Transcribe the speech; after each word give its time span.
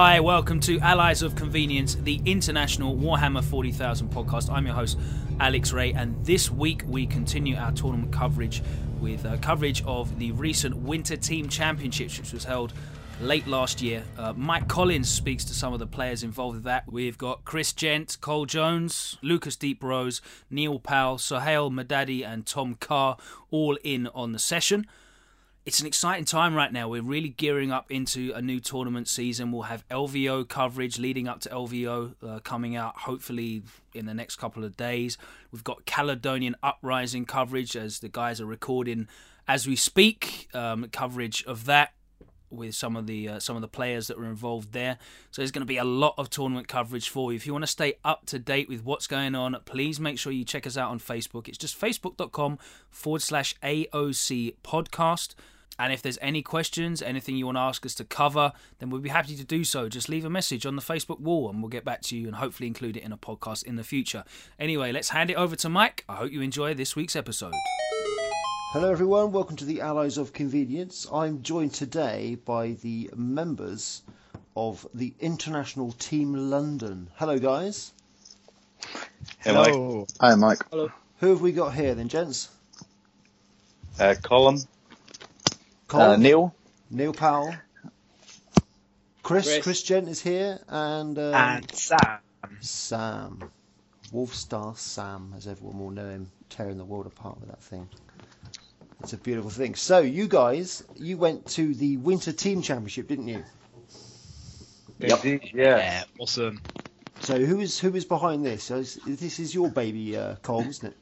Hi, 0.00 0.20
welcome 0.20 0.60
to 0.60 0.78
Allies 0.78 1.22
of 1.22 1.34
Convenience, 1.34 1.96
the 1.96 2.22
international 2.24 2.94
Warhammer 2.94 3.42
40,000 3.42 4.08
podcast. 4.08 4.48
I'm 4.48 4.64
your 4.64 4.76
host, 4.76 4.96
Alex 5.40 5.72
Ray, 5.72 5.92
and 5.92 6.24
this 6.24 6.52
week 6.52 6.84
we 6.86 7.04
continue 7.04 7.56
our 7.56 7.72
tournament 7.72 8.12
coverage 8.12 8.62
with 9.00 9.26
uh, 9.26 9.38
coverage 9.38 9.82
of 9.82 10.16
the 10.20 10.30
recent 10.30 10.76
Winter 10.76 11.16
Team 11.16 11.48
Championships, 11.48 12.16
which 12.16 12.32
was 12.32 12.44
held 12.44 12.74
late 13.20 13.48
last 13.48 13.82
year. 13.82 14.04
Uh, 14.16 14.32
Mike 14.36 14.68
Collins 14.68 15.10
speaks 15.10 15.44
to 15.46 15.52
some 15.52 15.72
of 15.72 15.80
the 15.80 15.86
players 15.88 16.22
involved 16.22 16.54
with 16.54 16.64
that. 16.64 16.84
We've 16.86 17.18
got 17.18 17.44
Chris 17.44 17.72
Gent, 17.72 18.18
Cole 18.20 18.46
Jones, 18.46 19.18
Lucas 19.20 19.56
Deeprose, 19.56 20.20
Neil 20.48 20.78
Powell, 20.78 21.18
Sohail 21.18 21.72
Madadi, 21.72 22.24
and 22.24 22.46
Tom 22.46 22.76
Carr 22.76 23.16
all 23.50 23.76
in 23.82 24.06
on 24.14 24.30
the 24.30 24.38
session 24.38 24.86
it's 25.68 25.80
an 25.80 25.86
exciting 25.86 26.24
time 26.24 26.54
right 26.54 26.72
now. 26.72 26.88
We're 26.88 27.02
really 27.02 27.28
gearing 27.28 27.70
up 27.72 27.90
into 27.90 28.32
a 28.34 28.40
new 28.40 28.58
tournament 28.58 29.06
season. 29.06 29.52
We'll 29.52 29.64
have 29.64 29.86
LVO 29.88 30.48
coverage 30.48 30.98
leading 30.98 31.28
up 31.28 31.40
to 31.40 31.50
LVO 31.50 32.14
uh, 32.26 32.40
coming 32.40 32.74
out 32.74 33.00
hopefully 33.00 33.64
in 33.92 34.06
the 34.06 34.14
next 34.14 34.36
couple 34.36 34.64
of 34.64 34.78
days. 34.78 35.18
We've 35.52 35.62
got 35.62 35.84
Caledonian 35.84 36.56
Uprising 36.62 37.26
coverage 37.26 37.76
as 37.76 37.98
the 37.98 38.08
guys 38.08 38.40
are 38.40 38.46
recording 38.46 39.08
as 39.46 39.66
we 39.66 39.76
speak. 39.76 40.48
Um, 40.54 40.88
coverage 40.90 41.44
of 41.44 41.66
that 41.66 41.92
with 42.48 42.74
some 42.74 42.96
of 42.96 43.06
the 43.06 43.28
uh, 43.28 43.38
some 43.38 43.54
of 43.54 43.60
the 43.60 43.68
players 43.68 44.06
that 44.06 44.18
were 44.18 44.24
involved 44.24 44.72
there. 44.72 44.96
So 45.32 45.42
there's 45.42 45.50
going 45.50 45.60
to 45.60 45.66
be 45.66 45.76
a 45.76 45.84
lot 45.84 46.14
of 46.16 46.30
tournament 46.30 46.66
coverage 46.66 47.10
for 47.10 47.30
you. 47.30 47.36
If 47.36 47.46
you 47.46 47.52
want 47.52 47.64
to 47.64 47.70
stay 47.70 47.98
up 48.06 48.24
to 48.28 48.38
date 48.38 48.70
with 48.70 48.86
what's 48.86 49.06
going 49.06 49.34
on, 49.34 49.54
please 49.66 50.00
make 50.00 50.18
sure 50.18 50.32
you 50.32 50.46
check 50.46 50.66
us 50.66 50.78
out 50.78 50.90
on 50.90 50.98
Facebook. 50.98 51.46
It's 51.46 51.58
just 51.58 51.78
facebook.com 51.78 52.58
forward 52.88 53.20
slash 53.20 53.54
AOC 53.62 54.54
podcast. 54.64 55.34
And 55.78 55.92
if 55.92 56.02
there's 56.02 56.18
any 56.20 56.42
questions, 56.42 57.02
anything 57.02 57.36
you 57.36 57.46
want 57.46 57.56
to 57.56 57.62
ask 57.62 57.86
us 57.86 57.94
to 57.96 58.04
cover, 58.04 58.52
then 58.78 58.90
we'll 58.90 59.00
be 59.00 59.08
happy 59.08 59.36
to 59.36 59.44
do 59.44 59.64
so. 59.64 59.88
Just 59.88 60.08
leave 60.08 60.24
a 60.24 60.30
message 60.30 60.66
on 60.66 60.76
the 60.76 60.82
Facebook 60.82 61.20
wall 61.20 61.48
and 61.48 61.62
we'll 61.62 61.68
get 61.68 61.84
back 61.84 62.02
to 62.02 62.16
you 62.16 62.26
and 62.26 62.36
hopefully 62.36 62.66
include 62.66 62.96
it 62.96 63.04
in 63.04 63.12
a 63.12 63.18
podcast 63.18 63.62
in 63.64 63.76
the 63.76 63.84
future. 63.84 64.24
Anyway, 64.58 64.92
let's 64.92 65.10
hand 65.10 65.30
it 65.30 65.36
over 65.36 65.54
to 65.56 65.68
Mike. 65.68 66.04
I 66.08 66.16
hope 66.16 66.32
you 66.32 66.40
enjoy 66.40 66.74
this 66.74 66.96
week's 66.96 67.14
episode. 67.14 67.54
Hello, 68.72 68.90
everyone. 68.90 69.32
Welcome 69.32 69.56
to 69.56 69.64
the 69.64 69.80
Allies 69.80 70.18
of 70.18 70.32
Convenience. 70.32 71.06
I'm 71.12 71.42
joined 71.42 71.72
today 71.72 72.36
by 72.44 72.72
the 72.82 73.10
members 73.16 74.02
of 74.56 74.86
the 74.92 75.14
International 75.20 75.92
Team 75.92 76.34
London. 76.34 77.08
Hello, 77.14 77.38
guys. 77.38 77.92
Hello. 79.38 79.64
Hello. 79.64 80.06
Hi, 80.20 80.34
Mike. 80.34 80.58
Hello. 80.70 80.92
Who 81.20 81.28
have 81.30 81.40
we 81.40 81.52
got 81.52 81.74
here 81.74 81.94
then, 81.94 82.08
gents? 82.08 82.50
Uh, 83.98 84.14
Colin. 84.22 84.58
Colin, 85.88 86.10
uh, 86.10 86.16
Neil. 86.16 86.54
Neil 86.90 87.12
Powell. 87.12 87.54
Chris, 89.22 89.46
Chris, 89.46 89.62
Chris 89.62 89.82
Gent 89.82 90.08
is 90.08 90.22
here, 90.22 90.58
and 90.68 91.18
um, 91.18 91.34
and 91.34 91.74
Sam. 91.74 92.18
Sam, 92.60 93.50
Wolfstar 94.12 94.76
Sam, 94.76 95.34
as 95.36 95.46
everyone 95.46 95.78
will 95.78 95.90
know 95.90 96.08
him, 96.08 96.30
tearing 96.48 96.78
the 96.78 96.84
world 96.84 97.06
apart 97.06 97.40
with 97.40 97.50
that 97.50 97.62
thing. 97.62 97.88
It's 99.00 99.12
a 99.12 99.18
beautiful 99.18 99.50
thing. 99.50 99.74
So 99.74 99.98
you 100.00 100.28
guys, 100.28 100.82
you 100.96 101.16
went 101.16 101.46
to 101.50 101.74
the 101.74 101.96
Winter 101.98 102.32
Team 102.32 102.62
Championship, 102.62 103.08
didn't 103.08 103.28
you? 103.28 103.44
Yep. 104.98 105.24
yeah. 105.24 105.40
yeah. 105.54 106.04
Awesome. 106.18 106.60
So 107.20 107.38
who 107.44 107.60
is 107.60 107.78
who 107.78 107.94
is 107.94 108.04
behind 108.04 108.44
this? 108.44 108.64
So 108.64 108.82
this 108.82 109.38
is 109.38 109.54
your 109.54 109.70
baby, 109.70 110.16
uh, 110.16 110.36
Cole, 110.36 110.66
isn't 110.66 110.88
it? 110.88 110.96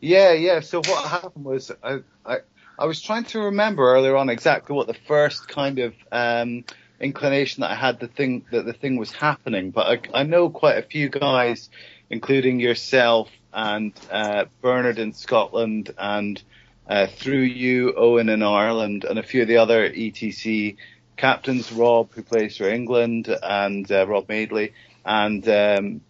Yeah, 0.00 0.32
yeah. 0.32 0.60
So 0.60 0.78
what 0.78 1.08
happened 1.08 1.44
was 1.44 1.70
I, 1.82 2.00
I 2.24 2.38
I 2.78 2.86
was 2.86 3.00
trying 3.00 3.24
to 3.24 3.40
remember 3.40 3.92
earlier 3.92 4.16
on 4.16 4.28
exactly 4.28 4.74
what 4.74 4.86
the 4.86 4.94
first 4.94 5.46
kind 5.48 5.78
of 5.78 5.94
um, 6.10 6.64
inclination 7.00 7.60
that 7.60 7.70
I 7.70 7.74
had 7.74 8.00
the 8.00 8.08
thing 8.08 8.44
that 8.50 8.64
the 8.64 8.72
thing 8.72 8.96
was 8.96 9.12
happening, 9.12 9.70
but 9.70 9.86
I, 10.14 10.20
I 10.20 10.22
know 10.22 10.48
quite 10.50 10.78
a 10.78 10.82
few 10.82 11.08
guys, 11.08 11.68
including 12.10 12.60
yourself 12.60 13.30
and 13.52 13.92
uh, 14.10 14.46
Bernard 14.62 14.98
in 14.98 15.12
Scotland 15.12 15.92
and 15.98 16.42
uh, 16.88 17.06
through 17.06 17.42
you, 17.42 17.94
Owen 17.96 18.28
in 18.28 18.42
Ireland, 18.42 19.04
and 19.04 19.18
a 19.18 19.22
few 19.22 19.42
of 19.42 19.48
the 19.48 19.58
other 19.58 19.88
ETC 19.88 20.76
captains, 21.16 21.70
Rob 21.72 22.12
who 22.12 22.22
plays 22.22 22.56
for 22.56 22.68
England 22.68 23.28
and 23.42 23.90
uh, 23.90 24.06
Rob 24.06 24.28
Madeley, 24.28 24.72
and 25.04 25.46
um, 25.48 26.00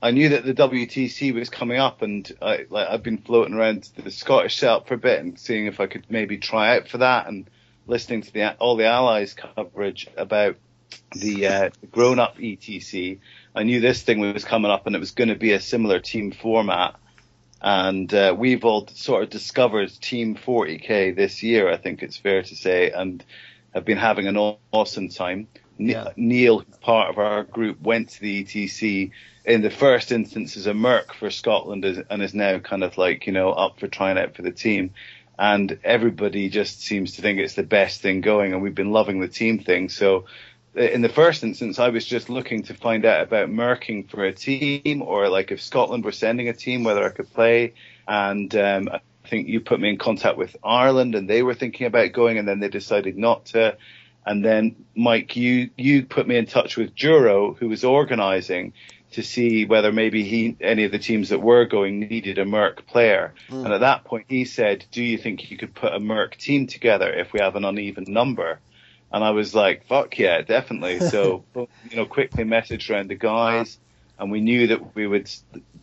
I 0.00 0.12
knew 0.12 0.28
that 0.30 0.44
the 0.44 0.54
WTC 0.54 1.34
was 1.34 1.50
coming 1.50 1.78
up, 1.78 2.02
and 2.02 2.30
I, 2.40 2.66
like 2.70 2.88
I've 2.88 3.02
been 3.02 3.18
floating 3.18 3.54
around 3.54 3.88
the 3.96 4.10
Scottish 4.10 4.58
setup 4.58 4.86
for 4.86 4.94
a 4.94 4.98
bit 4.98 5.20
and 5.20 5.38
seeing 5.38 5.66
if 5.66 5.80
I 5.80 5.86
could 5.86 6.06
maybe 6.08 6.38
try 6.38 6.76
out 6.76 6.88
for 6.88 6.98
that, 6.98 7.26
and 7.26 7.50
listening 7.86 8.22
to 8.22 8.32
the 8.32 8.56
all 8.58 8.76
the 8.76 8.86
Allies 8.86 9.34
coverage 9.34 10.06
about 10.16 10.56
the, 11.12 11.46
uh, 11.46 11.70
grown-up 11.90 12.38
ETC. 12.38 13.18
I 13.54 13.62
knew 13.62 13.80
this 13.80 14.02
thing 14.02 14.20
was 14.20 14.44
coming 14.44 14.70
up, 14.70 14.86
and 14.86 14.94
it 14.94 15.00
was 15.00 15.10
going 15.10 15.28
to 15.28 15.34
be 15.34 15.52
a 15.52 15.60
similar 15.60 15.98
team 15.98 16.32
format. 16.32 16.96
And 17.60 18.12
uh, 18.14 18.36
we've 18.38 18.64
all 18.64 18.86
sort 18.86 19.24
of 19.24 19.30
discovered 19.30 19.90
Team 20.00 20.36
40k 20.36 21.16
this 21.16 21.42
year, 21.42 21.68
I 21.68 21.76
think 21.76 22.02
it's 22.02 22.16
fair 22.16 22.42
to 22.42 22.54
say, 22.54 22.92
and 22.92 23.24
have 23.74 23.84
been 23.84 23.98
having 23.98 24.28
an 24.28 24.56
awesome 24.72 25.08
time. 25.08 25.48
Yeah. 25.78 26.08
Neil, 26.16 26.64
part 26.80 27.10
of 27.10 27.18
our 27.18 27.44
group, 27.44 27.80
went 27.80 28.10
to 28.10 28.20
the 28.20 28.44
ETC 28.44 29.12
in 29.44 29.62
the 29.62 29.70
first 29.70 30.12
instance 30.12 30.56
as 30.56 30.66
a 30.66 30.74
merc 30.74 31.14
for 31.14 31.30
Scotland 31.30 31.84
and 31.84 32.22
is 32.22 32.34
now 32.34 32.58
kind 32.58 32.84
of 32.84 32.98
like, 32.98 33.26
you 33.26 33.32
know, 33.32 33.50
up 33.50 33.80
for 33.80 33.86
trying 33.86 34.18
out 34.18 34.34
for 34.34 34.42
the 34.42 34.50
team. 34.50 34.90
And 35.38 35.78
everybody 35.84 36.48
just 36.50 36.82
seems 36.82 37.12
to 37.12 37.22
think 37.22 37.38
it's 37.38 37.54
the 37.54 37.62
best 37.62 38.02
thing 38.02 38.20
going. 38.20 38.52
And 38.52 38.60
we've 38.60 38.74
been 38.74 38.90
loving 38.90 39.20
the 39.20 39.28
team 39.28 39.60
thing. 39.60 39.88
So 39.88 40.26
uh, 40.76 40.82
in 40.82 41.00
the 41.00 41.08
first 41.08 41.44
instance, 41.44 41.78
I 41.78 41.90
was 41.90 42.04
just 42.04 42.28
looking 42.28 42.64
to 42.64 42.74
find 42.74 43.04
out 43.04 43.22
about 43.22 43.48
merking 43.48 44.04
for 44.04 44.24
a 44.24 44.32
team 44.32 45.00
or 45.02 45.28
like 45.28 45.52
if 45.52 45.62
Scotland 45.62 46.04
were 46.04 46.12
sending 46.12 46.48
a 46.48 46.52
team, 46.52 46.82
whether 46.82 47.04
I 47.04 47.10
could 47.10 47.32
play. 47.32 47.74
And, 48.06 48.54
um, 48.56 48.88
I 49.28 49.28
think 49.28 49.48
you 49.48 49.60
put 49.60 49.78
me 49.78 49.90
in 49.90 49.98
contact 49.98 50.38
with 50.38 50.56
Ireland 50.64 51.14
and 51.14 51.28
they 51.28 51.42
were 51.42 51.54
thinking 51.54 51.86
about 51.86 52.12
going 52.12 52.38
and 52.38 52.48
then 52.48 52.60
they 52.60 52.68
decided 52.68 53.18
not 53.18 53.44
to. 53.46 53.76
And 54.28 54.44
then 54.44 54.84
Mike, 54.94 55.36
you, 55.36 55.70
you 55.78 56.04
put 56.04 56.28
me 56.28 56.36
in 56.36 56.44
touch 56.44 56.76
with 56.76 56.94
Juro, 56.94 57.56
who 57.56 57.70
was 57.70 57.82
organizing 57.82 58.74
to 59.12 59.22
see 59.22 59.64
whether 59.64 59.90
maybe 59.90 60.22
he, 60.22 60.54
any 60.60 60.84
of 60.84 60.92
the 60.92 60.98
teams 60.98 61.30
that 61.30 61.40
were 61.40 61.64
going 61.64 62.00
needed 62.00 62.36
a 62.36 62.44
Merc 62.44 62.86
player. 62.86 63.32
Mm. 63.48 63.64
And 63.64 63.72
at 63.72 63.80
that 63.80 64.04
point 64.04 64.26
he 64.28 64.44
said, 64.44 64.84
do 64.90 65.02
you 65.02 65.16
think 65.16 65.50
you 65.50 65.56
could 65.56 65.74
put 65.74 65.94
a 65.94 65.98
Merc 65.98 66.36
team 66.36 66.66
together 66.66 67.10
if 67.10 67.32
we 67.32 67.40
have 67.40 67.56
an 67.56 67.64
uneven 67.64 68.04
number? 68.06 68.60
And 69.10 69.24
I 69.24 69.30
was 69.30 69.54
like, 69.54 69.86
fuck 69.86 70.18
yeah, 70.18 70.42
definitely. 70.42 71.00
So, 71.08 71.44
you 71.54 71.96
know, 71.96 72.04
quickly 72.04 72.44
messaged 72.44 72.90
around 72.90 73.08
the 73.08 73.14
guys 73.14 73.78
and 74.18 74.30
we 74.30 74.42
knew 74.42 74.66
that 74.66 74.94
we 74.94 75.06
would, 75.06 75.30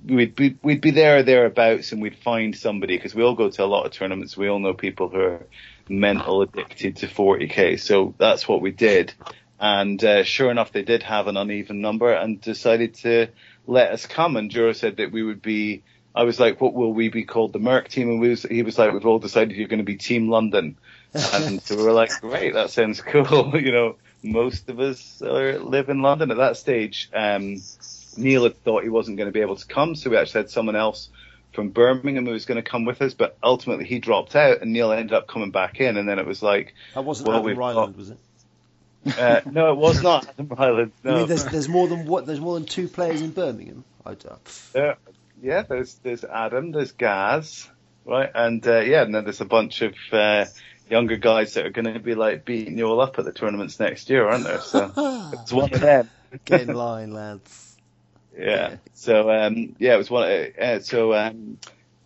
we'd 0.06 0.36
be, 0.36 0.56
we'd 0.62 0.82
be 0.82 0.92
there 0.92 1.18
or 1.18 1.24
thereabouts 1.24 1.92
and 1.94 2.00
we'd 2.00 2.20
find 2.20 2.56
somebody 2.56 2.96
because 2.96 3.16
we 3.16 3.24
all 3.24 3.34
go 3.34 3.50
to 3.50 3.64
a 3.64 3.66
lot 3.66 3.88
of 3.88 3.92
tournaments. 3.92 4.38
We 4.38 4.50
all 4.50 4.60
know 4.60 4.76
people 4.76 5.10
who 5.10 5.20
are 5.20 5.48
mental 5.90 6.42
addicted 6.42 6.98
to 6.98 7.08
40k. 7.08 7.80
So 7.80 8.14
that's 8.18 8.48
what 8.48 8.62
we 8.62 8.72
did. 8.72 9.14
And 9.60 10.04
uh, 10.04 10.24
sure 10.24 10.52
enough, 10.52 10.72
they 10.72 10.84
did 10.84 11.04
have 11.04 11.28
an 11.28 11.38
uneven 11.38 11.82
number 11.82 12.12
and 12.12 12.42
decided 12.42 12.96
to 12.96 13.28
let 13.68 13.92
us 13.92 14.06
come. 14.06 14.36
And 14.36 14.52
Juro 14.52 14.76
said 14.76 14.98
that 14.98 15.12
we 15.12 15.24
would 15.24 15.42
be. 15.42 15.84
I 16.14 16.24
was 16.24 16.40
like, 16.40 16.62
"What 16.62 16.74
will 16.74 16.94
we 16.94 17.10
be 17.10 17.24
called? 17.24 17.52
The 17.52 17.60
Merc 17.60 17.90
team?" 17.90 18.10
And 18.10 18.22
was, 18.22 18.44
he 18.44 18.64
was 18.64 18.78
like, 18.78 18.94
"We've 18.94 19.06
all 19.06 19.20
decided 19.20 19.56
you're 19.56 19.68
going 19.68 19.80
to 19.80 19.86
be 19.86 19.98
Team 19.98 20.30
London." 20.30 20.78
and 21.14 21.62
so 21.62 21.76
we 21.76 21.84
were 21.84 21.92
like, 21.92 22.12
"Great, 22.22 22.54
that 22.54 22.70
sounds 22.70 23.02
cool." 23.02 23.52
you 23.60 23.72
know, 23.72 23.96
most 24.24 24.70
of 24.70 24.80
us 24.80 25.22
are, 25.22 25.60
live 25.60 25.90
in 25.90 26.02
London 26.02 26.32
at 26.32 26.38
that 26.38 26.58
stage. 26.58 27.10
Um, 27.14 27.62
Neil 28.18 28.44
had 28.44 28.62
thought 28.64 28.84
he 28.84 28.90
wasn't 28.90 29.18
going 29.18 29.28
to 29.28 29.34
be 29.34 29.42
able 29.42 29.58
to 29.58 29.66
come, 29.66 29.96
so 29.96 30.10
we 30.10 30.18
actually 30.18 30.42
had 30.42 30.50
someone 30.50 30.76
else 30.76 31.10
from 31.56 31.70
Birmingham 31.70 32.26
who 32.26 32.34
was 32.34 32.46
going 32.46 32.62
to 32.62 32.70
come 32.70 32.86
with 32.86 33.02
us, 33.02 33.14
but 33.14 33.38
ultimately 33.42 33.86
he 33.86 34.00
dropped 34.00 34.36
out, 34.36 34.62
and 34.62 34.74
Neil 34.74 34.92
ended 34.92 35.14
up 35.14 35.28
coming 35.28 35.52
back 35.52 35.80
in, 35.80 35.98
and 35.98 36.08
then 36.08 36.20
it 36.20 36.28
was 36.28 36.44
like, 36.44 36.76
that 36.94 37.04
wasn't 37.04 37.30
well, 37.30 37.40
Adam 37.40 37.58
Ryland, 37.58 37.96
was 37.96 38.10
it? 38.12 38.18
Uh, 39.18 39.42
no, 39.46 39.72
it 39.72 39.78
was 39.78 40.02
not 40.02 40.28
Adam 40.28 40.48
Ryland. 40.48 40.92
No. 41.04 41.18
Mean 41.18 41.28
there's, 41.28 41.46
there's 41.46 41.70
more 41.70 41.88
than 41.88 42.06
what? 42.06 42.26
There's 42.26 42.40
more 42.40 42.56
than 42.56 42.66
two 42.66 42.88
players 42.88 43.22
in 43.22 43.32
Birmingham. 43.32 43.84
I 44.06 44.16
uh, 44.76 44.96
yeah, 45.42 45.64
there's 45.64 45.96
there's 45.96 46.24
Adam, 46.24 46.72
there's 46.72 46.92
Gaz, 46.92 47.70
right, 48.06 48.30
and 48.34 48.66
uh, 48.68 48.80
yeah, 48.80 49.04
and 49.04 49.14
then 49.14 49.24
there's 49.24 49.42
a 49.42 49.46
bunch 49.46 49.82
of 49.82 49.94
uh, 50.12 50.46
younger 50.90 51.18
guys 51.18 51.54
that 51.54 51.66
are 51.66 51.72
going 51.72 51.92
to 51.92 52.00
be 52.00 52.16
like 52.16 52.46
beating 52.46 52.78
you 52.78 52.86
all 52.86 53.02
up 53.02 53.18
at 53.20 53.26
the 53.26 53.32
tournaments 53.32 53.80
next 53.80 54.10
year, 54.10 54.28
aren't 54.28 54.44
there? 54.44 54.62
So 54.62 54.92
it's 55.34 55.52
one 55.52 55.74
of 55.74 55.82
them. 55.82 56.10
Get 56.44 56.62
in 56.62 56.76
line, 56.76 57.14
lads. 57.14 57.65
Yeah. 58.38 58.78
So 58.94 59.30
um, 59.30 59.76
yeah, 59.80 59.96
it 59.96 59.98
was 59.98 60.10
one. 60.10 60.52
Uh, 60.60 60.80
so 60.80 61.14
um, 61.14 61.58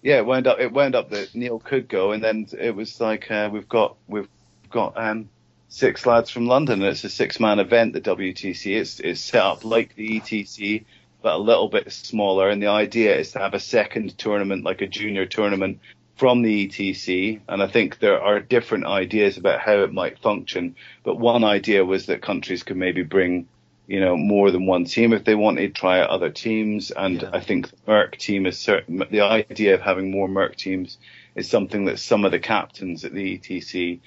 yeah, 0.02 0.18
it 0.18 0.26
wound 0.26 0.48
up. 0.48 0.60
It 0.60 0.72
wound 0.72 0.96
up 0.96 1.10
that 1.12 1.34
Neil 1.36 1.60
could 1.60 1.88
go, 1.88 2.12
and 2.12 2.24
then 2.24 2.48
it 2.58 2.76
was 2.76 3.00
like 3.02 3.30
uh, 3.32 3.50
we've 3.52 3.70
got 3.70 3.98
we've 4.08 4.30
got 4.70 4.98
um, 4.98 5.30
six 5.70 6.06
lads 6.06 6.30
from 6.30 6.48
London. 6.48 6.82
And 6.82 6.92
it's 6.92 7.04
a 7.04 7.10
six 7.10 7.40
man 7.40 7.60
event, 7.60 7.94
the 7.94 8.02
WTC. 8.02 8.80
It's, 8.80 9.00
it's 9.00 9.22
set 9.22 9.42
up 9.42 9.64
like 9.64 9.96
the 9.96 10.20
ETC, 10.20 10.86
but 11.22 11.36
a 11.36 11.38
little 11.38 11.70
bit 11.70 11.92
smaller. 11.92 12.50
And 12.50 12.62
the 12.62 12.68
idea 12.68 13.18
is 13.18 13.32
to 13.32 13.40
have 13.40 13.54
a 13.54 13.60
second 13.60 14.18
tournament, 14.18 14.66
like 14.66 14.82
a 14.82 14.88
junior 14.88 15.26
tournament 15.26 15.80
from 16.18 16.42
the 16.42 16.68
ETC, 16.68 17.40
and 17.48 17.64
I 17.64 17.68
think 17.68 18.00
there 18.00 18.22
are 18.22 18.42
different 18.42 18.86
ideas 18.86 19.38
about 19.38 19.62
how 19.62 19.84
it 19.84 19.94
might 19.94 20.20
function. 20.20 20.76
But 21.04 21.18
one 21.18 21.46
idea 21.46 21.86
was 21.86 22.08
that 22.08 22.22
countries 22.22 22.64
could 22.64 22.76
maybe 22.76 23.04
bring, 23.04 23.48
you 23.90 24.00
know, 24.00 24.16
more 24.16 24.52
than 24.52 24.68
one 24.68 24.86
team 24.86 25.14
if 25.14 25.24
they 25.26 25.34
wanted, 25.34 25.74
try 25.74 26.00
out 26.00 26.12
other 26.12 26.30
teams. 26.30 26.92
And 26.92 27.22
Yeah. 27.24 27.32
I 27.34 27.40
think 27.40 27.72
the 27.72 27.78
Merc 27.88 28.18
team 28.18 28.46
is 28.46 28.60
certain. 28.60 29.04
The 29.10 29.22
idea 29.22 29.74
of 29.74 29.82
having 29.82 30.12
more 30.12 30.28
Merc 30.28 30.56
teams 30.56 31.00
is 31.34 31.50
something 31.50 31.86
that 31.86 31.98
some 31.98 32.24
of 32.24 32.32
the 32.32 32.38
captains 32.40 33.04
at 33.04 33.14
the 33.14 33.38
ETC 33.40 34.00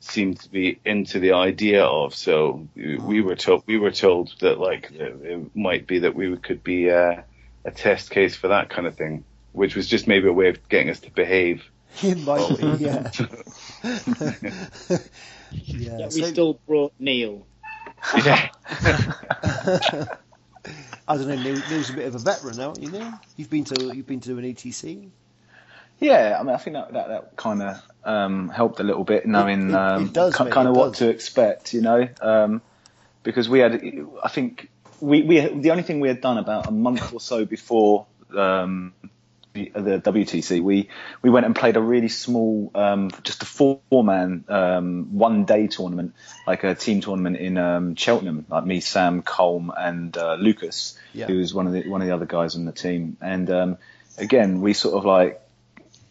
seem 0.00 0.32
to 0.34 0.48
be 0.48 0.78
into 0.84 1.18
the 1.20 1.32
idea 1.32 1.84
of. 1.84 2.14
So 2.14 2.66
we 2.74 3.20
were 3.20 3.36
told 3.36 3.64
we 3.66 3.78
were 3.78 3.90
told 3.90 4.32
that 4.40 4.58
like 4.58 4.90
it, 4.92 5.16
it 5.22 5.54
might 5.56 5.86
be 5.86 5.98
that 6.00 6.14
we 6.14 6.34
could 6.38 6.64
be 6.64 6.90
uh, 6.90 7.20
a 7.66 7.70
test 7.70 8.10
case 8.10 8.34
for 8.34 8.48
that 8.48 8.70
kind 8.70 8.86
of 8.86 8.96
thing, 8.96 9.24
which 9.52 9.76
was 9.76 9.88
just 9.88 10.06
maybe 10.06 10.28
a 10.28 10.32
way 10.32 10.48
of 10.48 10.68
getting 10.70 10.88
us 10.88 11.00
to 11.00 11.10
behave. 11.10 11.64
It 12.02 12.18
might 12.24 12.48
be, 12.58 12.84
yeah. 12.84 13.10
yeah. 15.66 15.98
Yeah, 15.98 16.04
we 16.06 16.10
so- 16.22 16.26
still 16.32 16.54
brought 16.66 16.92
Neil. 16.98 17.46
Yeah. 18.24 18.48
I 21.08 21.16
don't 21.16 21.28
know. 21.28 21.36
Neil, 21.36 21.54
Neil's 21.70 21.90
a 21.90 21.94
bit 21.94 22.06
of 22.06 22.14
a 22.14 22.18
veteran 22.18 22.56
now, 22.58 22.68
aren't 22.68 22.82
you 22.82 22.90
Neil? 22.90 23.12
You've 23.36 23.50
been 23.50 23.64
to 23.64 23.92
you've 23.94 24.06
been 24.06 24.20
to 24.20 24.36
an 24.38 24.44
ETC. 24.44 25.08
Yeah, 26.00 26.36
I 26.38 26.42
mean, 26.44 26.54
I 26.54 26.58
think 26.58 26.74
that 26.74 26.92
that, 26.92 27.08
that 27.08 27.36
kind 27.36 27.62
of 27.62 27.82
um, 28.04 28.48
helped 28.50 28.78
a 28.80 28.82
little 28.84 29.04
bit, 29.04 29.26
knowing 29.26 29.70
it- 29.70 29.72
it 29.72 29.76
um, 29.76 30.08
does, 30.08 30.36
ki- 30.36 30.44
mate, 30.44 30.52
kind 30.52 30.68
of 30.68 30.76
what 30.76 30.90
does. 30.90 30.98
to 30.98 31.08
expect, 31.08 31.72
you 31.72 31.80
know, 31.80 32.08
um, 32.20 32.62
because 33.22 33.48
we 33.48 33.58
had, 33.58 33.82
I 34.22 34.28
think, 34.28 34.70
we, 35.00 35.22
we 35.22 35.40
the 35.40 35.70
only 35.70 35.82
thing 35.82 36.00
we 36.00 36.08
had 36.08 36.20
done 36.20 36.38
about 36.38 36.68
a 36.68 36.70
month 36.70 37.12
or 37.12 37.20
so 37.20 37.44
before 37.44 38.06
um, 38.36 38.92
the, 39.52 39.70
the 39.74 40.00
WTC, 40.00 40.62
we 40.62 40.88
we 41.22 41.30
went 41.30 41.46
and 41.46 41.54
played 41.54 41.76
a 41.76 41.80
really 41.80 42.08
small, 42.08 42.70
um, 42.74 43.10
just 43.22 43.42
a 43.42 43.46
four 43.46 43.80
man 44.04 44.44
um, 44.48 45.18
one 45.18 45.44
day 45.44 45.66
tournament, 45.66 46.14
like 46.46 46.64
a 46.64 46.74
team 46.74 47.00
tournament 47.00 47.36
in 47.36 47.58
um, 47.58 47.94
Cheltenham, 47.94 48.46
like 48.48 48.64
me, 48.64 48.80
Sam, 48.80 49.22
Colm, 49.22 49.70
and 49.76 50.16
uh, 50.16 50.34
Lucas, 50.34 50.98
Yeah. 51.12 51.26
who 51.26 51.38
was 51.38 51.52
one 51.54 51.66
of 51.66 51.72
the 51.72 51.88
one 51.88 52.00
of 52.00 52.06
the 52.06 52.14
other 52.14 52.26
guys 52.26 52.56
on 52.56 52.64
the 52.64 52.72
team, 52.72 53.16
and 53.20 53.50
um, 53.50 53.78
again, 54.18 54.60
we 54.60 54.72
sort 54.74 54.94
of 54.96 55.04
like 55.04 55.40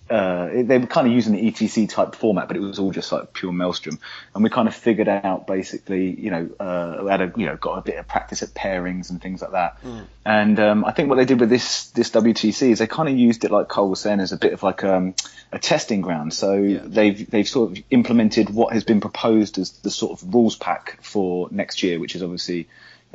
uh, 0.10 0.50
they 0.64 0.78
were 0.78 0.88
kind 0.88 1.08
of 1.08 1.14
using 1.14 1.34
the 1.34 1.52
ETC 1.52 1.90
type 1.90 2.16
format, 2.16 2.48
but 2.48 2.58
it 2.58 2.62
was 2.62 2.80
all 2.80 2.92
just 2.92 3.12
like 3.12 3.34
pure 3.34 3.52
maelstrom. 3.52 4.00
And 4.34 4.44
we 4.44 4.50
kind 4.50 4.68
of 4.68 4.76
figured 4.76 5.08
out 5.08 5.48
basically, 5.48 6.20
you 6.20 6.32
know, 6.32 6.50
uh, 6.60 7.04
we 7.04 7.10
had 7.10 7.22
a, 7.22 7.34
you 7.36 7.46
know, 7.46 7.58
got 7.58 7.78
a 7.78 7.82
bit 7.82 7.98
of 7.98 8.08
practice 8.08 8.44
at 8.44 8.50
pairings 8.50 9.10
and 9.10 9.22
things 9.22 9.42
like 9.42 9.52
that. 9.52 9.78
And 10.26 10.60
um, 10.60 10.86
I 10.86 10.92
think 10.92 11.10
what 11.10 11.16
they 11.16 11.26
did 11.26 11.40
with 11.40 11.50
this 11.50 11.90
this 11.90 12.10
WTC 12.12 12.70
is 12.70 12.80
they 12.80 12.88
kind 12.88 13.10
of 13.10 13.18
used 13.18 13.44
it, 13.44 13.52
like 13.52 13.68
Cole 13.68 13.90
was 13.90 14.00
saying, 14.00 14.20
as 14.20 14.32
a 14.32 14.38
bit 14.38 14.54
of 14.54 14.64
like 14.64 14.84
um, 14.84 15.16
a 15.52 15.60
testing 15.60 16.02
ground. 16.02 16.34
So 16.34 16.82
they've 16.86 17.30
they've 17.30 17.48
sort 17.48 17.72
of 17.72 17.84
implemented 17.90 18.50
what 18.50 18.74
has 18.74 18.84
been 18.84 19.02
proposed 19.02 19.58
as 19.58 19.72
the 19.72 19.92
sort 19.92 20.20
of 20.20 20.34
rules 20.34 20.56
pack 20.56 21.00
for 21.02 21.48
next 21.52 21.84
year, 21.84 22.00
which 22.00 22.16
is 22.16 22.24
obviously 22.24 22.68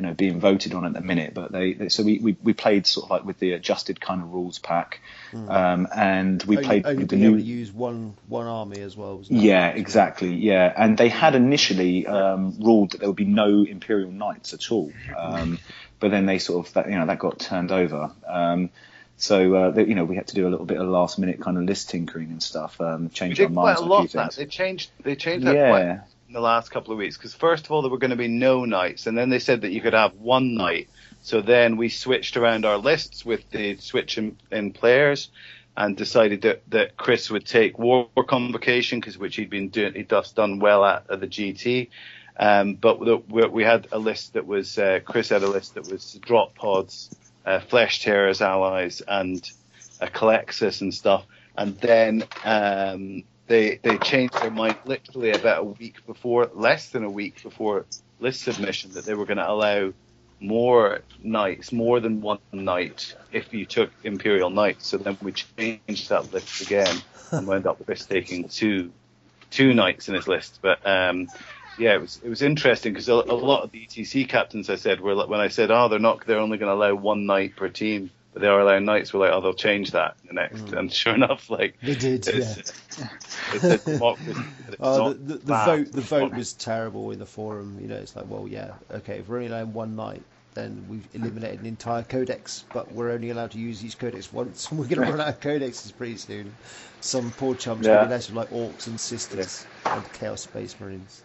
you 0.02 0.08
know 0.08 0.14
being 0.14 0.40
voted 0.40 0.74
on 0.74 0.84
at 0.84 0.94
the 0.94 1.00
minute. 1.00 1.32
But 1.32 1.52
they, 1.52 1.74
they 1.74 1.88
so 1.88 2.02
we, 2.02 2.18
we 2.18 2.36
we 2.42 2.52
played 2.52 2.88
sort 2.88 3.04
of 3.04 3.10
like 3.10 3.24
with 3.24 3.38
the 3.38 3.52
adjusted 3.52 4.00
kind 4.00 4.20
of 4.20 4.32
rules 4.32 4.58
pack, 4.58 5.00
um, 5.32 5.86
and 5.94 6.42
we 6.42 6.56
only, 6.56 6.66
played 6.66 6.86
only 6.86 6.98
with 6.98 7.10
the 7.10 7.16
being 7.16 7.26
able 7.28 7.36
new. 7.36 7.42
to 7.42 7.46
use 7.46 7.70
one 7.70 8.14
one 8.26 8.46
army 8.46 8.80
as 8.80 8.96
well. 8.96 9.18
Wasn't 9.18 9.38
it? 9.38 9.44
Yeah, 9.44 9.68
exactly. 9.68 10.34
Yeah, 10.34 10.72
and 10.76 10.98
they 10.98 11.08
had 11.08 11.36
initially 11.36 12.04
um, 12.08 12.56
ruled 12.58 12.92
that 12.92 12.98
there 12.98 13.08
would 13.08 13.16
be 13.16 13.24
no 13.24 13.62
Imperial 13.62 14.10
Knights 14.10 14.54
at 14.54 14.72
all, 14.72 14.92
um, 15.16 15.60
but 16.00 16.10
then 16.10 16.26
they 16.26 16.40
sort 16.40 16.66
of 16.66 16.72
that 16.74 16.90
you 16.90 16.98
know 16.98 17.06
that 17.06 17.20
got 17.20 17.38
turned 17.38 17.70
over. 17.70 18.10
Um, 18.26 18.70
so 19.18 19.54
uh, 19.54 19.70
they, 19.70 19.84
you 19.84 19.94
know 19.94 20.04
we 20.04 20.16
had 20.16 20.26
to 20.28 20.34
do 20.34 20.48
a 20.48 20.50
little 20.50 20.66
bit 20.66 20.80
of 20.80 20.88
last 20.88 21.16
minute 21.20 21.40
kind 21.40 21.56
of 21.56 21.62
list 21.62 21.90
tinkering 21.90 22.30
and 22.30 22.42
stuff, 22.42 22.80
um, 22.80 23.08
change 23.10 23.38
our 23.38 23.46
did 23.46 23.54
quite 23.54 23.74
minds 23.74 23.80
a 23.80 23.84
lot 23.84 24.04
of 24.06 24.12
that. 24.12 24.32
They 24.32 24.46
changed. 24.46 24.90
They 25.04 25.14
changed 25.14 25.46
that 25.46 25.54
quite 25.54 25.84
Yeah, 25.84 26.00
in 26.32 26.34
the 26.34 26.40
last 26.40 26.70
couple 26.70 26.92
of 26.92 26.98
weeks 26.98 27.18
because 27.18 27.34
first 27.34 27.66
of 27.66 27.72
all 27.72 27.82
there 27.82 27.90
were 27.90 27.98
going 27.98 28.10
to 28.10 28.16
be 28.16 28.26
no 28.26 28.64
knights, 28.64 29.06
and 29.06 29.18
then 29.18 29.28
they 29.28 29.38
said 29.38 29.60
that 29.60 29.70
you 29.70 29.82
could 29.82 29.92
have 29.92 30.14
one 30.14 30.54
knight. 30.54 30.88
So 31.20 31.42
then 31.42 31.76
we 31.76 31.90
switched 31.90 32.38
around 32.38 32.64
our 32.64 32.78
lists 32.78 33.22
with 33.22 33.48
the 33.50 33.76
switch 33.76 34.16
in, 34.16 34.38
in 34.50 34.72
players, 34.72 35.28
and 35.76 35.94
decided 35.94 36.40
that, 36.42 36.62
that 36.70 36.96
Chris 36.96 37.30
would 37.30 37.44
take 37.44 37.78
War 37.78 38.08
Convocation 38.26 38.98
because 38.98 39.18
which 39.18 39.36
he'd 39.36 39.50
been 39.50 39.68
doing, 39.68 39.92
he'd 39.92 40.08
just 40.08 40.34
done 40.34 40.58
well 40.58 40.86
at, 40.86 41.04
at 41.10 41.20
the 41.20 41.26
GT. 41.26 41.90
Um, 42.38 42.76
but 42.76 42.98
the, 43.00 43.18
we, 43.18 43.62
had 43.62 43.88
a 43.92 43.98
list 43.98 44.32
that 44.32 44.46
was 44.46 44.78
uh, 44.78 45.00
Chris 45.04 45.28
had 45.28 45.42
a 45.42 45.48
list 45.48 45.74
that 45.74 45.86
was 45.86 46.14
drop 46.22 46.54
pods, 46.54 47.14
uh, 47.44 47.60
flesh 47.60 48.02
tearers, 48.02 48.40
allies, 48.40 49.02
and 49.06 49.50
a 50.00 50.06
Culexus 50.06 50.80
and 50.80 50.94
stuff. 50.94 51.26
And 51.58 51.78
then 51.78 52.24
um, 52.42 53.24
they 53.52 53.76
they 53.82 53.98
changed 53.98 54.32
their 54.40 54.50
mind 54.50 54.76
literally 54.86 55.30
about 55.30 55.60
a 55.60 55.64
week 55.64 56.06
before, 56.06 56.50
less 56.54 56.88
than 56.88 57.04
a 57.04 57.10
week 57.10 57.42
before 57.42 57.84
list 58.18 58.40
submission, 58.40 58.92
that 58.92 59.04
they 59.04 59.12
were 59.12 59.26
going 59.26 59.36
to 59.36 59.48
allow 59.48 59.92
more 60.40 61.00
knights, 61.22 61.70
more 61.70 62.00
than 62.00 62.22
one 62.22 62.38
knight, 62.50 63.14
if 63.30 63.52
you 63.52 63.66
took 63.66 63.90
Imperial 64.04 64.48
Knights. 64.48 64.86
So 64.86 64.96
then 64.96 65.18
we 65.20 65.32
changed 65.32 66.08
that 66.08 66.32
list 66.32 66.62
again 66.62 66.96
and 67.30 67.46
wound 67.46 67.66
up 67.66 67.86
with 67.86 68.08
taking 68.08 68.48
two 68.48 68.90
two 69.50 69.74
knights 69.74 70.08
in 70.08 70.14
his 70.14 70.26
list. 70.26 70.60
But 70.62 70.86
um, 70.86 71.28
yeah, 71.78 71.92
it 71.92 72.00
was 72.00 72.20
it 72.24 72.30
was 72.30 72.40
interesting 72.40 72.94
because 72.94 73.10
a, 73.10 73.12
a 73.12 73.36
lot 73.36 73.64
of 73.64 73.70
the 73.70 73.86
ETC 73.86 74.30
captains 74.30 74.70
I 74.70 74.76
said 74.76 75.02
were 75.02 75.26
when 75.26 75.40
I 75.40 75.48
said, 75.48 75.70
oh, 75.70 75.88
they're 75.88 75.98
not, 75.98 76.26
they're 76.26 76.38
only 76.38 76.56
going 76.56 76.70
to 76.70 76.74
allow 76.74 76.94
one 76.94 77.26
knight 77.26 77.54
per 77.54 77.68
team, 77.68 78.10
but 78.32 78.42
they 78.42 78.48
are 78.48 78.60
allowing 78.60 78.84
knights. 78.84 79.12
We're 79.12 79.20
like, 79.20 79.32
oh, 79.32 79.40
they'll 79.40 79.54
change 79.54 79.92
that 79.92 80.16
the 80.26 80.34
next. 80.34 80.72
And 80.72 80.92
sure 80.92 81.14
enough, 81.14 81.50
like 81.50 81.78
They 81.82 81.94
did, 81.94 82.26
it's, 82.28 82.72
it's 83.50 83.70
a 83.70 83.78
democracy. 83.78 84.44
It's 84.68 84.78
Oh, 84.80 85.00
the, 85.00 85.14
the, 85.14 85.38
the 85.38 85.54
vote 85.54 85.92
the 85.92 86.02
vote 86.02 86.32
was 86.32 86.54
terrible 86.54 87.10
in 87.10 87.18
the 87.18 87.26
forum. 87.26 87.78
You 87.80 87.88
know, 87.88 87.96
it's 87.96 88.16
like, 88.16 88.26
well, 88.28 88.48
yeah, 88.48 88.74
okay, 88.90 89.18
if 89.18 89.28
we're 89.28 89.36
only 89.36 89.48
allowed 89.48 89.72
one 89.74 89.96
knight, 89.96 90.26
then 90.54 90.86
we've 90.88 91.08
eliminated 91.14 91.60
an 91.60 91.66
entire 91.66 92.02
codex, 92.02 92.64
but 92.72 92.92
we're 92.92 93.10
only 93.10 93.30
allowed 93.30 93.52
to 93.52 93.58
use 93.58 93.84
each 93.84 93.98
codex 93.98 94.32
once, 94.32 94.68
and 94.70 94.78
we're 94.80 94.86
going 94.88 95.02
to 95.04 95.10
run 95.10 95.20
out 95.20 95.28
of 95.28 95.40
codexes 95.40 95.96
pretty 95.96 96.16
soon. 96.16 96.58
Some 97.00 97.32
poor 97.32 97.54
chumps 97.54 97.86
Yeah. 97.86 97.90
going 97.90 98.00
to 98.00 98.06
be 98.06 98.10
left 98.10 98.28
with 98.28 98.36
like 98.36 98.50
orcs 98.50 98.86
and 98.86 99.00
sisters 99.00 99.66
and 99.90 100.10
chaos 100.12 100.42
space 100.42 100.78
marines. 100.80 101.24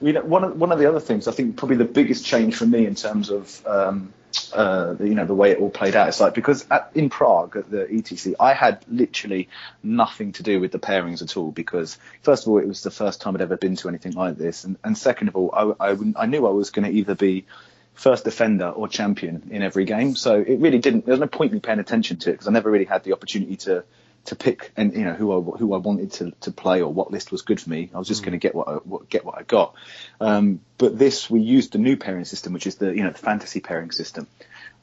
You 0.00 0.14
know, 0.14 0.22
one 0.22 0.44
of 0.44 0.56
one 0.56 0.72
of 0.72 0.78
the 0.78 0.86
other 0.88 1.00
things 1.00 1.28
I 1.28 1.32
think 1.32 1.56
probably 1.56 1.76
the 1.76 1.84
biggest 1.84 2.24
change 2.24 2.56
for 2.56 2.66
me 2.66 2.86
in 2.86 2.94
terms 2.94 3.30
of 3.30 3.60
um, 3.66 4.14
uh, 4.52 4.94
the, 4.94 5.08
you 5.08 5.14
know 5.14 5.26
the 5.26 5.34
way 5.34 5.50
it 5.50 5.58
all 5.58 5.70
played 5.70 5.96
out. 5.96 6.08
Is 6.08 6.20
like 6.20 6.34
because 6.34 6.66
at, 6.70 6.90
in 6.94 7.10
Prague 7.10 7.56
at 7.56 7.70
the 7.70 7.84
ETC 7.86 8.34
I 8.38 8.54
had 8.54 8.84
literally 8.88 9.48
nothing 9.82 10.32
to 10.32 10.42
do 10.42 10.60
with 10.60 10.72
the 10.72 10.78
pairings 10.78 11.22
at 11.22 11.36
all 11.36 11.50
because 11.50 11.98
first 12.22 12.44
of 12.44 12.52
all 12.52 12.58
it 12.58 12.66
was 12.66 12.82
the 12.82 12.90
first 12.90 13.20
time 13.20 13.34
I'd 13.34 13.42
ever 13.42 13.56
been 13.56 13.76
to 13.76 13.88
anything 13.88 14.12
like 14.12 14.36
this. 14.36 14.64
And, 14.64 14.76
and 14.84 14.96
second 14.96 15.28
of 15.28 15.36
all 15.36 15.76
I, 15.80 15.90
I, 15.90 15.96
I 16.16 16.26
knew 16.26 16.46
I 16.46 16.50
was 16.50 16.70
going 16.70 16.90
to 16.90 16.96
either 16.96 17.14
be 17.14 17.46
first 17.94 18.24
defender 18.24 18.68
or 18.68 18.88
champion 18.88 19.48
in 19.50 19.62
every 19.62 19.84
game. 19.84 20.16
So 20.16 20.40
it 20.40 20.58
really 20.60 20.78
didn't 20.78 21.06
there 21.06 21.12
was 21.12 21.20
no 21.20 21.26
point 21.26 21.50
in 21.50 21.56
me 21.56 21.60
paying 21.60 21.80
attention 21.80 22.18
to 22.18 22.30
it 22.30 22.34
because 22.34 22.48
I 22.48 22.52
never 22.52 22.70
really 22.70 22.86
had 22.86 23.04
the 23.04 23.12
opportunity 23.12 23.56
to 23.56 23.84
to 24.26 24.36
pick 24.36 24.70
and 24.76 24.92
you 24.92 25.04
know 25.04 25.14
who 25.14 25.32
I 25.32 25.56
who 25.58 25.74
I 25.74 25.78
wanted 25.78 26.12
to, 26.12 26.32
to 26.42 26.50
play 26.52 26.82
or 26.82 26.92
what 26.92 27.10
list 27.10 27.32
was 27.32 27.42
good 27.42 27.60
for 27.60 27.70
me. 27.70 27.90
I 27.94 27.98
was 27.98 28.06
just 28.08 28.22
going 28.22 28.32
to 28.32 28.38
get 28.38 28.54
what, 28.54 28.68
I, 28.68 28.72
what 28.74 29.08
get 29.08 29.24
what 29.24 29.38
I 29.38 29.42
got. 29.42 29.74
Um, 30.20 30.60
but 30.78 30.98
this 30.98 31.30
we 31.30 31.40
used 31.40 31.72
the 31.72 31.78
new 31.78 31.96
pairing 31.96 32.24
system, 32.26 32.52
which 32.52 32.66
is 32.66 32.76
the 32.76 32.94
you 32.94 33.02
know 33.02 33.10
the 33.10 33.18
fantasy 33.18 33.60
pairing 33.60 33.90
system. 33.92 34.26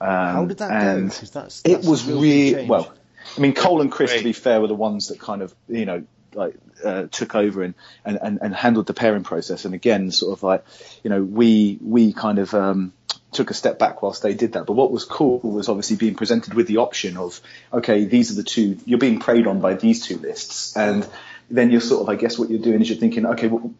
Um, 0.01 0.07
How 0.09 0.45
did 0.45 0.57
that 0.59 0.69
go? 0.69 0.75
and 0.75 1.11
'Cause 1.11 1.31
that's- 1.31 1.61
it 1.65 1.83
was 1.85 2.05
really 2.05 2.53
change. 2.53 2.69
well. 2.69 2.93
I 3.35 3.39
mean, 3.41 3.53
Cole 3.53 3.81
and 3.81 3.91
Chris, 3.91 4.13
to 4.13 4.23
be 4.23 4.33
fair, 4.33 4.61
were 4.61 4.67
the 4.67 4.73
ones 4.75 5.09
that 5.09 5.19
kind 5.19 5.41
of 5.41 5.53
you 5.67 5.85
know 5.85 6.03
like 6.33 6.55
uh, 6.83 7.07
took 7.11 7.33
over 7.35 7.63
and, 7.63 7.73
and, 8.05 8.19
and, 8.21 8.39
and 8.41 8.55
handled 8.55 8.85
the 8.85 8.93
pairing 8.93 9.23
process. 9.23 9.65
And 9.65 9.73
again, 9.73 10.11
sort 10.11 10.37
of 10.37 10.43
like 10.43 10.63
you 11.03 11.09
know 11.09 11.23
we 11.23 11.77
we 11.81 12.13
kind 12.13 12.39
of 12.39 12.53
um, 12.53 12.93
took 13.37 13.51
a 13.51 13.53
step 13.53 13.79
back 13.79 14.01
whilst 14.01 14.23
they 14.23 14.33
did 14.33 14.53
that. 14.53 14.65
But 14.65 14.73
what 14.73 14.91
was 14.91 15.05
cool 15.05 15.39
was 15.39 15.69
obviously 15.69 15.95
being 15.95 16.15
presented 16.15 16.53
with 16.55 16.67
the 16.67 16.77
option 16.77 17.15
of 17.15 17.39
okay, 17.71 18.03
these 18.05 18.31
are 18.31 18.35
the 18.35 18.43
two 18.43 18.77
you're 18.85 18.99
being 18.99 19.19
preyed 19.19 19.47
on 19.47 19.61
by 19.61 19.75
these 19.75 20.05
two 20.05 20.17
lists, 20.17 20.75
and 20.75 21.07
then 21.49 21.71
you're 21.71 21.79
sort 21.81 22.01
of 22.01 22.09
I 22.09 22.15
guess 22.15 22.37
what 22.37 22.49
you're 22.49 22.59
doing 22.59 22.81
is 22.81 22.89
you're 22.89 22.99
thinking 22.99 23.25
okay. 23.27 23.47
Well, 23.47 23.73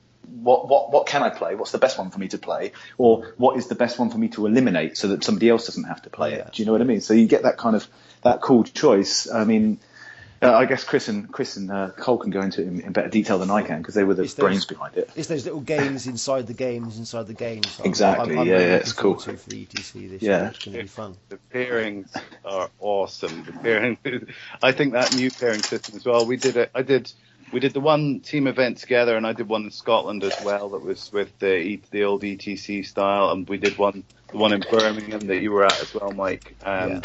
what, 0.48 0.68
what 0.70 0.92
what 0.92 1.08
can 1.08 1.24
I 1.24 1.30
play? 1.30 1.56
What's 1.56 1.72
the 1.72 1.80
best 1.80 1.98
one 1.98 2.12
for 2.12 2.20
me 2.20 2.28
to 2.30 2.38
play? 2.38 2.72
Or 2.98 3.34
what 3.38 3.58
is 3.58 3.68
the 3.68 3.76
best 3.76 4.00
one 4.00 4.10
for 4.10 4.18
me 4.18 4.30
to 4.30 4.46
eliminate 4.46 4.96
so 4.96 5.10
that 5.10 5.24
somebody 5.24 5.50
else 5.50 5.66
doesn't 5.66 5.86
have 5.86 6.04
to 6.04 6.10
play 6.10 6.34
it? 6.36 6.54
Do 6.54 6.62
you 6.62 6.66
know 6.66 6.72
what 6.72 6.82
I 6.82 6.86
mean? 6.86 7.02
So 7.02 7.14
you 7.14 7.28
get 7.28 7.44
that 7.44 7.58
kind 7.58 7.76
of 7.76 7.88
that 8.24 8.42
cool 8.42 8.64
choice. 8.64 9.30
I 9.30 9.44
mean, 9.44 9.80
uh, 10.42 10.54
I 10.54 10.66
guess 10.66 10.84
Chris 10.84 11.08
and 11.08 11.32
Chris 11.32 11.58
and 11.58 11.72
uh, 11.72 11.90
Cole 11.92 12.18
can 12.18 12.32
go 12.32 12.42
into 12.42 12.62
it 12.62 12.68
in, 12.68 12.82
in 12.82 12.92
better 12.92 13.10
detail 13.10 13.40
than 13.40 13.50
I 13.50 13.62
can 13.64 13.80
because 13.82 13.96
they 13.96 14.04
were 14.04 14.14
the 14.14 14.24
It's 14.24 14.34
those- 14.36 14.44
brains 14.44 14.66
behind 14.66 14.96
it. 14.98 15.10
It's 15.16 15.28
those 15.28 15.46
little 15.46 15.62
games 15.62 16.08
inside 16.08 16.48
the 16.48 16.54
games 16.54 16.98
inside 16.98 17.28
the 17.28 17.34
games. 17.34 17.78
that 17.78 17.86
Exactly, 17.86 18.34
I'm, 18.34 18.40
I'm 18.42 18.48
yeah, 18.48 18.54
really 18.54 18.66
yeah, 18.66 18.76
it's 18.76 18.94
cool. 18.94 19.16
to 19.16 19.38
for 19.38 19.50
the 19.50 19.66
ETC 19.66 20.10
this 20.10 20.22
Yeah. 20.22 20.40
year. 20.42 20.48
It's 20.50 20.66
going 20.66 20.78
to 20.78 20.84
be 20.84 20.88
fun. 20.88 21.16
The 21.30 21.40
pairings 21.54 22.10
are 22.46 22.70
awesome. 22.80 23.44
The 23.46 23.52
pairing, 23.54 23.98
I 24.64 24.72
think 24.72 24.94
that 24.94 25.16
new 25.16 25.32
pairing 25.32 25.62
system 25.64 25.96
as 25.96 26.06
well. 26.06 26.26
We 26.26 26.38
did 26.38 26.58
it. 26.58 26.72
I 26.76 26.82
did. 26.82 27.12
We 27.54 27.62
did 27.62 27.74
the 27.74 27.80
one 27.80 28.20
team 28.20 28.46
event 28.46 28.80
together, 28.80 29.16
and 29.16 29.26
I 29.26 29.32
did 29.32 29.48
one 29.48 29.64
in 29.64 29.72
Scotland 29.72 30.22
as 30.26 30.34
well. 30.44 30.68
That 30.70 30.84
was 30.84 31.12
with 31.14 31.30
the 31.40 31.56
E- 31.56 31.82
the 31.92 32.04
old 32.04 32.22
ETC 32.24 32.86
style, 32.86 33.32
and 33.32 33.48
we 33.48 33.58
did 33.58 33.78
one 33.78 34.04
the 34.30 34.38
one 34.38 34.52
in 34.52 34.62
Birmingham 34.70 35.22
that 35.22 35.38
you 35.42 35.54
were 35.54 35.64
at 35.64 35.82
as 35.82 35.94
well, 35.94 36.12
Mike. 36.12 36.56
Um, 36.66 36.90
Yeah. 36.90 37.00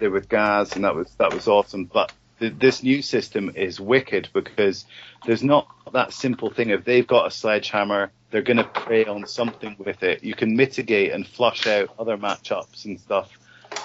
Did 0.00 0.12
with 0.12 0.28
Gaz, 0.30 0.74
and 0.76 0.84
that 0.84 0.94
was 0.94 1.10
that 1.18 1.34
was 1.34 1.46
awesome. 1.46 1.84
But 1.84 2.10
th- 2.38 2.54
this 2.58 2.82
new 2.82 3.02
system 3.02 3.52
is 3.54 3.80
wicked 3.80 4.28
because 4.32 4.84
there's 5.26 5.42
not 5.42 5.68
that 5.92 6.12
simple 6.12 6.50
thing. 6.50 6.70
If 6.70 6.84
they've 6.84 7.06
got 7.06 7.26
a 7.26 7.30
sledgehammer, 7.30 8.10
they're 8.30 8.42
going 8.42 8.56
to 8.58 8.64
prey 8.64 9.04
on 9.06 9.26
something 9.26 9.76
with 9.78 10.02
it. 10.02 10.24
You 10.24 10.34
can 10.34 10.56
mitigate 10.56 11.12
and 11.12 11.26
flush 11.26 11.66
out 11.66 11.94
other 11.98 12.16
matchups 12.16 12.84
and 12.84 13.00
stuff, 13.00 13.30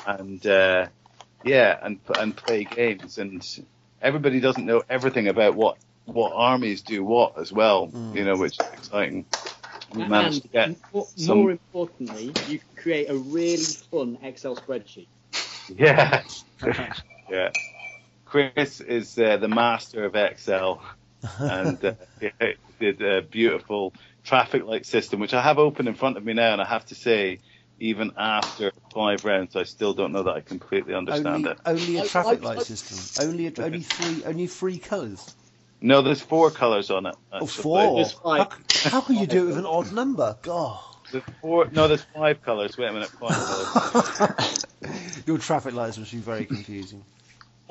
and 0.06 0.46
uh, 0.46 0.88
yeah, 1.44 1.78
and 1.82 2.00
and 2.18 2.36
play 2.36 2.64
games. 2.64 3.18
And 3.18 3.46
everybody 4.02 4.40
doesn't 4.40 4.66
know 4.66 4.84
everything 4.90 5.28
about 5.28 5.56
what 5.56 5.78
what 6.06 6.32
armies 6.34 6.82
do 6.82 7.04
what 7.04 7.38
as 7.38 7.52
well. 7.52 7.92
You 8.14 8.26
know, 8.26 8.36
which 8.36 8.60
is 8.60 8.68
exciting. 8.74 9.26
We 9.94 10.06
managed 10.08 10.44
to 10.44 10.48
get 10.48 10.68
and 10.68 10.78
more, 10.94 11.08
some- 11.16 11.38
more 11.38 11.52
importantly, 11.52 12.34
you 12.48 12.60
can 12.60 12.76
create 12.78 13.10
a 13.10 13.16
really 13.16 13.58
fun 13.64 14.18
Excel 14.24 14.56
spreadsheet. 14.56 15.08
Yeah. 15.76 16.24
yeah. 17.30 17.50
Chris 18.32 18.80
is 18.80 19.18
uh, 19.18 19.36
the 19.36 19.50
master 19.50 20.06
of 20.06 20.16
Excel 20.16 20.82
and 21.40 21.84
uh, 21.84 21.96
yeah, 22.22 22.54
did 22.80 23.02
a 23.02 23.22
beautiful 23.22 23.94
traffic 24.24 24.64
light 24.64 24.86
system, 24.86 25.20
which 25.20 25.34
I 25.34 25.42
have 25.42 25.60
open 25.60 25.86
in 25.90 25.96
front 25.96 26.16
of 26.16 26.24
me 26.24 26.32
now. 26.32 26.54
And 26.54 26.62
I 26.62 26.66
have 26.66 26.86
to 26.86 26.96
say, 26.96 27.40
even 27.78 28.14
after 28.18 28.72
five 28.94 29.26
rounds, 29.26 29.58
I 29.58 29.64
still 29.64 29.94
don't 29.94 30.14
know 30.14 30.24
that 30.24 30.32
I 30.32 30.40
completely 30.40 30.94
understand 30.94 31.46
Only, 31.46 31.52
it. 31.52 31.58
only 31.66 31.98
a 31.98 32.06
traffic 32.06 32.42
light 32.42 32.62
system. 32.62 33.28
Only 33.28 33.48
a, 33.48 33.54
only 33.62 33.82
three 33.82 34.24
only 34.24 34.48
three 34.48 34.78
colours. 34.78 35.36
No, 35.82 36.02
there's 36.02 36.22
four 36.22 36.52
colors 36.52 36.90
on 36.90 37.08
it. 37.08 37.16
Oh, 37.34 37.44
actually. 37.44 37.64
four. 37.64 38.06
How, 38.24 38.50
how 38.86 39.02
can 39.02 39.18
you 39.18 39.28
do 39.28 39.44
it 39.44 39.48
with 39.48 39.58
an 39.58 39.66
odd 39.66 39.92
number? 39.92 40.38
God. 40.42 40.80
There's 41.12 41.24
four. 41.42 41.68
No, 41.70 41.90
there's 41.90 42.06
five 42.16 42.42
colors. 42.42 42.78
Wait 42.78 42.88
a 42.88 42.94
minute. 42.94 43.10
Five 43.20 43.36
colors. 43.46 44.56
Your 45.26 45.38
traffic 45.38 45.74
lights 45.74 45.98
must 45.98 46.12
be 46.12 46.20
very 46.20 46.46
confusing. 46.46 47.04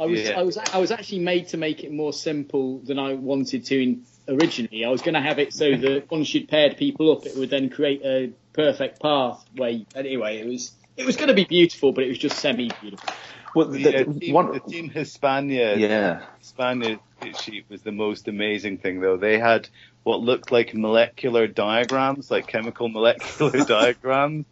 I 0.01 0.07
was 0.07 0.23
Yeah. 0.23 0.41
I 0.41 0.43
was 0.43 0.57
I 0.57 0.79
was 0.79 0.91
actually 0.91 1.21
made 1.21 1.49
to 1.49 1.57
make 1.59 1.85
it 1.85 1.93
more 1.93 2.13
simple 2.13 2.79
than 2.79 2.99
I 2.99 3.13
wanted 3.15 3.67
to 3.67 3.83
in, 3.83 4.03
originally. 4.29 4.85
I 4.85 4.89
was 4.89 5.03
going 5.03 5.15
to 5.15 5.21
have 5.21 5.39
it 5.39 5.53
so 5.53 5.77
that 5.77 6.11
once 6.11 6.33
you'd 6.35 6.49
paired 6.49 6.77
people 6.79 7.13
up, 7.13 7.27
it 7.27 7.37
would 7.37 7.51
then 7.51 7.69
create 7.69 8.03
a 8.05 8.33
perfect 8.55 9.01
path. 9.01 9.45
Where 9.55 9.79
anyway, 9.95 10.39
it 10.39 10.47
was 10.47 10.73
it 10.97 11.05
was 11.05 11.17
going 11.17 11.29
to 11.29 11.35
be 11.35 11.45
beautiful, 11.45 11.93
but 11.93 12.05
it 12.05 12.09
was 12.09 12.19
just 12.19 12.39
semi 12.39 12.71
beautiful. 12.81 13.11
Well, 13.55 13.67
the, 13.69 13.83
The, 13.83 14.05
the- 14.05 14.21
team, 14.21 14.35
one, 14.35 14.53
the 14.53 14.61
team 14.61 14.89
Hispania 14.91 15.77
yeah. 15.77 16.23
Hispania 16.39 16.99
sheet 17.39 17.67
was 17.69 17.83
the 17.83 17.93
most 17.93 18.29
amazing 18.29 18.79
thing 18.79 19.01
though. 19.01 19.17
They 19.17 19.39
had 19.39 19.69
what 20.03 20.21
looked 20.21 20.51
like 20.51 20.73
molecular 20.75 21.47
diagrams, 21.47 22.31
like 22.31 22.47
chemical 22.47 22.89
molecular 22.89 23.65
diagrams, 23.67 24.47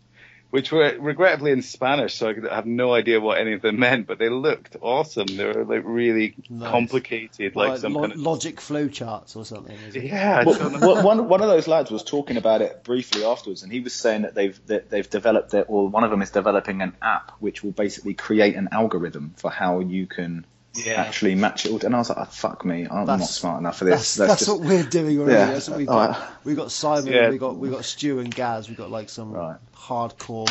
which 0.51 0.73
were 0.73 0.97
regrettably 0.99 1.51
in 1.53 1.61
Spanish, 1.63 2.15
so 2.15 2.31
I 2.51 2.55
have 2.55 2.65
no 2.65 2.95
idea 2.95 3.21
what 3.21 3.39
any 3.39 3.53
of 3.53 3.61
them 3.63 3.79
meant, 3.79 4.07
but 4.07 4.19
they 4.19 4.31
looked 4.31 4.77
awesome. 4.81 5.27
They 5.27 5.45
were 5.45 5.65
like 5.65 5.83
really 5.85 6.35
Nice. 6.49 6.71
complicated, 6.71 7.55
like 7.55 7.69
Like 7.71 7.79
some 7.81 7.93
lo- 7.93 8.01
kind 8.01 8.13
of 8.15 8.19
logic 8.19 8.61
flow 8.61 8.89
charts 8.89 9.37
or 9.37 9.45
something. 9.45 9.77
Is 9.89 9.97
it? 9.97 10.05
yeah. 10.05 10.39
I 10.41 10.45
Well, 10.45 10.71
well, 10.81 11.05
one 11.05 11.29
one 11.29 11.43
of 11.43 11.49
those 11.49 11.69
lads 11.69 11.91
was 11.91 12.03
talking 12.03 12.37
about 12.39 12.63
it 12.63 12.83
briefly 12.85 13.25
afterwards, 13.25 13.63
and 13.63 13.71
he 13.71 13.81
was 13.81 13.93
saying 13.95 14.23
that 14.23 14.35
they've 14.35 14.59
that 14.69 14.89
they've 14.89 15.09
developed 15.09 15.53
it, 15.55 15.67
or 15.69 15.89
one 15.89 16.05
of 16.05 16.11
them 16.11 16.23
is 16.23 16.31
developing 16.31 16.81
an 16.81 16.95
app 17.03 17.33
which 17.41 17.63
will 17.63 17.73
basically 17.73 18.15
create 18.15 18.57
an 18.57 18.69
algorithm 18.73 19.35
for 19.37 19.51
how 19.51 19.81
you 19.81 20.07
can 20.07 20.47
Yeah. 20.75 20.95
actually 21.03 21.35
match 21.35 21.67
it 21.67 21.73
all. 21.73 21.81
And 21.85 21.95
I 21.95 21.99
was 21.99 22.09
like, 22.09 22.19
oh, 22.19 22.25
"Fuck 22.25 22.65
me, 22.65 22.87
I'm 22.89 23.07
not 23.07 23.23
smart 23.23 23.61
enough 23.61 23.79
for 23.79 23.87
That's, 23.87 24.15
this." 24.15 24.29
that's, 24.29 24.45
just 24.47 24.49
what 24.51 24.61
we're 24.69 24.85
doing 24.85 25.19
already. 25.19 25.33
Yeah. 25.35 25.51
That's 25.53 25.69
what 25.69 25.79
we've 25.79 25.89
Alright. 25.89 26.11
got. 26.17 26.45
We 26.45 26.55
got 26.55 26.71
Simon. 26.71 27.13
Yeah. 27.13 27.31
We 27.31 27.39
got 27.39 27.57
we 27.57 27.71
got 27.71 27.85
Stu 27.85 28.21
and 28.21 28.33
Gaz. 28.33 28.69
we've 28.69 28.79
got 28.79 28.91
like 28.91 29.09
some 29.09 29.33
Right. 29.33 29.57
hardcore 29.75 30.49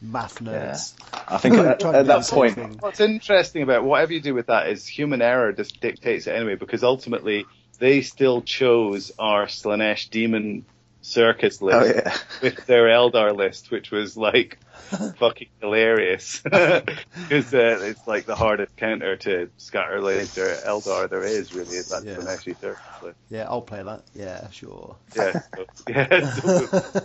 math 0.00 0.40
nerds. 0.40 0.94
I 1.28 1.38
think 1.38 1.54
at, 1.58 1.84
at 1.84 2.06
that 2.06 2.24
point, 2.28 2.54
thing. 2.54 2.76
What's 2.80 3.00
interesting 3.00 3.62
about 3.62 3.84
whatever 3.84 4.12
you 4.12 4.20
do 4.20 4.34
with 4.34 4.46
that 4.46 4.68
is 4.68 4.86
human 4.86 5.20
error 5.22 5.52
just 5.52 5.80
dictates 5.80 6.26
it 6.26 6.32
anyway, 6.34 6.54
because 6.56 6.82
ultimately 6.82 7.44
they 7.78 8.00
still 8.02 8.42
chose 8.42 9.12
our 9.18 9.46
Slaanesh 9.46 10.08
demon 10.10 10.64
circus 11.02 11.60
list 11.60 11.76
oh 11.76 11.84
yeah, 11.84 12.16
with 12.40 12.64
their 12.66 12.86
Eldar 12.86 13.36
list, 13.36 13.70
which 13.70 13.90
was 13.90 14.16
like 14.16 14.58
fucking 15.18 15.48
hilarious 15.60 16.40
because 16.44 17.52
uh, 17.52 17.78
it's 17.82 18.06
like 18.06 18.24
the 18.24 18.36
hardest 18.36 18.76
counter 18.76 19.16
to 19.16 19.50
scatter 19.56 20.00
laser 20.00 20.56
Eldar 20.64 21.08
there 21.10 21.24
is 21.24 21.52
really 21.54 21.76
is 21.76 21.88
that 21.88 22.04
Yeah. 22.04 22.14
Slaaneshi 22.16 22.58
circus 22.60 23.02
list. 23.02 23.18
Yeah, 23.28 23.44
I'll 23.48 23.62
play 23.62 23.82
that. 23.82 24.02
Yeah, 24.14 24.48
sure. 24.50 24.96
Yeah, 25.16 25.42
so, 25.54 25.66
yeah. 25.88 26.30
So, 26.30 27.02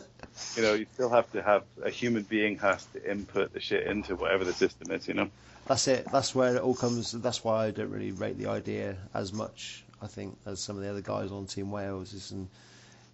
you 0.55 0.61
know, 0.61 0.73
you 0.73 0.85
still 0.93 1.09
have 1.09 1.31
to 1.31 1.41
have 1.41 1.63
a 1.83 1.89
human 1.89 2.23
being 2.23 2.59
has 2.59 2.85
to 2.93 3.11
input 3.11 3.53
the 3.53 3.59
shit 3.59 3.87
into 3.87 4.15
whatever 4.15 4.45
the 4.45 4.53
system 4.53 4.91
is. 4.91 5.07
You 5.07 5.15
know. 5.15 5.29
That's 5.67 5.87
it. 5.87 6.07
That's 6.11 6.33
where 6.35 6.55
it 6.55 6.61
all 6.61 6.75
comes. 6.75 7.11
That's 7.11 7.43
why 7.43 7.65
I 7.65 7.71
don't 7.71 7.89
really 7.89 8.11
rate 8.11 8.37
the 8.37 8.47
idea 8.47 8.95
as 9.13 9.33
much. 9.33 9.83
I 10.01 10.07
think 10.07 10.37
as 10.45 10.59
some 10.59 10.77
of 10.77 10.83
the 10.83 10.89
other 10.89 11.01
guys 11.01 11.31
on 11.31 11.47
Team 11.47 11.71
Wales 11.71 12.13
is, 12.13 12.31
and 12.31 12.47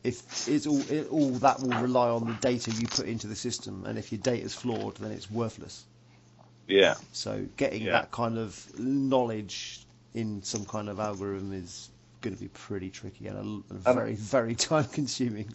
if 0.04 0.48
it's 0.48 0.68
all 0.68 0.82
it, 0.92 1.08
all 1.10 1.32
that 1.32 1.62
will 1.62 1.80
rely 1.82 2.10
on 2.10 2.28
the 2.28 2.34
data 2.34 2.72
you 2.72 2.88
put 2.88 3.06
into 3.06 3.28
the 3.28 3.36
system, 3.36 3.86
and 3.86 3.98
if 3.98 4.12
your 4.12 4.20
data 4.20 4.44
is 4.44 4.54
flawed, 4.54 4.96
then 4.98 5.12
it's 5.12 5.30
worthless. 5.32 5.84
Yeah. 6.68 6.96
So 7.12 7.46
getting 7.58 7.84
Yeah. 7.84 7.94
that 7.94 8.12
kind 8.12 8.38
of 8.38 8.80
knowledge 8.80 9.82
in 10.14 10.44
some 10.44 10.66
kind 10.66 10.90
of 10.90 11.00
algorithm 11.00 11.54
is 11.54 11.90
going 12.22 12.36
to 12.36 12.42
be 12.42 12.48
pretty 12.50 12.90
tricky 12.90 13.28
and, 13.28 13.38
a, 13.38 13.42
Um, 13.42 13.64
very 13.80 14.16
very 14.16 14.56
time 14.70 14.86
consuming. 14.86 15.54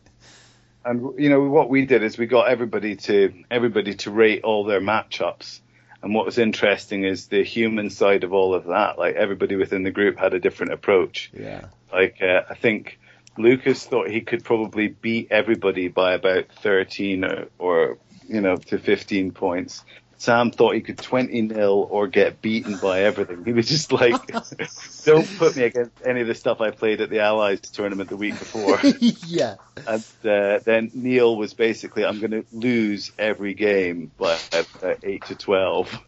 And 0.85 1.19
you 1.19 1.29
know 1.29 1.43
what 1.43 1.69
we 1.69 1.87
did 1.87 2.03
is 2.03 2.17
we 2.19 2.27
got 2.27 2.49
everybody 2.49 2.97
to 2.97 3.33
everybody 3.51 3.95
to 3.97 4.11
rate 4.11 4.45
all 4.45 4.65
their 4.65 4.81
matchups. 4.81 5.61
And 6.03 6.15
what 6.15 6.25
was 6.27 6.39
interesting 6.39 7.05
is 7.05 7.27
the 7.27 7.43
human 7.43 7.91
side 7.91 8.23
of 8.23 8.33
all 8.33 8.55
of 8.55 8.67
that. 8.67 8.99
Like 8.99 9.17
everybody 9.17 9.57
within 9.57 9.83
the 9.83 9.91
group 9.91 10.17
had 10.19 10.33
a 10.33 10.39
different 10.41 10.73
approach. 10.73 11.31
Yeah. 11.35 11.67
Like 11.93 12.23
uh, 12.23 12.43
I 12.49 12.55
think 12.55 12.99
Lucas 13.39 13.85
thought 13.85 14.11
he 14.11 14.21
could 14.21 14.45
probably 14.45 14.89
beat 14.89 15.29
everybody 15.31 15.89
by 15.89 16.15
about 16.15 16.47
13 16.63 17.25
or, 17.25 17.47
or 17.59 17.99
you 18.27 18.41
know 18.41 18.57
to 18.57 18.79
15 18.79 19.33
points. 19.33 19.85
Sam 20.21 20.51
thought 20.51 20.75
he 20.75 20.81
could 20.81 20.99
20 20.99 21.43
nil 21.43 21.87
or 21.89 22.09
get 22.09 22.43
beaten 22.43 22.77
by 22.77 23.03
everything. 23.03 23.45
He 23.45 23.53
was 23.53 23.69
just 23.69 23.93
like, 23.93 24.15
"Don't 25.05 25.39
put 25.39 25.57
me 25.57 25.63
against 25.63 25.93
any 26.05 26.23
of 26.23 26.27
the 26.27 26.35
stuff 26.35 26.61
I 26.61 26.73
played 26.73 27.01
at 27.01 27.09
the 27.09 27.21
Allies 27.21 27.61
tournament 27.61 28.11
the 28.11 28.17
week 28.17 28.37
before." 28.37 28.81
yeah. 29.01 29.55
And 29.87 30.05
uh, 30.25 30.59
then 30.65 30.91
Neil 30.93 31.37
was 31.37 31.55
basically, 31.55 32.05
I'm 32.05 32.19
going 32.19 32.33
to 32.33 32.45
lose 32.53 33.13
every 33.17 33.55
game 33.55 34.11
by 34.19 34.37
uh, 34.53 34.95
8 35.01 35.25
to 35.27 35.35
12. 35.37 35.99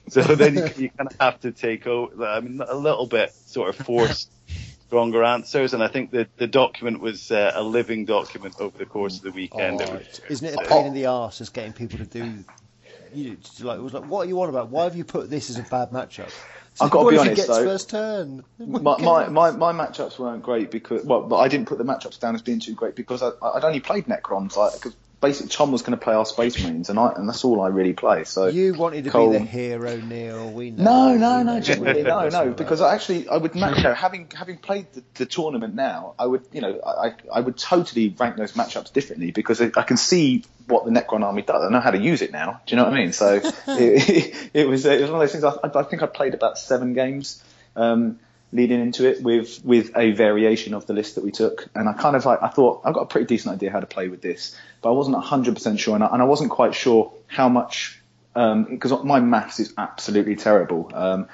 so 0.08 0.22
then 0.22 0.54
you, 0.54 0.68
you 0.78 0.88
kind 0.88 1.10
of 1.10 1.16
have 1.20 1.40
to 1.40 1.52
take 1.52 1.86
over, 1.86 2.24
I 2.24 2.40
mean, 2.40 2.62
a 2.66 2.74
little 2.74 3.06
bit 3.06 3.34
sort 3.34 3.68
of 3.68 3.84
force 3.84 4.28
stronger 4.88 5.22
answers. 5.22 5.74
And 5.74 5.82
I 5.82 5.88
think 5.88 6.10
that 6.12 6.36
the 6.38 6.46
document 6.46 7.00
was 7.00 7.30
uh, 7.30 7.52
a 7.54 7.62
living 7.62 8.04
document 8.06 8.56
over 8.58 8.76
the 8.76 8.86
course 8.86 9.18
of 9.18 9.22
the 9.22 9.30
weekend. 9.30 9.80
It 9.80 9.88
Oh, 9.90 9.94
was- 9.94 10.20
isn't 10.28 10.46
it 10.48 10.54
a 10.54 10.68
pain 10.68 10.86
in 10.86 10.94
the 10.94 11.06
arse 11.06 11.38
just 11.38 11.54
getting 11.54 11.72
people 11.72 11.98
to 11.98 12.06
do? 12.06 12.44
You 13.14 13.36
just 13.36 13.62
like 13.62 13.78
it 13.78 13.82
was 13.82 13.94
like, 13.94 14.04
what 14.04 14.26
are 14.26 14.28
you 14.28 14.40
on 14.42 14.48
about? 14.48 14.68
Why 14.70 14.84
have 14.84 14.96
you 14.96 15.04
put 15.04 15.30
this 15.30 15.48
as 15.50 15.58
a 15.58 15.62
bad 15.62 15.90
matchup? 15.90 16.30
So 16.74 16.84
I've 16.84 16.90
got 16.90 17.04
to 17.04 17.10
be 17.10 17.18
honest, 17.18 17.36
gets 17.36 17.48
though. 17.48 17.64
first 17.64 17.90
turn. 17.90 18.44
my, 18.58 18.98
my, 18.98 19.28
my, 19.28 19.50
my 19.50 19.72
matchups 19.72 20.18
weren't 20.18 20.42
great 20.42 20.70
because 20.70 21.04
well, 21.04 21.22
but 21.22 21.36
I 21.38 21.48
didn't 21.48 21.68
put 21.68 21.78
the 21.78 21.84
matchups 21.84 22.20
down 22.20 22.34
as 22.34 22.42
being 22.42 22.60
too 22.60 22.74
great 22.74 22.94
because 22.94 23.22
I, 23.22 23.30
I'd 23.42 23.64
only 23.64 23.80
played 23.80 24.06
Necrons. 24.06 24.56
Like, 24.56 24.74
because 24.74 24.94
basically 25.20 25.48
Tom 25.48 25.72
was 25.72 25.82
going 25.82 25.98
to 25.98 26.02
play 26.02 26.14
our 26.14 26.24
Space 26.24 26.62
Marines, 26.62 26.90
and 26.90 26.98
I 26.98 27.12
and 27.16 27.28
that's 27.28 27.44
all 27.44 27.60
I 27.60 27.68
really 27.68 27.92
play. 27.92 28.24
So 28.24 28.46
you 28.46 28.74
wanted 28.74 29.04
to 29.04 29.10
Cole- 29.10 29.32
be 29.32 29.38
the 29.38 29.44
hero, 29.44 29.96
Neil. 29.96 30.50
We 30.50 30.70
know. 30.70 30.84
No, 30.84 31.12
we 31.12 31.18
no, 31.18 31.42
know. 31.42 31.54
no, 31.54 31.60
genuinely, 31.60 32.02
no, 32.02 32.28
no. 32.28 32.52
Because. 32.52 32.80
I 32.80 32.94
actually, 32.94 33.28
I 33.28 33.36
would, 33.36 33.54
you 33.54 33.60
know, 33.60 33.94
having 33.94 34.30
having 34.34 34.58
played 34.58 34.92
the, 34.92 35.02
the 35.14 35.26
tournament 35.26 35.74
now, 35.74 36.14
I 36.18 36.26
would, 36.26 36.46
you 36.52 36.60
know, 36.60 36.80
I 36.84 37.14
I 37.32 37.40
would 37.40 37.56
totally 37.56 38.14
rank 38.18 38.36
those 38.36 38.52
matchups 38.52 38.92
differently 38.92 39.30
because 39.30 39.60
I, 39.60 39.70
I 39.76 39.82
can 39.82 39.96
see 39.96 40.44
what 40.66 40.84
the 40.84 40.90
Necron 40.90 41.24
army 41.24 41.42
does. 41.42 41.64
I 41.64 41.70
know 41.70 41.80
how 41.80 41.90
to 41.90 41.98
use 41.98 42.22
it 42.22 42.30
now. 42.30 42.60
Do 42.66 42.74
you 42.74 42.76
know 42.76 42.84
what 42.84 42.94
I 42.94 42.96
mean? 42.96 43.12
So 43.12 43.40
it, 43.68 44.50
it 44.54 44.68
was 44.68 44.86
it 44.86 45.00
was 45.00 45.10
one 45.10 45.20
of 45.20 45.28
those 45.28 45.32
things. 45.32 45.44
I, 45.44 45.80
I 45.80 45.82
think 45.82 46.02
I 46.02 46.06
played 46.06 46.34
about 46.34 46.58
seven 46.58 46.92
games. 46.92 47.42
Um, 47.74 48.20
leading 48.52 48.80
into 48.80 49.06
it 49.06 49.22
with 49.22 49.62
with 49.64 49.96
a 49.96 50.12
variation 50.12 50.72
of 50.72 50.86
the 50.86 50.94
list 50.94 51.16
that 51.16 51.24
we 51.24 51.30
took 51.30 51.68
and 51.74 51.88
I 51.88 51.92
kind 51.92 52.16
of 52.16 52.24
like 52.24 52.42
I 52.42 52.48
thought 52.48 52.80
I've 52.84 52.94
got 52.94 53.02
a 53.02 53.06
pretty 53.06 53.26
decent 53.26 53.54
idea 53.54 53.70
how 53.70 53.80
to 53.80 53.86
play 53.86 54.08
with 54.08 54.22
this 54.22 54.56
but 54.80 54.90
I 54.90 54.92
wasn't 54.92 55.16
100% 55.16 55.78
sure 55.78 55.94
and 55.94 56.02
I, 56.02 56.08
and 56.08 56.22
I 56.22 56.24
wasn't 56.24 56.50
quite 56.50 56.74
sure 56.74 57.12
how 57.26 57.48
much 57.48 57.98
because 58.34 59.04
my 59.04 59.20
maths 59.20 59.60
is 59.60 59.74
absolutely 59.76 60.36
terrible. 60.36 60.90
Um, 60.94 61.28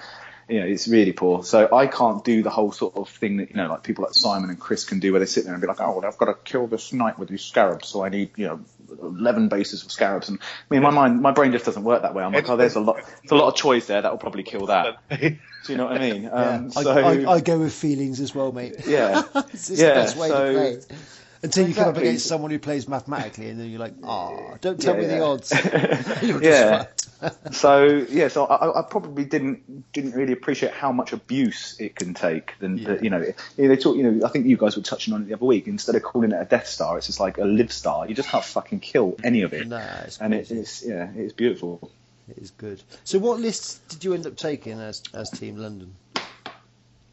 you 0.49 0.61
know, 0.61 0.67
it's 0.67 0.89
really 0.89 1.13
poor. 1.13 1.43
So 1.43 1.69
I 1.73 1.87
can't 1.87 2.25
do 2.25 2.43
the 2.43 2.51
whole 2.51 2.73
sort 2.73 2.97
of 2.97 3.09
thing 3.09 3.39
that 3.39 3.51
you 3.51 3.57
know, 3.57 3.69
like 3.69 3.83
people 3.83 4.05
like 4.05 4.15
Simon 4.15 4.51
and 4.51 4.59
Chris 4.59 4.85
can 4.85 5.01
do, 5.01 5.13
where 5.13 5.21
they 5.21 5.27
sit 5.27 5.45
there 5.45 5.55
and 5.55 5.61
be 5.61 5.67
like, 5.67 5.81
"Oh, 5.81 5.97
well, 5.97 6.07
I've 6.07 6.19
got 6.19 6.27
to 6.27 6.35
kill 6.45 6.67
this 6.67 6.93
knight 6.93 7.19
with 7.19 7.29
these 7.29 7.43
scarabs, 7.43 7.89
so 7.89 8.05
I 8.05 8.11
need 8.11 8.31
you 8.37 8.47
know, 8.47 8.61
eleven 9.03 9.49
bases 9.49 9.85
of 9.85 9.93
scarabs." 9.93 10.29
And 10.29 10.39
I 10.41 10.75
mean, 10.75 10.83
my 10.83 10.91
mind, 10.91 11.21
my 11.21 11.33
brain 11.33 11.53
just 11.53 11.65
doesn't 11.65 11.85
work 11.85 12.03
that 12.03 12.15
way. 12.15 12.23
I'm 12.25 12.33
like, 12.33 12.49
"Oh, 12.49 12.57
there's 12.57 12.77
a 12.77 12.81
lot, 12.81 12.97
there's 12.97 13.33
a 13.33 13.37
lot 13.37 13.49
of 13.49 13.57
choice 13.57 13.87
there. 13.87 14.03
That 14.03 14.11
will 14.11 14.19
probably 14.19 14.43
kill 14.43 14.67
that." 14.67 14.97
Do 15.11 15.73
you 15.73 15.79
know 15.79 15.87
what 15.87 16.01
I 16.01 16.11
mean? 16.11 16.29
Um, 16.31 16.71
I, 16.77 16.83
so 16.83 16.91
I, 16.93 17.33
I 17.35 17.41
go 17.41 17.59
with 17.59 17.73
feelings 17.73 18.21
as 18.21 18.35
well, 18.35 18.53
mate. 18.53 18.75
yeah, 18.87 19.23
it's 19.35 19.69
just 19.69 19.81
Yeah, 19.81 19.89
the 19.89 19.95
best 19.95 20.17
way 20.17 20.29
so- 20.29 20.53
to 20.53 20.53
play. 20.87 20.97
Until 21.43 21.69
you 21.69 21.75
come 21.75 21.89
up 21.89 21.97
against 21.99 22.27
someone 22.27 22.51
who 22.51 22.59
plays 22.59 22.89
mathematically, 22.89 23.51
and 23.51 23.61
then 23.61 23.69
you're 23.69 23.79
like, 23.79 23.93
"Ah, 24.03 24.57
don't 24.63 24.81
tell 24.81 24.97
me 24.97 25.05
the 25.05 25.21
odds." 25.23 25.53
You're 26.23 26.41
just 26.41 26.43
yeah. 26.43 26.79
fucked. 26.79 27.04
so 27.53 27.85
yeah, 28.09 28.29
so 28.29 28.45
I, 28.47 28.81
I 28.81 28.83
probably 28.83 29.25
didn't 29.25 29.93
didn't 29.93 30.13
really 30.13 30.33
appreciate 30.33 30.73
how 30.73 30.93
much 30.93 31.13
abuse 31.13 31.77
it 31.79 31.97
can 31.97 32.15
take. 32.15 32.59
Than 32.59 32.79
Yeah. 32.79 32.97
you 33.01 33.11
know, 33.11 33.25
they 33.57 33.77
talk. 33.77 33.97
You 33.97 34.11
know, 34.11 34.27
I 34.27 34.31
think 34.31 34.47
you 34.47 34.57
guys 34.57 34.77
were 34.77 34.83
touching 34.83 35.15
on 35.15 35.23
it 35.23 35.29
the 35.29 35.35
other 35.35 35.45
week. 35.47 35.67
Instead 35.67 35.95
of 35.95 36.03
calling 36.03 36.33
it 36.33 36.41
a 36.41 36.45
Death 36.45 36.67
Star, 36.67 36.97
it's 36.99 37.07
just 37.07 37.21
like 37.21 37.39
a 37.39 37.45
Live 37.45 37.73
Star. 37.73 38.09
You 38.09 38.15
just 38.15 38.29
can't 38.29 38.45
fucking 38.45 38.81
kill 38.81 39.17
any 39.23 39.43
of 39.43 39.53
it. 39.53 39.69
Nah, 39.69 39.81
it's 40.05 40.19
and 40.21 40.35
it, 40.35 40.51
it's 40.51 40.85
yeah, 40.85 41.11
it's 41.15 41.33
beautiful. 41.33 41.91
It 42.29 42.39
is 42.39 42.51
good. 42.53 42.83
So, 43.05 43.19
what 43.19 43.39
lists 43.41 43.81
did 43.89 44.05
you 44.05 44.15
end 44.15 44.27
up 44.27 44.37
taking 44.37 44.81
as 44.81 45.03
as 45.13 45.31
Team 45.31 45.57
London? 45.57 45.95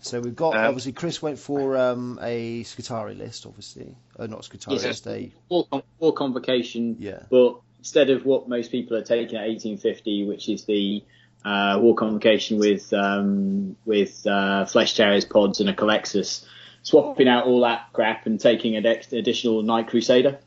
So 0.03 0.19
we've 0.19 0.35
got 0.35 0.55
Um, 0.55 0.65
obviously 0.65 0.93
Chris 0.93 1.21
went 1.21 1.37
for 1.37 1.77
um, 1.77 2.17
a 2.23 2.63
Skitarii 2.63 3.15
list, 3.17 3.45
obviously, 3.45 3.95
uh, 4.17 4.25
not 4.25 4.41
Skitarii, 4.41 4.71
Yes. 4.73 4.81
just 4.83 5.07
a 5.07 5.31
War, 5.47 5.67
con- 5.71 6.13
convocation, 6.15 6.95
yeah, 6.99 7.19
but 7.29 7.59
instead 7.81 8.11
of 8.11 8.25
what 8.25 8.47
most 8.47 8.71
people 8.71 8.95
are 8.95 9.03
taking 9.03 9.38
at 9.38 9.47
1850, 9.47 10.27
which 10.27 10.47
is 10.47 10.65
the 10.65 11.03
uh, 11.43 11.79
war 11.81 11.95
convocation 11.95 12.59
with 12.59 12.93
um, 12.93 13.75
with 13.85 14.25
uh, 14.27 14.65
flesh 14.65 14.93
tearers, 14.93 15.25
pods, 15.25 15.59
and 15.59 15.69
a 15.69 15.73
Culexus, 15.73 16.45
swapping 16.83 17.27
out 17.27 17.45
all 17.45 17.61
that 17.61 17.88
crap 17.91 18.27
and 18.27 18.39
taking 18.39 18.75
an 18.75 18.85
ex- 18.85 19.11
additional 19.11 19.63
Knight 19.63 19.88
Crusader. 19.88 20.39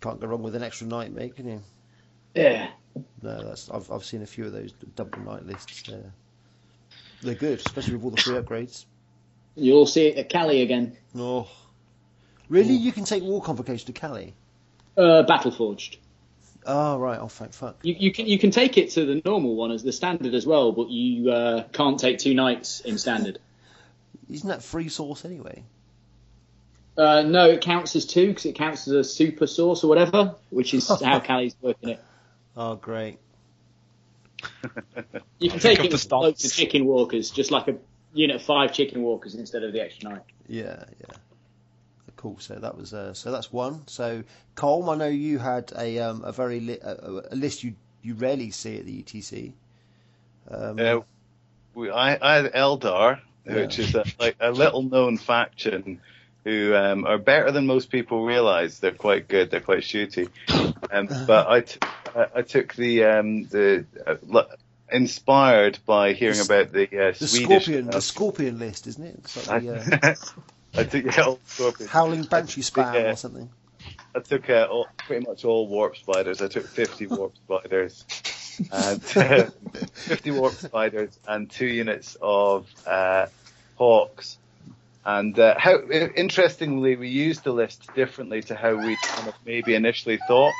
can't 0.00 0.20
go 0.20 0.26
wrong 0.26 0.42
with 0.42 0.56
an 0.56 0.64
extra 0.64 0.88
knight, 0.88 1.12
mate, 1.12 1.36
can 1.36 1.48
you? 1.48 1.62
Yeah. 2.34 2.70
No, 3.22 3.44
that's 3.44 3.70
I've 3.70 3.90
I've 3.92 4.04
seen 4.04 4.22
a 4.22 4.26
few 4.26 4.44
of 4.44 4.52
those 4.52 4.72
double 4.96 5.20
knight 5.20 5.46
lists. 5.46 5.82
They're, 5.82 6.12
they're 7.22 7.34
good, 7.34 7.60
especially 7.60 7.94
with 7.94 8.04
all 8.04 8.10
the 8.10 8.20
free 8.20 8.34
upgrades. 8.36 8.84
You'll 9.54 9.86
see 9.86 10.08
it 10.08 10.18
at 10.18 10.28
Cali 10.28 10.62
again. 10.62 10.96
Oh, 11.16 11.48
really? 12.48 12.74
You 12.74 12.90
can 12.90 13.04
take 13.04 13.22
War 13.22 13.40
Convocation 13.40 13.86
to 13.86 13.92
Cali? 13.92 14.34
Uh, 14.96 15.22
Battleforged. 15.22 15.98
Oh 16.66 16.98
right. 16.98 17.18
Oh 17.18 17.28
thank 17.28 17.52
fuck. 17.52 17.78
You, 17.82 17.94
you 17.98 18.12
can 18.12 18.26
you 18.26 18.38
can 18.38 18.50
take 18.50 18.78
it 18.78 18.90
to 18.92 19.04
the 19.04 19.20
normal 19.24 19.54
one 19.54 19.70
as 19.70 19.82
the 19.82 19.92
standard 19.92 20.34
as 20.34 20.46
well, 20.46 20.72
but 20.72 20.90
you 20.90 21.30
uh, 21.30 21.64
can't 21.72 21.98
take 21.98 22.18
two 22.18 22.34
knights 22.34 22.80
in 22.80 22.98
standard. 22.98 23.38
Isn't 24.30 24.48
that 24.48 24.62
free 24.62 24.88
source 24.88 25.24
anyway? 25.24 25.64
Uh, 26.96 27.22
no, 27.22 27.50
it 27.50 27.60
counts 27.60 27.96
as 27.96 28.06
two 28.06 28.28
because 28.28 28.46
it 28.46 28.54
counts 28.54 28.86
as 28.86 28.94
a 28.94 29.04
super 29.04 29.46
source 29.46 29.84
or 29.84 29.88
whatever, 29.88 30.36
which 30.50 30.72
is 30.72 30.88
how 31.02 31.20
Cali's 31.20 31.56
working 31.60 31.90
it. 31.90 32.04
Oh 32.56 32.76
great. 32.76 33.18
You 35.38 35.50
can 35.50 35.58
take 35.58 35.78
of 35.78 35.86
it 35.86 35.90
the 35.90 35.96
with 35.96 36.12
loads 36.12 36.44
of 36.44 36.52
chicken 36.52 36.86
walkers, 36.86 37.30
just 37.30 37.50
like 37.50 37.68
a 37.68 37.76
unit 38.14 38.36
of 38.36 38.42
five 38.42 38.72
chicken 38.72 39.02
walkers 39.02 39.34
instead 39.34 39.62
of 39.62 39.72
the 39.72 39.82
extra 39.82 40.08
nine. 40.08 40.20
Yeah, 40.46 40.84
yeah. 41.00 41.16
Cool. 42.24 42.38
So 42.38 42.54
that 42.54 42.74
was 42.74 42.94
uh, 42.94 43.12
so 43.12 43.30
that's 43.30 43.52
one. 43.52 43.86
So 43.86 44.24
Colm, 44.56 44.90
I 44.90 44.96
know 44.96 45.08
you 45.08 45.38
had 45.38 45.70
a 45.76 45.98
um, 45.98 46.24
a 46.24 46.32
very 46.32 46.58
li- 46.58 46.78
a, 46.80 47.20
a 47.32 47.36
list 47.36 47.62
you 47.62 47.74
you 48.02 48.14
rarely 48.14 48.50
see 48.50 48.78
at 48.78 48.86
the 48.86 49.02
ETC. 49.02 49.52
Um, 50.50 50.78
Uh, 50.80 51.00
we, 51.74 51.90
I, 51.90 52.16
I 52.22 52.36
had 52.36 52.52
Eldar, 52.54 53.20
which 53.44 53.78
is 53.78 53.94
a, 53.94 54.06
like 54.18 54.36
a 54.40 54.50
little 54.52 54.82
known 54.82 55.18
faction 55.18 56.00
who 56.44 56.74
um, 56.74 57.04
are 57.04 57.18
better 57.18 57.50
than 57.52 57.66
most 57.66 57.90
people 57.90 58.24
realize. 58.24 58.78
They're 58.78 58.92
quite 58.92 59.28
good. 59.28 59.50
They're 59.50 59.60
quite 59.60 59.80
shooty. 59.82 60.30
Um, 60.90 61.08
but 61.26 61.46
I, 61.46 61.60
t- 61.60 61.78
I, 62.16 62.26
I 62.36 62.40
took 62.42 62.74
the 62.74 63.04
um, 63.04 63.44
the 63.48 63.84
uh, 64.06 64.44
inspired 64.90 65.78
by 65.84 66.14
hearing 66.14 66.38
The- 66.38 66.44
about 66.44 66.72
the 66.72 66.84
uh, 66.86 67.12
the 67.18 67.28
Swedish. 67.28 67.64
scorpion, 67.64 67.88
uh, 67.88 67.92
the 67.92 68.00
scorpion 68.00 68.58
list, 68.58 68.86
isn't 68.86 69.04
it? 69.04 69.14
It's 69.18 69.46
like 69.46 69.62
the 69.62 70.08
uh, 70.10 70.14
I 70.76 70.84
took 70.84 71.04
yeah, 71.04 71.24
old 71.24 71.46
scorpion. 71.46 71.88
howling 71.88 72.24
banshee 72.24 72.62
spam 72.62 73.12
or 73.12 73.16
something. 73.16 73.48
I 74.14 74.20
took 74.20 74.48
uh, 74.48 74.66
all, 74.70 74.86
pretty 74.96 75.26
much 75.26 75.44
all 75.44 75.68
warp 75.68 75.96
spiders. 75.96 76.40
I 76.40 76.48
took 76.48 76.66
50 76.66 77.06
warp 77.08 77.34
spiders, 77.44 78.04
and 78.72 79.02
uh, 79.16 79.44
50 79.94 80.30
warp 80.32 80.54
spiders, 80.54 81.18
and 81.26 81.50
two 81.50 81.66
units 81.66 82.16
of 82.20 82.68
uh, 82.86 83.26
hawks. 83.76 84.38
And 85.04 85.38
uh, 85.38 85.54
how 85.58 85.82
interestingly, 85.90 86.96
we 86.96 87.08
used 87.08 87.44
the 87.44 87.52
list 87.52 87.94
differently 87.94 88.42
to 88.42 88.54
how 88.54 88.74
we 88.74 88.96
kind 89.04 89.28
of 89.28 89.34
maybe 89.44 89.74
initially 89.74 90.18
thought. 90.26 90.54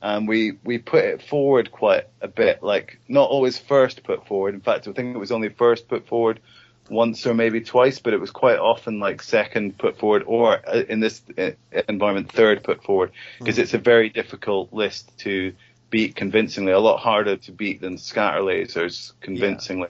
And 0.00 0.26
we, 0.26 0.58
we 0.64 0.78
put 0.78 1.04
it 1.04 1.22
forward 1.22 1.70
quite 1.70 2.08
a 2.20 2.26
bit, 2.26 2.60
like 2.62 2.98
not 3.06 3.28
always 3.30 3.56
first 3.58 4.02
put 4.02 4.26
forward. 4.26 4.54
In 4.54 4.60
fact, 4.60 4.88
I 4.88 4.92
think 4.92 5.14
it 5.14 5.18
was 5.18 5.30
only 5.30 5.48
first 5.48 5.86
put 5.86 6.08
forward 6.08 6.40
once 6.88 7.26
or 7.26 7.34
maybe 7.34 7.60
twice, 7.60 7.98
but 7.98 8.12
it 8.12 8.20
was 8.20 8.30
quite 8.30 8.58
often 8.58 9.00
like 9.00 9.22
second 9.22 9.78
put 9.78 9.98
forward 9.98 10.24
or 10.26 10.60
uh, 10.68 10.82
in 10.88 11.00
this 11.00 11.22
uh, 11.38 11.50
environment 11.88 12.30
third 12.32 12.62
put 12.64 12.82
forward 12.82 13.12
because 13.38 13.58
it's 13.58 13.74
a 13.74 13.78
very 13.78 14.08
difficult 14.10 14.72
list 14.72 15.16
to 15.18 15.52
beat 15.90 16.16
convincingly, 16.16 16.72
a 16.72 16.78
lot 16.78 16.98
harder 16.98 17.36
to 17.36 17.52
beat 17.52 17.80
than 17.80 17.98
scatter 17.98 18.40
lasers 18.40 19.12
convincingly. 19.20 19.88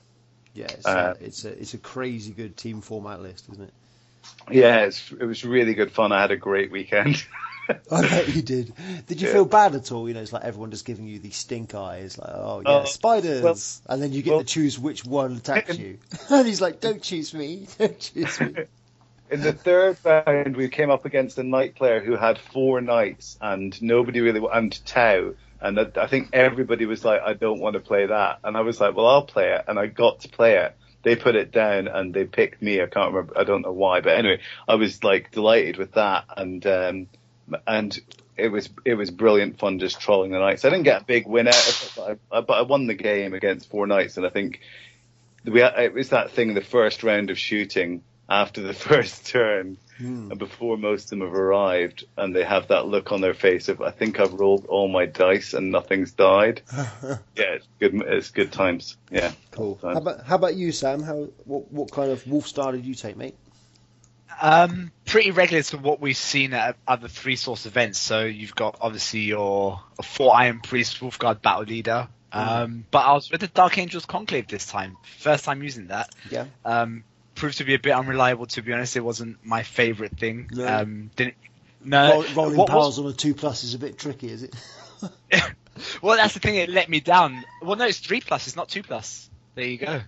Yeah, 0.54 0.66
it's, 0.66 0.86
Uh, 0.86 1.14
a, 1.20 1.24
it's 1.24 1.44
a 1.44 1.48
it's 1.60 1.74
a 1.74 1.78
crazy 1.78 2.32
good 2.32 2.56
team 2.56 2.80
format 2.80 3.22
list, 3.22 3.48
isn't 3.50 3.64
it? 3.64 3.72
Yeah, 4.50 4.80
it's, 4.80 5.10
it 5.12 5.24
was 5.24 5.44
really 5.44 5.74
good 5.74 5.92
fun. 5.92 6.12
I 6.12 6.20
had 6.20 6.30
a 6.30 6.36
great 6.36 6.70
weekend. 6.70 7.24
I 7.90 8.02
bet 8.02 8.28
you 8.34 8.42
did. 8.42 8.72
Did 9.06 9.20
you 9.20 9.28
Yeah. 9.28 9.32
feel 9.34 9.44
bad 9.44 9.74
at 9.74 9.90
all? 9.92 10.08
You 10.08 10.14
know, 10.14 10.20
it's 10.20 10.32
like 10.32 10.44
everyone 10.44 10.70
just 10.70 10.84
giving 10.84 11.06
you 11.06 11.18
these 11.18 11.36
stink 11.36 11.74
eyes, 11.74 12.18
like, 12.18 12.30
oh 12.32 12.62
yeah, 12.64 12.70
Uh, 12.72 12.84
spiders, 12.84 13.42
well- 13.42 13.58
and 13.94 14.02
then 14.02 14.12
you 14.12 14.22
get 14.22 14.30
well- 14.30 14.40
to 14.40 14.46
choose 14.46 14.78
which 14.78 15.04
one 15.04 15.36
attacks 15.36 15.78
you. 15.78 15.98
and 16.30 16.46
he's 16.46 16.60
like, 16.60 16.80
don't 16.80 17.02
choose 17.02 17.32
me, 17.34 17.66
don't 17.78 17.98
choose 17.98 18.40
me. 18.40 18.54
in 19.30 19.40
the 19.40 19.52
third 19.52 19.96
round, 20.04 20.56
we 20.56 20.68
came 20.68 20.90
up 20.90 21.04
against 21.04 21.38
a 21.38 21.42
knight 21.42 21.74
player 21.74 22.00
who 22.00 22.16
had 22.16 22.38
four 22.38 22.80
knights 22.80 23.38
and 23.40 23.80
nobody 23.82 24.20
really 24.20 24.46
and 24.52 24.84
Tau. 24.86 25.34
And 25.60 25.78
I 25.78 25.86
I 25.96 26.06
think 26.08 26.30
everybody 26.32 26.86
was 26.86 27.04
like, 27.04 27.20
I 27.22 27.34
don't 27.34 27.60
want 27.60 27.74
to 27.74 27.80
play 27.80 28.06
that. 28.06 28.40
And 28.42 28.56
I 28.56 28.62
was 28.62 28.80
like, 28.80 28.96
well, 28.96 29.06
I'll 29.06 29.24
play 29.24 29.52
it. 29.52 29.64
And 29.68 29.78
I 29.78 29.86
got 29.86 30.20
to 30.22 30.28
play 30.28 30.56
it. 30.56 30.76
They 31.04 31.14
put 31.16 31.34
it 31.36 31.50
down 31.52 31.86
and 31.88 32.12
they 32.12 32.24
picked 32.24 32.60
me. 32.62 32.80
I 32.82 32.86
can't 32.86 33.12
remember. 33.12 33.38
I 33.38 33.44
don't 33.44 33.62
know 33.62 33.72
why. 33.72 34.00
But 34.00 34.16
anyway, 34.18 34.40
I 34.68 34.74
was 34.74 35.02
like 35.04 35.30
delighted 35.30 35.76
with 35.78 35.92
that. 35.92 36.24
And, 36.36 36.66
um, 36.66 37.06
and 37.66 37.98
it 38.36 38.48
was, 38.48 38.68
it 38.84 38.94
was 38.94 39.10
brilliant 39.10 39.58
fun 39.58 39.78
just 39.78 40.00
trolling 40.00 40.30
the 40.30 40.38
knights. 40.38 40.64
I 40.64 40.70
didn't 40.70 40.84
get 40.84 41.02
a 41.02 41.04
big 41.04 41.26
win 41.26 41.48
out 41.48 41.54
of 41.54 41.82
it, 41.82 41.92
but 41.96 42.36
I, 42.36 42.40
but 42.40 42.54
I 42.54 42.62
won 42.62 42.86
the 42.86 42.94
game 42.94 43.34
against 43.34 43.70
four 43.70 43.86
knights. 43.86 44.16
And 44.16 44.26
I 44.26 44.30
think 44.30 44.60
we, 45.44 45.62
it 45.62 45.92
was 45.92 46.10
that 46.10 46.30
thing, 46.30 46.54
the 46.54 46.60
first 46.60 47.02
round 47.02 47.30
of 47.30 47.38
shooting 47.38 48.02
after 48.28 48.62
the 48.62 48.74
first 48.74 49.26
turn 49.26 49.76
Hmm. 49.98 50.30
and 50.30 50.38
before 50.38 50.78
most 50.78 51.04
of 51.04 51.10
them 51.10 51.20
have 51.20 51.34
arrived 51.34 52.04
and 52.16 52.34
they 52.34 52.42
have 52.42 52.68
that 52.68 52.86
look 52.86 53.12
on 53.12 53.20
their 53.20 53.34
face 53.34 53.68
of 53.68 53.82
I 53.82 53.90
think 53.90 54.18
I've 54.18 54.32
rolled 54.32 54.64
all 54.64 54.88
my 54.88 55.04
dice 55.04 55.52
and 55.52 55.70
nothing's 55.70 56.12
died. 56.12 56.62
yeah, 56.74 57.18
it's 57.36 57.68
good. 57.78 57.94
It's 58.06 58.30
good 58.30 58.50
times. 58.50 58.96
Yeah, 59.10 59.32
Cool. 59.50 59.76
Fine. 59.76 59.92
How 59.92 60.00
about 60.00 60.26
how 60.26 60.34
about 60.36 60.54
you, 60.56 60.72
Sam? 60.72 61.02
How 61.02 61.28
what 61.44 61.70
what 61.70 61.90
kind 61.92 62.10
of 62.10 62.26
wolf 62.26 62.46
star 62.48 62.72
did 62.72 62.86
you 62.86 62.94
take, 62.94 63.18
mate? 63.18 63.36
Um, 64.40 64.92
pretty 65.04 65.30
regular 65.30 65.62
to 65.64 65.78
what 65.78 66.00
we've 66.00 66.16
seen 66.16 66.52
at 66.52 66.76
other 66.86 67.08
three 67.08 67.36
source 67.36 67.66
events. 67.66 67.98
So 67.98 68.24
you've 68.24 68.54
got 68.54 68.78
obviously 68.80 69.20
your 69.20 69.80
four 70.02 70.34
Iron 70.36 70.60
Priest 70.60 71.00
Wolfguard 71.00 71.42
battle 71.42 71.64
leader. 71.64 72.08
Um, 72.32 72.86
but 72.90 73.00
I 73.00 73.12
was 73.12 73.30
with 73.30 73.42
the 73.42 73.46
Dark 73.48 73.76
Angels 73.76 74.06
Conclave 74.06 74.48
this 74.48 74.66
time. 74.66 74.96
First 75.18 75.44
time 75.44 75.62
using 75.62 75.88
that. 75.88 76.14
Yeah. 76.30 76.46
Um, 76.64 77.04
proved 77.34 77.58
to 77.58 77.64
be 77.64 77.74
a 77.74 77.78
bit 77.78 77.92
unreliable 77.92 78.46
to 78.46 78.62
be 78.62 78.72
honest. 78.72 78.96
It 78.96 79.00
wasn't 79.00 79.44
my 79.44 79.62
favourite 79.62 80.18
thing. 80.18 80.48
No. 80.50 80.66
Um, 80.66 81.10
didn't. 81.14 81.34
No. 81.84 82.10
Roll, 82.10 82.24
rolling 82.34 82.56
what 82.56 82.68
powers 82.68 82.96
was- 82.96 83.00
on 83.00 83.06
a 83.08 83.12
two 83.12 83.34
plus 83.34 83.64
is 83.64 83.74
a 83.74 83.78
bit 83.78 83.98
tricky, 83.98 84.28
is 84.30 84.44
it? 84.44 84.54
well, 86.02 86.16
that's 86.16 86.34
the 86.34 86.40
thing. 86.40 86.56
It 86.56 86.70
let 86.70 86.88
me 86.88 87.00
down. 87.00 87.44
Well, 87.60 87.76
no, 87.76 87.86
it's 87.86 87.98
three 87.98 88.20
plus. 88.20 88.46
It's 88.46 88.56
not 88.56 88.68
two 88.68 88.82
plus. 88.82 89.28
There 89.54 89.66
you 89.66 89.78
go. 89.78 90.00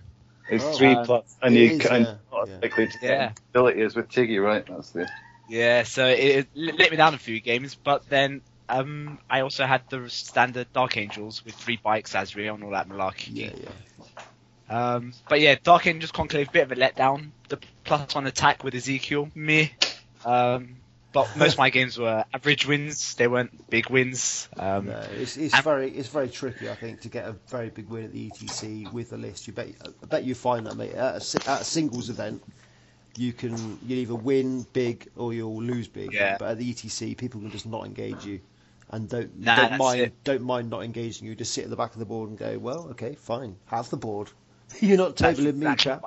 It's 0.49 0.63
Oh, 0.63 0.77
three 0.77 0.95
um, 0.95 1.05
plus, 1.05 1.35
and 1.41 1.55
you 1.55 1.71
is, 1.71 1.79
can 1.79 2.01
yeah, 2.01 2.15
not 2.31 2.49
yeah. 2.49 2.59
likely 2.61 2.87
to 2.87 2.97
Yeah. 3.01 3.27
get 3.27 3.39
ability 3.53 3.81
is 3.81 3.95
with 3.95 4.09
Tiggy, 4.09 4.39
right? 4.43 4.65
That's 4.67 4.91
the 4.91 5.07
Yeah, 5.47 5.83
so 5.83 6.07
it, 6.07 6.17
it 6.17 6.47
let 6.55 6.91
me 6.91 6.97
down 6.97 7.13
a 7.13 7.19
few 7.19 7.39
games, 7.39 7.75
but 7.83 8.07
then 8.09 8.41
um, 8.69 9.19
I 9.29 9.41
also 9.41 9.65
had 9.65 9.83
the 9.89 10.09
standard 10.09 10.67
Dark 10.73 10.97
Angels 10.97 11.43
with 11.45 11.55
three 11.55 11.79
bikes, 11.83 12.15
Azrael, 12.15 12.55
and 12.55 12.63
all 12.63 12.71
that 12.71 12.87
malarkey. 12.89 13.33
yeah, 13.33 13.49
yeah. 13.57 13.69
Um, 14.67 15.13
but 15.29 15.39
yeah, 15.41 15.55
Dark 15.63 15.85
Angels 15.87 16.11
Conclave, 16.11 16.51
bit 16.51 16.63
of 16.63 16.71
a 16.71 16.75
letdown. 16.75 17.31
The 17.49 17.59
plus 17.83 18.15
one 18.15 18.25
attack 18.27 18.63
with 18.63 18.73
Ezekiel, 18.75 19.29
meh. 19.35 19.67
Um, 20.23 20.77
but 21.15 21.35
most 21.35 21.53
of 21.53 21.57
my 21.57 21.71
games 21.71 21.97
were 21.97 22.23
average 22.33 22.67
wins. 22.67 23.15
They 23.15 23.27
weren't 23.27 23.69
big 23.69 23.89
wins. 23.89 24.47
Um, 24.57 24.85
No, 24.85 24.99
it's, 25.15 25.35
it's 25.37 25.53
and- 25.55 25.63
very 25.63 25.89
it's 25.91 26.09
very 26.09 26.29
tricky, 26.29 26.69
I 26.69 26.75
think, 26.75 27.01
to 27.01 27.09
get 27.09 27.25
a 27.27 27.31
very 27.47 27.69
big 27.69 27.89
win 27.89 28.03
at 28.05 28.11
the 28.13 28.29
ETC 28.29 28.91
with 28.93 29.09
the 29.09 29.17
list. 29.17 29.47
You 29.47 29.53
bet 29.53 29.69
I 30.03 30.05
bet 30.05 30.23
you 30.25 30.35
find 30.35 30.67
that, 30.67 30.75
mate. 30.75 30.93
At 30.93 31.15
a, 31.35 31.49
at 31.49 31.61
a 31.61 31.63
singles 31.63 32.09
event, 32.11 32.43
you 33.17 33.33
can 33.33 33.79
you 33.87 33.95
either 33.97 34.13
win 34.15 34.67
big 34.73 35.07
or 35.15 35.33
you'll 35.33 35.63
lose 35.63 35.87
big. 35.87 36.13
Yeah. 36.13 36.37
But 36.37 36.51
at 36.51 36.57
the 36.59 36.73
ETC, 36.73 37.17
people 37.17 37.39
can 37.41 37.49
just 37.49 37.65
not 37.65 37.85
engage 37.85 38.25
you, 38.25 38.41
and 38.91 39.07
don't 39.09 39.39
Nah, 39.39 39.55
don't 39.55 39.77
mind 39.79 40.01
it. 40.01 40.23
don't 40.23 40.41
mind 40.43 40.69
not 40.69 40.83
engaging 40.83 41.27
you. 41.27 41.33
Just 41.35 41.53
sit 41.53 41.63
at 41.63 41.69
the 41.69 41.75
back 41.77 41.93
of 41.93 41.99
the 41.99 42.05
board 42.05 42.29
and 42.29 42.37
go, 42.37 42.59
well, 42.59 42.89
okay, 42.91 43.15
fine, 43.15 43.55
have 43.67 43.89
the 43.89 43.97
board. 43.97 44.29
You're 44.81 44.97
not 44.97 45.15
that's 45.15 45.39
tabling 45.39 45.55
me, 45.55 45.75
chap. 45.77 46.03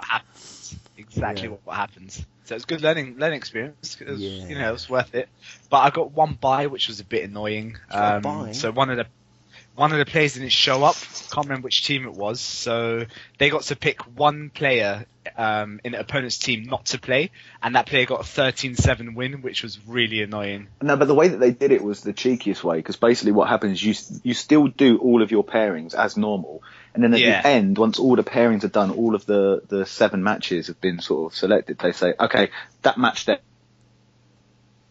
Exactly 0.98 1.48
Yeah. 1.48 1.56
what, 1.64 1.76
happens. 1.76 2.26
So 2.44 2.56
it's 2.56 2.64
good 2.64 2.82
learning 2.82 3.18
learning 3.18 3.38
experience. 3.38 3.96
It 4.00 4.08
was, 4.08 4.20
Yeah. 4.20 4.48
You 4.48 4.58
know, 4.58 4.74
it's 4.74 4.90
worth 4.90 5.14
it. 5.14 5.28
But 5.70 5.78
I 5.78 5.90
got 5.90 6.10
one 6.10 6.34
buy, 6.34 6.66
which 6.66 6.88
was 6.88 6.98
a 6.98 7.04
bit 7.04 7.24
annoying. 7.24 7.76
Um, 7.90 8.52
so 8.52 8.72
one 8.72 8.90
of 8.90 8.96
the 8.96 9.06
one 9.78 9.92
of 9.92 9.98
the 9.98 10.04
players 10.06 10.34
didn't 10.34 10.48
show 10.48 10.82
up. 10.82 10.96
Can't 11.30 11.46
remember 11.46 11.66
which 11.66 11.84
team 11.84 12.04
it 12.04 12.12
was. 12.12 12.40
So 12.40 13.04
they 13.38 13.48
got 13.48 13.62
to 13.62 13.76
pick 13.76 14.00
one 14.18 14.50
player 14.50 15.06
um, 15.36 15.80
in 15.84 15.92
the 15.92 16.00
opponent's 16.00 16.36
team 16.36 16.64
not 16.64 16.86
to 16.86 16.98
play, 16.98 17.30
and 17.62 17.76
that 17.76 17.86
player 17.86 18.04
got 18.04 18.20
a 18.20 18.24
13-7 18.24 19.14
win, 19.14 19.40
which 19.42 19.62
was 19.62 19.78
really 19.86 20.22
annoying. 20.22 20.66
No, 20.82 20.96
but 20.96 21.06
the 21.06 21.14
way 21.14 21.28
that 21.28 21.38
they 21.38 21.52
did 21.52 21.70
it 21.70 21.82
was 21.84 22.00
the 22.00 22.12
cheekiest 22.12 22.64
way 22.64 22.78
because 22.78 22.96
basically 22.96 23.32
what 23.32 23.48
happens 23.48 23.82
you 23.82 23.94
you 24.24 24.34
still 24.34 24.66
do 24.66 24.98
all 24.98 25.22
of 25.22 25.30
your 25.30 25.44
pairings 25.44 25.94
as 25.94 26.16
normal, 26.16 26.62
and 26.92 27.02
then 27.04 27.14
at 27.14 27.20
Yeah. 27.20 27.40
the 27.42 27.48
end, 27.48 27.78
once 27.78 28.00
all 28.00 28.16
the 28.16 28.24
pairings 28.24 28.64
are 28.64 28.68
done, 28.68 28.90
all 28.90 29.14
of 29.14 29.26
the 29.26 29.62
the 29.68 29.86
seven 29.86 30.24
matches 30.24 30.66
have 30.66 30.80
been 30.80 30.98
sort 31.00 31.32
of 31.32 31.38
selected. 31.38 31.78
They 31.78 31.92
say, 31.92 32.14
okay, 32.18 32.50
that 32.82 32.98
match 32.98 33.26
there. 33.26 33.38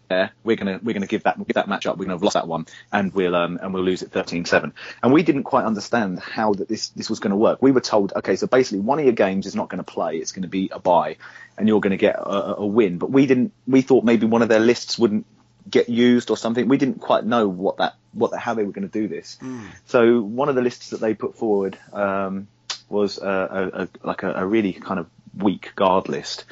There, 0.10 0.32
we're 0.44 0.56
gonna 0.56 0.80
we're 0.82 0.94
gonna 0.94 1.08
give 1.08 1.24
that 1.24 1.38
give 1.38 1.56
that 1.56 1.68
match 1.68 1.86
up. 1.86 1.98
We're 1.98 2.06
gonna 2.06 2.16
have 2.16 2.24
lost 2.24 2.36
that 2.36 2.48
one, 2.48 2.66
and 2.92 3.14
we'll 3.14 3.36
um 3.36 3.60
and 3.62 3.74
we'll 3.74 3.84
lose 3.84 4.02
it 4.02 4.12
13-7. 4.12 4.72
And 5.04 5.14
we 5.14 5.24
didn't 5.24 5.44
quite 5.44 5.66
understand 5.66 6.20
how 6.20 6.54
that 6.54 6.68
this 6.68 6.90
this 6.90 7.10
was 7.10 7.20
going 7.20 7.32
to 7.32 7.38
work. 7.38 7.62
We 7.62 7.72
were 7.72 7.82
told, 7.82 8.14
okay, 8.16 8.36
so 8.36 8.48
basically 8.48 8.80
one 8.80 9.00
of 9.00 9.06
your 9.06 9.14
games 9.14 9.46
is 9.46 9.56
not 9.56 9.70
going 9.70 9.80
to 9.80 9.84
play. 9.84 10.18
It's 10.18 10.32
going 10.32 10.44
to 10.44 10.50
be 10.50 10.70
a 10.72 10.80
bye, 10.80 11.18
and 11.58 11.68
you're 11.68 11.82
going 11.82 11.92
to 11.92 11.98
get 11.98 12.16
a, 12.16 12.58
a 12.58 12.66
win. 12.66 12.98
But 12.98 13.12
we 13.12 13.26
didn't. 13.26 13.54
We 13.68 13.82
thought 13.82 14.04
maybe 14.04 14.26
one 14.26 14.42
of 14.42 14.50
their 14.50 14.60
lists 14.60 14.98
wouldn't 14.98 15.26
get 15.70 15.90
used 15.90 16.30
or 16.30 16.38
something. 16.38 16.68
We 16.68 16.78
didn't 16.78 17.00
quite 17.00 17.26
know 17.26 17.48
what 17.48 17.78
that 17.78 17.96
what 18.14 18.32
the, 18.32 18.38
how 18.38 18.54
they 18.54 18.64
were 18.64 18.72
going 18.72 18.90
to 18.90 19.00
do 19.00 19.08
this. 19.08 19.38
So 19.86 20.22
one 20.22 20.50
of 20.50 20.56
the 20.56 20.62
lists 20.62 20.92
that 20.92 21.00
they 21.00 21.14
put 21.14 21.36
forward 21.36 21.78
um, 21.92 22.48
was 22.90 23.18
a, 23.18 23.28
a, 23.28 23.82
a, 23.84 23.90
like 24.04 24.24
a, 24.24 24.34
a 24.34 24.46
really 24.46 24.74
kind 24.74 25.00
of 25.00 25.08
weak 25.36 25.74
guard 25.76 26.10
list. 26.10 26.46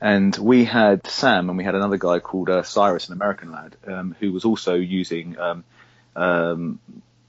And 0.00 0.36
we 0.36 0.64
had 0.64 1.06
Sam 1.06 1.48
and 1.48 1.58
we 1.58 1.64
had 1.64 1.74
another 1.74 1.96
guy 1.96 2.20
called 2.20 2.50
uh, 2.50 2.62
Cyrus, 2.62 3.08
an 3.08 3.14
American 3.14 3.50
lad, 3.50 3.76
um, 3.86 4.16
who 4.20 4.32
was 4.32 4.44
also 4.44 4.74
using 4.74 5.38
um, 5.38 5.64
um, 6.14 6.78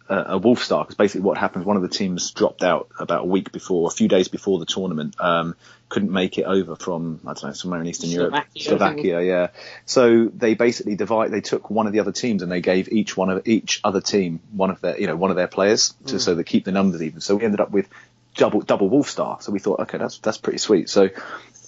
a, 0.08 0.16
a 0.16 0.38
Wolf 0.38 0.64
Star. 0.64 0.84
Because 0.84 0.96
basically, 0.96 1.22
what 1.22 1.38
happened, 1.38 1.66
one 1.66 1.78
of 1.78 1.82
the 1.82 1.90
teams 1.90 2.32
dropped 2.32 2.64
out 2.64 2.90
about 3.00 3.22
a 3.22 3.28
week 3.28 3.52
before, 3.52 3.88
a 3.88 3.92
few 3.92 4.08
days 4.08 4.28
before 4.28 4.60
the 4.60 4.68
tournament, 4.68 5.16
um, 5.20 5.56
couldn't 5.90 6.12
make 6.12 6.38
it 6.38 6.44
over 6.44 6.76
from 6.76 7.20
I 7.26 7.34
don't 7.34 7.44
know 7.46 7.54
somewhere 7.54 7.82
in 7.82 7.88
Eastern 7.88 8.12
Europe, 8.12 8.34
Slovakia, 8.34 8.54
think. 8.54 8.66
Slovakia, 8.66 9.24
yeah. 9.24 9.48
So 9.86 10.26
they 10.26 10.54
basically 10.54 10.96
divide. 10.96 11.32
They 11.32 11.42
took 11.42 11.72
one 11.72 11.88
of 11.88 11.94
the 11.94 12.00
other 12.00 12.12
teams 12.12 12.44
and 12.44 12.52
they 12.52 12.62
gave 12.62 12.90
each 12.90 13.18
one 13.18 13.32
of 13.32 13.48
each 13.48 13.82
other 13.84 14.00
team 14.00 14.40
one 14.52 14.70
of 14.70 14.80
their 14.82 15.00
you 15.00 15.08
know 15.08 15.16
one 15.16 15.32
of 15.32 15.36
their 15.36 15.48
players 15.48 15.96
to 16.06 16.20
so 16.20 16.36
they 16.36 16.44
keep 16.44 16.66
the 16.66 16.72
numbers 16.72 17.02
even. 17.02 17.22
So 17.22 17.36
we 17.36 17.44
ended 17.44 17.60
up 17.60 17.72
with 17.72 17.90
double 18.36 18.62
double 18.62 18.90
Wolf 18.90 19.10
Star. 19.10 19.40
So 19.42 19.52
we 19.52 19.60
thought, 19.60 19.80
okay, 19.82 19.98
that's 19.98 20.20
that's 20.20 20.38
pretty 20.38 20.60
sweet. 20.60 20.90
So 20.90 21.10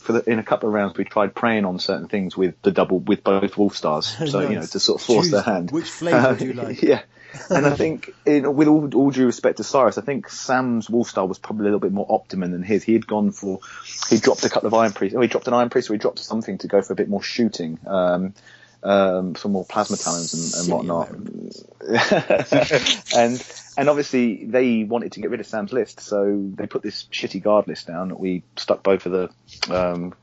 for 0.02 0.14
the, 0.14 0.30
in 0.30 0.40
a 0.40 0.44
couple 0.44 0.68
of 0.68 0.74
rounds, 0.74 0.98
we 0.98 1.04
tried 1.04 1.36
preying 1.36 1.64
on 1.64 1.80
certain 1.80 2.08
things 2.08 2.36
with 2.36 2.60
the 2.64 2.72
double 2.72 3.00
with 3.00 3.24
both 3.24 3.58
Wolf 3.58 3.78
Stars. 3.78 4.16
So 4.32 4.40
you 4.42 4.56
know 4.56 4.66
to 4.66 4.80
sort 4.80 5.02
of 5.02 5.06
force 5.06 5.26
Choose 5.26 5.32
their 5.32 5.42
hand. 5.42 5.72
which 5.72 5.90
flavour 5.90 6.36
do 6.36 6.46
you 6.46 6.54
like? 6.54 6.82
yeah. 6.82 7.02
And 7.50 7.66
I 7.66 7.76
think, 7.76 8.14
in, 8.26 8.56
with 8.56 8.68
all, 8.68 8.94
all 8.94 9.12
due 9.12 9.26
respect 9.26 9.58
to 9.58 9.64
Cyrus, 9.64 9.98
I 9.98 10.02
think 10.02 10.30
Sam's 10.30 10.90
wolf 10.90 11.14
Wolfstar 11.14 11.28
was 11.28 11.40
probably 11.40 11.64
a 11.64 11.66
little 11.66 11.80
bit 11.80 11.92
more 11.92 12.06
optimum 12.10 12.52
than 12.52 12.64
his. 12.64 12.84
He 12.84 12.94
had 12.94 13.08
gone 13.08 13.32
for, 13.32 13.60
he 14.10 14.18
dropped 14.18 14.44
a 14.44 14.50
couple 14.50 14.68
of 14.68 14.74
Iron 14.74 14.92
Priests, 14.92 15.16
oh, 15.18 15.22
he 15.22 15.28
dropped 15.28 15.48
an 15.48 15.54
Iron 15.54 15.70
Priest, 15.70 15.90
or 15.90 15.94
he 15.94 16.00
dropped 16.00 16.20
something 16.20 16.58
to 16.60 16.68
go 16.68 16.82
for 16.82 16.94
a 16.94 16.96
bit 16.96 17.10
more 17.10 17.24
shooting, 17.24 17.80
um, 17.88 18.34
um, 18.84 19.36
some 19.36 19.52
more 19.52 19.66
plasma 19.66 19.98
talons 19.98 20.34
and, 20.34 20.64
and 20.64 20.74
whatnot. 20.74 21.10
and 23.16 23.44
and 23.78 23.90
obviously 23.90 24.46
they 24.46 24.84
wanted 24.84 25.14
to 25.14 25.22
get 25.22 25.30
rid 25.30 25.40
of 25.40 25.46
Sam's 25.46 25.74
list, 25.74 26.00
so 26.00 26.50
they 26.56 26.68
put 26.68 26.82
this 26.82 27.06
shitty 27.12 27.42
guard 27.42 27.68
list 27.68 27.88
down 27.88 28.10
that 28.10 28.20
we 28.20 28.44
stuck 28.58 28.84
both 28.84 29.06
of 29.06 29.12
the 29.12 29.30
um, 29.74 30.14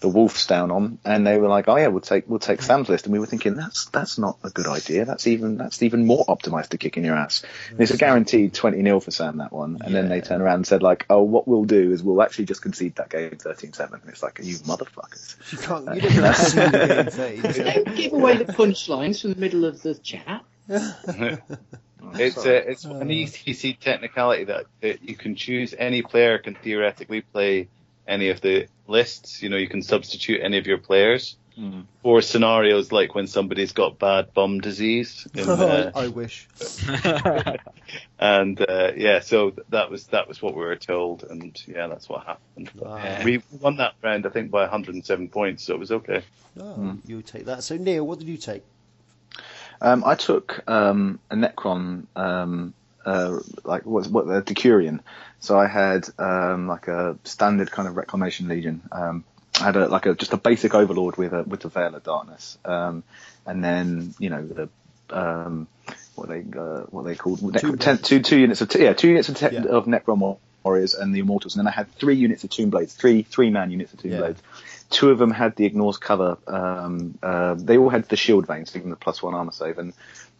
the 0.00 0.08
wolves 0.08 0.46
down 0.46 0.70
on, 0.70 0.98
and 1.04 1.26
they 1.26 1.38
were 1.38 1.48
like, 1.48 1.68
"Oh 1.68 1.76
yeah, 1.76 1.88
we'll 1.88 2.00
take 2.00 2.28
we'll 2.28 2.38
take 2.38 2.62
Sam's 2.62 2.88
list," 2.88 3.06
and 3.06 3.12
we 3.12 3.18
were 3.18 3.26
thinking 3.26 3.54
that's 3.54 3.86
that's 3.86 4.18
not 4.18 4.38
a 4.44 4.50
good 4.50 4.66
idea. 4.66 5.04
That's 5.04 5.26
even 5.26 5.56
that's 5.56 5.82
even 5.82 6.06
more 6.06 6.24
optimized 6.26 6.68
to 6.68 6.78
kicking 6.78 7.04
your 7.04 7.16
ass. 7.16 7.44
And 7.70 7.80
it's 7.80 7.90
a 7.92 7.96
guaranteed 7.96 8.54
twenty 8.54 8.82
0 8.82 9.00
for 9.00 9.10
Sam 9.10 9.38
that 9.38 9.52
one, 9.52 9.78
and 9.84 9.94
then 9.94 10.08
they 10.08 10.20
turn 10.20 10.40
around 10.40 10.56
and 10.56 10.66
said 10.66 10.82
like, 10.82 11.06
"Oh, 11.10 11.22
what 11.22 11.48
we'll 11.48 11.64
do 11.64 11.92
is 11.92 12.02
we'll 12.02 12.22
actually 12.22 12.46
just 12.46 12.62
concede 12.62 12.96
that 12.96 13.10
game 13.10 13.30
13-7. 13.30 13.92
And 13.92 14.02
it's 14.08 14.22
like, 14.22 14.40
"You 14.42 14.56
motherfuckers!" 14.58 15.52
You 15.52 15.58
can't. 15.58 16.02
You 16.02 16.08
uh, 16.08 16.14
don't 16.14 16.24
assume 16.24 16.70
the 16.72 16.86
game 16.86 17.42
thirty. 17.42 17.62
Don't 17.62 17.96
give 17.96 18.12
away 18.12 18.36
the 18.36 18.52
punchlines 18.52 19.20
from 19.22 19.34
the 19.34 19.40
middle 19.40 19.64
of 19.64 19.82
the 19.82 19.94
chat. 19.94 20.44
It's 22.14 22.44
a, 22.46 22.70
it's 22.70 22.84
an 22.84 23.02
uh. 23.02 23.04
ETC 23.04 23.78
technicality 23.78 24.44
that, 24.44 24.66
that 24.80 25.02
you 25.02 25.14
can 25.14 25.34
choose 25.34 25.74
any 25.78 26.02
player 26.02 26.38
can 26.38 26.54
theoretically 26.54 27.20
play 27.20 27.68
any 28.08 28.30
of 28.30 28.40
the 28.40 28.66
lists. 28.86 29.42
You 29.42 29.50
know, 29.50 29.56
you 29.56 29.68
can 29.68 29.82
substitute 29.82 30.40
any 30.42 30.58
of 30.58 30.66
your 30.66 30.78
players 30.78 31.36
for 32.02 32.22
scenarios 32.22 32.92
like 32.92 33.14
when 33.14 33.26
somebody's 33.26 33.72
got 33.72 33.98
bad 33.98 34.32
bum 34.32 34.60
disease. 34.60 35.26
In, 35.34 35.48
uh, 35.48 35.90
I 35.94 36.06
wish. 36.06 36.46
and 38.20 38.60
uh, 38.60 38.92
yeah, 38.96 39.20
so 39.20 39.54
that 39.70 39.90
was 39.90 40.06
that 40.08 40.28
was 40.28 40.40
what 40.40 40.54
we 40.54 40.60
were 40.60 40.76
told, 40.76 41.24
and 41.24 41.60
yeah, 41.66 41.88
that's 41.88 42.08
what 42.08 42.24
happened. 42.24 42.70
Wow. 42.76 43.22
We 43.24 43.42
won 43.60 43.78
that 43.78 43.94
round, 44.02 44.24
I 44.26 44.30
think, 44.30 44.50
by 44.50 44.62
107 44.62 45.28
points, 45.30 45.64
so 45.64 45.74
it 45.74 45.80
was 45.80 45.90
okay. 45.90 46.22
Oh, 46.60 46.96
You 47.04 47.22
take 47.22 47.46
that. 47.46 47.64
So 47.64 47.76
Neil, 47.76 48.06
what 48.06 48.20
did 48.20 48.28
you 48.28 48.36
take? 48.36 48.62
Um, 49.80 50.04
I 50.04 50.14
took 50.14 50.62
um, 50.68 51.18
a 51.30 51.36
Necron, 51.36 52.06
um, 52.16 52.74
uh, 53.08 53.38
like 53.64 53.84
what's 53.86 54.08
what 54.08 54.26
the 54.26 54.42
Decurion. 54.42 55.00
So 55.40 55.58
I 55.58 55.66
had 55.66 56.08
um, 56.18 56.66
like 56.68 56.88
a 56.88 57.16
standard 57.24 57.70
kind 57.70 57.88
of 57.88 57.96
Reclamation 57.96 58.48
Legion. 58.48 58.82
Um, 58.92 59.24
I 59.60 59.64
had 59.64 59.76
a, 59.76 59.88
like 59.88 60.06
a 60.06 60.14
just 60.14 60.32
a 60.32 60.36
basic 60.36 60.74
Overlord 60.74 61.16
with 61.16 61.32
a 61.32 61.42
with 61.42 61.64
a 61.64 61.68
Veil 61.68 61.94
of 61.94 62.02
Darkness, 62.02 62.58
um, 62.64 63.02
and 63.46 63.62
then 63.64 64.14
you 64.18 64.30
know 64.30 64.42
the 64.46 64.68
um, 65.10 65.66
what 66.16 66.28
they 66.28 66.40
uh, 66.58 66.82
what 66.90 67.04
they 67.04 67.14
called 67.14 67.38
Two 67.40 67.46
Necron, 67.46 67.80
ten, 67.80 67.98
two 67.98 68.20
two 68.20 68.38
units 68.38 68.60
of 68.60 68.72
yeah 68.74 68.92
two 68.92 69.08
units 69.08 69.28
of, 69.28 69.36
te- 69.36 69.54
Yeah. 69.54 69.64
of 69.64 69.86
Necron 69.86 70.38
Warriors 70.64 70.94
and 70.94 71.14
the 71.14 71.20
Immortals, 71.20 71.54
and 71.56 71.60
then 71.66 71.72
I 71.72 71.74
had 71.74 71.90
three 71.94 72.16
units 72.16 72.44
of 72.44 72.50
Tomb 72.50 72.70
Blades, 72.70 72.94
three 72.94 73.22
three 73.22 73.50
man 73.50 73.70
units 73.70 73.92
of 73.92 74.00
Tomb 74.00 74.12
Yeah. 74.12 74.18
Blades. 74.18 74.42
Two 74.90 75.10
of 75.10 75.18
them 75.18 75.30
had 75.30 75.54
the 75.56 75.66
ignores 75.66 75.98
cover. 75.98 76.38
Um, 76.46 77.18
uh, 77.22 77.54
they 77.54 77.76
all 77.76 77.90
had 77.90 78.08
the 78.08 78.16
shield 78.16 78.46
vanes, 78.46 78.70
giving 78.70 78.88
the 78.90 78.96
plus 78.96 79.22
one 79.22 79.34
armor 79.34 79.52
save, 79.52 79.78
and 79.78 79.92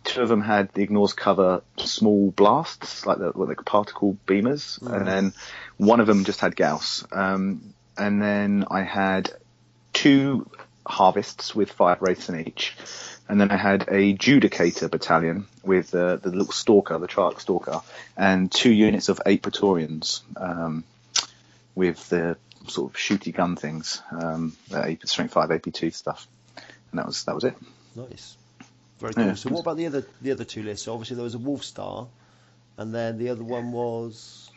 two 0.05 0.23
of 0.23 0.29
them 0.29 0.41
had 0.41 0.73
the 0.73 0.83
ignores 0.83 1.13
cover 1.13 1.63
small 1.77 2.31
blasts, 2.31 3.07
like 3.07 3.19
the, 3.19 3.33
they 3.33 3.55
particle 3.55 4.17
beamers, 4.27 4.81
and 4.83 5.07
then 5.07 5.33
one 5.77 6.01
of 6.01 6.07
them 6.07 6.25
just 6.25 6.41
had 6.41 6.57
Gauss. 6.57 7.05
Um, 7.13 7.75
and 7.97 8.23
then 8.23 8.65
I 8.71 8.83
had 8.83 9.31
two 9.93 10.49
harvests 10.87 11.55
with 11.55 11.71
five 11.71 12.01
wraiths 12.01 12.29
in 12.29 12.47
each, 12.47 12.77
and 13.29 13.41
then 13.41 13.51
I 13.51 13.57
had 13.57 13.83
a 13.89 14.15
judicator 14.15 14.91
battalion 14.91 15.47
with 15.63 15.95
uh, 15.95 16.17
the 16.17 16.31
little 16.31 16.53
stalker, 16.53 16.99
the 16.99 17.09
Triarch 17.09 17.41
stalker, 17.41 17.83
and 18.17 18.51
two 18.51 18.73
units 18.73 19.09
of 19.09 19.21
eight 19.27 19.43
Praetorians 19.43 20.23
um, 20.37 20.85
with 21.75 22.09
the 22.09 22.37
sort 22.67 22.93
of 22.93 22.97
shooty 22.97 23.35
gun 23.35 23.57
things, 23.57 24.03
um, 24.11 24.57
the 24.69 24.93
AP, 24.93 25.07
strength 25.07 25.35
five 25.35 25.51
AP2 25.51 25.93
stuff, 25.93 26.27
and 26.57 26.99
that 26.99 27.07
was 27.07 27.25
that 27.25 27.35
was 27.35 27.45
it. 27.45 27.55
Nice. 27.95 28.37
Very 28.99 29.15
cool. 29.15 29.25
Yeah. 29.27 29.35
So 29.35 29.51
what 29.51 29.61
about 29.61 29.77
the 29.77 29.87
other 29.87 30.05
the 30.21 30.33
other 30.33 30.45
two 30.45 30.63
lists? 30.63 30.85
So 30.85 30.93
obviously 30.93 31.17
there 31.17 31.25
was 31.25 31.35
a 31.35 31.39
Wolf 31.39 31.65
Star, 31.65 32.09
and 32.77 32.95
then 32.95 33.19
the 33.19 33.31
other 33.31 33.45
one 33.45 33.73
was 33.73 34.51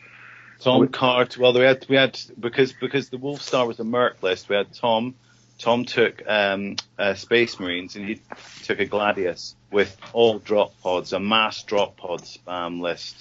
Tom 0.60 0.88
Carr. 0.88 1.28
Well, 1.38 1.54
we 1.54 1.60
had 1.60 1.86
we 1.88 1.96
had 1.96 2.18
because 2.38 2.72
because 2.72 3.08
the 3.08 3.18
Wolf 3.18 3.42
Star 3.42 3.66
was 3.66 3.78
a 3.80 3.84
Merc 3.84 4.22
list. 4.22 4.48
We 4.48 4.56
had 4.56 4.72
Tom. 4.74 5.14
Tom 5.58 5.84
took 5.84 6.22
um, 6.26 6.74
uh, 6.98 7.14
Space 7.14 7.60
Marines 7.60 7.94
and 7.94 8.08
he 8.08 8.20
took 8.64 8.80
a 8.80 8.86
Gladius 8.86 9.54
with 9.70 9.96
all 10.12 10.40
drop 10.40 10.72
pods, 10.82 11.12
a 11.12 11.20
mass 11.20 11.62
drop 11.62 11.96
pod 11.96 12.22
spam 12.22 12.80
list. 12.80 13.16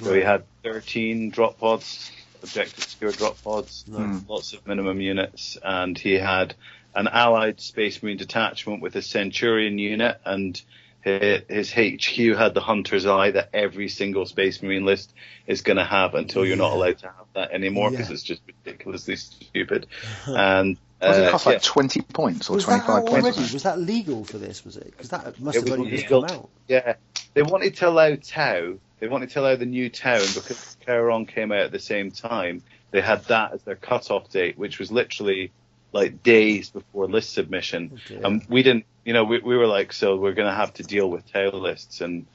So 0.00 0.14
he 0.14 0.20
had 0.20 0.44
13 0.62 1.30
drop 1.30 1.58
pods, 1.58 2.12
objective 2.42 2.84
secure 2.84 3.10
drop 3.10 3.42
pods, 3.42 3.84
lots 3.88 4.52
of 4.52 4.64
minimum 4.68 5.00
units, 5.00 5.58
and 5.64 5.98
he 5.98 6.12
had 6.12 6.54
an 6.94 7.08
allied 7.08 7.60
Space 7.60 8.02
Marine 8.02 8.16
detachment 8.16 8.82
with 8.82 8.96
a 8.96 9.02
Centurion 9.02 9.78
unit 9.78 10.20
and 10.24 10.60
his, 11.02 11.42
his 11.48 11.72
HQ 11.72 12.36
had 12.36 12.52
the 12.54 12.60
Hunter's 12.60 13.06
Eye 13.06 13.30
that 13.30 13.50
every 13.54 13.88
single 13.88 14.26
Space 14.26 14.62
Marine 14.62 14.84
list 14.84 15.14
is 15.46 15.62
going 15.62 15.78
to 15.78 15.84
have 15.84 16.14
until 16.14 16.44
you're 16.44 16.56
not 16.58 16.72
allowed 16.72 16.98
to 16.98 17.06
have 17.06 17.26
that 17.34 17.52
anymore 17.52 17.90
because 17.90 18.08
Yeah. 18.08 18.14
it's 18.14 18.22
just 18.22 18.42
ridiculously 18.46 19.16
stupid. 19.16 19.86
And 20.26 20.76
Does 21.00 21.16
it 21.18 21.24
uh, 21.24 21.30
cost 21.30 21.46
yeah. 21.46 21.52
like 21.52 21.62
twenty 21.62 22.02
points 22.02 22.50
or 22.50 22.54
was 22.56 22.64
twenty 22.64 22.80
that 22.80 22.86
points? 22.86 23.10
already? 23.12 23.52
Was 23.54 23.62
that 23.62 23.78
legal 23.78 24.24
for 24.24 24.36
this? 24.36 24.62
Was 24.64 24.76
it? 24.76 24.90
Because 24.90 25.08
that 25.08 25.40
must 25.40 25.56
It 25.56 25.60
have 25.60 25.70
was 25.70 25.78
only 25.78 25.90
just 25.90 26.02
legal. 26.04 26.22
come 26.24 26.36
out. 26.36 26.48
Yeah, 26.68 26.94
they 27.32 27.42
wanted 27.42 27.76
to 27.76 27.88
allow 27.88 28.14
Tau. 28.16 28.74
They 28.98 29.08
wanted 29.08 29.30
to 29.30 29.40
allow 29.40 29.56
the 29.56 29.64
new 29.64 29.88
Tau, 29.88 30.16
and 30.20 30.34
because 30.34 30.76
Charon 30.84 31.24
came 31.24 31.50
out 31.52 31.60
at 31.60 31.72
the 31.72 31.78
same 31.78 32.10
time, 32.10 32.62
they 32.90 33.00
had 33.00 33.24
that 33.26 33.52
as 33.54 33.62
their 33.62 33.76
cut-off 33.76 34.28
date, 34.28 34.58
which 34.58 34.78
was 34.78 34.92
literally 34.92 35.50
like 35.92 36.22
days 36.22 36.70
before 36.70 37.08
list 37.08 37.32
submission. 37.32 37.92
Okay. 37.94 38.20
And 38.22 38.42
we 38.48 38.62
didn't, 38.62 38.86
you 39.04 39.12
know, 39.12 39.24
we, 39.24 39.40
we 39.40 39.56
were 39.56 39.66
like, 39.66 39.92
so 39.92 40.16
we're 40.16 40.34
going 40.34 40.48
to 40.48 40.54
have 40.54 40.72
to 40.74 40.82
deal 40.82 41.10
with 41.10 41.30
Tau 41.32 41.50
lists, 41.50 42.00
and 42.00 42.26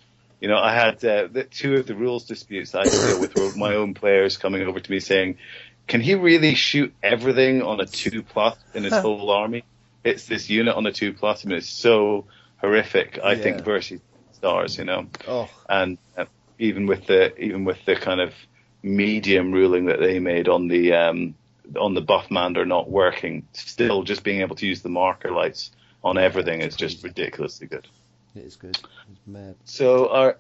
you 0.41 0.50
know, 0.50 0.58
I 0.58 0.74
had 0.74 1.04
uh, 1.06 1.28
the, 1.32 1.46
two 1.50 1.76
of 1.78 1.88
the 1.88 1.96
rules 1.96 2.26
disputes 2.26 2.72
that 2.72 2.80
I 2.80 2.82
had 2.84 2.91
to 2.91 3.00
deal 3.00 3.18
with 3.18 3.36
were 3.36 3.52
my 3.54 3.76
own 3.76 3.94
players 3.94 4.38
coming 4.38 4.62
over 4.63 4.80
to 4.80 4.91
me 4.91 5.00
saying, 5.00 5.38
"Can 5.88 6.02
he 6.02 6.15
really 6.15 6.56
shoot 6.56 6.94
everything 7.02 7.62
on 7.62 7.80
a 7.80 7.86
two 7.86 8.22
plus 8.24 8.58
in 8.74 8.84
his 8.84 8.94
whole 8.94 9.30
army? 9.32 9.63
It's 10.04 10.28
this 10.28 10.50
unit 10.50 10.76
on 10.76 10.86
a 10.86 10.91
two 10.91 11.13
plus. 11.13 11.46
I 11.46 11.54
it's 11.54 11.70
so 11.70 12.28
horrific. 12.58 13.20
I 13.24 13.36
Yeah. 13.36 13.44
think 13.44 13.65
versus 13.65 14.02
stars, 14.34 14.78
you 14.78 14.86
know." 14.86 15.08
Oh, 15.28 15.50
and 15.70 15.98
uh, 16.18 16.26
even 16.60 16.86
with 16.86 17.08
the 17.08 17.36
even 17.39 17.63
with 17.65 17.84
the 17.86 17.96
kind 17.96 18.20
of 18.22 18.34
medium 18.84 19.52
ruling 19.52 19.86
that 19.86 20.00
they 20.00 20.20
made 20.20 20.48
on 20.48 20.68
the 20.68 20.94
um, 20.94 21.36
on 21.80 21.93
the 21.93 22.01
Buffmander 22.01 22.67
not 22.67 22.89
working, 22.89 23.47
still 23.54 24.04
just 24.04 24.23
being 24.23 24.41
able 24.41 24.56
to 24.58 24.65
use 24.65 24.82
the 24.82 24.89
marker 24.89 25.32
lights 25.32 25.71
on 26.04 26.17
everything 26.17 26.62
is 26.62 26.75
just 26.75 27.04
ridiculously 27.04 27.67
good. 27.67 27.88
It 28.36 28.43
is 28.45 28.56
good. 28.56 28.78
It's 29.12 29.28
mad. 29.28 29.56
So 29.65 30.10
our 30.10 30.38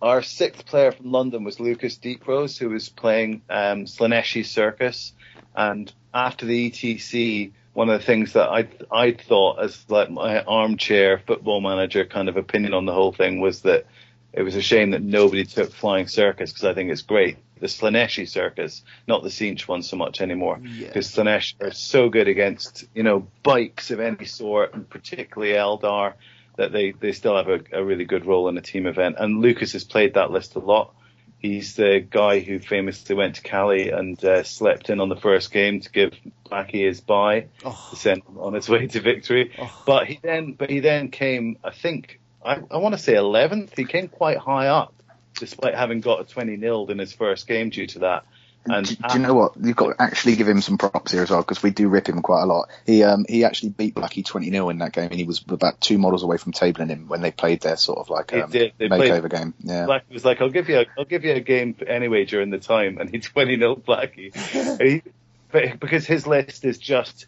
our 0.00 0.22
sixth 0.22 0.64
player 0.66 0.92
from 0.92 1.10
London 1.10 1.44
was 1.44 1.58
Lucas 1.58 1.98
Deeprose, 1.98 2.58
who 2.58 2.70
was 2.70 2.88
playing 2.88 3.42
um, 3.50 3.84
Slaaneshi 3.84 4.44
Circus, 4.44 5.12
and 5.54 5.92
after 6.14 6.46
the 6.46 6.70
ETC, 6.70 7.52
one 7.72 7.90
of 7.90 8.00
the 8.00 8.06
things 8.06 8.32
that 8.32 8.48
I 8.48 8.68
I 8.90 9.12
thought 9.12 9.62
as 9.62 9.84
like 9.88 10.10
my 10.10 10.42
armchair 10.42 11.18
football 11.18 11.60
manager 11.60 12.04
kind 12.04 12.28
of 12.28 12.36
opinion 12.36 12.74
on 12.74 12.86
the 12.86 12.92
whole 12.92 13.12
thing 13.12 13.40
was 13.40 13.62
that 13.62 13.86
it 14.32 14.42
was 14.42 14.56
a 14.56 14.62
shame 14.62 14.90
that 14.90 15.02
nobody 15.02 15.44
took 15.44 15.72
Flying 15.72 16.08
Circus 16.08 16.52
because 16.52 16.64
I 16.64 16.74
think 16.74 16.90
it's 16.90 17.02
great. 17.02 17.38
The 17.60 17.66
Slaaneshi 17.66 18.28
Circus, 18.28 18.82
not 19.06 19.22
the 19.22 19.28
Tzeentch 19.28 19.68
one 19.68 19.82
so 19.82 19.96
much 19.96 20.20
anymore, 20.20 20.60
Yeah. 20.62 20.88
because 20.88 21.08
Slaanesh 21.14 21.54
are 21.60 21.72
so 21.72 22.08
good 22.08 22.28
against 22.28 22.84
you 22.94 23.02
know 23.02 23.26
bikes 23.42 23.90
of 23.90 24.00
any 24.00 24.24
sort, 24.24 24.74
and 24.74 24.88
particularly 24.88 25.54
Eldar, 25.54 26.14
that 26.56 26.72
they 26.72 26.92
they 26.92 27.12
still 27.12 27.36
have 27.36 27.48
a, 27.48 27.60
a 27.72 27.84
really 27.84 28.04
good 28.04 28.26
role 28.26 28.48
in 28.48 28.56
a 28.58 28.62
team 28.62 28.86
event. 28.86 29.16
And 29.18 29.40
Lucas 29.40 29.72
has 29.72 29.84
played 29.84 30.14
that 30.14 30.30
list 30.30 30.54
a 30.56 30.60
lot. 30.60 30.94
He's 31.40 31.76
the 31.76 32.04
guy 32.10 32.40
who 32.40 32.58
famously 32.58 33.14
went 33.14 33.36
to 33.36 33.42
Cali 33.42 33.90
and 33.90 34.22
uh, 34.24 34.42
slept 34.42 34.90
in 34.90 34.98
on 34.98 35.08
the 35.08 35.14
first 35.14 35.52
game 35.52 35.78
to 35.80 35.88
give 35.90 36.12
Blackie 36.50 36.84
his 36.84 37.00
bye 37.00 37.46
Oh, 37.64 37.86
to 37.90 37.96
send 37.96 38.24
him 38.24 38.38
on 38.38 38.54
his 38.54 38.68
way 38.68 38.88
to 38.88 39.00
victory. 39.00 39.52
Oh. 39.56 39.82
But 39.86 40.08
he 40.08 40.18
then, 40.20 40.54
but 40.54 40.68
he 40.68 40.80
then 40.80 41.10
came, 41.12 41.56
I 41.62 41.70
think, 41.70 42.18
I, 42.44 42.58
I 42.68 42.78
want 42.78 42.96
to 42.96 42.98
say 43.00 43.12
11th. 43.14 43.76
He 43.76 43.84
came 43.84 44.08
quite 44.08 44.38
high 44.38 44.66
up, 44.66 44.94
despite 45.38 45.74
having 45.74 46.00
got 46.00 46.20
a 46.20 46.24
20 46.24 46.56
nilled 46.56 46.90
in 46.90 46.98
his 46.98 47.12
first 47.12 47.46
game 47.46 47.70
due 47.70 47.86
to 47.88 48.00
that. 48.00 48.24
And 48.66 48.86
do, 48.86 48.96
do 48.96 49.14
you 49.14 49.18
know 49.20 49.34
what? 49.34 49.52
You've 49.62 49.76
got 49.76 49.96
to 49.96 50.02
actually 50.02 50.36
give 50.36 50.48
him 50.48 50.60
some 50.60 50.78
props 50.78 51.12
here 51.12 51.22
as 51.22 51.30
well 51.30 51.40
because 51.40 51.62
we 51.62 51.70
do 51.70 51.88
rip 51.88 52.08
him 52.08 52.20
quite 52.20 52.42
a 52.42 52.46
lot. 52.46 52.68
He 52.84 53.02
um 53.02 53.24
he 53.28 53.44
actually 53.44 53.70
beat 53.70 53.94
Blackie 53.94 54.24
20 54.24 54.50
0 54.50 54.68
in 54.68 54.78
that 54.78 54.92
game 54.92 55.10
and 55.10 55.14
he 55.14 55.24
was 55.24 55.42
about 55.48 55.80
two 55.80 55.96
models 55.96 56.22
away 56.22 56.36
from 56.36 56.52
tabling 56.52 56.88
him 56.88 57.08
when 57.08 57.22
they 57.22 57.30
played 57.30 57.60
their 57.60 57.76
sort 57.76 57.98
of 57.98 58.10
like 58.10 58.32
um. 58.34 58.50
They 58.50 58.70
played- 58.70 58.90
makeover 58.90 59.30
game. 59.30 59.54
Yeah. 59.60 59.86
Blackie 59.86 60.12
was 60.12 60.24
like, 60.24 60.42
"I'll 60.42 60.50
give 60.50 60.68
you, 60.68 60.80
a, 60.80 60.86
I'll 60.98 61.04
give 61.04 61.24
you 61.24 61.32
a 61.32 61.40
game 61.40 61.76
anyway 61.86 62.24
during 62.24 62.50
the 62.50 62.58
time," 62.58 62.98
and 62.98 63.08
he 63.08 63.18
20 63.20 63.56
0 63.56 63.76
Blackie. 63.76 64.34
He, 65.50 65.70
because 65.80 66.04
his 66.06 66.26
list 66.26 66.66
is 66.66 66.76
just, 66.76 67.26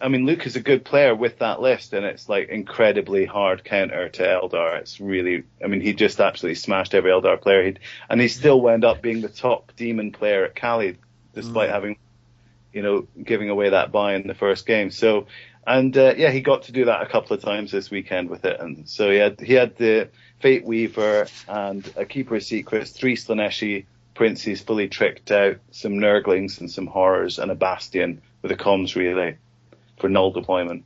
I 0.00 0.08
mean, 0.08 0.24
Luke 0.24 0.46
is 0.46 0.56
a 0.56 0.60
good 0.60 0.84
player 0.84 1.14
with 1.14 1.40
that 1.40 1.60
list, 1.60 1.92
and 1.92 2.06
it's 2.06 2.28
like 2.28 2.48
incredibly 2.48 3.26
hard 3.26 3.64
counter 3.64 4.08
to 4.08 4.22
Eldar. 4.22 4.78
It's 4.78 5.00
really, 5.00 5.44
I 5.62 5.66
mean, 5.66 5.80
he 5.80 5.92
just 5.92 6.20
absolutely 6.20 6.54
smashed 6.54 6.94
every 6.94 7.10
Eldar 7.10 7.40
player, 7.40 7.64
He'd, 7.64 7.80
and 8.08 8.20
he 8.20 8.28
still 8.28 8.60
wound 8.60 8.84
up 8.84 9.02
being 9.02 9.20
the 9.20 9.28
top 9.28 9.72
demon 9.76 10.12
player 10.12 10.44
at 10.44 10.54
Cali, 10.54 10.96
despite 11.34 11.68
Mm. 11.68 11.72
having, 11.72 11.96
you 12.72 12.82
know, 12.82 13.06
giving 13.22 13.50
away 13.50 13.70
that 13.70 13.92
buy 13.92 14.14
in 14.14 14.26
the 14.26 14.34
first 14.34 14.66
game. 14.66 14.90
So. 14.90 15.26
And 15.66 15.96
uh, 15.96 16.14
yeah, 16.16 16.30
he 16.30 16.40
got 16.40 16.62
to 16.64 16.72
do 16.72 16.86
that 16.86 17.02
a 17.02 17.06
couple 17.06 17.36
of 17.36 17.42
times 17.42 17.70
this 17.70 17.90
weekend 17.90 18.30
with 18.30 18.46
it, 18.46 18.58
and 18.60 18.88
so 18.88 19.10
he 19.10 19.18
had 19.18 19.38
he 19.38 19.52
had 19.52 19.76
the 19.76 20.08
Fate 20.40 20.64
Weaver 20.64 21.26
and 21.46 21.92
a 21.96 22.06
Keeper 22.06 22.36
of 22.36 22.42
Secrets, 22.42 22.92
three 22.92 23.14
Slaaneshi 23.14 23.84
princes 24.14 24.62
fully 24.62 24.88
tricked 24.88 25.30
out, 25.30 25.58
some 25.70 26.00
Nurglings 26.00 26.60
and 26.60 26.70
some 26.70 26.86
horrors, 26.86 27.38
and 27.38 27.50
a 27.50 27.54
Bastion 27.54 28.22
with 28.40 28.50
a 28.50 28.56
comms 28.56 28.96
relay 28.96 29.36
for 30.00 30.08
null 30.08 30.32
deployment. 30.32 30.84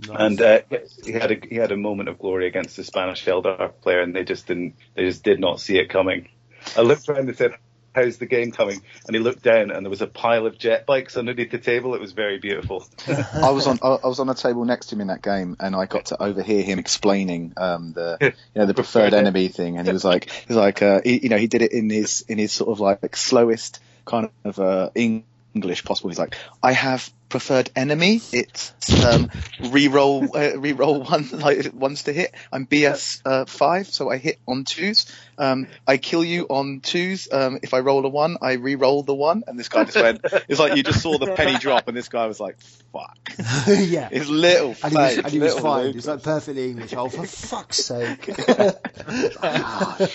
nice. 0.00 0.16
And 0.18 0.40
uh, 0.40 0.60
he 1.04 1.12
had 1.12 1.30
a 1.30 1.46
he 1.46 1.56
had 1.56 1.72
a 1.72 1.76
moment 1.76 2.08
of 2.08 2.18
glory 2.18 2.46
against 2.46 2.76
the 2.76 2.84
Spanish 2.84 3.24
Eldar 3.24 3.72
player, 3.82 4.00
and 4.00 4.14
they 4.14 4.24
just 4.24 4.46
didn't 4.46 4.74
they 4.94 5.04
just 5.04 5.22
did 5.22 5.40
not 5.40 5.60
see 5.60 5.78
it 5.78 5.88
coming. 5.88 6.28
I 6.76 6.82
looked 6.82 7.08
around 7.08 7.28
and 7.28 7.36
said, 7.36 7.52
"How's 7.94 8.18
the 8.18 8.26
game 8.26 8.52
coming?" 8.52 8.82
And 9.06 9.16
he 9.16 9.22
looked 9.22 9.42
down, 9.42 9.70
and 9.70 9.84
there 9.84 9.90
was 9.90 10.02
a 10.02 10.06
pile 10.06 10.46
of 10.46 10.58
jet 10.58 10.84
bikes 10.84 11.16
underneath 11.16 11.50
the 11.50 11.58
table. 11.58 11.94
It 11.94 12.00
was 12.00 12.12
very 12.12 12.38
beautiful. 12.38 12.86
I 13.06 13.50
was 13.50 13.66
on 13.66 13.78
I 13.82 13.88
I 14.04 14.06
was 14.06 14.20
on 14.20 14.28
a 14.28 14.34
table 14.34 14.64
next 14.64 14.86
to 14.86 14.96
him 14.96 15.00
in 15.02 15.06
that 15.06 15.22
game, 15.22 15.56
and 15.60 15.74
I 15.74 15.86
got 15.86 16.06
to 16.06 16.22
overhear 16.22 16.62
him 16.62 16.78
explaining 16.78 17.54
um, 17.56 17.92
the 17.92 18.18
you 18.20 18.32
know 18.54 18.66
the 18.66 18.74
preferred 18.74 19.14
enemy 19.22 19.48
thing, 19.48 19.78
and 19.78 19.86
he 19.86 19.92
was 19.92 20.04
like 20.04 20.30
he's 20.30 20.56
like 20.56 20.82
uh, 20.82 21.00
he, 21.04 21.22
you 21.22 21.28
know 21.28 21.38
he 21.38 21.46
did 21.46 21.62
it 21.62 21.72
in 21.72 21.88
his 21.88 22.22
in 22.28 22.38
his 22.38 22.52
sort 22.52 22.70
of 22.70 22.80
like 22.80 23.16
slowest 23.16 23.80
kind 24.04 24.30
of 24.44 24.58
uh, 24.60 24.90
English 24.94 25.24
possible. 25.60 26.10
He's 26.10 26.18
like, 26.18 26.36
I 26.62 26.72
have 26.72 27.10
preferred 27.28 27.70
enemy. 27.74 28.20
It's 28.32 28.72
um, 29.04 29.30
re-roll 29.70 30.36
uh, 30.36 30.56
re-roll 30.56 31.02
one 31.02 31.28
like 31.32 31.72
ones 31.74 32.04
to 32.04 32.12
hit. 32.12 32.34
I'm 32.52 32.66
BS 32.66 33.20
uh, 33.24 33.44
five, 33.46 33.86
so 33.88 34.10
I 34.10 34.16
hit 34.18 34.38
on 34.46 34.64
twos. 34.64 35.12
Um, 35.38 35.66
I 35.86 35.96
kill 35.96 36.24
you 36.24 36.44
on 36.44 36.80
twos. 36.80 37.28
Um, 37.32 37.58
if 37.62 37.74
I 37.74 37.80
roll 37.80 38.04
a 38.06 38.08
one, 38.08 38.38
I 38.40 38.52
re-roll 38.52 39.02
the 39.02 39.14
one. 39.14 39.44
And 39.46 39.58
this 39.58 39.68
guy 39.68 39.84
just 39.84 39.96
went. 39.96 40.20
It's 40.48 40.60
like 40.60 40.76
you 40.76 40.82
just 40.82 41.02
saw 41.02 41.18
the 41.18 41.34
penny 41.34 41.58
drop, 41.58 41.88
and 41.88 41.96
this 41.96 42.08
guy 42.08 42.26
was 42.26 42.40
like, 42.40 42.58
"Fuck." 42.92 43.18
yeah. 43.68 44.08
His 44.08 44.30
little 44.30 44.74
And 44.82 44.92
he 44.92 44.98
was, 44.98 45.14
face, 45.14 45.18
and 45.18 45.32
he 45.32 45.38
was 45.40 45.58
fine. 45.58 45.84
Luke. 45.84 45.92
He 45.92 45.96
was 45.98 46.06
like 46.06 46.22
perfectly 46.22 46.70
English. 46.70 46.94
Oh, 46.94 47.08
for 47.08 47.26
fuck's 47.26 47.84
sake. 47.84 48.26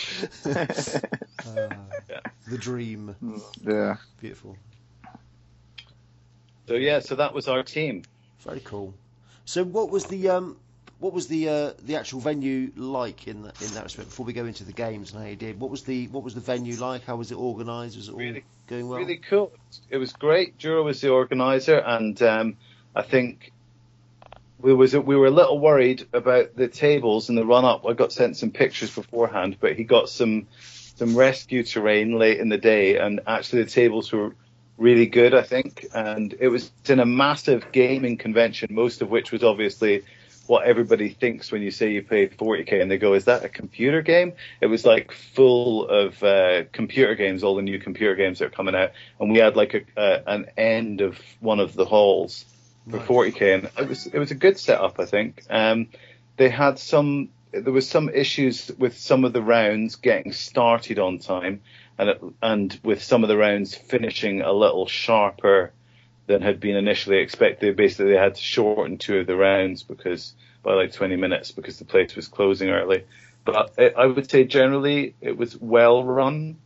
Ah, 1.43 1.79
the 2.47 2.57
dream. 2.57 3.15
yeah. 3.63 3.97
Beautiful. 4.19 4.57
So 6.71 6.77
yeah, 6.77 6.99
so 6.99 7.15
that 7.15 7.33
was 7.33 7.49
our 7.49 7.63
team. 7.63 8.03
Very 8.39 8.61
cool. 8.61 8.93
So, 9.43 9.61
what 9.65 9.89
was 9.89 10.05
the 10.05 10.29
um, 10.29 10.55
what 10.99 11.11
was 11.11 11.27
the 11.27 11.49
uh, 11.49 11.71
the 11.83 11.97
actual 11.97 12.21
venue 12.21 12.71
like 12.77 13.27
in 13.27 13.41
the, 13.41 13.51
in 13.59 13.73
that 13.73 13.83
respect? 13.83 14.07
Before 14.07 14.25
we 14.25 14.31
go 14.31 14.45
into 14.45 14.63
the 14.63 14.71
games 14.71 15.11
and 15.11 15.21
how 15.21 15.27
you 15.27 15.35
did, 15.35 15.59
what 15.59 15.69
was 15.69 15.83
the 15.83 16.07
what 16.07 16.23
was 16.23 16.33
the 16.33 16.39
venue 16.39 16.77
like? 16.77 17.03
How 17.03 17.17
was 17.17 17.29
it 17.29 17.37
organised? 17.37 17.97
Was 17.97 18.07
it 18.07 18.13
all 18.13 18.19
Really- 18.19 18.45
going 18.67 18.87
well? 18.87 18.99
Really 18.99 19.17
cool. 19.17 19.51
It 19.89 19.97
was 19.97 20.13
great. 20.13 20.57
Jura 20.59 20.81
was 20.81 21.01
the 21.01 21.09
organizer, 21.09 21.77
and 21.77 22.21
um, 22.21 22.55
I 22.95 23.01
think 23.01 23.51
we 24.61 24.73
was 24.73 24.95
we 24.95 25.17
were 25.17 25.27
a 25.27 25.29
little 25.31 25.59
worried 25.59 26.07
about 26.13 26.55
the 26.55 26.69
tables 26.69 27.27
in 27.27 27.35
the 27.35 27.45
run 27.45 27.65
up. 27.65 27.85
I 27.85 27.91
got 27.91 28.13
sent 28.13 28.37
some 28.37 28.51
pictures 28.51 28.95
beforehand, 28.95 29.57
but 29.59 29.75
he 29.75 29.83
got 29.83 30.07
some 30.07 30.47
some 30.95 31.17
rescue 31.17 31.63
terrain 31.63 32.17
late 32.17 32.39
in 32.39 32.47
the 32.47 32.57
day, 32.57 32.95
and 32.95 33.19
actually 33.27 33.63
the 33.63 33.69
tables 33.71 34.09
were 34.13 34.33
really 34.81 35.05
good. 35.05 35.33
I 35.33 35.43
think, 35.43 35.85
and 35.93 36.33
it 36.39 36.47
was 36.47 36.71
in 36.87 36.99
a 36.99 37.05
massive 37.05 37.71
gaming 37.71 38.17
convention, 38.17 38.73
most 38.73 39.01
of 39.01 39.09
which 39.09 39.31
was 39.31 39.43
obviously 39.43 40.03
what 40.47 40.65
everybody 40.65 41.09
thinks 41.09 41.51
when 41.51 41.61
you 41.61 41.71
say 41.71 41.91
you 41.91 42.01
paid 42.01 42.37
40k 42.37 42.81
and 42.81 42.89
they 42.89 42.97
go, 42.97 43.13
is 43.13 43.25
that 43.25 43.45
a 43.45 43.49
computer 43.49 44.01
game? 44.01 44.33
It 44.59 44.67
was 44.67 44.83
like 44.85 45.11
full 45.11 45.87
of 45.87 46.21
uh, 46.23 46.63
computer 46.73 47.15
games, 47.15 47.43
all 47.43 47.55
the 47.55 47.61
new 47.61 47.79
computer 47.79 48.15
games 48.15 48.39
that 48.39 48.45
are 48.45 48.49
coming 48.49 48.75
out. 48.75 48.91
And 49.19 49.31
we 49.31 49.37
had 49.37 49.55
like 49.55 49.73
a, 49.95 49.99
uh, 49.99 50.23
an 50.27 50.47
end 50.57 51.01
of 51.01 51.19
one 51.39 51.59
of 51.59 51.73
the 51.73 51.85
halls 51.85 52.45
for 52.89 52.97
Nice. 52.97 53.07
40k 53.07 53.53
and 53.53 53.71
it 53.77 53.87
was, 53.87 54.07
it 54.07 54.17
was 54.17 54.31
a 54.31 54.35
good 54.35 54.57
setup, 54.57 54.99
I 54.99 55.05
think. 55.05 55.43
Um, 55.49 55.87
they 56.37 56.49
had 56.49 56.79
some, 56.79 57.29
there 57.51 57.71
was 57.71 57.87
some 57.87 58.09
issues 58.09 58.71
with 58.77 58.97
some 58.97 59.23
of 59.23 59.33
the 59.33 59.43
rounds 59.43 59.95
getting 59.95 60.33
started 60.33 60.97
on 60.97 61.19
time 61.19 61.61
and, 62.01 62.09
it, 62.09 62.21
and 62.41 62.79
with 62.83 63.03
some 63.03 63.23
of 63.23 63.29
the 63.29 63.37
rounds 63.37 63.75
finishing 63.75 64.41
a 64.41 64.51
little 64.51 64.87
sharper 64.87 65.71
than 66.25 66.41
had 66.41 66.59
been 66.59 66.75
initially 66.75 67.19
expected. 67.19 67.75
Basically, 67.75 68.11
they 68.11 68.17
had 68.17 68.35
to 68.35 68.41
shorten 68.41 68.97
two 68.97 69.19
of 69.19 69.27
the 69.27 69.35
rounds 69.35 69.83
because 69.83 70.33
by 70.63 70.73
like 70.73 70.93
20 70.93 71.15
minutes 71.15 71.51
because 71.51 71.77
the 71.77 71.85
place 71.85 72.15
was 72.15 72.27
closing 72.27 72.69
early. 72.69 73.03
But 73.45 73.73
it, 73.77 73.93
I 73.95 74.07
would 74.07 74.29
say 74.29 74.45
generally 74.45 75.13
it 75.21 75.37
was 75.37 75.55
well 75.55 76.03
run. 76.03 76.57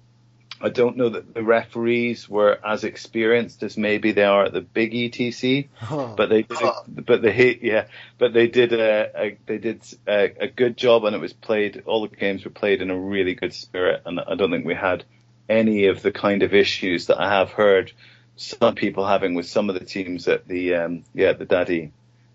I 0.61 0.69
don't 0.69 0.95
know 0.95 1.09
that 1.09 1.33
the 1.33 1.43
referees 1.43 2.29
were 2.29 2.57
as 2.65 2.85
experienced 2.85 3.61
as 3.61 3.75
maybe 3.75 4.13
they 4.13 4.23
are 4.23 4.45
at 4.45 4.53
the 4.53 4.61
big 4.61 4.93
ETC, 4.93 5.67
but 6.15 6.29
they 6.29 6.43
did, 6.43 6.61
a, 6.61 6.73
but 6.87 7.21
they 7.21 7.59
yeah, 7.61 7.87
but 8.17 8.31
they 8.31 8.47
did 8.47 8.71
a, 8.71 9.11
a 9.15 9.37
they 9.45 9.57
did 9.57 9.83
a, 10.07 10.43
a 10.43 10.47
good 10.47 10.77
job 10.77 11.03
and 11.03 11.13
it 11.13 11.19
was 11.19 11.33
played. 11.33 11.83
All 11.85 12.07
the 12.07 12.15
games 12.15 12.45
were 12.45 12.51
played 12.51 12.81
in 12.81 12.89
a 12.89 12.97
really 12.97 13.35
good 13.35 13.53
spirit, 13.53 14.03
and 14.05 14.17
I 14.17 14.35
don't 14.35 14.49
think 14.49 14.65
we 14.65 14.75
had 14.75 15.03
any 15.47 15.87
of 15.87 16.01
the 16.01 16.11
kind 16.11 16.43
of 16.43 16.53
issues 16.53 17.07
that 17.07 17.19
I 17.19 17.29
have 17.29 17.51
heard 17.51 17.91
some 18.35 18.75
people 18.75 19.05
having 19.05 19.35
with 19.35 19.47
some 19.47 19.69
of 19.69 19.79
the 19.79 19.85
teams 19.85 20.27
at 20.27 20.47
the 20.47 20.75
um, 20.75 21.03
yeah 21.13 21.33
the 21.33 21.45
daddy 21.45 21.91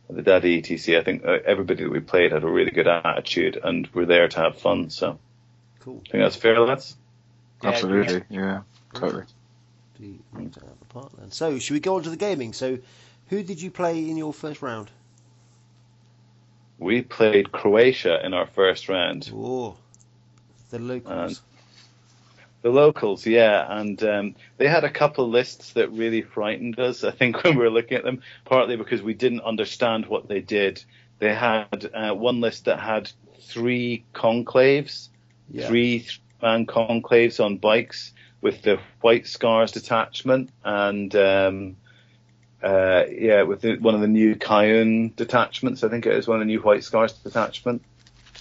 the 0.09 0.23
daddy 0.23 0.61
ETC. 0.61 0.99
I 0.99 1.05
think 1.05 1.25
uh, 1.25 1.38
everybody 1.44 1.85
that 1.85 1.90
we 1.90 2.01
played 2.01 2.33
had 2.33 2.42
a 2.42 2.49
really 2.49 2.73
good 2.73 2.88
attitude 2.88 3.61
and 3.62 3.87
were 3.88 4.07
there 4.07 4.29
to 4.29 4.40
have 4.40 4.59
fun. 4.59 4.90
So 4.90 5.18
Cool. 5.81 6.03
I 6.07 6.11
think 6.11 6.25
that's 6.25 6.37
fair, 6.37 6.61
lads. 6.61 6.96
Absolutely. 7.62 8.23
Yeah. 8.29 8.62
Totally. 8.94 9.25
The 9.99 10.18
knocked 10.33 10.57
it 10.59 10.62
out 10.62 10.70
of 10.70 10.79
the 10.79 10.87
park 10.87 11.12
then. 11.18 11.31
So, 11.31 11.59
should 11.59 11.75
we 11.75 11.81
go 11.81 11.96
on 11.96 12.03
to 12.05 12.11
the 12.11 12.16
gaming? 12.16 12.53
So, 12.53 12.79
who 13.29 13.42
did 13.42 13.61
you 13.61 13.70
play 13.70 14.09
in 14.09 14.16
your 14.16 14.33
first 14.33 14.62
round? 14.62 14.90
We 16.79 17.03
played 17.03 17.53
Croatia 17.53 18.25
in 18.25 18.35
our 18.35 18.46
first 18.46 18.88
round. 18.88 19.31
Oh, 19.35 19.77
the 20.70 20.79
locals. 20.79 21.42
The 22.62 22.70
locals, 22.70 23.27
yeah, 23.27 23.66
and 23.68 24.03
um, 24.03 24.35
they 24.59 24.68
had 24.68 24.85
a 24.85 24.90
couple 24.90 25.25
of 25.25 25.31
lists 25.31 25.73
that 25.73 25.90
really 25.92 26.20
frightened 26.20 26.79
us. 26.79 27.05
I 27.05 27.11
think 27.11 27.42
when 27.44 27.57
we 27.57 27.62
were 27.62 27.70
looking 27.70 27.96
at 27.96 28.05
them, 28.05 28.23
partly 28.44 28.77
because 28.77 29.03
we 29.03 29.14
didn't 29.14 29.40
understand 29.40 30.07
what 30.07 30.29
they 30.29 30.40
did. 30.40 30.85
They 31.18 31.35
had 31.35 31.90
uh, 31.94 32.14
one 32.14 32.40
list 32.40 32.66
that 32.66 32.79
had 32.79 33.11
three 33.40 34.05
conclaves, 34.14 35.09
yeah. 35.51 35.68
three 35.68 36.07
man 36.42 36.66
conclaves 36.66 37.42
on 37.42 37.57
bikes 37.57 38.12
with 38.40 38.62
the 38.62 38.79
White 39.01 39.27
Scars 39.27 39.73
detachment 39.73 40.51
and 40.64 41.14
um, 41.14 41.77
uh, 42.62 43.05
yeah, 43.11 43.42
with 43.42 43.62
the, 43.62 43.77
one 43.77 43.94
of 43.94 44.01
the 44.01 44.09
new 44.09 44.35
Cayenne 44.37 45.12
detachments. 45.16 45.83
I 45.83 45.88
think 45.88 46.07
it 46.07 46.14
is 46.14 46.27
one 46.27 46.37
of 46.37 46.40
the 46.40 46.53
new 46.53 46.61
White 46.61 46.85
Scars 46.85 47.12
detachment. 47.12 47.83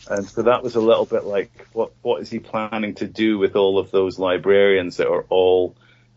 And 0.09 0.27
so 0.27 0.41
that 0.41 0.63
was 0.63 0.75
a 0.75 0.81
little 0.81 1.05
bit 1.05 1.23
like, 1.23 1.67
what 1.73 1.91
what 2.01 2.21
is 2.21 2.29
he 2.29 2.39
planning 2.39 2.95
to 2.95 3.07
do 3.07 3.37
with 3.37 3.55
all 3.55 3.77
of 3.77 3.91
those 3.91 4.17
librarians 4.17 4.97
that 4.97 5.07
are 5.07 5.25
all 5.29 5.75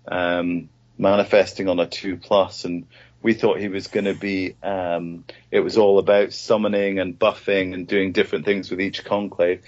um, 0.09 0.70
manifesting 0.96 1.68
on 1.68 1.78
a 1.78 1.87
two 1.87 2.16
plus? 2.16 2.64
And 2.64 2.87
we 3.20 3.35
thought 3.35 3.61
he 3.61 3.68
was 3.68 3.88
going 3.88 4.07
to 4.07 4.14
be, 4.14 4.57
um, 4.62 5.24
it 5.50 5.61
was 5.61 5.76
all 5.76 5.98
about 5.98 6.33
summoning 6.33 6.98
and 6.98 7.18
buffing 7.18 7.74
and 7.74 7.87
doing 7.87 8.12
different 8.12 8.46
things 8.46 8.70
with 8.70 8.81
each 8.81 9.05
conclave. 9.05 9.62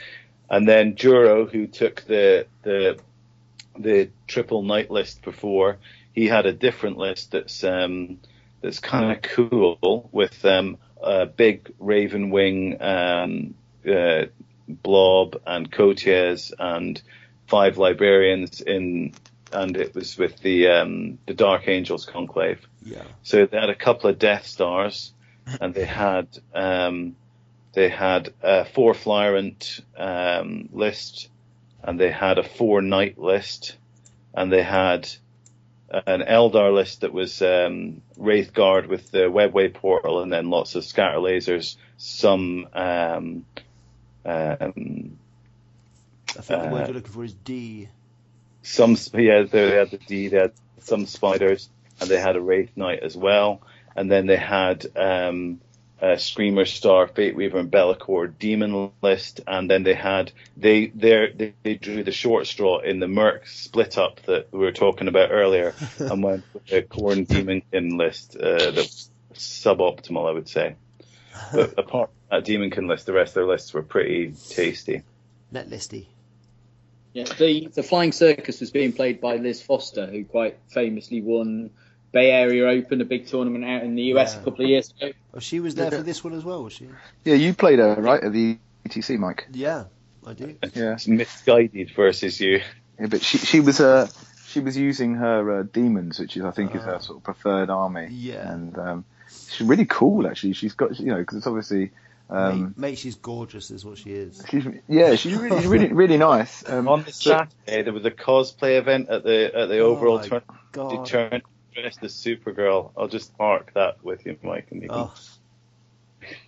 And 0.48 0.66
then 0.66 0.96
Juro, 0.96 1.50
who 1.50 1.66
took 1.66 2.02
the 2.06 2.46
the 2.62 2.98
the 3.78 4.10
triple 4.26 4.62
knight 4.62 4.90
list 4.90 5.22
before, 5.22 5.78
he 6.12 6.28
had 6.28 6.46
a 6.46 6.52
different 6.52 6.96
list 6.96 7.32
that's 7.32 7.62
um, 7.62 8.20
that's 8.62 8.80
kind 8.80 9.12
of 9.12 9.22
cool 9.22 10.08
with 10.12 10.42
um, 10.46 10.78
a 11.02 11.26
big 11.26 11.70
Raven 11.78 12.30
Wing 12.30 12.80
um, 12.80 13.54
uh, 13.86 14.26
blob 14.68 15.40
and 15.46 15.70
courtiers 15.70 16.52
and 16.58 17.00
five 17.46 17.78
librarians 17.78 18.60
in, 18.60 19.12
and 19.52 19.76
it 19.76 19.94
was 19.94 20.16
with 20.18 20.38
the 20.40 20.68
um, 20.68 21.18
the 21.26 21.34
Dark 21.34 21.68
Angels 21.68 22.06
conclave. 22.06 22.66
Yeah. 22.82 23.04
So 23.22 23.46
they 23.46 23.58
had 23.58 23.70
a 23.70 23.74
couple 23.74 24.10
of 24.10 24.18
Death 24.18 24.46
Stars, 24.46 25.12
and 25.60 25.74
they 25.74 25.84
had 25.84 26.28
um, 26.54 27.16
they 27.72 27.88
had 27.88 28.32
a 28.42 28.64
four 28.64 28.94
Flyrant 28.94 29.80
um, 29.96 30.68
list, 30.72 31.28
and 31.82 31.98
they 31.98 32.10
had 32.10 32.38
a 32.38 32.44
four 32.44 32.82
Knight 32.82 33.18
list, 33.18 33.76
and 34.34 34.52
they 34.52 34.62
had 34.62 35.08
an 36.06 36.22
Eldar 36.22 36.74
list 36.74 37.02
that 37.02 37.12
was 37.12 37.40
um, 37.42 38.00
Wraith 38.16 38.52
Guard 38.52 38.86
with 38.86 39.10
the 39.10 39.30
Webway 39.30 39.72
portal, 39.72 40.22
and 40.22 40.32
then 40.32 40.50
lots 40.50 40.74
of 40.74 40.84
scatter 40.84 41.18
lasers, 41.18 41.76
some 41.98 42.66
um, 42.72 43.44
um, 44.24 45.18
I 46.36 46.42
think 46.42 46.62
the 46.62 46.68
word 46.68 46.82
Uh, 46.82 46.86
you're 46.86 46.94
looking 46.94 47.12
for 47.12 47.24
is 47.24 47.34
D. 47.34 47.88
some 48.62 48.96
yeah 49.14 49.42
they 49.42 49.70
had 49.72 49.90
the 49.90 49.98
D, 49.98 50.28
they 50.28 50.38
had 50.38 50.52
some 50.80 51.06
spiders, 51.06 51.68
and 52.00 52.08
they 52.10 52.20
had 52.20 52.36
a 52.36 52.40
Wraith 52.40 52.70
Knight 52.76 53.00
as 53.02 53.16
well, 53.16 53.62
and 53.96 54.10
then 54.10 54.26
they 54.26 54.36
had 54.36 54.86
um, 54.96 55.60
a 56.00 56.18
Screamer 56.18 56.64
Star, 56.64 57.06
Fate 57.08 57.36
Weaver, 57.36 57.58
and 57.58 57.70
Be'lakor 57.70 58.26
Demon 58.38 58.90
list, 59.02 59.40
and 59.46 59.70
then 59.70 59.82
they 59.84 59.94
had 59.94 60.32
they 60.56 60.86
they, 60.86 61.54
they 61.62 61.74
drew 61.74 62.02
the 62.04 62.12
short 62.12 62.46
straw 62.46 62.80
in 62.80 63.00
the 63.00 63.08
Merc 63.08 63.46
split 63.46 63.96
up 63.98 64.20
that 64.26 64.48
we 64.52 64.58
were 64.60 64.72
talking 64.72 65.08
about 65.08 65.30
earlier, 65.30 65.74
and 65.98 66.22
went 66.22 66.44
with 66.52 66.66
the 66.66 66.82
Khorne 66.82 67.26
Demonkin 67.26 67.96
list 67.98 68.36
uh, 68.36 68.70
that 68.70 68.76
was 68.76 69.10
suboptimal, 69.34 70.28
I 70.28 70.32
would 70.32 70.48
say. 70.48 70.76
But 71.52 71.78
apart 71.78 72.10
from 72.34 72.42
that 72.44 72.50
Demonkin 72.50 72.88
list, 72.88 73.06
the 73.06 73.12
rest 73.12 73.30
of 73.30 73.34
their 73.34 73.46
lists 73.46 73.72
were 73.74 73.82
pretty 73.82 74.34
tasty. 74.50 75.02
Net 75.50 75.68
listy. 75.68 76.06
Yeah, 77.12 77.24
the 77.24 77.68
the 77.72 77.82
Flying 77.82 78.12
Circus 78.12 78.60
was 78.60 78.70
being 78.70 78.92
played 78.92 79.20
by 79.20 79.36
Liz 79.36 79.62
Foster, 79.62 80.06
who 80.06 80.24
quite 80.24 80.58
famously 80.68 81.22
won 81.22 81.70
Bay 82.10 82.30
Area 82.32 82.66
Open, 82.68 83.00
a 83.00 83.04
big 83.04 83.26
tournament 83.26 83.64
out 83.64 83.82
in 83.84 83.94
the 83.94 84.02
US 84.14 84.34
Yeah. 84.34 84.40
a 84.40 84.44
couple 84.44 84.64
of 84.64 84.70
years 84.70 84.92
ago. 85.00 85.12
Oh, 85.32 85.38
she 85.38 85.60
was 85.60 85.74
there 85.76 85.90
for 85.90 86.02
this 86.02 86.24
one 86.24 86.32
as 86.32 86.44
well, 86.44 86.64
was 86.64 86.72
she? 86.72 86.88
Yeah, 87.24 87.34
you 87.34 87.54
played 87.54 87.78
her 87.78 87.94
right 87.94 88.22
at 88.22 88.32
the 88.32 88.58
ETC, 88.88 89.16
Mike. 89.18 89.46
Yeah, 89.52 89.84
I 90.26 90.32
do. 90.32 90.56
Yeah, 90.74 90.96
misguided 91.06 91.90
versus 91.94 92.40
you. 92.40 92.62
yeah 92.98 93.06
but 93.06 93.22
she 93.22 93.38
she 93.38 93.60
was 93.60 93.78
uh, 93.80 94.08
she 94.48 94.58
was 94.60 94.76
using 94.76 95.14
her 95.14 95.60
uh, 95.60 95.62
demons, 95.62 96.18
which 96.18 96.36
is 96.36 96.44
I 96.44 96.50
think 96.50 96.74
is 96.74 96.82
Ah. 96.82 96.94
her 96.94 97.00
sort 97.00 97.18
of 97.18 97.22
preferred 97.22 97.70
army. 97.70 98.08
Yeah. 98.10 98.50
and 98.52 98.76
um, 98.76 99.04
she's 99.28 99.60
really 99.66 99.86
cool 99.86 100.26
actually. 100.26 100.54
She's 100.54 100.74
got 100.74 100.98
you 100.98 101.06
know 101.06 101.18
because 101.18 101.38
it's 101.38 101.46
obviously. 101.46 101.92
Um, 102.34 102.62
mate, 102.62 102.78
mate, 102.78 102.98
she's 102.98 103.14
gorgeous, 103.14 103.70
is 103.70 103.84
what 103.84 103.98
she 103.98 104.12
is. 104.12 104.42
She's, 104.48 104.66
yeah, 104.88 105.14
she's 105.14 105.34
really, 105.34 105.66
really, 105.66 105.92
really 105.92 106.16
nice. 106.16 106.68
Um, 106.68 106.88
On 106.88 107.02
the 107.04 107.12
so- 107.12 107.30
Saturday, 107.30 107.82
there 107.82 107.92
was 107.92 108.04
a 108.04 108.10
cosplay 108.10 108.78
event 108.78 109.08
at 109.08 109.22
the 109.24 109.52
at 109.54 109.68
the 109.68 109.78
Oh 109.78 109.96
overall 109.96 110.16
my 110.18 110.22
tournament. 110.28 110.44
God. 110.72 111.06
She 111.06 111.12
turned 111.12 111.42
dressed 111.74 112.02
as 112.02 112.12
Supergirl. 112.14 112.90
I'll 112.96 113.08
just 113.08 113.36
park 113.36 113.72
that 113.74 114.02
with 114.04 114.24
you, 114.26 114.36
Mike, 114.42 114.68
and 114.70 114.82
you 114.82 114.88
can 114.88 114.98
Oh, 114.98 115.14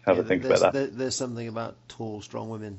have 0.06 0.16
yeah, 0.16 0.22
a 0.22 0.24
think 0.24 0.44
about 0.44 0.60
that. 0.60 0.72
there- 0.72 0.86
there's 0.86 1.16
something 1.16 1.48
about 1.48 1.76
tall, 1.88 2.20
strong 2.22 2.48
women. 2.48 2.78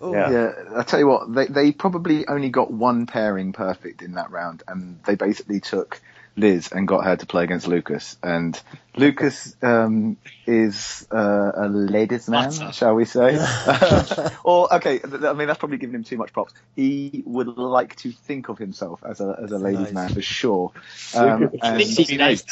Oh, 0.00 0.12
Yeah. 0.12 0.30
Yeah, 0.30 0.52
I 0.76 0.82
tell 0.82 0.98
you 0.98 1.06
what, 1.06 1.32
they 1.32 1.46
they 1.46 1.72
probably 1.72 2.26
only 2.26 2.48
got 2.48 2.72
one 2.72 3.06
pairing 3.06 3.52
perfect 3.52 4.02
in 4.02 4.14
that 4.14 4.30
round, 4.32 4.62
and 4.66 4.98
they 5.06 5.14
basically 5.14 5.60
took 5.60 6.00
Liz 6.36 6.70
and 6.72 6.88
got 6.88 7.04
her 7.04 7.16
to 7.16 7.26
play 7.26 7.44
against 7.44 7.66
Lucas. 7.68 8.16
And 8.22 8.58
Lucas 8.96 9.54
um, 9.62 10.16
is 10.46 11.06
uh, 11.12 11.52
a 11.54 11.68
ladies' 11.68 12.28
man, 12.28 12.72
shall 12.72 12.94
we 12.94 13.04
say? 13.04 13.38
or 14.44 14.72
okay, 14.74 14.98
th- 14.98 15.22
I 15.22 15.32
mean 15.34 15.46
that's 15.46 15.58
probably 15.58 15.78
giving 15.78 15.94
him 15.94 16.04
too 16.04 16.16
much 16.16 16.32
props. 16.32 16.54
He 16.74 17.22
would 17.26 17.58
like 17.58 17.96
to 17.96 18.12
think 18.12 18.48
of 18.48 18.58
himself 18.58 19.02
as 19.04 19.20
a 19.20 19.36
as 19.42 19.52
a 19.52 19.58
ladies' 19.58 19.92
Nice. 19.92 19.92
man 19.92 20.14
for 20.14 20.22
sure. 20.22 20.72
Um, 21.14 21.50
and, 21.62 21.80
he's 21.80 22.10
an 22.10 22.20
ace. 22.20 22.44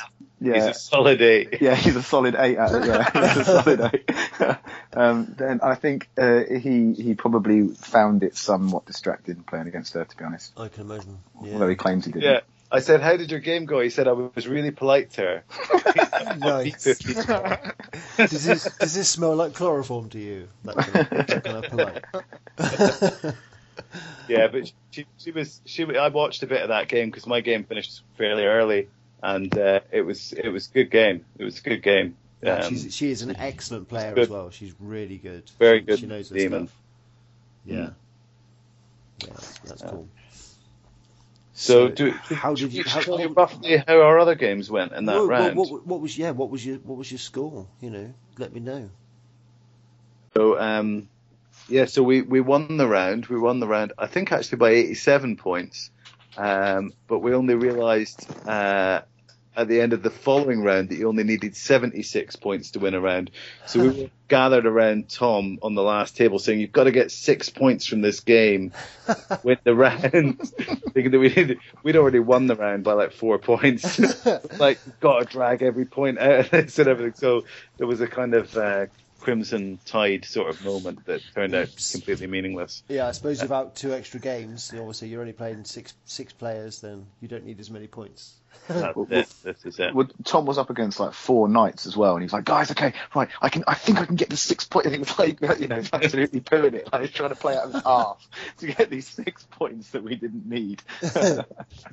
He's 0.43 0.49
yeah, 0.49 0.69
a 0.69 0.75
solid 0.75 1.21
eight. 1.21 1.59
yeah, 1.61 1.75
he's 1.75 1.97
a 1.97 2.03
solid 2.03 2.35
eight. 2.35 2.57
Out 2.57 2.75
of, 2.75 2.87
yeah, 2.87 3.11
he's 3.13 3.37
a 3.37 3.45
solid 3.45 3.91
eight. 3.93 4.57
um, 4.95 5.35
then 5.37 5.61
I 5.63 5.75
think 5.75 6.09
uh, 6.17 6.41
he 6.45 6.95
he 6.95 7.15
probably 7.15 7.69
found 7.69 8.23
it 8.23 8.37
somewhat 8.37 8.87
distracting 8.87 9.37
playing 9.37 9.69
against 9.69 9.95
her, 9.95 10.05
to 10.05 10.17
be 10.17 10.25
honest. 10.25 10.59
I 10.59 10.69
can 10.69 10.83
imagine. 10.83 11.19
Although 11.39 11.69
he 11.69 11.77
claims 11.77 12.07
he 12.07 12.13
didn't. 12.13 12.31
Yeah. 12.31 12.41
I 12.73 12.81
said, 12.81 13.01
"How 13.01 13.17
did 13.17 13.31
your 13.31 13.41
game 13.41 13.65
go?" 13.65 13.81
He 13.81 13.91
said, 13.91 14.07
"I 14.07 14.13
was 14.13 14.47
really 14.47 14.71
polite 14.71 15.11
to 15.13 15.23
her." 15.23 15.45
Nice. 16.39 16.85
does 18.17 18.45
this 18.45 18.65
does 18.79 18.95
this 18.95 19.09
smell 19.09 19.35
like 19.35 19.55
chloroform 19.55 20.09
to 20.11 20.19
you? 20.19 20.49
That 20.65 20.77
kind 20.77 20.97
of, 20.97 21.27
that 21.29 21.45
kind 21.45 21.65
of 21.65 21.71
polite. 21.71 23.35
yeah, 24.29 24.47
but 24.49 24.71
she 24.91 25.07
she 25.19 25.31
was 25.33 25.61
she. 25.65 25.85
I 25.97 26.09
watched 26.09 26.43
a 26.43 26.47
bit 26.47 26.63
of 26.63 26.69
that 26.69 26.89
game 26.89 27.11
because 27.11 27.27
my 27.27 27.41
game 27.41 27.65
finished 27.65 28.03
fairly 28.17 28.45
early, 28.45 28.89
and 29.23 29.57
uh, 29.59 29.81
it 29.91 30.03
was 30.03 30.33
it 30.33 30.49
was 30.49 30.69
good 30.69 30.91
game. 30.91 31.25
It 31.39 31.45
was 31.45 31.59
a 31.59 31.63
good 31.63 31.83
game. 31.83 32.17
Yeah, 32.43 32.55
Um, 32.57 32.71
she's, 32.71 32.95
she 32.95 33.11
is 33.11 33.21
an 33.23 33.37
excellent 33.37 33.89
player 33.89 34.15
as 34.17 34.29
well. 34.31 34.51
She's 34.51 34.75
really 34.81 35.19
good. 35.19 35.51
Very 35.59 35.81
She- 35.81 35.85
good 35.87 35.99
She 35.99 36.07
knows 36.07 36.31
her 36.31 36.37
demon. 36.37 36.69
stuff. 36.69 36.77
Yeah. 37.67 37.77
Yeah, 37.77 37.91
that's, 39.29 39.59
that's 39.59 39.83
cool. 39.83 40.09
So, 41.61 41.89
So, 41.89 41.95
do, 41.95 42.11
how 42.11 42.55
did 42.55 42.73
you- 42.73 42.85
how- 42.85 43.01
tell 43.01 43.21
you 43.21 43.29
roughly 43.29 43.77
how 43.87 44.01
our 44.01 44.19
other 44.19 44.35
games 44.35 44.71
went 44.71 44.93
in 44.93 45.05
that 45.07 45.13
What- 45.17 45.23
what- 45.23 45.29
round? 45.29 45.57
What, 45.57 45.87
what 45.87 46.01
was 46.01 46.17
yeah? 46.17 46.31
What 46.31 46.51
was 46.51 46.65
your 46.65 46.79
what 46.79 46.97
was 46.97 47.11
your 47.13 47.19
score? 47.19 47.67
You 47.81 47.91
know, 47.91 48.15
let 48.39 48.53
me 48.55 48.61
know. 48.61 48.89
So 50.35 50.59
um, 50.59 51.09
yeah, 51.69 51.85
so 51.85 52.03
we, 52.03 52.23
we 52.23 52.41
won 52.41 52.77
the 52.79 52.87
round. 52.89 53.27
We 53.27 53.39
won 53.39 53.61
the 53.61 53.67
round. 53.67 53.93
I 53.99 54.07
think 54.07 54.33
actually 54.33 54.59
by 54.59 54.71
87 54.71 55.37
points, 55.37 55.91
um, 56.39 56.93
but 57.09 57.19
we 57.19 57.35
only 57.35 57.55
realised 57.55 58.27
uh, 58.49 59.03
at 59.57 59.69
the 59.69 59.81
end 59.81 59.93
of 59.93 60.03
the 60.03 60.11
following 60.11 60.63
round 60.63 60.89
that 60.89 60.97
you 60.97 61.09
only 61.09 61.25
needed 61.25 61.57
76 61.57 62.37
points 62.37 62.73
to 62.73 62.79
win 62.79 62.95
a 62.95 63.01
round. 63.01 63.31
So 63.67 63.81
we 63.81 63.89
were 64.03 64.11
gathered 64.29 64.65
around 64.65 65.09
Tom 65.09 65.59
on 65.63 65.75
the 65.75 65.83
last 65.83 66.17
table 66.17 66.39
saying 66.39 66.61
you've 66.61 66.73
got 66.73 66.85
to 66.85 66.93
get 66.93 67.11
six 67.11 67.51
points 67.51 67.87
from 67.87 68.01
this 68.01 68.21
game, 68.21 68.73
win 69.43 69.59
the 69.65 69.75
round. 69.75 70.41
Thinking 70.93 71.11
that 71.11 71.19
we 71.19 71.29
did, 71.29 71.59
we'd 71.83 71.97
already 71.97 72.21
won 72.21 72.47
the 72.47 72.57
round 72.57 72.85
by 72.85 72.93
like 72.93 73.13
four 73.13 73.39
points. 73.39 73.99
like 74.59 74.79
got 75.01 75.19
to 75.21 75.25
drag 75.25 75.63
every 75.63 75.85
point 75.85 76.19
out 76.19 76.41
of 76.41 76.51
this 76.51 76.79
and 76.79 76.89
everything. 76.89 77.15
So 77.15 77.45
there 77.77 77.87
was 77.87 78.01
a 78.01 78.07
kind 78.07 78.35
of 78.35 78.57
uh, 78.57 78.87
crimson 79.21 79.79
tide 79.85 80.25
sort 80.25 80.49
of 80.51 80.65
moment 80.65 81.05
that 81.07 81.21
turned 81.35 81.55
out 81.55 81.69
Oops. 81.69 81.93
completely 81.93 82.27
meaningless. 82.27 82.83
Yeah, 82.89 83.07
I 83.07 83.13
suppose 83.13 83.41
without 83.43 83.77
two 83.77 83.93
extra 83.93 84.21
games, 84.21 84.73
obviously 84.75 85.09
you're 85.09 85.21
only 85.21 85.33
playing 85.33 85.65
six 85.65 85.95
six 86.05 86.33
players, 86.33 86.81
then 86.81 87.07
you 87.21 87.29
don't 87.29 87.45
need 87.45 87.61
as 87.61 87.71
many 87.71 87.87
points. 87.87 88.35
That's 88.67 88.99
it. 89.11 89.29
This 89.45 89.65
is 89.65 89.79
it. 89.79 89.95
Well, 89.95 90.09
Tom 90.25 90.45
was 90.45 90.59
up 90.59 90.71
against 90.71 90.99
like 90.99 91.13
four 91.13 91.49
knights 91.49 91.87
as 91.87 91.97
well, 91.97 92.15
and 92.15 92.23
he 92.23 92.25
was 92.25 92.33
like, 92.33 92.45
"Guys, 92.45 92.71
okay, 92.73 92.95
right, 93.15 93.29
I 93.41 93.49
can, 93.49 93.63
I 93.69 93.75
think 93.75 94.01
I 94.01 94.07
can 94.07 94.17
get 94.17 94.29
the 94.29 94.37
six 94.37 94.65
point." 94.65 94.87
And 94.91 94.95
he 94.95 94.99
was 94.99 95.17
like, 95.19 95.41
you 95.61 95.69
know, 95.69 95.83
absolutely 95.93 96.41
pulling 96.41 96.75
it, 96.75 96.89
like 96.93 97.03
he's 97.03 97.11
trying 97.13 97.29
to 97.29 97.37
play 97.37 97.57
out 97.57 97.67
of 97.67 97.75
his 97.75 97.83
half 97.85 98.29
to 98.59 98.67
get 98.67 98.91
these 98.91 99.07
six 99.07 99.45
points 99.53 99.91
that 99.91 100.03
we 100.03 100.17
didn't 100.17 100.47
need. 100.49 100.83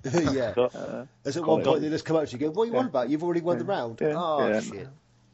yeah. 0.04 0.54
Uh, 0.58 1.06
As 1.26 1.38
at 1.38 1.44
Call 1.44 1.54
one 1.58 1.62
it. 1.62 1.66
point 1.66 1.82
they 1.82 1.90
just 1.90 2.06
come 2.06 2.16
up 2.18 2.28
to 2.28 2.38
you 2.38 2.46
and 2.46 2.54
go, 2.56 2.60
What 2.60 2.64
are 2.64 2.68
you 2.68 2.74
Yeah. 2.74 2.80
on 2.80 2.86
about? 2.88 3.10
You've 3.10 3.24
already 3.24 3.42
won 3.42 3.58
the 3.60 3.66
round. 3.66 4.00
Yeah. 4.02 4.14
Oh 4.16 4.48
Yeah. 4.48 4.62
shit. 4.62 4.88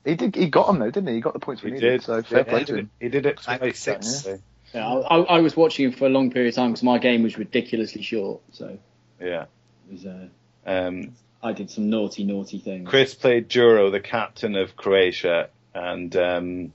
He 0.05 0.15
did, 0.15 0.35
he 0.35 0.47
got 0.47 0.67
them 0.67 0.79
though, 0.79 0.91
didn't 0.91 1.07
he? 1.09 1.15
He 1.15 1.21
got 1.21 1.33
the 1.33 1.39
points 1.39 1.61
we 1.63 1.69
He 1.71 1.75
needed. 1.75 1.89
did. 1.91 2.01
So 2.03 2.21
fair 2.23 2.39
Yeah, 2.39 2.43
play 2.45 2.59
he, 2.59 2.65
to 2.65 2.75
him. 2.77 2.89
he 2.99 3.09
did 3.09 3.25
it 3.25 3.39
Ninety 3.47 3.65
twice. 3.65 3.79
six. 3.79 4.07
actually. 4.25 4.41
Yeah, 4.73 4.87
I, 4.89 5.17
I 5.19 5.39
was 5.41 5.55
watching 5.55 5.85
him 5.85 5.91
for 5.91 6.05
a 6.05 6.09
long 6.09 6.31
period 6.31 6.49
of 6.49 6.55
time 6.55 6.71
because 6.71 6.83
my 6.83 6.97
game 6.97 7.21
was 7.23 7.37
ridiculously 7.37 8.01
short. 8.01 8.41
So 8.51 8.77
Yeah. 9.21 9.43
it 9.89 9.91
was, 9.91 10.05
uh, 10.05 10.27
Um, 10.65 11.11
I 11.43 11.51
did 11.53 11.69
some 11.69 11.89
naughty, 11.89 12.23
naughty 12.23 12.57
things. 12.59 12.89
Chris 12.89 13.13
played 13.13 13.49
Juro, 13.49 13.91
the 13.91 13.99
captain 13.99 14.55
of 14.55 14.75
Croatia, 14.75 15.49
and 15.75 16.15
um, 16.15 16.73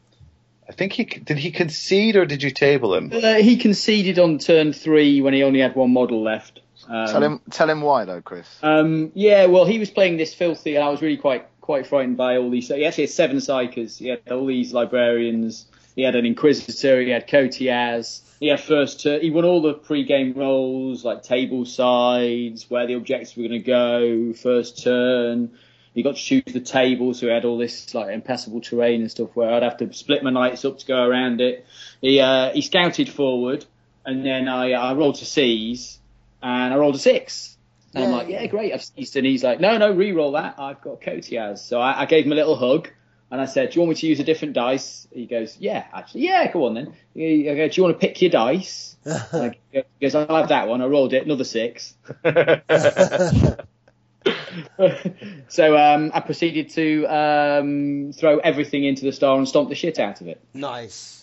I 0.69 0.73
think 0.73 0.93
he 0.93 1.05
did. 1.05 1.39
He 1.39 1.51
concede 1.51 2.17
or 2.17 2.27
did 2.27 2.43
you 2.43 2.51
table 2.51 2.95
him? 2.95 3.11
Uh, 3.13 3.35
he 3.37 3.57
conceded 3.57 4.19
on 4.19 4.39
turn 4.39 4.73
three 4.75 5.21
when 5.23 5.33
he 5.35 5.43
only 5.43 5.61
had 5.61 5.75
one 5.75 5.91
model 5.93 6.23
left. 6.23 6.61
Um, 6.89 7.07
tell 7.09 7.23
him, 7.23 7.41
tell 7.51 7.69
him 7.71 7.81
why 7.81 8.05
though, 8.05 8.21
Chris. 8.21 8.47
Um, 8.63 9.11
yeah, 9.15 9.47
well, 9.47 9.65
he 9.65 9.79
was 9.79 9.91
playing 9.91 10.19
this 10.19 10.35
filthy, 10.35 10.75
and 10.77 10.85
I 10.85 10.91
was 10.91 11.01
really 11.03 11.17
quite 11.17 11.47
quite 11.69 11.87
frightened 11.87 12.17
by 12.17 12.39
all 12.39 12.49
these. 12.49 12.69
He 12.69 12.87
actually 12.87 13.05
had 13.05 13.11
seven 13.11 13.37
psykers. 13.37 13.99
He 13.99 14.09
had 14.09 14.23
all 14.31 14.47
these 14.47 14.73
librarians. 14.73 15.67
He 15.95 16.01
had 16.01 16.17
an 16.17 16.25
inquisitor. 16.25 17.03
He 17.03 17.11
had 17.11 17.29
Coteaz. 17.29 18.23
He 18.41 18.47
had 18.47 18.59
first. 18.59 19.03
Turn, 19.03 19.21
he 19.21 19.31
won 19.31 19.45
all 19.45 19.61
the 19.61 19.75
pre-game 19.75 20.33
roles, 20.33 21.05
like 21.05 21.23
table 21.23 21.67
sides, 21.67 22.71
where 22.71 22.87
the 22.87 22.95
objectives 22.95 23.37
were 23.37 23.47
going 23.47 23.63
to 23.63 23.67
go, 23.67 24.33
first 24.33 24.83
turn. 24.83 25.59
He 25.93 26.03
got 26.03 26.17
to 26.17 26.23
choose 26.23 26.45
the 26.47 26.61
table, 26.61 27.13
so 27.13 27.27
he 27.27 27.33
had 27.33 27.45
all 27.45 27.59
this 27.59 27.95
like 27.95 28.15
impassable 28.15 28.63
terrain 28.63 29.03
and 29.03 29.11
stuff 29.11 29.37
where 29.37 29.53
I'd 29.53 29.63
have 29.63 29.77
to 29.77 29.93
split 29.93 30.25
my 30.25 30.31
knights 30.31 30.65
up 30.65 30.79
to 30.79 30.87
go 30.87 31.03
around 31.03 31.43
it. 31.43 31.67
He 32.01 32.19
uh, 32.19 32.51
he 32.53 32.63
scouted 32.63 33.11
forward, 33.11 33.67
and 34.07 34.25
then 34.25 34.49
I 34.49 34.73
I 34.73 34.95
rolled 34.95 35.17
to 35.17 35.27
seize, 35.27 35.99
and 36.43 36.73
I 36.73 36.79
rolled 36.79 36.95
a 36.95 36.99
six. 36.99 37.58
And 37.95 38.05
I'm 38.05 38.11
like, 38.13 38.29
yeah, 38.29 38.47
great, 38.47 38.73
I've 38.75 38.83
seized. 38.85 39.17
And 39.17 39.27
he's 39.27 39.43
like, 39.43 39.61
no, 39.61 39.79
no, 39.79 39.91
re-roll 39.93 40.33
that. 40.33 40.57
I've 40.59 40.81
got 40.83 41.01
Coteaz. 41.01 41.59
So 41.59 41.81
I, 41.81 42.03
I 42.03 42.07
gave 42.07 42.27
him 42.27 42.33
a 42.33 42.35
little 42.35 42.55
hug, 42.57 42.89
and 43.31 43.41
I 43.41 43.47
said, 43.47 43.71
do 43.71 43.75
you 43.77 43.81
want 43.83 43.91
me 43.91 43.95
to 43.97 44.07
use 44.07 44.21
a 44.21 44.25
different 44.25 44.55
dice? 44.55 45.09
He 45.13 45.27
goes, 45.27 45.57
yeah, 45.59 45.87
actually, 45.93 46.23
yeah, 46.27 46.53
go 46.53 46.67
on 46.67 46.75
then. 46.75 46.95
He- 47.15 47.49
I 47.51 47.55
go, 47.55 47.67
do 47.69 47.75
you 47.75 47.83
want 47.85 47.99
to 47.99 48.07
pick 48.07 48.21
your 48.23 48.31
dice? 48.31 48.97
He 49.73 49.83
goes, 50.03 50.15
I'll 50.15 50.27
have 50.37 50.49
that 50.51 50.69
one. 50.69 50.83
I 50.83 50.87
rolled 50.87 51.13
it, 51.15 51.25
another 51.25 51.45
six. 51.45 51.95
so 55.49 55.77
um, 55.77 56.11
I 56.15 56.21
proceeded 56.21 56.71
to 56.71 57.07
um, 57.07 58.13
throw 58.15 58.39
everything 58.39 58.85
into 58.85 59.05
the 59.05 59.13
star 59.13 59.37
and 59.37 59.49
stomp 59.49 59.69
the 59.69 59.75
shit 59.75 59.99
out 59.99 60.21
of 60.21 60.29
it. 60.29 60.41
nice. 60.55 61.15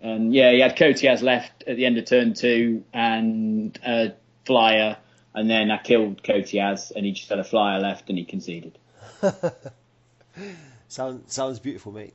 And 0.00 0.34
yeah, 0.34 0.50
he 0.50 0.58
had 0.58 0.76
Coteaz 0.76 1.22
left 1.22 1.62
at 1.64 1.76
the 1.76 1.86
end 1.86 1.96
of 1.96 2.06
turn 2.06 2.34
two 2.34 2.82
and 2.92 3.78
a 3.86 4.14
flyer, 4.44 4.96
and 5.34 5.48
then 5.50 5.70
I 5.70 5.78
killed 5.78 6.22
Coteaz, 6.22 6.92
and 6.94 7.04
he 7.06 7.12
just 7.12 7.28
had 7.28 7.38
a 7.38 7.44
flyer 7.44 7.80
left, 7.80 8.08
and 8.08 8.18
he 8.18 8.24
conceded. 8.24 8.78
Sound, 10.88 11.24
sounds 11.30 11.58
beautiful, 11.58 11.92
mate. 11.92 12.14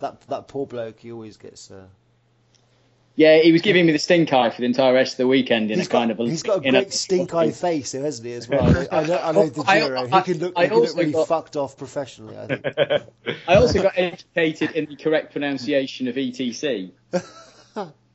That 0.00 0.20
that 0.28 0.48
poor 0.48 0.66
bloke, 0.66 1.00
he 1.00 1.12
always 1.12 1.36
gets. 1.36 1.70
Uh, 1.70 1.86
Yeah, 3.16 3.38
he 3.38 3.52
was 3.52 3.60
giving 3.62 3.84
me 3.86 3.92
the 3.92 3.98
stink 3.98 4.32
eye 4.32 4.48
for 4.50 4.60
the 4.60 4.66
entire 4.66 4.94
rest 4.94 5.14
of 5.14 5.18
the 5.18 5.26
weekend 5.26 5.70
in 5.70 5.78
he's 5.78 5.86
a 5.88 5.90
kind 5.90 6.10
of 6.10 6.20
a 6.20 6.24
he's 6.24 6.42
got 6.42 6.64
a 6.64 6.68
in 6.68 6.72
great 6.74 6.92
stink 6.92 7.34
eye 7.34 7.50
face, 7.50 7.92
though, 7.92 8.02
hasn't 8.02 8.26
he? 8.26 8.32
As 8.34 8.48
well. 8.48 8.64
I 8.92 9.04
know, 9.06 9.18
I 9.18 9.32
know 9.32 9.48
the 9.48 9.62
I- 9.66 9.80
Giro. 9.80 10.08
I- 10.10 10.20
He 10.22 10.32
can 10.32 10.40
look, 10.40 10.52
I 10.56 10.62
he 10.64 10.68
can 10.68 10.76
look 10.78 10.88
also 10.88 10.98
really 10.98 11.12
got- 11.12 11.28
fucked 11.28 11.56
off 11.56 11.76
professionally. 11.76 12.36
I 12.38 12.46
think. 12.46 12.66
I 13.48 13.54
also 13.56 13.82
got 13.82 13.92
educated 13.96 14.70
in 14.72 14.86
the 14.86 14.96
correct 14.96 15.32
pronunciation 15.32 16.08
of 16.08 16.14
ETC. 16.16 16.92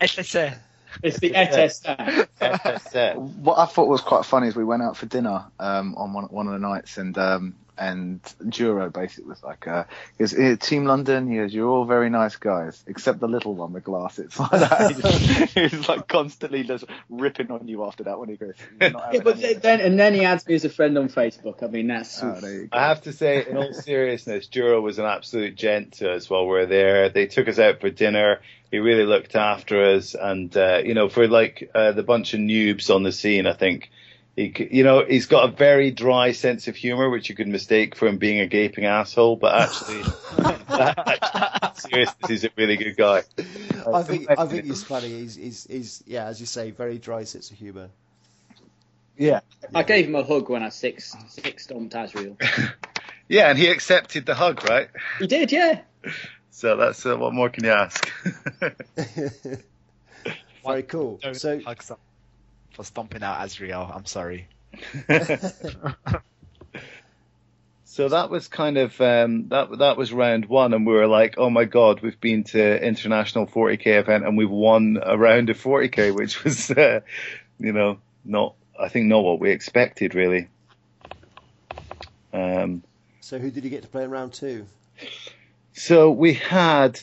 SSA. 0.01 0.57
It's 1.03 1.19
the 1.19 1.31
ETSA. 1.35 2.27
FSF. 2.41 3.15
What 3.17 3.57
I 3.59 3.65
thought 3.65 3.87
was 3.87 4.01
quite 4.01 4.25
funny 4.25 4.47
is 4.47 4.55
we 4.55 4.63
went 4.63 4.83
out 4.83 4.97
for 4.97 5.05
dinner 5.05 5.45
um, 5.59 5.95
on 5.95 6.13
one, 6.13 6.25
one 6.25 6.47
of 6.47 6.53
the 6.53 6.59
nights, 6.59 6.97
and 6.97 7.17
um, 7.17 7.55
and 7.77 8.21
Juro 8.43 8.91
basically 8.91 9.29
was 9.29 9.43
like, 9.43 9.67
uh, 9.67 9.83
he 10.17 10.23
goes, 10.23 10.33
"Eh, 10.33 10.55
Team 10.57 10.85
London, 10.85 11.29
he 11.29 11.37
goes, 11.37 11.53
you're 11.53 11.67
all 11.69 11.85
very 11.85 12.09
nice 12.09 12.35
guys, 12.37 12.83
except 12.87 13.19
the 13.19 13.27
little 13.27 13.53
one 13.55 13.73
with 13.73 13.83
glasses. 13.83 14.37
Like 14.39 14.51
that. 14.51 14.91
He 14.95 15.01
just- 15.01 15.53
he 15.73 15.77
like 15.91 16.07
constantly 16.07 16.63
just 16.63 16.85
ripping 17.09 17.51
on 17.51 17.67
you 17.67 17.83
after 17.85 18.03
that 18.05 18.19
when 18.19 18.29
he 18.29 18.35
goes. 18.35 18.53
"You're 18.79 18.91
not 18.91 19.13
Yeah, 19.13 19.21
but 19.23 19.43
any 19.43 19.53
then 19.55 19.81
and 19.81 19.99
then 19.99 20.13
he 20.13 20.23
adds 20.25 20.47
me 20.47 20.55
as 20.55 20.65
a 20.65 20.69
friend 20.69 20.97
on 20.97 21.09
Facebook. 21.09 21.63
I 21.63 21.67
mean, 21.67 21.87
that's. 21.87 22.21
Oh, 22.23 22.37
there 22.41 22.53
you 22.53 22.67
go. 22.67 22.77
I 22.77 22.87
have 22.87 23.01
to 23.03 23.13
say, 23.13 23.45
in 23.47 23.57
all 23.57 23.73
seriousness, 23.73 24.47
Juro 24.47 24.81
was 24.81 24.99
an 24.99 25.05
absolute 25.05 25.55
gent 25.55 25.93
to 25.93 26.11
us 26.11 26.29
while 26.29 26.43
we 26.45 26.51
were 26.51 26.65
there. 26.65 27.09
They 27.09 27.27
took 27.27 27.47
us 27.47 27.59
out 27.59 27.81
for 27.81 27.89
dinner. 27.89 28.41
He 28.71 28.79
really 28.79 29.05
looked 29.05 29.35
after 29.35 29.95
us, 29.95 30.15
and 30.15 30.55
uh, 30.57 30.81
you 30.83 30.93
know, 30.93 31.07
for 31.09 31.27
like 31.27 31.69
uh, 31.73 31.91
the 31.93 32.03
bunch 32.03 32.33
of 32.33 32.39
noobs 32.39 32.93
on 32.93 33.03
the 33.03 33.11
scene, 33.11 33.47
I 33.47 33.53
think 33.53 33.89
he, 34.35 34.53
c- 34.55 34.67
you 34.71 34.83
know, 34.83 35.05
he's 35.05 35.27
got 35.27 35.49
a 35.49 35.51
very 35.55 35.91
dry 35.91 36.31
sense 36.33 36.67
of 36.67 36.75
humor, 36.75 37.09
which 37.09 37.29
you 37.29 37.35
could 37.35 37.47
mistake 37.47 37.95
for 37.95 38.07
him 38.07 38.17
being 38.17 38.39
a 38.41 38.47
gaping 38.47 38.85
asshole, 38.85 39.37
but 39.37 39.61
actually, 39.61 40.03
seriously, 41.75 42.15
he's 42.27 42.43
a 42.43 42.49
really 42.57 42.75
good 42.77 42.97
guy. 42.97 43.23
I 43.87 44.03
think 44.03 44.29
I 44.29 44.45
think 44.45 44.65
he's 44.65 44.83
funny. 44.83 45.07
He's, 45.09 45.35
he's 45.35 45.67
he's 45.67 46.03
yeah, 46.05 46.25
as 46.25 46.39
you 46.39 46.45
say, 46.45 46.71
very 46.71 46.97
dry 46.97 47.23
sense 47.23 47.49
of 47.51 47.57
humour. 47.57 47.89
Yeah, 49.17 49.39
I 49.73 49.83
gave 49.83 50.07
him 50.07 50.15
a 50.15 50.23
hug 50.23 50.49
when 50.49 50.63
I 50.63 50.69
six 50.69 51.15
six 51.29 51.63
stomped 51.63 51.95
Azrael. 51.95 52.35
yeah, 53.29 53.49
and 53.49 53.57
he 53.57 53.67
accepted 53.67 54.25
the 54.25 54.35
hug, 54.35 54.67
right? 54.69 54.89
He 55.19 55.27
did, 55.27 55.53
yeah. 55.53 55.79
So 56.51 56.75
that's 56.75 57.05
uh, 57.05 57.15
what 57.15 57.33
more 57.33 57.49
can 57.49 57.63
you 57.63 57.71
ask? 57.71 58.11
very 60.65 60.83
cool. 60.83 61.19
Don't 61.21 61.35
So 61.35 61.61
hug 61.61 61.81
some- 61.81 61.97
for 62.75 62.83
stomping 62.83 63.23
out 63.23 63.43
Azrael. 63.43 63.91
I'm 63.93 64.05
sorry. 64.05 64.47
So 67.95 68.09
that 68.09 68.29
was 68.29 68.49
kind 68.49 68.77
of 68.77 68.99
um, 68.99 69.47
that 69.47 69.77
that 69.79 69.95
was 69.95 70.11
round 70.11 70.47
one, 70.47 70.73
and 70.73 70.85
we 70.85 70.91
were 70.91 71.07
like, 71.07 71.35
"Oh 71.37 71.49
my 71.49 71.63
god, 71.63 72.01
we've 72.01 72.19
been 72.19 72.43
to 72.43 72.85
international 72.85 73.47
40k 73.47 73.87
event 74.01 74.25
and 74.25 74.37
we've 74.37 74.49
won 74.49 74.99
a 75.01 75.17
round 75.17 75.49
of 75.49 75.57
40k," 75.57 76.13
which 76.13 76.43
was, 76.43 76.71
uh, 76.71 76.99
you 77.57 77.71
know, 77.71 77.99
not 78.25 78.55
I 78.77 78.89
think 78.89 79.05
not 79.05 79.23
what 79.23 79.39
we 79.39 79.49
expected 79.51 80.13
really. 80.13 80.49
Um, 82.33 82.83
so 83.21 83.39
who 83.39 83.49
did 83.49 83.63
you 83.63 83.69
get 83.69 83.83
to 83.83 83.87
play 83.87 84.03
in 84.03 84.09
round 84.09 84.33
two? 84.33 84.65
so 85.71 86.11
we 86.11 86.33
had 86.33 86.99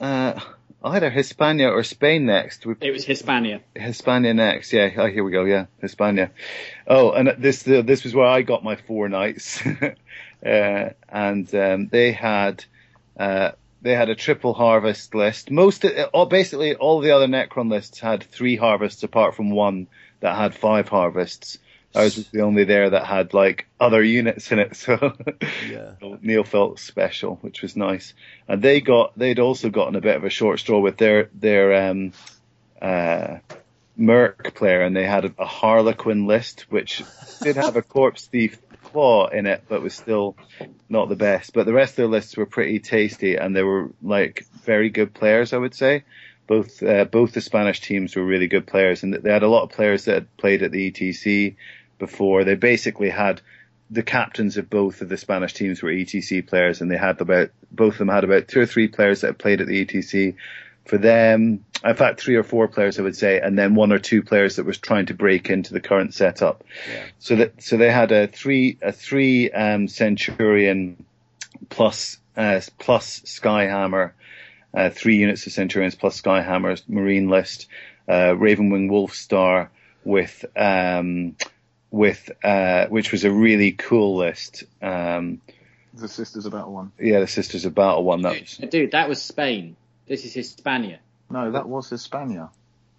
uh, 0.00 0.38
either 0.82 1.10
Hispania 1.10 1.68
or 1.70 1.82
Spain 1.82 2.26
next. 2.26 2.66
We 2.66 2.74
It 2.80 2.90
was 2.90 3.04
Hispania. 3.04 3.60
Hispania 3.74 4.34
next, 4.34 4.72
yeah. 4.72 4.90
Oh, 4.96 5.06
here 5.06 5.24
we 5.24 5.32
go. 5.32 5.44
Yeah, 5.44 5.66
Hispania. 5.80 6.30
Oh, 6.86 7.12
and 7.12 7.34
this 7.38 7.66
uh, 7.66 7.82
this 7.82 8.04
was 8.04 8.14
where 8.14 8.26
I 8.26 8.42
got 8.42 8.64
my 8.64 8.76
four 8.76 9.08
knights, 9.08 9.62
uh, 10.46 10.90
and 11.08 11.54
um, 11.54 11.88
they 11.88 12.12
had 12.12 12.64
uh, 13.18 13.52
they 13.82 13.94
had 13.94 14.08
a 14.08 14.14
triple 14.14 14.54
harvest 14.54 15.14
list. 15.14 15.50
Most, 15.50 15.84
uh, 15.84 16.08
all, 16.12 16.26
basically, 16.26 16.74
all 16.74 17.00
the 17.00 17.12
other 17.12 17.26
Necron 17.26 17.70
lists 17.70 18.00
had 18.00 18.22
three 18.22 18.56
harvests, 18.56 19.02
apart 19.02 19.34
from 19.34 19.50
one 19.50 19.86
that 20.20 20.36
had 20.36 20.54
five 20.54 20.88
harvests. 20.88 21.58
Ours 21.96 22.16
was 22.16 22.28
the 22.28 22.42
only 22.42 22.64
there 22.64 22.90
that 22.90 23.06
had 23.06 23.32
like 23.32 23.66
other 23.80 24.02
units 24.02 24.52
in 24.52 24.58
it, 24.58 24.76
so 24.76 25.16
Yeah. 25.68 25.92
Neil 26.20 26.44
felt 26.44 26.78
special, 26.78 27.36
which 27.36 27.62
was 27.62 27.74
nice. 27.74 28.12
And 28.46 28.60
they 28.60 28.80
got 28.80 29.18
they'd 29.18 29.38
also 29.38 29.70
gotten 29.70 29.96
a 29.96 30.00
bit 30.00 30.16
of 30.16 30.24
a 30.24 30.30
short 30.30 30.60
straw 30.60 30.78
with 30.78 30.98
their 30.98 31.30
their 31.34 31.88
um, 31.88 32.12
uh, 32.82 33.38
Merc 33.96 34.54
player, 34.54 34.82
and 34.82 34.94
they 34.94 35.04
had 35.04 35.24
a, 35.24 35.34
a 35.38 35.46
Harlequin 35.46 36.26
list, 36.26 36.66
which 36.68 37.02
did 37.42 37.56
have 37.56 37.76
a 37.76 37.82
corpse 37.82 38.26
thief 38.26 38.58
claw 38.84 39.28
in 39.28 39.46
it, 39.46 39.64
but 39.68 39.82
was 39.82 39.94
still 39.94 40.36
not 40.88 41.08
the 41.08 41.16
best. 41.16 41.54
But 41.54 41.64
the 41.64 41.72
rest 41.72 41.92
of 41.92 41.96
their 41.96 42.08
lists 42.08 42.36
were 42.36 42.46
pretty 42.46 42.78
tasty, 42.78 43.36
and 43.36 43.56
they 43.56 43.62
were 43.62 43.90
like 44.02 44.44
very 44.64 44.90
good 44.90 45.14
players, 45.14 45.54
I 45.54 45.58
would 45.58 45.74
say. 45.74 46.04
Both 46.46 46.82
uh, 46.82 47.06
both 47.06 47.32
the 47.32 47.40
Spanish 47.40 47.80
teams 47.80 48.14
were 48.14 48.24
really 48.24 48.48
good 48.48 48.66
players, 48.66 49.02
and 49.02 49.14
they 49.14 49.32
had 49.32 49.42
a 49.42 49.48
lot 49.48 49.64
of 49.64 49.70
players 49.70 50.04
that 50.04 50.14
had 50.14 50.36
played 50.36 50.62
at 50.62 50.72
the 50.72 50.90
ETC 50.90 51.56
before. 51.98 52.44
They 52.44 52.54
basically 52.54 53.10
had 53.10 53.40
the 53.90 54.02
captains 54.02 54.56
of 54.56 54.68
both 54.68 55.00
of 55.00 55.08
the 55.08 55.16
Spanish 55.16 55.54
teams 55.54 55.82
were 55.82 55.90
ETC 55.90 56.46
players, 56.46 56.80
and 56.80 56.90
they 56.90 56.96
had 56.96 57.20
about 57.20 57.50
both 57.70 57.94
of 57.94 57.98
them 57.98 58.08
had 58.08 58.24
about 58.24 58.48
two 58.48 58.60
or 58.60 58.66
three 58.66 58.88
players 58.88 59.20
that 59.20 59.28
had 59.28 59.38
played 59.38 59.60
at 59.60 59.66
the 59.66 59.84
ETC. 59.84 60.34
For 60.84 60.98
them, 60.98 61.64
in 61.84 61.96
fact, 61.96 62.20
three 62.20 62.36
or 62.36 62.44
four 62.44 62.68
players, 62.68 62.98
I 62.98 63.02
would 63.02 63.16
say, 63.16 63.40
and 63.40 63.58
then 63.58 63.74
one 63.74 63.92
or 63.92 63.98
two 63.98 64.22
players 64.22 64.56
that 64.56 64.66
was 64.66 64.78
trying 64.78 65.06
to 65.06 65.14
break 65.14 65.50
into 65.50 65.72
the 65.72 65.80
current 65.80 66.14
setup. 66.14 66.62
So 67.18 67.36
that 67.36 67.62
so 67.62 67.76
they 67.76 67.90
had 67.90 68.12
a 68.12 68.28
three 68.28 68.78
a 68.82 68.92
three 68.92 69.50
um, 69.50 69.88
Centurion 69.88 71.04
plus 71.68 72.18
uh, 72.36 72.60
plus 72.78 73.20
Skyhammer, 73.20 74.12
uh, 74.74 74.90
three 74.90 75.16
units 75.16 75.46
of 75.46 75.52
Centurions 75.52 75.96
plus 75.96 76.20
Skyhammers 76.20 76.88
Marine 76.88 77.28
list, 77.28 77.66
uh, 78.08 78.34
Ravenwing 78.34 78.88
Wolfstar 78.88 79.68
with 80.04 80.44
um, 80.54 81.34
with 81.90 82.30
uh, 82.44 82.86
which 82.88 83.12
was 83.12 83.24
a 83.24 83.30
really 83.30 83.72
cool 83.72 84.16
list. 84.16 84.64
Um, 84.82 85.40
The 85.94 86.08
Sisters 86.08 86.46
of 86.46 86.52
Battle 86.52 86.72
one. 86.72 86.92
yeah, 86.98 87.20
the 87.20 87.26
Sisters 87.26 87.64
of 87.64 87.74
Battle 87.74 88.04
one. 88.04 88.22
That 88.22 88.40
was 88.40 88.56
Dude, 88.70 88.90
that 88.92 89.08
was 89.08 89.22
Spain. 89.22 89.76
This 90.06 90.24
is 90.24 90.32
Hispania. 90.34 90.98
No, 91.30 91.50
that 91.52 91.68
was 91.68 91.88
Hispania. 91.90 92.50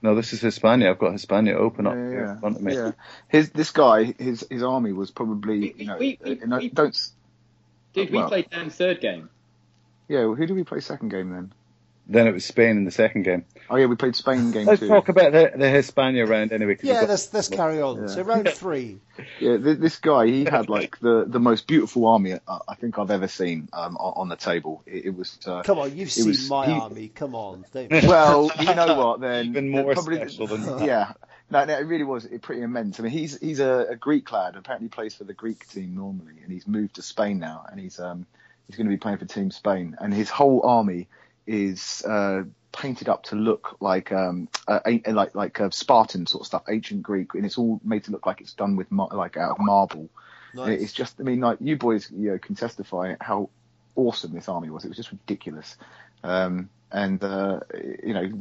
no, 0.02 0.16
this 0.16 0.34
is 0.34 0.42
Hispania. 0.42 0.90
I've 0.92 1.00
got 1.00 1.12
Hispania 1.14 1.56
open 1.58 1.86
Yeah, 1.86 1.92
up 1.92 1.98
here 1.98 2.26
yeah, 2.26 2.32
in 2.34 2.40
front 2.40 2.56
of 2.58 2.62
me. 2.62 2.74
yeah. 2.76 2.92
His 3.30 3.50
this 3.52 3.72
guy, 3.72 4.14
his 4.18 4.46
his 4.50 4.64
army 4.64 4.92
was 4.94 5.12
probably 5.12 5.60
We- 5.60 5.76
you 5.78 5.86
know, 5.86 5.98
we- 5.98 6.20
we- 6.24 6.42
uh, 6.42 6.46
no, 6.46 6.58
we- 6.58 6.70
don't. 6.70 6.90
s- 6.90 7.14
Dude, 7.94 8.12
we 8.12 8.22
played 8.24 8.50
them 8.52 8.70
third 8.70 9.00
game. 9.02 9.30
Yeah, 10.08 10.26
well, 10.26 10.36
who 10.36 10.46
did 10.46 10.56
we 10.56 10.64
play 10.64 10.80
second 10.82 11.10
game 11.10 11.30
then? 11.32 11.52
Then 12.10 12.28
it 12.28 12.34
was 12.34 12.46
Spain 12.46 12.78
in 12.78 12.86
the 12.86 12.92
second 12.92 13.24
game. 13.24 13.46
Oh 13.70 13.76
yeah, 13.76 13.86
we 13.86 13.96
played 13.96 14.16
Spain 14.16 14.52
game 14.52 14.66
Let's 14.66 14.80
two. 14.80 14.88
talk 14.88 15.10
about 15.10 15.34
the, 15.34 15.52
the 15.56 15.70
Hispania 15.70 16.26
round 16.26 16.52
anyway. 16.54 16.78
Yeah, 16.82 17.02
got- 17.02 17.10
let's 17.10 17.34
let's 17.34 17.50
carry 17.50 17.82
on. 17.82 18.02
Yeah. 18.02 18.08
So 18.08 18.22
round 18.22 18.48
three. 18.50 19.00
Yeah, 19.40 19.58
th- 19.58 19.80
this 19.80 19.98
guy, 20.00 20.28
he 20.28 20.46
had 20.46 20.70
like 20.70 21.00
the, 21.00 21.26
the 21.28 21.40
most 21.40 21.68
beautiful 21.68 22.06
army 22.08 22.34
uh, 22.34 22.60
I 22.68 22.76
think 22.76 22.98
I've 22.98 23.12
ever 23.12 23.28
seen 23.28 23.68
um, 23.74 23.98
on, 23.98 24.14
on 24.16 24.30
the 24.30 24.36
table. 24.38 24.84
It, 24.86 25.06
it 25.06 25.10
was. 25.16 25.38
Uh, 25.46 25.64
Come 25.64 25.80
on, 25.80 25.98
you've 25.98 26.12
seen 26.12 26.28
was- 26.28 26.50
my 26.50 26.66
he- 26.66 26.72
army. 26.80 27.08
Come 27.10 27.36
on. 27.36 27.66
Don't... 27.74 27.92
well, 28.04 28.52
you 28.60 28.74
know 28.76 28.96
what? 28.96 29.20
Then 29.20 29.48
Even 29.48 29.70
more 29.70 29.94
probably, 29.94 30.18
special 30.18 30.48
than- 30.48 30.80
yeah. 30.86 31.14
No, 31.50 31.64
no, 31.64 31.78
it 31.78 31.86
really 31.86 32.04
was 32.04 32.28
pretty 32.42 32.62
immense. 32.62 33.00
I 33.00 33.04
mean, 33.04 33.12
he's 33.14 33.40
he's 33.40 33.60
a, 33.62 33.88
a 33.92 33.96
Greek 33.96 34.30
lad. 34.32 34.56
Apparently, 34.58 34.90
plays 34.90 35.16
for 35.16 35.24
the 35.24 35.34
Greek 35.34 35.68
team 35.70 35.96
normally, 35.96 36.34
and 36.44 36.52
he's 36.52 36.68
moved 36.68 36.96
to 36.96 37.02
Spain 37.02 37.40
now, 37.40 37.66
and 37.72 37.80
he's 37.80 38.00
um 38.00 38.26
he's 38.68 38.76
going 38.76 38.88
to 38.88 38.92
be 38.92 38.98
playing 38.98 39.18
for 39.18 39.26
Team 39.26 39.52
Spain, 39.52 39.96
and 40.00 40.14
his 40.14 40.30
whole 40.30 40.62
army 40.66 41.08
is 41.48 42.04
uh, 42.06 42.44
painted 42.72 43.10
up 43.10 43.24
to 43.24 43.36
look 43.36 43.78
like 43.80 44.12
um 44.12 44.48
uh, 44.68 44.80
like 45.08 45.34
like 45.34 45.60
uh, 45.60 45.70
Spartan 45.72 46.28
sort 46.28 46.42
of 46.42 46.48
stuff, 46.48 46.64
ancient 46.70 47.02
Greek, 47.02 47.34
and 47.34 47.46
it's 47.46 47.58
all 47.58 47.80
made 47.84 48.04
to 48.04 48.12
look 48.12 48.26
like 48.26 48.42
it's 48.42 48.54
done 48.54 48.76
with 48.76 48.92
mar- 48.92 49.10
like 49.12 49.38
out 49.38 49.52
of 49.52 49.60
marble. 49.60 50.10
Nice. 50.54 50.82
It's 50.82 50.94
just, 50.94 51.20
I 51.20 51.24
mean, 51.24 51.40
like 51.40 51.58
you 51.62 51.78
boys, 51.78 52.10
you 52.12 52.32
know, 52.32 52.38
can 52.38 52.56
testify 52.56 53.16
how 53.20 53.50
awesome 53.96 54.34
this 54.34 54.50
army 54.50 54.70
was. 54.70 54.86
It 54.86 54.90
was 54.90 54.98
just 54.98 55.12
ridiculous, 55.12 55.78
um, 56.24 56.70
and 56.92 57.24
uh, 57.24 57.60
you 58.04 58.14
know, 58.14 58.32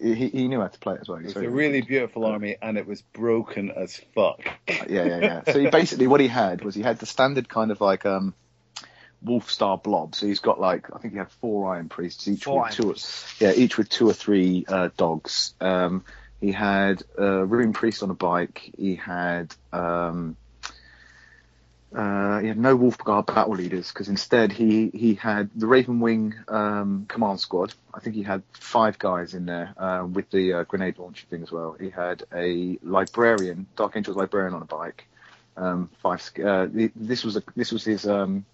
he, 0.00 0.28
he 0.28 0.48
knew 0.48 0.60
how 0.60 0.68
to 0.68 0.78
play 0.78 0.94
it 0.94 1.00
as 1.00 1.08
well. 1.08 1.18
It 1.18 1.24
was 1.24 1.36
a 1.36 1.48
really 1.48 1.80
beautiful 1.80 2.24
army, 2.26 2.56
and 2.60 2.78
it 2.78 2.86
was 2.86 3.02
broken 3.02 3.70
as 3.70 4.00
fuck. 4.14 4.40
yeah, 4.68 4.84
yeah, 4.88 5.18
yeah. 5.18 5.42
So 5.52 5.58
he 5.58 5.68
basically 5.68 6.06
what 6.06 6.20
he 6.20 6.28
had 6.28 6.64
was 6.64 6.74
he 6.74 6.82
had 6.82 6.98
the 6.98 7.06
standard 7.06 7.48
kind 7.48 7.70
of 7.70 7.80
like 7.80 8.06
um 8.06 8.34
wolf 9.24 9.50
star 9.50 9.78
blob. 9.78 10.14
So 10.14 10.26
he's 10.26 10.40
got 10.40 10.60
like 10.60 10.94
I 10.94 10.98
think 10.98 11.14
he 11.14 11.18
had 11.18 11.30
four 11.30 11.74
iron 11.74 11.88
priests, 11.88 12.28
each 12.28 12.44
Four 12.44 12.64
with 12.64 12.72
two, 12.72 12.82
priests. 12.84 13.40
yeah, 13.40 13.52
each 13.52 13.76
with 13.78 13.88
two 13.88 14.08
or 14.08 14.12
three 14.12 14.64
uh, 14.68 14.90
dogs. 14.96 15.54
Um, 15.60 16.04
he 16.40 16.52
had 16.52 17.02
a 17.16 17.44
rune 17.44 17.72
priest 17.72 18.02
on 18.02 18.10
a 18.10 18.14
bike. 18.14 18.70
He 18.76 18.96
had 18.96 19.54
um, 19.72 20.36
uh, 21.94 22.40
he 22.40 22.48
had 22.48 22.58
no 22.58 22.76
Wolfguard 22.76 23.26
battle 23.26 23.54
leaders 23.54 23.88
because 23.88 24.08
instead 24.08 24.50
he 24.52 24.90
he 24.92 25.14
had 25.14 25.48
the 25.54 25.66
Raven 25.66 26.00
Wing 26.00 26.34
um, 26.48 27.06
command 27.08 27.38
squad. 27.40 27.72
I 27.94 28.00
think 28.00 28.16
he 28.16 28.22
had 28.24 28.42
five 28.52 28.98
guys 28.98 29.32
in 29.34 29.46
there 29.46 29.72
uh, 29.76 30.04
with 30.04 30.28
the 30.30 30.52
uh, 30.54 30.64
grenade 30.64 30.98
launcher 30.98 31.24
thing 31.30 31.42
as 31.42 31.52
well. 31.52 31.76
He 31.78 31.90
had 31.90 32.24
a 32.34 32.78
librarian, 32.82 33.66
Dark 33.76 33.94
Angel's 33.96 34.16
librarian 34.16 34.54
on 34.54 34.62
a 34.62 34.66
bike. 34.66 35.06
Um, 35.56 35.88
five. 36.02 36.20
Uh, 36.44 36.66
this 36.96 37.24
was 37.24 37.36
a 37.36 37.42
this 37.54 37.70
was 37.70 37.84
his 37.84 38.08
um, 38.08 38.44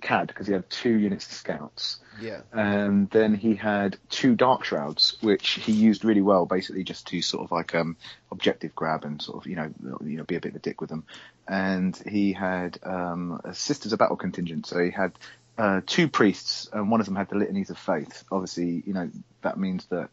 CAD 0.00 0.28
because 0.28 0.46
he 0.46 0.52
had 0.52 0.68
two 0.70 0.96
units 0.96 1.26
of 1.26 1.32
scouts 1.32 1.98
Yeah. 2.20 2.42
and 2.52 3.10
then 3.10 3.34
he 3.34 3.54
had 3.54 3.96
two 4.10 4.34
dark 4.34 4.64
shrouds, 4.64 5.16
which 5.20 5.50
he 5.50 5.72
used 5.72 6.04
really 6.04 6.22
well, 6.22 6.46
basically 6.46 6.84
just 6.84 7.06
to 7.08 7.20
sort 7.22 7.44
of 7.44 7.50
like 7.50 7.74
um, 7.74 7.96
objective 8.30 8.74
grab 8.74 9.04
and 9.04 9.20
sort 9.20 9.38
of 9.38 9.46
you 9.50 9.56
know 9.56 9.70
you 10.04 10.16
know 10.16 10.24
be 10.24 10.36
a 10.36 10.40
bit 10.40 10.50
of 10.52 10.56
a 10.56 10.60
dick 10.60 10.80
with 10.80 10.90
them. 10.90 11.04
And 11.46 11.96
he 12.06 12.32
had 12.32 12.78
um, 12.82 13.40
a 13.44 13.54
Sisters 13.54 13.92
of 13.92 13.98
Battle 13.98 14.16
contingent, 14.16 14.66
so 14.66 14.78
he 14.78 14.90
had 14.90 15.12
uh, 15.56 15.80
two 15.86 16.08
priests, 16.08 16.68
and 16.72 16.90
one 16.90 17.00
of 17.00 17.06
them 17.06 17.16
had 17.16 17.28
the 17.28 17.36
litanies 17.36 17.70
of 17.70 17.78
faith. 17.78 18.24
Obviously, 18.30 18.82
you 18.86 18.92
know 18.92 19.10
that 19.42 19.58
means 19.58 19.86
that 19.86 20.10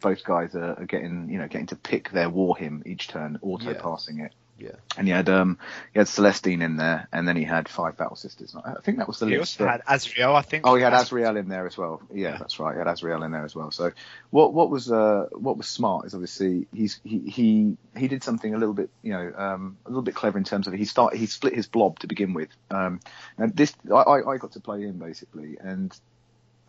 both 0.00 0.24
guys 0.24 0.54
are, 0.54 0.74
are 0.80 0.86
getting 0.86 1.28
you 1.30 1.38
know 1.38 1.48
getting 1.48 1.66
to 1.66 1.76
pick 1.76 2.10
their 2.10 2.30
war 2.30 2.56
hymn 2.56 2.82
each 2.86 3.08
turn, 3.08 3.38
auto 3.42 3.74
passing 3.74 4.20
it. 4.20 4.32
Yeah. 4.58 4.72
And 4.96 5.06
he 5.06 5.12
had 5.12 5.28
um 5.28 5.58
he 5.92 6.00
had 6.00 6.08
Celestine 6.08 6.62
in 6.62 6.76
there, 6.76 7.06
and 7.12 7.28
then 7.28 7.36
he 7.36 7.44
had 7.44 7.68
five 7.68 7.96
battle 7.96 8.16
sisters. 8.16 8.56
I 8.56 8.80
think 8.82 8.98
that 8.98 9.06
was 9.06 9.20
the 9.20 9.26
He 9.26 9.38
list. 9.38 9.60
also 9.60 9.70
had 9.70 9.82
Azrael, 9.86 10.34
I 10.34 10.42
think. 10.42 10.66
Oh, 10.66 10.74
he 10.74 10.82
had 10.82 10.92
Azrael 10.94 11.36
in 11.36 11.48
there 11.48 11.66
as 11.66 11.78
well. 11.78 12.02
Yeah, 12.12 12.36
that's 12.38 12.58
right. 12.58 12.72
He 12.74 12.78
had 12.78 12.88
Azrael 12.88 13.22
in 13.22 13.30
there 13.30 13.44
as 13.44 13.54
well. 13.54 13.70
So 13.70 13.92
what 14.30 14.52
what 14.52 14.68
was 14.68 14.90
uh 14.90 15.26
what 15.32 15.56
was 15.56 15.68
smart 15.68 16.06
is 16.06 16.14
obviously 16.14 16.66
he's 16.74 17.00
he 17.04 17.20
he 17.20 17.76
he 17.96 18.08
did 18.08 18.24
something 18.24 18.52
a 18.52 18.58
little 18.58 18.74
bit 18.74 18.90
you 19.02 19.12
know 19.12 19.32
um 19.36 19.78
a 19.86 19.90
little 19.90 20.02
bit 20.02 20.16
clever 20.16 20.38
in 20.38 20.44
terms 20.44 20.66
of 20.66 20.72
he 20.74 20.84
start 20.84 21.14
he 21.14 21.26
split 21.26 21.54
his 21.54 21.68
blob 21.68 22.00
to 22.00 22.08
begin 22.08 22.34
with. 22.34 22.48
Um, 22.70 23.00
and 23.36 23.54
this 23.56 23.72
I 23.92 23.94
I 24.02 24.32
I 24.32 24.36
got 24.38 24.52
to 24.52 24.60
play 24.60 24.82
him 24.82 24.98
basically, 24.98 25.56
and 25.60 25.96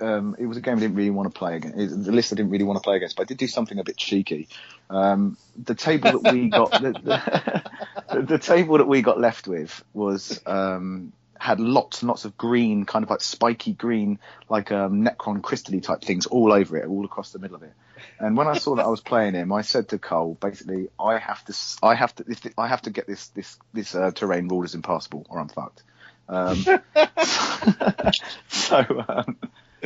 um, 0.01 0.35
it 0.39 0.45
was 0.45 0.57
a 0.57 0.61
game 0.61 0.77
I 0.77 0.81
didn't 0.81 0.95
really 0.95 1.09
want 1.09 1.33
to 1.33 1.37
play 1.37 1.55
against. 1.55 2.05
The 2.05 2.11
list 2.11 2.31
I 2.33 2.35
didn't 2.35 2.51
really 2.51 2.63
want 2.63 2.77
to 2.77 2.83
play 2.83 2.97
against, 2.97 3.15
but 3.15 3.23
I 3.23 3.25
did 3.25 3.37
do 3.37 3.47
something 3.47 3.79
a 3.79 3.83
bit 3.83 3.97
cheeky. 3.97 4.47
Um, 4.89 5.37
the 5.57 5.75
table 5.75 6.19
that 6.19 6.33
we 6.33 6.49
got, 6.49 6.71
the, 6.71 7.63
the, 8.13 8.21
the 8.21 8.39
table 8.39 8.77
that 8.77 8.87
we 8.87 9.01
got 9.01 9.19
left 9.19 9.47
with 9.47 9.83
was 9.93 10.41
um, 10.45 11.13
had 11.39 11.59
lots 11.59 12.01
and 12.01 12.09
lots 12.09 12.25
of 12.25 12.37
green, 12.37 12.85
kind 12.85 13.03
of 13.03 13.09
like 13.09 13.21
spiky 13.21 13.73
green, 13.73 14.19
like 14.49 14.71
um, 14.71 15.05
Necron 15.05 15.41
crystally 15.41 15.81
type 15.81 16.01
things 16.01 16.25
all 16.25 16.51
over 16.51 16.77
it, 16.77 16.87
all 16.87 17.05
across 17.05 17.31
the 17.31 17.39
middle 17.39 17.55
of 17.55 17.63
it. 17.63 17.73
And 18.19 18.35
when 18.35 18.47
I 18.47 18.57
saw 18.57 18.75
that 18.75 18.85
I 18.85 18.89
was 18.89 19.01
playing 19.01 19.33
him, 19.33 19.51
I 19.51 19.61
said 19.61 19.89
to 19.89 19.97
Cole, 19.97 20.37
basically, 20.39 20.89
I 20.99 21.17
have 21.17 21.43
to, 21.45 21.55
I 21.81 21.95
have 21.95 22.15
to, 22.15 22.51
I 22.57 22.67
have 22.67 22.81
to 22.83 22.89
get 22.89 23.07
this 23.07 23.27
this 23.29 23.57
this 23.73 23.95
uh, 23.95 24.11
terrain 24.11 24.47
ruled 24.47 24.65
as 24.65 24.75
impossible, 24.75 25.25
or 25.29 25.39
I'm 25.39 25.49
fucked. 25.49 25.83
Um, 26.27 26.63
so 28.49 29.05
um, 29.07 29.37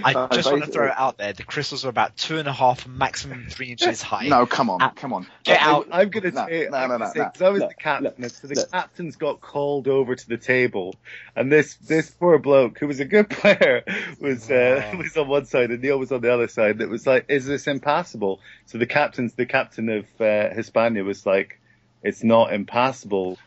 I 0.04 0.14
uh, 0.14 0.28
just 0.30 0.52
want 0.52 0.64
to 0.64 0.70
throw 0.70 0.88
it 0.88 0.94
out 0.96 1.18
there. 1.18 1.34
The 1.34 1.44
crystals 1.44 1.86
are 1.86 1.89
about 1.89 2.16
two 2.18 2.38
and 2.38 2.48
a 2.48 2.54
half, 2.54 2.88
maximum 2.88 3.46
three 3.50 3.72
inches 3.72 4.02
high. 4.02 4.28
No, 4.28 4.46
come 4.46 4.70
on, 4.70 4.82
Ah, 4.82 4.91
come 4.96 5.14
on. 5.14 5.28
get 5.44 5.62
out. 5.62 5.88
I'm 5.91 6.10
gonna 6.10 6.32
No, 6.32 6.46
say, 6.48 6.68
no, 6.70 6.78
I'm 6.78 6.89
no, 6.89 6.98
gonna 6.98 7.06
no, 7.06 7.12
say, 7.12 7.20
no. 7.20 7.30
'cause 7.30 7.41
I 7.41 7.50
was 7.50 7.60
Look, 7.62 7.70
the 7.70 7.76
captain, 7.76 8.14
look, 8.24 8.32
so 8.32 8.48
the 8.48 8.56
look. 8.56 8.72
captains 8.72 9.16
got 9.18 9.41
called 9.41 9.88
over 9.88 10.16
to 10.16 10.28
the 10.28 10.38
table, 10.38 10.96
and 11.36 11.52
this 11.52 11.76
this 11.76 12.10
poor 12.10 12.39
bloke 12.39 12.80
who 12.80 12.88
was 12.88 13.00
a 13.00 13.06
good 13.06 13.30
player 13.30 13.84
was 14.20 14.50
uh, 14.50 14.82
was 14.98 15.16
on 15.18 15.28
one 15.28 15.46
side 15.46 15.72
and 15.72 15.82
Neil 15.82 16.00
was 16.00 16.12
on 16.12 16.22
the 16.22 16.34
other 16.34 16.48
side. 16.48 16.72
And 16.72 16.82
it 16.82 16.89
was 16.89 17.06
like, 17.06 17.26
is 17.30 17.46
this 17.46 17.68
impassable? 17.68 18.39
So 18.66 18.78
the 18.78 18.88
captain's 18.88 19.34
the 19.34 19.46
captain 19.46 19.89
of 19.89 20.06
uh, 20.20 20.50
Hispania 20.54 21.04
was 21.04 21.26
like, 21.26 21.60
it's 22.02 22.24
not 22.24 22.54
impassable. 22.54 23.38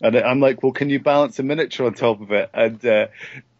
And 0.00 0.16
I'm 0.16 0.40
like, 0.40 0.62
well, 0.64 0.72
can 0.72 0.90
you 0.90 0.98
balance 0.98 1.38
a 1.38 1.44
miniature 1.44 1.86
on 1.86 1.94
top 1.94 2.20
of 2.20 2.32
it? 2.32 2.50
And 2.52 2.84
uh, 2.84 3.06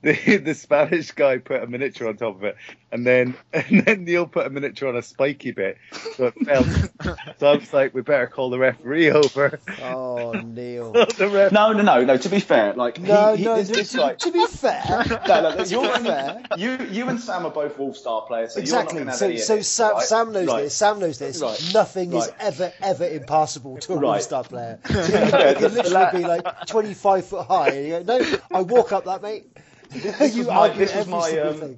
the 0.26 0.36
the 0.38 0.55
Spanish 0.55 1.12
guy 1.12 1.38
put 1.38 1.62
a 1.62 1.66
miniature 1.68 2.09
on 2.09 2.16
top 2.16 2.34
of 2.36 2.42
it, 2.44 2.57
and 2.90 3.07
then 3.07 3.36
and 3.53 3.84
then 3.84 4.05
Neil 4.05 4.26
put 4.26 4.46
a 4.46 4.50
miniature 4.50 4.88
on 4.88 4.96
a 4.96 5.03
spiky 5.03 5.53
bit, 5.53 5.78
so 6.16 6.26
it 6.26 6.34
fell. 6.44 6.64
so 7.38 7.46
I 7.53 7.55
was 7.57 7.72
like, 7.72 7.94
we 7.94 8.03
better 8.03 8.26
call 8.26 8.50
the 8.50 8.59
referee 8.59 9.11
over. 9.12 9.61
Oh, 9.80 10.32
Neil. 10.32 10.92
the 10.92 11.28
ref- 11.32 11.53
No, 11.53 11.72
no, 11.72 11.82
no, 11.82 12.05
no. 12.05 12.16
To 12.16 12.28
be 12.28 12.40
fair, 12.40 12.72
like 12.74 12.98
No, 13.00 13.32
he, 13.32 13.38
he, 13.38 13.44
no. 13.44 13.57
this, 13.57 13.68
To, 13.68 13.74
this 13.74 13.92
to- 13.92 14.16
to 14.18 14.32
be 14.32 14.46
fair, 14.48 14.82
no, 15.28 15.40
no, 15.55 15.64
to 15.64 15.70
you're 15.70 15.98
be 15.98 16.05
fair. 16.05 16.42
you, 16.57 16.78
you 16.90 17.09
and 17.09 17.20
Sam 17.20 17.46
are 17.46 17.50
both 17.53 17.76
Wolfstar 17.78 18.26
players, 18.26 18.55
so 18.55 18.61
exactly. 18.61 18.96
You're 18.98 19.05
not 19.05 19.14
So, 19.14 19.26
gonna 19.26 19.34
have 19.34 19.42
so 19.44 19.55
any 19.55 19.62
Sam, 19.62 19.90
it, 19.90 19.92
right? 19.94 20.03
Sam 20.03 20.32
knows 20.32 20.48
Right. 20.48 20.62
this. 20.64 20.74
Sam 20.74 20.98
knows 20.98 21.18
this. 21.18 21.40
Right. 21.40 21.70
Nothing 21.72 22.12
is 22.14 22.28
ever, 22.40 22.72
ever 22.82 23.07
impassable 23.09 23.76
to 23.78 23.92
a 23.92 23.96
Right. 23.98 24.16
All-Star 24.16 24.42
player. 24.44 24.80
So 24.84 24.94
you 24.94 25.00
Yeah, 25.12 25.53
can 25.55 25.62
the- 25.62 25.68
literally 25.68 26.22
be 26.22 26.26
like 26.26 26.66
25 26.66 27.24
foot 27.26 27.46
high. 27.46 27.68
And 27.68 27.86
you 27.86 28.00
go, 28.00 28.18
no, 28.18 28.36
I 28.53 28.62
walk 28.62 28.90
up 28.92 29.05
that, 29.05 29.22
mate. 29.22 29.46
This 29.93 30.34
you 30.34 30.45
was 30.45 30.49
my- 30.49 30.68
this 30.70 30.95
was 30.95 31.07
my, 31.07 31.38
um. 31.38 31.76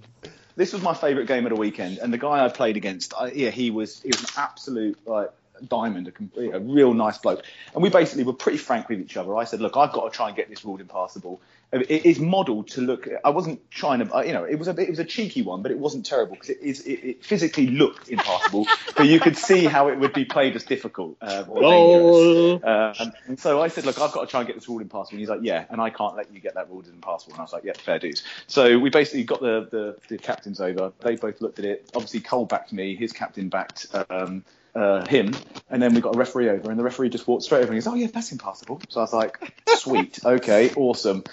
This 0.56 0.72
was 0.72 0.82
my 0.82 0.94
favourite 0.94 1.26
game 1.26 1.46
of 1.46 1.50
the 1.50 1.56
weekend, 1.56 1.98
and 1.98 2.12
the 2.12 2.18
guy 2.18 2.44
I 2.44 2.48
played 2.48 2.76
against, 2.76 3.12
I, 3.12 3.32
yeah, 3.32 3.50
he 3.50 3.72
was 3.72 4.00
he 4.02 4.08
was 4.08 4.22
an 4.22 4.28
absolute 4.36 4.98
like 5.06 5.30
diamond, 5.68 6.08
a, 6.08 6.12
complete, 6.12 6.54
a 6.54 6.60
real 6.60 6.94
nice 6.94 7.18
bloke. 7.18 7.42
And 7.74 7.82
we 7.82 7.88
basically 7.90 8.24
were 8.24 8.32
pretty 8.32 8.58
frank 8.58 8.88
with 8.88 9.00
each 9.00 9.16
other. 9.16 9.36
I 9.36 9.44
said, 9.44 9.60
look, 9.60 9.76
I've 9.76 9.92
got 9.92 10.10
to 10.10 10.16
try 10.16 10.28
and 10.28 10.36
get 10.36 10.48
this 10.48 10.64
ruled 10.64 10.80
impassable. 10.80 11.40
It 11.72 12.06
is 12.06 12.20
modelled 12.20 12.68
to 12.68 12.80
look. 12.80 13.08
I 13.24 13.30
wasn't 13.30 13.68
trying 13.70 14.06
to, 14.06 14.26
you 14.26 14.32
know, 14.32 14.44
it 14.44 14.56
was 14.56 14.68
a 14.68 14.80
it 14.80 14.90
was 14.90 15.00
a 15.00 15.04
cheeky 15.04 15.42
one, 15.42 15.62
but 15.62 15.72
it 15.72 15.78
wasn't 15.78 16.06
terrible 16.06 16.34
because 16.34 16.50
it 16.50 16.58
is 16.60 16.80
it, 16.82 17.04
it 17.04 17.24
physically 17.24 17.66
looked 17.66 18.08
impassable, 18.08 18.66
but 18.96 19.06
you 19.06 19.18
could 19.18 19.36
see 19.36 19.64
how 19.64 19.88
it 19.88 19.98
would 19.98 20.12
be 20.12 20.24
played 20.24 20.54
as 20.54 20.64
difficult 20.64 21.16
uh, 21.20 21.44
or 21.48 21.62
dangerous. 21.62 22.62
Oh. 22.64 22.92
Um, 22.98 23.36
so 23.36 23.60
I 23.60 23.68
said, 23.68 23.86
look, 23.86 24.00
I've 24.00 24.12
got 24.12 24.22
to 24.22 24.26
try 24.26 24.40
and 24.40 24.46
get 24.46 24.54
this 24.54 24.68
ruled 24.68 24.82
impassable. 24.82 25.14
And 25.14 25.20
he's 25.20 25.28
like, 25.28 25.40
yeah, 25.42 25.64
and 25.68 25.80
I 25.80 25.90
can't 25.90 26.16
let 26.16 26.32
you 26.32 26.40
get 26.40 26.54
that 26.54 26.70
ruled 26.70 26.86
impassable. 26.86 27.32
And 27.32 27.40
I 27.40 27.42
was 27.42 27.52
like, 27.52 27.64
yeah, 27.64 27.72
fair 27.74 27.98
dues. 27.98 28.22
So 28.46 28.78
we 28.78 28.90
basically 28.90 29.24
got 29.24 29.40
the, 29.40 29.68
the, 29.70 29.96
the 30.08 30.18
captains 30.18 30.60
over. 30.60 30.92
They 31.00 31.16
both 31.16 31.40
looked 31.40 31.58
at 31.58 31.64
it. 31.64 31.90
Obviously, 31.94 32.20
Cole 32.20 32.46
backed 32.46 32.72
me. 32.72 32.94
His 32.94 33.12
captain 33.12 33.48
backed 33.48 33.86
um, 34.10 34.44
uh, 34.74 35.06
him. 35.06 35.34
And 35.70 35.82
then 35.82 35.94
we 35.94 36.00
got 36.00 36.14
a 36.14 36.18
referee 36.18 36.50
over, 36.50 36.70
and 36.70 36.78
the 36.78 36.84
referee 36.84 37.10
just 37.10 37.26
walked 37.26 37.44
straight 37.44 37.58
over 37.58 37.68
and 37.68 37.74
he 37.74 37.80
goes, 37.80 37.86
oh, 37.86 37.94
yeah, 37.94 38.08
that's 38.12 38.32
impassable. 38.32 38.80
So 38.88 39.00
I 39.00 39.02
was 39.02 39.12
like, 39.12 39.52
sweet, 39.76 40.24
okay, 40.24 40.72
awesome. 40.74 41.24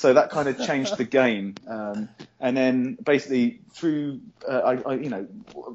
So 0.00 0.14
that 0.14 0.30
kind 0.30 0.48
of 0.48 0.58
changed 0.58 0.96
the 0.96 1.04
game. 1.20 1.56
Um, 1.68 2.08
and 2.40 2.56
then 2.56 2.96
basically 3.04 3.60
through, 3.74 4.22
uh, 4.48 4.60
I, 4.60 4.92
I, 4.92 4.94
you 4.94 5.10
know, 5.10 5.26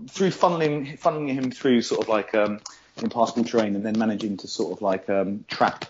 through 0.09 0.30
funneling, 0.30 0.99
funneling 0.99 1.32
him 1.32 1.51
through 1.51 1.84
sort 1.84 2.01
of 2.01 2.09
like 2.09 2.34
um, 2.34 2.59
impassable 3.03 3.43
terrain, 3.43 3.76
and 3.76 3.86
then 3.86 3.99
managing 3.99 4.38
to 4.38 4.47
sort 4.47 4.76
of 4.76 4.82
like 4.82 5.11
um, 5.11 5.45
trap 5.47 5.86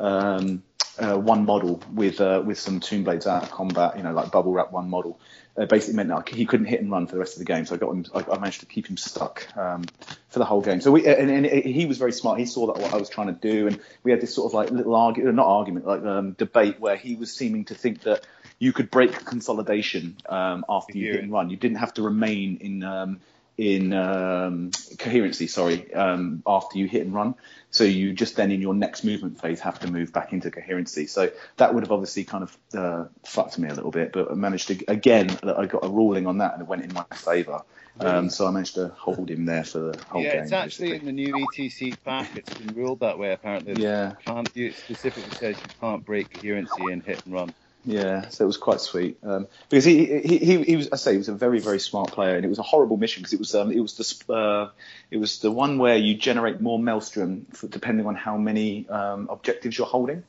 um, 0.00 0.64
uh, 0.98 1.16
one 1.16 1.44
model 1.44 1.80
with 1.94 2.20
uh, 2.20 2.42
with 2.44 2.58
some 2.58 2.80
tomb 2.80 3.04
blades 3.04 3.28
out 3.28 3.44
of 3.44 3.52
combat, 3.52 3.96
you 3.96 4.02
know, 4.02 4.12
like 4.12 4.32
bubble 4.32 4.52
wrap 4.52 4.72
one 4.72 4.90
model. 4.90 5.20
Uh, 5.58 5.64
basically 5.64 5.94
meant 5.94 6.10
that 6.10 6.28
he 6.28 6.44
couldn't 6.44 6.66
hit 6.66 6.82
and 6.82 6.90
run 6.90 7.06
for 7.06 7.14
the 7.14 7.18
rest 7.18 7.32
of 7.34 7.38
the 7.38 7.46
game, 7.46 7.64
so 7.64 7.74
I 7.74 7.78
got 7.78 7.90
him. 7.90 8.04
I, 8.14 8.18
I 8.30 8.38
managed 8.38 8.60
to 8.60 8.66
keep 8.66 8.86
him 8.86 8.98
stuck 8.98 9.48
um, 9.56 9.86
for 10.28 10.38
the 10.38 10.44
whole 10.44 10.60
game. 10.60 10.82
So 10.82 10.92
we 10.92 11.06
and, 11.06 11.30
and 11.30 11.46
he 11.46 11.86
was 11.86 11.96
very 11.96 12.12
smart. 12.12 12.38
He 12.38 12.44
saw 12.44 12.66
that 12.66 12.78
what 12.78 12.92
I 12.92 12.98
was 12.98 13.08
trying 13.08 13.28
to 13.28 13.32
do, 13.32 13.66
and 13.66 13.80
we 14.02 14.10
had 14.10 14.20
this 14.20 14.34
sort 14.34 14.50
of 14.50 14.54
like 14.54 14.70
little 14.70 14.94
argument, 14.94 15.34
not 15.34 15.46
argument, 15.46 15.86
like 15.86 16.02
um, 16.02 16.32
debate 16.32 16.78
where 16.78 16.96
he 16.96 17.14
was 17.14 17.32
seeming 17.32 17.64
to 17.66 17.74
think 17.74 18.02
that 18.02 18.26
you 18.58 18.74
could 18.74 18.90
break 18.90 19.24
consolidation 19.24 20.16
um, 20.28 20.64
after 20.68 20.98
you 20.98 21.06
Yeah. 21.06 21.12
hit 21.12 21.22
and 21.22 21.32
run. 21.32 21.48
You 21.48 21.56
didn't 21.56 21.78
have 21.78 21.94
to 21.94 22.02
remain 22.02 22.58
in 22.60 22.82
um, 22.82 23.20
in 23.58 23.92
um, 23.92 24.70
coherency. 24.98 25.46
Sorry, 25.46 25.92
um, 25.94 26.42
after 26.46 26.78
you 26.78 26.86
hit 26.86 27.02
and 27.02 27.14
run. 27.14 27.34
So 27.70 27.84
you 27.84 28.12
just 28.12 28.36
then 28.36 28.50
in 28.50 28.60
your 28.60 28.74
next 28.74 29.04
movement 29.04 29.40
phase 29.40 29.60
have 29.60 29.80
to 29.80 29.90
move 29.90 30.12
back 30.12 30.32
into 30.32 30.50
coherency. 30.50 31.06
So 31.06 31.30
that 31.56 31.74
would 31.74 31.82
have 31.82 31.92
obviously 31.92 32.24
kind 32.24 32.44
of 32.44 32.58
uh, 32.74 33.04
fucked 33.24 33.58
me 33.58 33.68
a 33.68 33.74
little 33.74 33.90
bit, 33.90 34.12
but 34.12 34.30
I 34.30 34.34
managed 34.34 34.68
to 34.68 34.84
again. 34.88 35.38
I 35.42 35.66
got 35.66 35.84
a 35.84 35.88
ruling 35.88 36.26
on 36.26 36.38
that 36.38 36.54
and 36.54 36.62
it 36.62 36.68
went 36.68 36.84
in 36.84 36.92
my 36.92 37.04
favour. 37.14 37.62
Um, 37.98 38.28
so 38.28 38.46
I 38.46 38.50
managed 38.50 38.74
to 38.74 38.88
hold 38.88 39.30
him 39.30 39.46
there 39.46 39.64
for 39.64 39.78
the 39.78 40.04
whole 40.08 40.22
yeah, 40.22 40.34
game. 40.34 40.42
it's 40.42 40.52
actually 40.52 40.96
in 40.96 41.06
the 41.06 41.12
new 41.12 41.32
ETC 41.32 41.96
pack. 42.04 42.36
It's 42.36 42.52
been 42.52 42.74
ruled 42.74 43.00
that 43.00 43.18
way 43.18 43.32
apparently. 43.32 43.82
Yeah. 43.82 44.10
You 44.10 44.16
can't, 44.22 44.50
it 44.54 44.74
specifically 44.74 45.34
says 45.36 45.56
you 45.56 45.70
can't 45.80 46.04
break 46.04 46.30
coherency 46.30 46.92
in 46.92 47.00
hit 47.00 47.24
and 47.24 47.34
run. 47.34 47.54
Yeah, 47.86 48.28
so 48.30 48.42
it 48.42 48.48
was 48.48 48.56
quite 48.56 48.80
sweet 48.80 49.16
um, 49.22 49.46
because 49.70 49.84
he, 49.84 50.20
he 50.20 50.38
he 50.38 50.62
he 50.64 50.76
was 50.76 50.88
I 50.90 50.96
say 50.96 51.12
he 51.12 51.18
was 51.18 51.28
a 51.28 51.34
very 51.34 51.60
very 51.60 51.78
smart 51.78 52.10
player 52.10 52.34
and 52.34 52.44
it 52.44 52.48
was 52.48 52.58
a 52.58 52.62
horrible 52.64 52.96
mission 52.96 53.22
because 53.22 53.32
it 53.32 53.38
was 53.38 53.54
um, 53.54 53.70
it 53.70 53.78
was 53.78 53.94
the 53.94 54.34
uh, 54.34 54.70
it 55.12 55.18
was 55.18 55.38
the 55.38 55.52
one 55.52 55.78
where 55.78 55.96
you 55.96 56.16
generate 56.16 56.60
more 56.60 56.80
maelstrom 56.80 57.46
for, 57.52 57.68
depending 57.68 58.06
on 58.06 58.16
how 58.16 58.36
many 58.36 58.88
um, 58.88 59.28
objectives 59.30 59.78
you're 59.78 59.86
holding, 59.86 60.24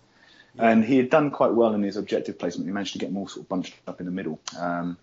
and 0.59 0.85
he 0.85 0.97
had 0.97 1.09
done 1.09 1.31
quite 1.31 1.51
well 1.51 1.73
in 1.73 1.81
his 1.81 1.97
objective 1.97 2.37
placement. 2.37 2.67
He 2.67 2.73
managed 2.73 2.93
to 2.93 2.99
get 2.99 3.07
them 3.07 3.17
all 3.17 3.27
sort 3.27 3.45
of 3.45 3.49
bunched 3.49 3.73
up 3.87 3.99
in 3.99 4.05
the 4.05 4.11
middle. 4.11 4.39
Um, 4.55 4.97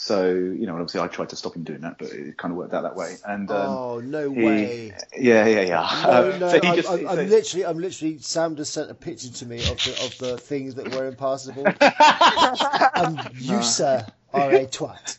so 0.00 0.28
you 0.32 0.64
know, 0.64 0.74
obviously 0.74 1.00
I 1.00 1.08
tried 1.08 1.30
to 1.30 1.36
stop 1.36 1.56
him 1.56 1.64
doing 1.64 1.80
that, 1.80 1.98
but 1.98 2.12
it 2.12 2.36
kind 2.38 2.52
of 2.52 2.56
worked 2.58 2.72
out 2.72 2.84
that 2.84 2.94
way. 2.94 3.16
And 3.26 3.50
um, 3.50 3.56
oh 3.56 4.00
no 4.00 4.30
he- 4.32 4.44
way! 4.44 4.92
yeah, 5.18 5.44
yeah, 5.44 5.60
yeah. 5.62 6.02
No, 6.04 6.32
Um, 6.34 6.38
no, 6.40 6.48
so 6.50 6.60
he 6.60 6.68
I'm, 6.68 6.76
just- 6.76 6.88
I'm, 6.88 7.00
so- 7.00 7.08
I'm 7.08 7.28
literally, 7.28 7.66
I'm 7.66 7.78
literally. 7.78 8.18
Sam 8.18 8.54
just 8.54 8.72
sent 8.72 8.90
a 8.90 8.94
picture 8.94 9.28
to 9.30 9.46
me 9.46 9.56
of 9.68 9.76
the 9.84 10.00
of 10.04 10.18
the 10.18 10.38
things 10.38 10.76
that 10.76 10.94
were 10.94 11.06
impassable. 11.08 11.66
and 11.66 13.30
you, 13.40 13.60
sir, 13.62 14.06
are 14.32 14.52
a 14.52 14.66
twat. 14.66 15.18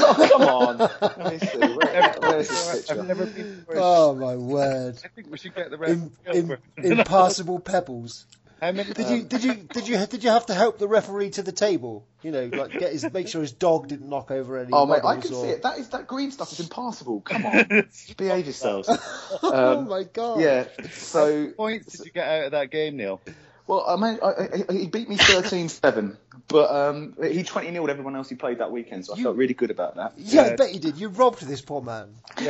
oh, 0.00 0.28
come 0.32 0.42
on. 0.42 0.78
Let 0.78 1.32
me 1.32 1.38
see. 1.46 1.58
Where, 1.58 2.14
where's 2.20 2.48
this 2.48 2.90
I've 2.90 2.96
picture? 2.96 3.02
never. 3.02 3.28
Oh 3.74 4.14
my 4.14 4.36
word! 4.36 4.98
I 5.04 5.08
think 5.08 5.30
we 5.30 5.36
should 5.36 5.54
get 5.54 5.70
the 5.70 5.78
In, 5.82 6.10
rest. 6.24 6.58
in, 6.82 6.92
impassable 6.98 7.60
pebbles. 7.60 8.24
How 8.60 8.72
many? 8.72 8.92
Did 8.92 9.08
you 9.08 9.22
did 9.22 9.44
you 9.44 9.54
did 9.54 9.88
you 9.88 10.06
did 10.06 10.24
you 10.24 10.30
have 10.30 10.46
to 10.46 10.54
help 10.54 10.78
the 10.78 10.88
referee 10.88 11.30
to 11.30 11.42
the 11.42 11.52
table? 11.52 12.04
You 12.22 12.32
know, 12.32 12.46
like 12.46 12.72
get 12.72 12.92
his 12.92 13.06
make 13.12 13.28
sure 13.28 13.40
his 13.40 13.52
dog 13.52 13.86
didn't 13.86 14.08
knock 14.08 14.32
over 14.32 14.58
any. 14.58 14.70
Oh 14.72 14.84
mate, 14.84 15.02
I 15.04 15.18
can 15.18 15.32
or... 15.32 15.44
see 15.44 15.50
it. 15.50 15.62
That 15.62 15.78
is 15.78 15.88
that 15.90 16.08
green 16.08 16.32
stuff 16.32 16.50
is 16.50 16.58
impossible. 16.60 17.20
Come 17.20 17.46
on, 17.46 17.88
behave 18.16 18.46
yourselves. 18.46 18.88
oh 19.42 19.78
Um, 19.78 19.88
my 19.88 20.02
god! 20.02 20.40
yeah. 20.40 20.64
So 20.90 21.52
points 21.56 21.98
did 21.98 22.06
you 22.06 22.12
get 22.12 22.26
out 22.28 22.44
of 22.46 22.50
that 22.52 22.70
game, 22.72 22.96
Neil? 22.96 23.20
Well, 23.68 23.84
I 23.86 23.96
mean, 23.96 24.18
I, 24.22 24.28
I, 24.68 24.72
he 24.72 24.86
beat 24.86 25.08
me 25.08 25.16
13-7, 25.16 26.16
but 26.48 26.70
um, 26.74 27.14
he 27.22 27.42
20 27.42 27.70
0 27.70 27.86
everyone 27.86 28.16
else 28.16 28.28
he 28.30 28.34
played 28.34 28.58
that 28.58 28.72
weekend, 28.72 29.06
so 29.06 29.12
I 29.14 29.18
You- 29.18 29.24
felt 29.24 29.36
really 29.36 29.54
good 29.54 29.70
about 29.70 29.96
that. 29.96 30.14
Yeah, 30.16 30.42
I 30.42 30.56
bet 30.56 30.72
you 30.74 30.80
did. 30.80 30.96
You 30.96 31.08
robbed 31.08 31.42
this 31.46 31.60
poor 31.60 31.82
man. 31.82 32.14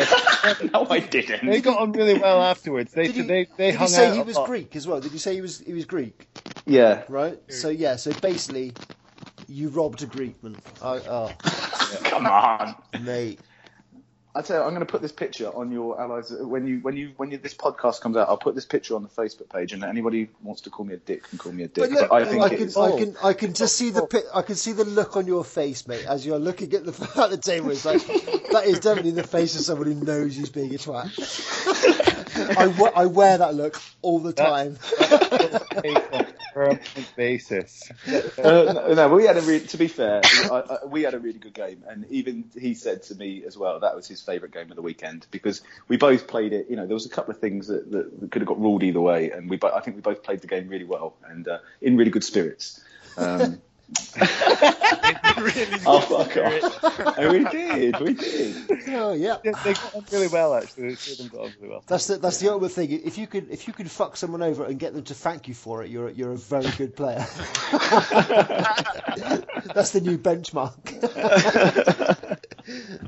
no, 0.73 0.87
I 0.89 1.01
didn't. 1.01 1.45
They 1.45 1.61
got 1.61 1.79
on 1.79 1.93
really 1.93 2.14
well 2.19 2.41
afterwards. 2.43 2.93
They 2.93 3.09
Did 3.09 3.16
you, 3.16 3.23
they 3.25 3.49
they 3.57 3.71
did 3.73 3.79
hung 3.79 3.89
you 3.89 3.95
say 3.95 4.07
out 4.09 4.14
he 4.16 4.23
was 4.23 4.37
lot. 4.37 4.47
Greek 4.47 4.77
as 4.77 4.87
well? 4.87 5.01
Did 5.01 5.12
you 5.12 5.19
say 5.19 5.35
he 5.35 5.41
was 5.41 5.59
he 5.59 5.73
was 5.73 5.85
Greek? 5.85 6.29
Yeah. 6.66 7.03
Right. 7.09 7.39
So 7.53 7.69
yeah. 7.69 7.97
So 7.97 8.12
basically, 8.12 8.73
you 9.49 9.71
robbed 9.71 10.03
a 10.03 10.07
Greekman. 10.07 10.57
I, 10.83 11.01
oh, 11.09 11.33
Come 12.11 12.27
on. 12.27 12.77
mate. 13.01 13.41
I 14.35 14.43
tell 14.43 14.59
you, 14.59 14.62
I'm 14.62 14.70
going 14.70 14.81
to 14.81 14.87
put 14.87 15.01
this 15.01 15.12
picture 15.12 15.49
on 15.49 15.72
your 15.72 16.01
allies 16.01 16.31
when 16.31 16.66
you 16.66 16.81
when 16.81 16.97
you 16.97 17.12
when 17.16 17.31
you, 17.31 17.39
this 17.39 17.55
podcast 17.55 18.01
comes 18.03 18.16
out. 18.16 18.29
I'll 18.29 18.37
put 18.37 18.55
this 18.55 18.66
picture 18.66 18.95
on 18.95 19.03
the 19.03 19.09
Facebook 19.09 19.49
page, 19.49 19.72
and 19.72 19.83
anybody 19.83 20.24
who 20.24 20.29
wants 20.43 20.61
to 20.62 20.70
call 20.70 20.85
me 20.85 20.95
a 20.95 20.99
dick 20.99 21.24
can 21.24 21.39
call 21.39 21.53
me 21.53 21.64
a 21.64 21.68
dick. 21.68 21.85
But 21.85 21.91
look, 21.91 22.11
But 22.11 22.22
I 22.22 22.24
think 22.26 22.43
I 22.43 22.49
can. 22.51 22.68
I 22.68 22.72
oh. 22.76 22.99
can, 22.99 23.16
I 23.24 23.33
can 23.33 23.55
just 23.55 23.76
see 23.76 23.91
the, 23.91 24.07
pi- 24.07 24.29
I 24.35 24.43
can 24.43 24.55
see 24.55 24.72
the 24.72 24.85
look 24.85 25.16
on 25.16 25.26
your 25.26 25.45
face, 25.45 25.89
mate, 25.89 26.05
as 26.07 26.26
you're 26.26 26.39
looking 26.39 26.72
at 26.74 26.85
the 26.85 26.93
at 27.22 27.31
the 27.31 27.39
table. 27.39 27.70
It's 27.70 27.85
like 27.85 28.05
that 28.07 28.64
is 28.66 28.81
definitely 28.81 29.12
the 29.12 29.26
face 29.26 29.57
of 29.57 29.62
someone 29.62 29.91
who 29.91 30.05
knows 30.05 30.37
he's 30.37 30.51
being 30.51 30.74
a 30.74 30.79
twat. 30.79 31.09
I, 32.59 33.03
I 33.03 33.07
wear 33.07 33.39
that 33.39 33.55
look 33.55 33.81
all 34.03 34.20
the 34.20 34.33
time. 34.33 34.79
Permanent 36.53 37.13
basis. 37.17 37.91
uh, 38.39 38.73
no, 38.75 38.95
no, 38.95 39.09
we 39.09 39.25
had 39.25 39.37
a 39.37 39.43
re- 39.43 39.67
to 39.67 39.77
be 39.77 39.89
fair, 39.89 40.21
I, 40.25 40.63
I, 40.83 40.85
we 40.87 41.03
had 41.03 41.15
a 41.15 41.19
really 41.19 41.39
good 41.39 41.55
game, 41.55 41.85
and 41.89 42.07
even 42.11 42.51
he 42.59 42.75
said 42.75 43.03
to 43.05 43.15
me 43.15 43.45
as 43.45 43.57
well 43.57 43.81
that 43.81 43.95
was 43.95 44.07
his 44.07 44.21
favourite 44.23 44.53
game 44.53 44.71
of 44.71 44.77
the 44.77 44.83
weekend 44.83 45.27
because 45.31 45.63
we 45.89 45.97
both 45.97 46.27
played 46.27 46.53
it. 46.53 46.67
You 46.71 46.77
know, 46.77 46.87
there 46.87 46.95
was 46.95 47.07
a 47.07 47.11
couple 47.11 47.33
of 47.33 47.41
things 47.41 47.69
that, 47.69 47.91
that 47.91 48.31
could 48.31 48.43
have 48.43 48.49
got 48.49 48.61
ruled 48.61 48.83
either 48.83 49.01
way, 49.01 49.31
and 49.31 49.49
we 49.49 49.59
I 49.63 49.81
think 49.81 49.97
we 49.97 50.03
both 50.03 50.23
played 50.23 50.41
the 50.41 50.47
game 50.47 50.69
really 50.69 50.85
well 50.85 51.17
and 51.29 51.47
uh, 51.47 51.59
in 51.81 51.97
really 51.97 52.11
good 52.11 52.25
spirits. 52.25 52.81
Um, 53.17 53.61
oh 55.86 56.01
fuck 56.01 56.36
off! 56.36 57.18
And 57.18 57.32
we 57.32 57.45
did, 57.51 58.01
we 58.01 58.12
did. 58.14 58.57
Oh 58.89 59.12
yeah. 59.12 59.36
They, 59.43 59.53
they 59.64 59.74
got 59.74 59.95
on 59.95 60.05
really 60.12 60.28
well, 60.28 60.55
actually. 60.55 60.91
The 60.91 60.97
two 60.97 61.12
of 61.12 61.18
them 61.18 61.28
got 61.28 61.41
on 61.41 61.53
really 61.59 61.70
well. 61.70 61.84
That's 61.86 62.07
the 62.07 62.16
that's 62.18 62.39
the 62.39 62.51
ultimate 62.51 62.72
thing. 62.72 62.91
If 62.91 63.16
you 63.18 63.26
could 63.26 63.51
if 63.51 63.66
you 63.66 63.72
could 63.72 63.91
fuck 63.91 64.16
someone 64.16 64.43
over 64.43 64.64
and 64.64 64.78
get 64.78 64.95
them 64.95 65.05
to 65.05 65.14
thank 65.14 65.49
you 65.49 65.55
for 65.55 65.82
it, 65.82 65.91
you're 65.91 66.11
you're 66.11 66.32
a 66.32 66.36
very 66.36 66.70
good 66.76 66.95
player. 66.97 67.18
that's 69.74 69.93
the 69.93 70.01
new 70.03 70.18
benchmark. 70.18 70.76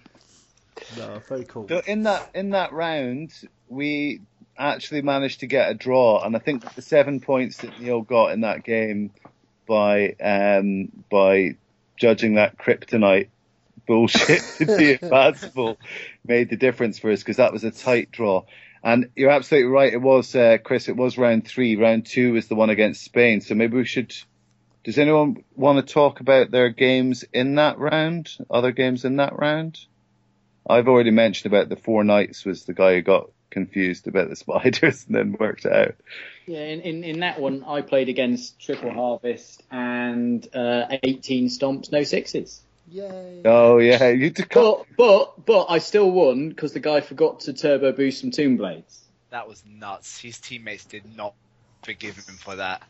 no, 0.96 1.22
very 1.28 1.44
cool. 1.44 1.68
So 1.68 1.82
in 1.86 2.05
that 2.05 2.30
in 2.34 2.51
that 2.51 2.72
round, 2.72 3.32
we 3.68 4.20
actually 4.57 5.03
managed 5.03 5.40
to 5.40 5.46
get 5.46 5.70
a 5.70 5.74
draw, 5.74 6.24
and 6.24 6.36
I 6.36 6.38
think 6.38 6.74
the 6.74 6.82
seven 6.82 7.20
points 7.20 7.59
that 7.59 7.80
Neil 7.80 8.03
got 8.03 8.32
in 8.32 8.42
that 8.42 8.64
game 8.64 9.11
by 9.69 10.14
um, 10.21 10.89
by 11.11 11.57
judging 11.97 12.35
that 12.35 12.59
kryptonite 12.59 13.29
bullshit 13.87 14.43
to 14.59 14.66
be 14.66 14.95
advanceable 15.01 15.77
made 16.27 16.51
the 16.51 16.57
difference 16.57 16.99
for 16.99 17.11
us 17.11 17.21
because 17.21 17.37
that 17.37 17.53
was 17.53 17.64
a 17.64 17.71
tight 17.71 18.11
draw. 18.11 18.45
And 18.83 19.11
you're 19.16 19.31
absolutely 19.31 19.71
right. 19.71 19.93
It 19.93 20.01
was 20.01 20.35
uh, 20.35 20.59
Chris. 20.62 20.89
It 20.89 20.97
was 20.97 21.19
round 21.19 21.47
three. 21.47 21.77
Round 21.77 22.07
two 22.07 22.35
was 22.35 22.47
the 22.47 22.55
one 22.55 22.71
against 22.71 23.05
Spain. 23.05 23.41
So 23.41 23.55
maybe 23.55 23.77
we 23.77 23.85
should. 23.85 24.14
Does 24.85 24.99
anyone 24.99 25.45
want 25.57 25.85
to 25.85 25.93
talk 25.93 26.21
about 26.21 26.51
their 26.51 26.71
games 26.71 27.25
in 27.33 27.57
that 27.57 27.79
round? 27.79 28.31
Other 28.49 28.71
games 28.73 29.05
in 29.05 29.16
that 29.16 29.37
round? 29.37 29.79
I've 30.69 30.87
already 30.87 31.11
mentioned 31.11 31.53
about 31.53 31.69
the 31.69 31.77
four 31.77 32.05
knights 32.05 32.45
was 32.45 32.64
the 32.64 32.75
guy 32.75 32.95
who 32.95 33.03
got 33.03 33.31
confused 33.67 34.07
about 34.07 34.29
the 34.29 34.37
spiders 34.45 35.05
and 35.07 35.15
then 35.15 35.37
worked 35.39 35.65
it 35.65 35.73
out. 35.73 35.95
Yeah, 36.47 36.65
in, 36.65 36.81
in, 36.81 37.05
in 37.05 37.21
that 37.21 37.41
one, 37.41 37.65
I 37.67 37.83
played 37.83 38.09
against 38.09 38.59
Triple 38.59 38.93
Harvest 38.93 39.63
and 39.71 40.47
uh, 40.55 40.87
18 41.03 41.49
stomps, 41.49 41.93
no 41.93 42.03
sixes. 42.05 42.63
Yay. 42.91 43.43
Oh 43.45 43.77
yeah, 43.79 44.09
you 44.09 44.31
took 44.31 44.49
But 44.49 44.87
but 44.97 45.45
but 45.45 45.67
I 45.69 45.77
still 45.77 46.11
won 46.11 46.49
because 46.49 46.73
the 46.73 46.81
guy 46.81 47.03
forgot 47.03 47.41
to 47.41 47.53
turbo 47.53 47.93
boost 47.93 48.23
some 48.23 48.31
Tomb 48.31 48.57
Blades. 48.57 48.99
That 49.29 49.47
was 49.47 49.63
nuts. 49.67 50.19
His 50.19 50.39
teammates 50.39 50.87
did 50.87 51.05
not 51.15 51.35
forgive 51.83 52.17
him 52.17 52.37
for 52.37 52.57
that. 52.57 52.83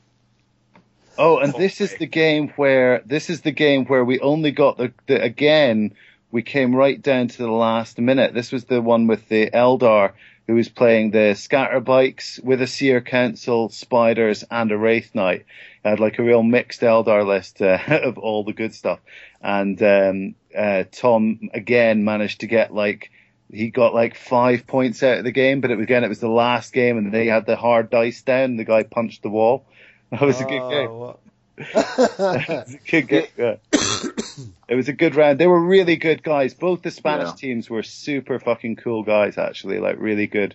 Oh, 1.19 1.39
and 1.39 1.53
this 1.53 1.81
is 1.81 1.97
the 1.97 2.07
game 2.07 2.51
where 2.55 3.03
this 3.05 3.29
is 3.29 3.41
the 3.41 3.51
game 3.51 3.87
where 3.87 4.05
we 4.05 4.21
only 4.21 4.53
got 4.53 4.77
the, 4.77 4.93
the 5.07 5.21
again. 5.21 5.95
We 6.31 6.43
came 6.43 6.77
right 6.77 7.01
down 7.01 7.29
to 7.29 7.39
the 7.39 7.51
last 7.51 7.99
minute. 7.99 8.35
This 8.35 8.53
was 8.53 8.66
the 8.66 8.83
one 8.83 9.07
with 9.09 9.29
the 9.29 9.51
Eldar 9.51 10.12
who 10.49 10.55
was 10.55 10.70
playing 10.70 11.11
the 11.11 11.34
Scatterbikes 11.34 12.42
with 12.42 12.62
a 12.62 12.66
Seer 12.66 13.03
Council, 13.03 13.68
spiders, 13.68 14.44
and 14.51 14.72
a 14.72 14.78
Wraith 14.78 15.14
Knight. 15.14 15.44
Had 15.84 16.01
like 16.01 16.18
a 16.18 16.22
real 16.22 16.42
mixed 16.42 16.80
Eldar 16.80 17.24
list 17.24 17.61
uh, 17.61 17.78
of 17.88 18.16
all 18.16 18.44
the 18.44 18.55
good 18.55 18.74
stuff. 18.74 18.99
And 19.42 19.80
um, 19.82 20.34
uh, 20.57 20.84
Tom 20.90 21.51
again 21.53 22.03
managed 22.03 22.40
to 22.40 22.46
get 22.46 22.74
like 22.74 23.11
he 23.53 23.68
got 23.70 23.94
like 23.94 24.14
five 24.14 24.66
points 24.66 25.03
out 25.03 25.18
of 25.18 25.24
the 25.24 25.32
game, 25.32 25.61
but 25.61 25.70
it 25.70 25.78
again 25.78 26.03
it 26.03 26.09
was 26.09 26.20
the 26.20 26.28
last 26.28 26.72
game, 26.72 26.96
and 26.96 27.12
they 27.12 27.26
had 27.26 27.44
the 27.44 27.57
hard 27.57 27.90
dice 27.90 28.22
down. 28.22 28.57
The 28.57 28.64
guy 28.64 28.82
punched 28.82 29.22
the 29.22 29.30
wall. 29.30 29.66
That 30.11 30.22
was 30.22 30.40
a 30.40 30.44
good 30.44 30.70
game. 30.70 30.88
Oh, 30.88 31.18
It 31.59 32.78
a 32.78 32.90
good 32.90 33.09
game. 33.09 33.26
Yeah. 33.36 33.57
it 34.68 34.74
was 34.74 34.89
a 34.89 34.93
good 34.93 35.14
round. 35.14 35.39
They 35.39 35.47
were 35.47 35.61
really 35.61 35.97
good 35.97 36.22
guys. 36.22 36.55
Both 36.55 36.82
the 36.82 36.91
Spanish 36.91 37.28
Yeah. 37.28 37.34
teams 37.34 37.70
were 37.70 37.82
super 37.82 38.39
fucking 38.39 38.76
cool 38.76 39.03
guys, 39.03 39.39
actually. 39.39 39.78
Like 39.78 39.97
really 39.99 40.26
good, 40.26 40.55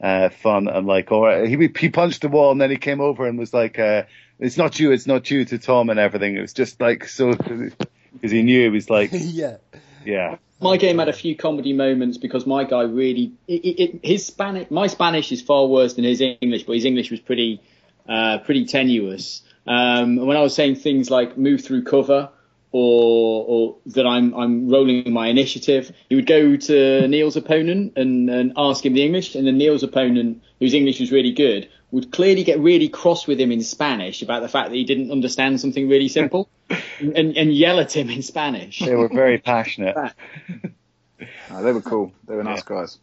uh, 0.00 0.28
fun 0.30 0.68
and 0.68 0.86
like, 0.86 1.10
or 1.12 1.44
he 1.46 1.56
he 1.78 1.88
punched 1.88 2.22
the 2.22 2.28
wall 2.28 2.52
and 2.52 2.60
then 2.60 2.70
he 2.70 2.76
came 2.76 3.00
over 3.00 3.26
and 3.26 3.38
was 3.38 3.52
like, 3.54 3.78
uh, 3.78 4.04
"It's 4.38 4.56
not 4.56 4.78
you, 4.78 4.92
it's 4.92 5.06
not 5.06 5.30
you" 5.30 5.44
to 5.46 5.58
Tom 5.58 5.90
and 5.90 5.98
everything. 5.98 6.36
It 6.36 6.40
was 6.40 6.52
just 6.52 6.80
like 6.80 7.08
so 7.08 7.32
because 8.12 8.30
he 8.30 8.42
knew 8.42 8.62
he 8.62 8.68
was 8.68 8.88
like, 8.90 9.10
yeah. 9.12 9.56
yeah, 10.04 10.36
My 10.60 10.76
game 10.76 10.98
had 10.98 11.08
a 11.08 11.12
few 11.12 11.36
comedy 11.36 11.72
moments 11.72 12.16
because 12.18 12.46
my 12.46 12.64
guy 12.64 12.82
really 12.82 13.32
it, 13.48 13.64
it, 13.64 13.82
it- 13.82 14.00
his 14.04 14.26
Spanish 14.26 14.70
my 14.70 14.86
Spanish 14.86 15.32
is 15.32 15.42
far 15.42 15.66
worse 15.66 15.94
than 15.94 16.04
his 16.04 16.20
English, 16.20 16.64
but 16.64 16.74
his 16.74 16.84
English 16.84 17.10
was 17.10 17.20
pretty 17.20 17.60
uh, 18.08 18.38
pretty 18.38 18.66
tenuous. 18.66 19.42
Um, 19.66 20.14
when 20.24 20.36
I 20.36 20.42
was 20.42 20.54
saying 20.54 20.76
things 20.76 21.10
like 21.10 21.36
move 21.36 21.60
through 21.64 21.82
cover 21.82 22.28
or 22.76 23.44
or 23.48 23.76
that 23.86 24.06
I'm 24.06 24.34
I'm 24.34 24.68
rolling 24.68 25.10
my 25.10 25.28
initiative, 25.28 25.92
he 26.10 26.14
would 26.14 26.26
go 26.26 26.56
to 26.56 27.08
Neil's 27.08 27.36
opponent 27.36 27.94
and, 27.96 28.28
and 28.28 28.52
ask 28.54 28.84
him 28.84 28.92
the 28.92 29.02
English, 29.02 29.34
and 29.34 29.46
then 29.46 29.56
Neil's 29.56 29.82
opponent, 29.82 30.42
whose 30.60 30.74
English 30.74 31.00
was 31.00 31.10
really 31.10 31.32
good, 31.32 31.70
would 31.90 32.12
clearly 32.12 32.44
get 32.44 32.60
really 32.60 32.90
cross 32.90 33.26
with 33.26 33.40
him 33.40 33.50
in 33.50 33.62
Spanish 33.62 34.20
about 34.20 34.42
the 34.42 34.48
fact 34.48 34.68
that 34.68 34.76
he 34.76 34.84
didn't 34.84 35.10
understand 35.10 35.58
something 35.58 35.88
really 35.88 36.08
simple, 36.08 36.50
and, 36.98 37.34
and 37.36 37.54
yell 37.54 37.80
at 37.80 37.96
him 37.96 38.10
in 38.10 38.20
Spanish. 38.20 38.80
they 38.80 38.94
were 38.94 39.08
very 39.08 39.38
passionate. 39.38 39.96
No, 41.50 41.62
they 41.62 41.72
were 41.72 41.80
cool. 41.80 42.12
They 42.26 42.36
were 42.36 42.44
nice 42.44 42.62
guys. 42.62 42.98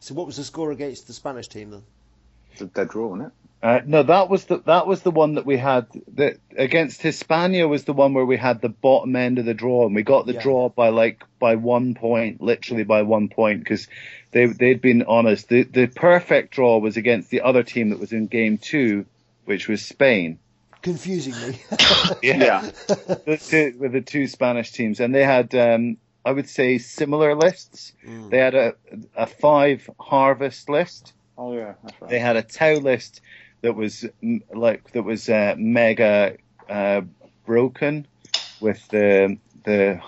So 0.00 0.14
what 0.14 0.26
was 0.26 0.36
the 0.36 0.42
score 0.42 0.72
against 0.72 1.06
the 1.06 1.12
Spanish 1.12 1.46
team 1.46 1.70
then? 1.70 1.82
It's 2.50 2.62
a 2.62 2.66
dead 2.66 2.88
draw, 2.88 3.06
wasn't 3.06 3.28
it? 3.28 3.32
Uh, 3.64 3.80
no, 3.86 4.02
that 4.02 4.28
was 4.28 4.44
the 4.44 4.58
that 4.66 4.86
was 4.86 5.00
the 5.00 5.10
one 5.10 5.36
that 5.36 5.46
we 5.46 5.56
had 5.56 5.86
that 6.16 6.36
against 6.54 7.00
Hispania 7.00 7.66
was 7.66 7.84
the 7.84 7.94
one 7.94 8.12
where 8.12 8.26
we 8.26 8.36
had 8.36 8.60
the 8.60 8.68
bottom 8.68 9.16
end 9.16 9.38
of 9.38 9.46
the 9.46 9.54
draw 9.54 9.86
and 9.86 9.94
we 9.94 10.02
got 10.02 10.26
the 10.26 10.34
Yeah. 10.34 10.42
draw 10.42 10.68
by 10.68 10.90
like 10.90 11.24
by 11.38 11.54
one 11.54 11.94
point, 11.94 12.42
literally 12.42 12.84
by 12.84 13.00
one 13.02 13.30
point 13.30 13.60
because 13.60 13.88
they 14.32 14.44
they'd 14.44 14.82
been 14.82 15.04
honest. 15.04 15.48
The 15.48 15.62
the 15.62 15.86
perfect 15.86 16.52
draw 16.52 16.76
was 16.76 16.98
against 16.98 17.30
the 17.30 17.40
other 17.40 17.62
team 17.62 17.88
that 17.88 17.98
was 17.98 18.12
in 18.12 18.26
game 18.26 18.58
two, 18.58 19.06
which 19.46 19.66
was 19.66 19.80
Spain. 19.80 20.38
Confusingly. 20.82 21.58
Yeah. 22.22 22.60
the 22.88 23.40
two, 23.42 23.76
with 23.78 23.92
the 23.92 24.02
two 24.02 24.26
Spanish 24.26 24.72
teams, 24.72 25.00
and 25.00 25.14
they 25.14 25.24
had, 25.24 25.54
um, 25.54 25.96
I 26.22 26.32
would 26.32 26.50
say, 26.50 26.76
similar 26.76 27.34
lists. 27.34 27.94
Mm. 28.06 28.28
They 28.28 28.36
had 28.36 28.54
a, 28.54 28.74
a 29.16 29.26
five 29.26 29.88
harvest 29.98 30.68
list. 30.68 31.14
Oh 31.38 31.54
yeah, 31.54 31.74
that's 31.82 31.98
right. 32.02 32.10
They 32.10 32.18
had 32.18 32.36
a 32.36 32.42
Tau 32.42 32.74
list 32.74 33.22
that 33.64 33.74
was 33.74 34.04
like 34.52 34.92
that 34.92 35.02
was 35.02 35.28
uh, 35.30 35.54
mega 35.56 36.36
uh, 36.68 37.00
broken 37.46 38.06
with 38.60 38.86
the 38.88 39.38
the 39.64 40.00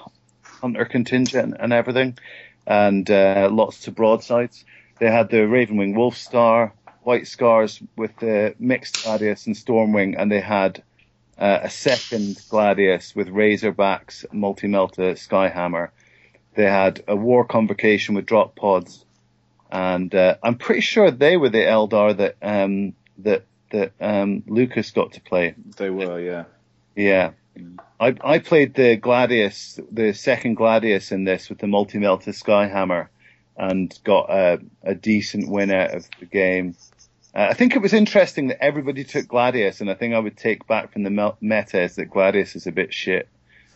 hunter 0.42 0.84
contingent 0.84 1.56
and 1.58 1.72
everything, 1.72 2.18
and 2.66 3.10
uh, 3.10 3.48
lots 3.50 3.88
of 3.88 3.94
broadsides. 3.94 4.64
They 4.98 5.10
had 5.10 5.30
the 5.30 5.38
Ravenwing 5.38 5.96
Wolf 5.96 6.18
Star, 6.18 6.74
White 7.02 7.26
Scars 7.26 7.82
with 7.96 8.14
the 8.18 8.54
mixed 8.58 9.04
Gladius 9.04 9.46
and 9.46 9.56
Stormwing, 9.56 10.16
and 10.18 10.30
they 10.30 10.40
had 10.40 10.82
uh, 11.38 11.60
a 11.62 11.70
second 11.70 12.36
Gladius 12.50 13.16
with 13.16 13.28
Razorbacks, 13.28 14.30
Multi 14.32 14.68
Melta, 14.68 15.14
Skyhammer. 15.16 15.88
They 16.54 16.64
had 16.64 17.02
a 17.08 17.16
War 17.16 17.46
Convocation 17.46 18.14
with 18.14 18.26
drop 18.26 18.54
pods, 18.54 19.02
and 19.70 20.14
uh, 20.14 20.36
I'm 20.42 20.56
pretty 20.56 20.82
sure 20.82 21.10
they 21.10 21.38
were 21.38 21.50
the 21.50 21.64
Eldar 21.64 22.16
that 22.18 22.36
um, 22.42 22.92
that 23.18 23.44
that 23.70 23.92
um, 24.00 24.42
Lucas 24.46 24.90
got 24.90 25.12
to 25.12 25.20
play. 25.20 25.54
They 25.76 25.90
were, 25.90 26.20
yeah. 26.20 26.44
Yeah. 26.94 27.32
I, 27.98 28.14
I 28.22 28.38
played 28.38 28.74
the 28.74 28.96
Gladius, 28.96 29.80
the 29.90 30.12
second 30.12 30.56
Gladius 30.56 31.12
in 31.12 31.24
this 31.24 31.48
with 31.48 31.58
the 31.58 31.66
multi 31.66 31.98
melta 31.98 32.28
Skyhammer 32.28 33.08
and 33.56 33.98
got 34.04 34.30
a, 34.30 34.60
a 34.82 34.94
decent 34.94 35.48
win 35.48 35.70
out 35.70 35.94
of 35.94 36.06
the 36.20 36.26
game. 36.26 36.76
Uh, 37.34 37.48
I 37.50 37.54
think 37.54 37.74
it 37.74 37.80
was 37.80 37.92
interesting 37.92 38.48
that 38.48 38.62
everybody 38.62 39.04
took 39.04 39.26
Gladius, 39.26 39.80
and 39.80 39.90
I 39.90 39.94
think 39.94 40.14
I 40.14 40.18
would 40.18 40.36
take 40.36 40.66
back 40.66 40.92
from 40.92 41.02
the 41.04 41.34
meta 41.40 41.82
is 41.82 41.96
that 41.96 42.10
Gladius 42.10 42.54
is 42.54 42.66
a 42.66 42.72
bit 42.72 42.92
shit. 42.92 43.28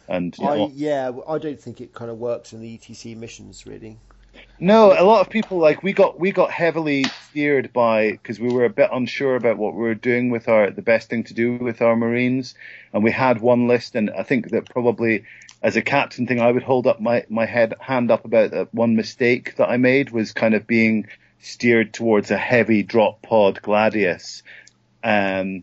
And 0.08 0.34
I, 0.40 0.56
know, 0.56 0.72
yeah, 0.74 1.12
I 1.28 1.38
don't 1.38 1.60
think 1.60 1.80
it 1.80 1.94
kind 1.94 2.10
of 2.10 2.18
works 2.18 2.52
in 2.52 2.60
the 2.60 2.76
ETC 2.76 3.16
missions 3.16 3.64
really. 3.64 3.98
No, 4.62 4.92
a 4.92 5.04
lot 5.04 5.22
of 5.22 5.30
people 5.30 5.56
like 5.56 5.82
we 5.82 5.94
got 5.94 6.20
we 6.20 6.32
got 6.32 6.50
heavily 6.50 7.04
steered 7.04 7.72
by 7.72 8.12
because 8.12 8.38
we 8.38 8.52
were 8.52 8.66
a 8.66 8.70
bit 8.70 8.90
unsure 8.92 9.34
about 9.34 9.56
what 9.56 9.72
we 9.72 9.80
were 9.80 9.94
doing 9.94 10.28
with 10.28 10.48
our 10.48 10.70
the 10.70 10.82
best 10.82 11.08
thing 11.08 11.24
to 11.24 11.34
do 11.34 11.56
with 11.56 11.80
our 11.80 11.96
Marines, 11.96 12.54
and 12.92 13.02
we 13.02 13.10
had 13.10 13.40
one 13.40 13.68
list, 13.68 13.94
and 13.94 14.10
I 14.10 14.22
think 14.22 14.50
that 14.50 14.68
probably 14.68 15.24
as 15.62 15.76
a 15.76 15.82
captain 15.82 16.26
thing, 16.26 16.40
I 16.40 16.52
would 16.52 16.62
hold 16.62 16.86
up 16.86 17.00
my 17.00 17.24
my 17.30 17.46
head 17.46 17.72
hand 17.80 18.10
up 18.10 18.26
about 18.26 18.50
that 18.50 18.74
one 18.74 18.96
mistake 18.96 19.56
that 19.56 19.70
I 19.70 19.78
made 19.78 20.10
was 20.10 20.32
kind 20.32 20.54
of 20.54 20.66
being 20.66 21.06
steered 21.40 21.94
towards 21.94 22.30
a 22.30 22.36
heavy 22.36 22.82
drop 22.82 23.22
pod 23.22 23.62
Gladius. 23.62 24.42
Um, 25.02 25.62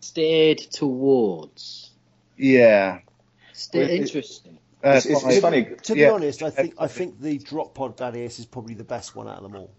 Steered 0.00 0.58
towards. 0.58 1.90
yeah, 2.38 3.00
Steer- 3.52 3.82
interesting. 3.82 4.59
Uh, 4.84 4.90
It's, 4.90 5.06
it's, 5.06 5.22
fine. 5.22 5.32
it's 5.32 5.40
funny. 5.40 5.64
To 5.82 5.94
be 5.94 6.00
Yeah. 6.00 6.12
honest, 6.12 6.42
I 6.42 6.50
think 6.50 6.74
I 6.78 6.86
think 6.88 7.20
the 7.20 7.38
drop 7.38 7.74
pod 7.74 7.96
Gladius 7.96 8.38
is 8.38 8.46
probably 8.46 8.74
the 8.74 8.84
best 8.84 9.14
one 9.16 9.28
out 9.28 9.36
of 9.36 9.42
them 9.42 9.56
all. 9.56 9.70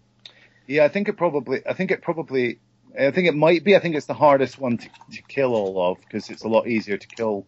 Yeah, 0.66 0.84
I 0.84 0.88
think 0.88 1.08
it 1.08 1.14
probably. 1.16 1.60
I 1.66 1.72
think 1.74 1.90
it 1.90 2.02
probably. 2.02 2.58
I 2.98 3.10
think 3.10 3.26
it 3.26 3.34
might 3.34 3.64
be. 3.64 3.74
I 3.74 3.78
think 3.80 3.94
it's 3.96 4.06
the 4.06 4.14
hardest 4.14 4.58
one 4.58 4.78
to, 4.78 4.88
to 5.12 5.22
kill 5.22 5.54
all 5.54 5.90
of 5.92 6.00
because 6.00 6.30
it's 6.30 6.44
a 6.44 6.48
lot 6.48 6.66
easier 6.68 6.98
to 6.98 7.06
kill 7.06 7.46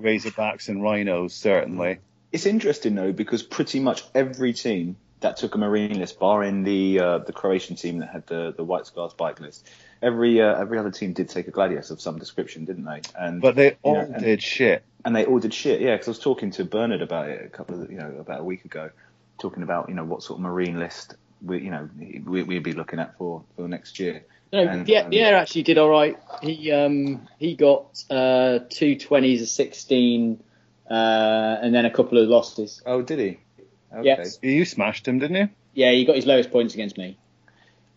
Razorbacks 0.00 0.68
and 0.68 0.82
Rhinos, 0.82 1.34
certainly. 1.34 1.98
It's 2.32 2.46
interesting 2.46 2.94
though 2.94 3.12
because 3.12 3.42
pretty 3.42 3.80
much 3.80 4.04
every 4.14 4.52
team 4.52 4.96
that 5.20 5.38
took 5.38 5.54
a 5.54 5.58
marine 5.58 5.98
list, 5.98 6.20
barring 6.20 6.62
the 6.64 7.00
uh, 7.00 7.18
the 7.18 7.32
Croatian 7.32 7.76
team 7.76 7.98
that 7.98 8.10
had 8.10 8.26
the 8.26 8.52
the 8.56 8.64
White 8.64 8.86
Scars 8.86 9.14
bike 9.14 9.40
list, 9.40 9.66
every 10.02 10.40
uh, 10.40 10.60
every 10.60 10.78
other 10.78 10.90
team 10.90 11.12
did 11.12 11.28
take 11.28 11.48
a 11.48 11.50
gladius 11.50 11.90
of 11.90 12.00
some 12.00 12.18
description, 12.18 12.64
didn't 12.64 12.84
they? 12.84 13.00
And 13.18 13.40
But 13.40 13.56
they 13.56 13.76
all 13.82 13.94
Yeah, 13.96 14.02
and- 14.04 14.22
did 14.22 14.42
shit. 14.42 14.82
and 15.04 15.14
they 15.14 15.24
all 15.24 15.38
did 15.38 15.54
shit. 15.54 15.80
Yeah, 15.80 15.94
because 15.94 16.08
I 16.08 16.10
was 16.10 16.18
talking 16.18 16.50
to 16.52 16.64
Bernard 16.64 17.02
about 17.02 17.28
it 17.28 17.44
a 17.44 17.48
couple 17.48 17.82
of 17.82 17.90
you 17.90 17.98
know 17.98 18.16
about 18.18 18.40
a 18.40 18.44
week 18.44 18.64
ago, 18.64 18.90
talking 19.38 19.62
about 19.62 19.88
you 19.88 19.94
know 19.94 20.04
what 20.04 20.22
sort 20.22 20.38
of 20.38 20.42
marine 20.42 20.78
list 20.78 21.14
we 21.42 21.60
you 21.62 21.70
know 21.70 21.88
we, 22.24 22.42
we'd 22.42 22.62
be 22.62 22.72
looking 22.72 22.98
at 22.98 23.16
for 23.18 23.42
for 23.56 23.68
next 23.68 23.98
year. 23.98 24.24
No, 24.52 24.60
And, 24.60 24.86
Pierre, 24.86 25.04
um, 25.04 25.10
Pierre 25.10 25.34
actually 25.36 25.64
did 25.64 25.76
all 25.76 25.88
right. 25.88 26.16
He 26.40 26.70
um, 26.70 27.26
he 27.38 27.56
got 27.56 28.02
uh, 28.10 28.60
two 28.70 28.96
twenties, 28.96 29.42
a 29.42 29.46
sixteen, 29.46 30.40
uh, 30.88 31.58
and 31.62 31.74
then 31.74 31.84
a 31.84 31.90
couple 31.90 32.18
of 32.22 32.28
losses. 32.28 32.80
Oh, 32.86 33.02
did 33.02 33.18
he? 33.18 33.38
Okay. 33.92 34.04
Yes. 34.04 34.38
You 34.42 34.64
smashed 34.64 35.06
him, 35.08 35.18
didn't 35.18 35.36
you? 35.36 35.48
Yeah, 35.74 35.90
he 35.92 36.04
got 36.04 36.16
his 36.16 36.26
lowest 36.26 36.50
points 36.52 36.74
against 36.74 36.96
me. 36.96 37.18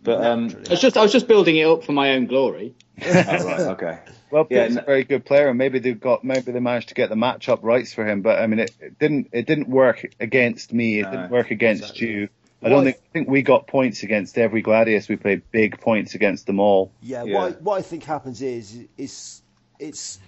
But 0.02 0.24
um, 0.26 0.56
I 0.68 0.72
was 0.72 0.82
just 0.82 0.98
I 0.98 1.02
was 1.02 1.12
just 1.12 1.28
building 1.28 1.58
it 1.58 1.66
up 1.66 1.84
for 1.84 1.92
my 1.92 2.12
own 2.12 2.28
glory. 2.28 2.74
oh, 3.06 3.12
right, 3.14 3.60
okay. 3.60 4.00
Well, 4.32 4.46
Yeah, 4.48 4.68
Pete's 4.68 4.78
a 4.78 4.84
very 4.84 5.04
good 5.06 5.26
player, 5.26 5.50
and 5.50 5.58
maybe 5.58 5.80
they've 5.80 6.00
got 6.00 6.24
maybe 6.24 6.52
they 6.52 6.60
managed 6.60 6.90
to 6.90 6.94
get 6.94 7.10
the 7.10 7.16
matchup 7.16 7.64
rights 7.64 7.94
for 7.94 8.06
him. 8.08 8.22
But 8.22 8.40
I 8.40 8.46
mean, 8.46 8.60
it, 8.60 8.72
it 8.80 9.00
didn't 9.00 9.30
it 9.32 9.48
didn't 9.48 9.68
work 9.70 10.14
against 10.20 10.72
me. 10.72 11.00
It 11.00 11.04
No, 11.04 11.12
didn't 11.12 11.32
work 11.32 11.50
against 11.50 11.82
exactly. 11.82 12.08
you. 12.08 12.30
I 12.62 12.70
don't 12.70 12.84
think 12.84 12.98
I 12.98 13.10
think 13.14 13.28
we 13.30 13.42
got 13.42 13.68
points 13.68 14.04
against 14.04 14.38
every 14.38 14.62
Gladius. 14.62 15.10
We 15.10 15.16
played 15.16 15.42
big 15.52 15.80
points 15.80 16.14
against 16.14 16.46
them 16.46 16.60
all. 16.60 16.92
Yeah, 17.02 17.24
Yeah. 17.24 17.36
What, 17.36 17.44
I, 17.44 17.52
what 17.56 17.78
I 17.80 17.82
think 17.82 18.04
happens 18.04 18.42
is 18.42 18.86
is 18.98 19.42
it's 19.80 20.20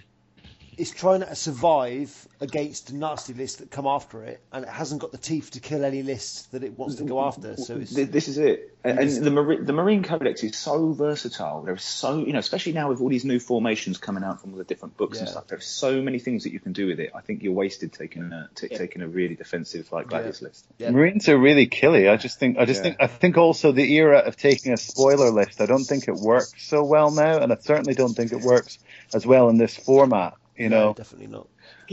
it's 0.82 0.90
trying 0.92 1.20
to 1.22 1.36
survive 1.36 2.28
against 2.40 2.88
the 2.88 2.94
nasty 2.94 3.34
lists 3.34 3.58
that 3.60 3.70
come 3.70 3.86
after 3.86 4.24
it, 4.24 4.42
and 4.52 4.64
it 4.66 4.70
hasn't 4.70 5.00
got 5.00 5.12
the 5.12 5.18
teeth 5.20 5.52
to 5.52 5.60
kill 5.60 5.86
any 5.86 6.02
lists 6.02 6.48
that 6.48 6.64
it 6.64 6.78
wants 6.78 6.96
to 6.96 7.04
go 7.04 7.24
after. 7.24 7.56
So 7.56 7.78
it's 7.78 7.94
this 7.94 8.28
is 8.28 8.40
it. 8.40 8.76
And, 8.84 8.98
and 8.98 9.24
the 9.24 9.30
Marine, 9.30 9.64
the 9.64 9.74
Marine 9.74 10.02
Codex 10.02 10.44
is 10.44 10.58
so 10.58 10.92
versatile. 10.94 11.62
There's 11.62 11.84
so, 11.84 12.26
you 12.26 12.34
know, 12.34 12.40
especially 12.40 12.72
now 12.74 12.90
with 12.90 13.00
all 13.00 13.10
these 13.10 13.24
new 13.26 13.40
formations 13.40 14.00
coming 14.00 14.24
out 14.24 14.42
from 14.42 14.54
all 14.54 14.58
the 14.58 14.64
different 14.64 14.98
books 14.98 15.20
and 15.20 15.28
Yeah. 15.28 15.34
stuff. 15.34 15.48
There's 15.48 15.68
so 15.68 16.02
many 16.02 16.18
things 16.18 16.46
that 16.46 16.52
you 16.52 16.60
can 16.60 16.74
do 16.74 16.88
with 16.88 17.00
it. 17.00 17.12
I 17.14 17.22
think 17.22 17.44
you're 17.44 17.54
wasted 17.54 17.94
taking 17.94 18.24
a 18.24 18.50
t- 18.56 18.70
Yeah. 18.72 18.80
taking 18.80 19.04
a 19.04 19.08
really 19.08 19.36
defensive 19.36 19.92
like 19.92 20.08
Gladius 20.08 20.42
list. 20.42 20.66
Yeah. 20.80 20.90
Marines 20.90 21.30
are 21.30 21.38
really 21.38 21.68
killy. 21.68 22.10
I 22.10 22.18
just 22.18 22.40
think 22.40 22.58
I 22.58 22.66
just 22.66 22.80
Yeah. 22.80 22.84
think 22.90 22.98
I 23.02 23.06
think 23.06 23.38
also 23.38 23.72
the 23.72 23.94
era 23.94 24.18
of 24.18 24.36
taking 24.36 24.74
a 24.74 24.78
spoiler 24.78 25.30
list. 25.30 25.62
I 25.62 25.68
don't 25.68 25.84
think 25.84 26.08
it 26.08 26.16
works 26.16 26.54
so 26.58 26.84
well 26.84 27.12
now, 27.12 27.38
and 27.38 27.54
I 27.54 27.58
certainly 27.60 27.94
don't 27.94 28.16
think 28.16 28.32
it 28.32 28.42
works 28.42 28.80
as 29.14 29.28
well 29.28 29.50
in 29.50 29.58
this 29.60 29.76
format. 29.78 30.34
You 30.62 30.70
no, 30.70 30.94
definitely 30.94 31.28
not. 31.28 31.48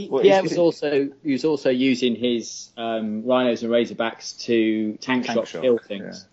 Well, 0.09 0.21
Pierre 0.21 0.43
is- 0.45 0.51
was 0.51 0.57
also 0.57 1.09
he 1.23 1.31
was 1.31 1.45
also 1.45 1.69
using 1.69 2.15
his 2.15 2.69
um, 2.77 3.25
rhinos 3.25 3.63
and 3.63 3.71
razorbacks 3.71 4.41
to 4.45 4.93
tank, 5.01 5.25
Tank 5.25 5.37
shot 5.37 5.47
shot, 5.47 5.61
kill 5.61 5.77
things. 5.77 6.27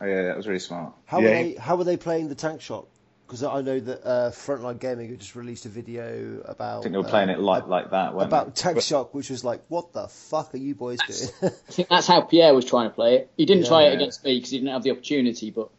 Oh, 0.00 0.06
yeah, 0.06 0.22
that 0.24 0.36
was 0.36 0.46
really 0.46 0.58
smart. 0.60 0.92
How 1.06 1.20
Yeah. 1.20 1.28
are 1.28 1.42
they? 1.42 1.54
How 1.54 1.76
are 1.78 1.84
they 1.84 1.96
playing 1.96 2.28
the 2.28 2.34
tank 2.34 2.60
shot? 2.60 2.86
Because 3.26 3.44
I 3.44 3.60
know 3.60 3.78
that 3.78 4.04
uh, 4.04 4.30
Frontline 4.32 4.80
Gaming 4.80 5.08
had 5.08 5.20
just 5.20 5.36
released 5.36 5.64
a 5.64 5.68
video 5.68 6.42
about. 6.44 6.80
I 6.80 6.82
think 6.82 6.92
they 6.92 6.98
were 6.98 7.04
playing 7.04 7.30
uh, 7.30 7.34
it 7.34 7.40
like 7.40 7.68
like 7.68 7.90
that. 7.90 8.12
about 8.14 8.46
they? 8.56 8.60
tank 8.60 8.80
shock, 8.82 9.14
which 9.14 9.30
was 9.30 9.44
like, 9.44 9.62
what 9.68 9.92
the 9.92 10.08
fuck 10.08 10.52
are 10.52 10.56
you 10.58 10.74
boys 10.74 10.98
doing? 11.06 11.30
I 11.42 11.48
think 11.72 11.88
that's 11.88 12.08
how 12.08 12.22
Pierre 12.22 12.52
was 12.54 12.64
trying 12.64 12.88
to 12.88 12.94
play 12.94 13.16
it. 13.16 13.30
He 13.36 13.46
didn't 13.46 13.66
try 13.66 13.84
Yeah. 13.84 13.90
it 13.90 13.94
against 13.94 14.24
me 14.24 14.36
because 14.36 14.50
he 14.50 14.58
didn't 14.58 14.72
have 14.72 14.82
the 14.82 14.90
opportunity, 14.90 15.50
but 15.52 15.70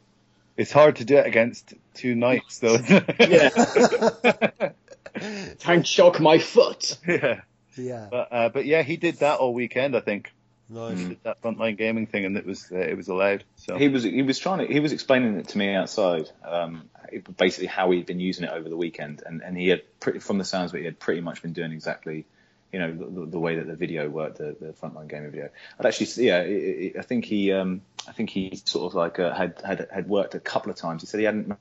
it's 0.55 0.71
hard 0.71 0.95
to 0.97 1.05
do 1.05 1.17
it 1.17 1.27
against 1.27 1.73
two 1.93 2.15
knights, 2.15 2.59
though. 2.59 2.77
tank 5.59 5.85
shock 5.85 6.19
my 6.19 6.39
foot. 6.39 6.97
yeah. 7.07 7.41
yeah, 7.75 8.07
But 8.09 8.27
uh, 8.31 8.49
but 8.49 8.65
yeah, 8.65 8.83
he 8.83 8.97
did 8.97 9.19
that 9.19 9.39
all 9.39 9.53
weekend. 9.53 9.95
I 9.95 10.01
think 10.01 10.31
nice. 10.69 10.97
he 10.97 11.05
did 11.09 11.23
that 11.23 11.41
frontline 11.41 11.77
gaming 11.77 12.07
thing, 12.07 12.25
and 12.25 12.37
it 12.37 12.45
was 12.45 12.71
uh, 12.71 12.77
it 12.77 12.95
was 12.95 13.07
allowed. 13.07 13.43
So 13.57 13.77
He 13.77 13.87
was 13.87 14.03
he 14.03 14.21
was 14.21 14.39
trying 14.39 14.59
to 14.65 14.73
he 14.73 14.79
was 14.79 14.93
explaining 14.93 15.37
it 15.37 15.49
to 15.49 15.57
me 15.57 15.73
outside. 15.73 16.29
Um, 16.43 16.89
basically 17.37 17.67
how 17.67 17.91
he'd 17.91 18.05
been 18.05 18.19
using 18.19 18.45
it 18.45 18.51
over 18.51 18.69
the 18.69 18.77
weekend, 18.77 19.23
and 19.25 19.41
and 19.41 19.57
he 19.57 19.67
had 19.67 19.81
pretty 19.99 20.19
from 20.19 20.37
the 20.37 20.45
sounds 20.45 20.71
of 20.71 20.75
it, 20.75 20.79
he 20.79 20.85
had 20.85 20.99
pretty 20.99 21.21
much 21.21 21.41
been 21.41 21.53
doing 21.53 21.71
exactly. 21.71 22.25
You 22.71 22.79
know 22.79 22.93
the, 22.93 23.25
the 23.25 23.39
way 23.39 23.57
that 23.57 23.67
the 23.67 23.75
video 23.75 24.07
worked, 24.07 24.37
the, 24.37 24.55
the 24.57 24.67
frontline 24.67 25.09
gaming 25.09 25.31
video. 25.31 25.49
I'd 25.77 25.85
actually, 25.85 26.05
see- 26.05 26.27
yeah, 26.27 26.39
it, 26.39 26.51
it, 26.51 26.95
I 26.97 27.01
think 27.01 27.25
he, 27.25 27.51
um, 27.51 27.81
I 28.07 28.13
think 28.13 28.29
he 28.29 28.61
sort 28.63 28.89
of 28.89 28.95
like 28.95 29.19
uh, 29.19 29.33
had 29.33 29.61
had 29.61 29.89
had 29.91 30.07
worked 30.07 30.35
a 30.35 30.39
couple 30.39 30.71
of 30.71 30.77
times. 30.77 31.01
He 31.01 31.07
said 31.07 31.19
he 31.19 31.25
hadn't 31.25 31.57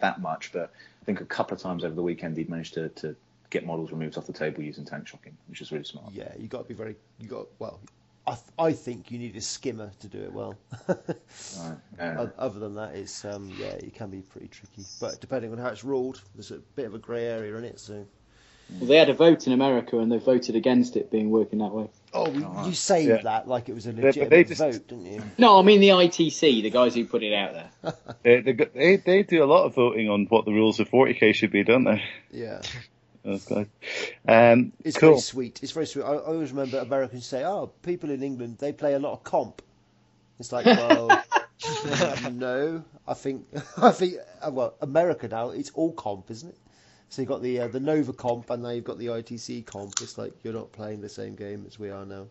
that 0.00 0.20
much, 0.20 0.52
but 0.52 0.72
I 0.95 0.95
think 1.06 1.20
a 1.20 1.24
couple 1.24 1.56
of 1.56 1.62
times 1.62 1.84
over 1.84 1.94
the 1.94 2.02
weekend 2.02 2.36
he'd 2.36 2.50
managed 2.50 2.74
to, 2.74 2.88
to 2.90 3.16
get 3.50 3.64
models 3.64 3.92
removed 3.92 4.18
off 4.18 4.26
the 4.26 4.32
table 4.32 4.62
using 4.62 4.84
tank 4.84 5.06
shocking, 5.06 5.36
which 5.46 5.60
is 5.60 5.72
really 5.72 5.84
smart. 5.84 6.12
Yeah, 6.12 6.32
you 6.36 6.48
got 6.48 6.62
to 6.62 6.68
be 6.68 6.74
very. 6.74 6.96
You 7.18 7.28
got 7.28 7.46
well. 7.58 7.80
I, 8.28 8.32
th- 8.32 8.42
I 8.58 8.72
think 8.72 9.12
you 9.12 9.18
need 9.18 9.36
a 9.36 9.40
skimmer 9.40 9.92
to 10.00 10.08
do 10.08 10.20
it 10.20 10.32
well. 10.32 10.58
Right, 10.88 11.76
yeah. 11.98 12.26
Other 12.38 12.58
than 12.58 12.74
that, 12.74 12.96
it's 12.96 13.24
um, 13.24 13.48
yeah, 13.56 13.66
it 13.66 13.94
can 13.94 14.10
be 14.10 14.20
pretty 14.20 14.48
tricky. 14.48 14.84
But 15.00 15.20
depending 15.20 15.52
on 15.52 15.58
how 15.58 15.68
it's 15.68 15.84
ruled, 15.84 16.22
there's 16.34 16.50
a 16.50 16.58
bit 16.74 16.86
of 16.86 16.94
a 16.94 16.98
grey 16.98 17.26
area 17.26 17.54
in 17.56 17.62
it. 17.62 17.78
So 17.78 18.04
Well, 18.68 18.88
they 18.88 18.96
had 18.96 19.08
a 19.08 19.14
vote 19.14 19.46
in 19.46 19.52
America 19.52 19.98
and 20.00 20.10
they 20.10 20.18
voted 20.18 20.56
against 20.56 20.96
it 20.96 21.10
being 21.10 21.30
working 21.30 21.60
that 21.60 21.72
way. 21.72 21.88
Oh, 22.12 22.28
you- 22.30 22.50
you 22.66 22.72
saved 22.74 23.08
Yeah. 23.08 23.22
that 23.22 23.46
like 23.46 23.68
it 23.68 23.74
was 23.74 23.86
a 23.86 23.92
but 23.92 24.00
they 24.00 24.06
legitimate 24.08 24.48
just- 24.48 24.60
vote, 24.60 24.88
didn't 24.88 25.06
you? 25.06 25.22
No, 25.38 25.58
I 25.58 25.62
mean 25.62 25.80
the 25.80 25.90
ITC, 25.90 26.62
the 26.62 26.70
guys 26.70 26.94
who 26.94 27.04
put 27.06 27.22
it 27.22 27.32
out 27.32 27.52
there. 27.52 27.94
They, 28.22 28.40
they, 28.40 28.52
they, 28.52 28.96
they 28.96 29.22
do 29.22 29.44
a 29.44 29.46
lot 29.46 29.64
of 29.64 29.74
voting 29.74 30.08
on 30.08 30.26
what 30.26 30.44
the 30.46 30.52
rules 30.52 30.80
of 30.80 30.90
40k 30.90 31.34
should 31.34 31.52
be, 31.52 31.62
don't 31.62 31.84
they? 31.84 32.02
Yeah. 32.32 32.60
Those 33.24 33.44
guys. 33.44 33.66
Um, 34.26 34.72
It's 34.84 34.96
cool. 34.96 35.10
very 35.10 35.20
sweet. 35.20 35.60
It's 35.62 35.72
very 35.72 35.86
sweet. 35.86 36.02
I, 36.04 36.12
I 36.14 36.18
always 36.18 36.50
remember 36.52 36.78
Americans 36.78 37.26
say, 37.26 37.44
"Oh, 37.44 37.72
people 37.82 38.10
in 38.10 38.22
England 38.22 38.58
they 38.58 38.72
play 38.72 38.94
a 38.94 39.00
lot 39.00 39.12
of 39.14 39.24
comp." 39.24 39.62
It's 40.38 40.52
like, 40.52 40.64
well, 40.66 41.08
no. 42.32 42.84
I 43.08 43.14
think 43.14 43.46
I 43.78 43.90
think 43.90 44.14
uh, 44.42 44.50
well, 44.52 44.74
America 44.80 45.26
now 45.28 45.50
it's 45.50 45.70
all 45.70 45.92
comp, 45.92 46.30
isn't 46.30 46.50
it? 46.50 46.56
So 47.08 47.22
you've 47.22 47.28
got 47.28 47.42
the 47.42 47.60
uh, 47.60 47.68
the 47.68 47.80
Nova 47.80 48.12
comp, 48.12 48.50
and 48.50 48.62
now 48.62 48.70
you've 48.70 48.84
got 48.84 48.98
the 48.98 49.06
ITC 49.06 49.66
comp. 49.66 49.92
It's 50.02 50.18
like 50.18 50.32
you're 50.42 50.54
not 50.54 50.72
playing 50.72 51.00
the 51.00 51.08
same 51.08 51.34
game 51.34 51.64
as 51.66 51.78
we 51.78 51.90
are 51.90 52.04
now. 52.04 52.26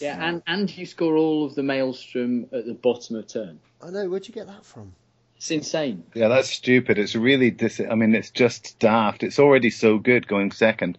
Yeah, 0.00 0.22
and, 0.22 0.42
and 0.46 0.76
you 0.76 0.86
score 0.86 1.16
all 1.16 1.46
of 1.46 1.54
the 1.54 1.62
maelstrom 1.62 2.46
at 2.52 2.66
the 2.66 2.74
bottom 2.74 3.16
of 3.16 3.26
turn. 3.26 3.58
I 3.82 3.90
know. 3.90 4.08
Where'd 4.08 4.28
you 4.28 4.34
get 4.34 4.46
that 4.46 4.64
from? 4.64 4.92
It's 5.36 5.50
insane. 5.50 6.04
Yeah, 6.14 6.28
that's 6.28 6.50
stupid. 6.50 6.98
It's 6.98 7.14
really 7.14 7.50
dis- 7.50 7.80
I 7.80 7.94
mean, 7.94 8.14
it's 8.14 8.30
just 8.30 8.78
daft. 8.80 9.22
It's 9.22 9.38
already 9.38 9.70
so 9.70 9.98
good 9.98 10.26
going 10.26 10.50
second. 10.50 10.98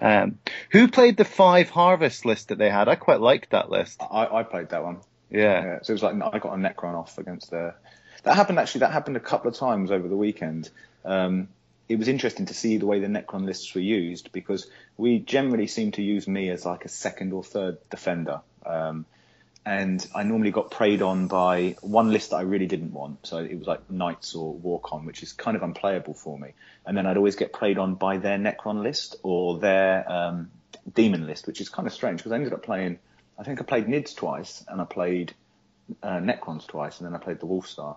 Um, 0.00 0.38
who 0.70 0.88
played 0.88 1.16
the 1.16 1.24
five 1.24 1.68
harvest 1.68 2.24
list 2.24 2.48
that 2.48 2.58
they 2.58 2.70
had? 2.70 2.88
I 2.88 2.94
quite 2.94 3.20
liked 3.20 3.50
that 3.50 3.70
list. 3.70 4.00
I, 4.02 4.26
I 4.26 4.42
played 4.44 4.68
that 4.70 4.84
one. 4.84 5.00
Yeah. 5.30 5.64
Yeah, 5.64 5.78
so 5.82 5.90
it 5.90 5.94
was 5.94 6.02
like 6.02 6.14
I 6.14 6.38
got 6.38 6.54
a 6.54 6.56
Necron 6.56 6.94
off 6.94 7.18
against 7.18 7.50
the. 7.50 7.74
That 8.22 8.36
happened 8.36 8.58
actually. 8.58 8.80
That 8.80 8.92
happened 8.92 9.16
a 9.16 9.20
couple 9.20 9.50
of 9.50 9.56
times 9.56 9.90
over 9.90 10.06
the 10.06 10.16
weekend. 10.16 10.70
Um, 11.04 11.48
it 11.88 11.98
was 11.98 12.08
interesting 12.08 12.46
to 12.46 12.54
see 12.54 12.78
the 12.78 12.86
way 12.86 13.00
the 13.00 13.06
Necron 13.06 13.44
lists 13.44 13.74
were 13.74 13.80
used 13.80 14.32
because 14.32 14.68
we 14.96 15.18
generally 15.18 15.66
seem 15.66 15.92
to 15.92 16.02
use 16.02 16.26
me 16.26 16.50
as 16.50 16.64
like 16.64 16.84
a 16.84 16.88
second 16.88 17.32
or 17.32 17.44
third 17.44 17.78
defender. 17.90 18.40
Um, 18.64 19.06
and 19.64 20.06
I 20.14 20.22
normally 20.22 20.52
got 20.52 20.70
preyed 20.70 21.02
on 21.02 21.26
by 21.26 21.76
one 21.80 22.12
list 22.12 22.30
that 22.30 22.36
I 22.36 22.42
really 22.42 22.66
didn't 22.66 22.92
want. 22.92 23.26
So 23.26 23.38
it 23.38 23.58
was 23.58 23.66
like 23.66 23.90
Knights 23.90 24.34
or 24.36 24.54
Warcon, 24.54 25.04
which 25.04 25.24
is 25.24 25.32
kind 25.32 25.56
of 25.56 25.62
unplayable 25.64 26.14
for 26.14 26.38
me. 26.38 26.50
And 26.84 26.96
then 26.96 27.04
I'd 27.04 27.16
always 27.16 27.34
get 27.34 27.52
preyed 27.52 27.76
on 27.76 27.96
by 27.96 28.18
their 28.18 28.38
Necron 28.38 28.82
list 28.82 29.16
or 29.24 29.58
their 29.58 30.10
um, 30.10 30.50
Demon 30.94 31.26
list, 31.26 31.48
which 31.48 31.60
is 31.60 31.68
kind 31.68 31.86
of 31.86 31.92
strange 31.92 32.18
because 32.18 32.30
I 32.32 32.36
ended 32.36 32.52
up 32.52 32.62
playing. 32.62 33.00
I 33.38 33.42
think 33.42 33.60
I 33.60 33.64
played 33.64 33.86
Nids 33.86 34.14
twice 34.14 34.64
and 34.68 34.80
I 34.80 34.84
played 34.84 35.34
uh, 36.02 36.18
Necrons 36.18 36.66
twice, 36.66 36.98
and 36.98 37.06
then 37.06 37.14
I 37.14 37.22
played 37.22 37.40
the 37.40 37.46
Wolfstar. 37.46 37.96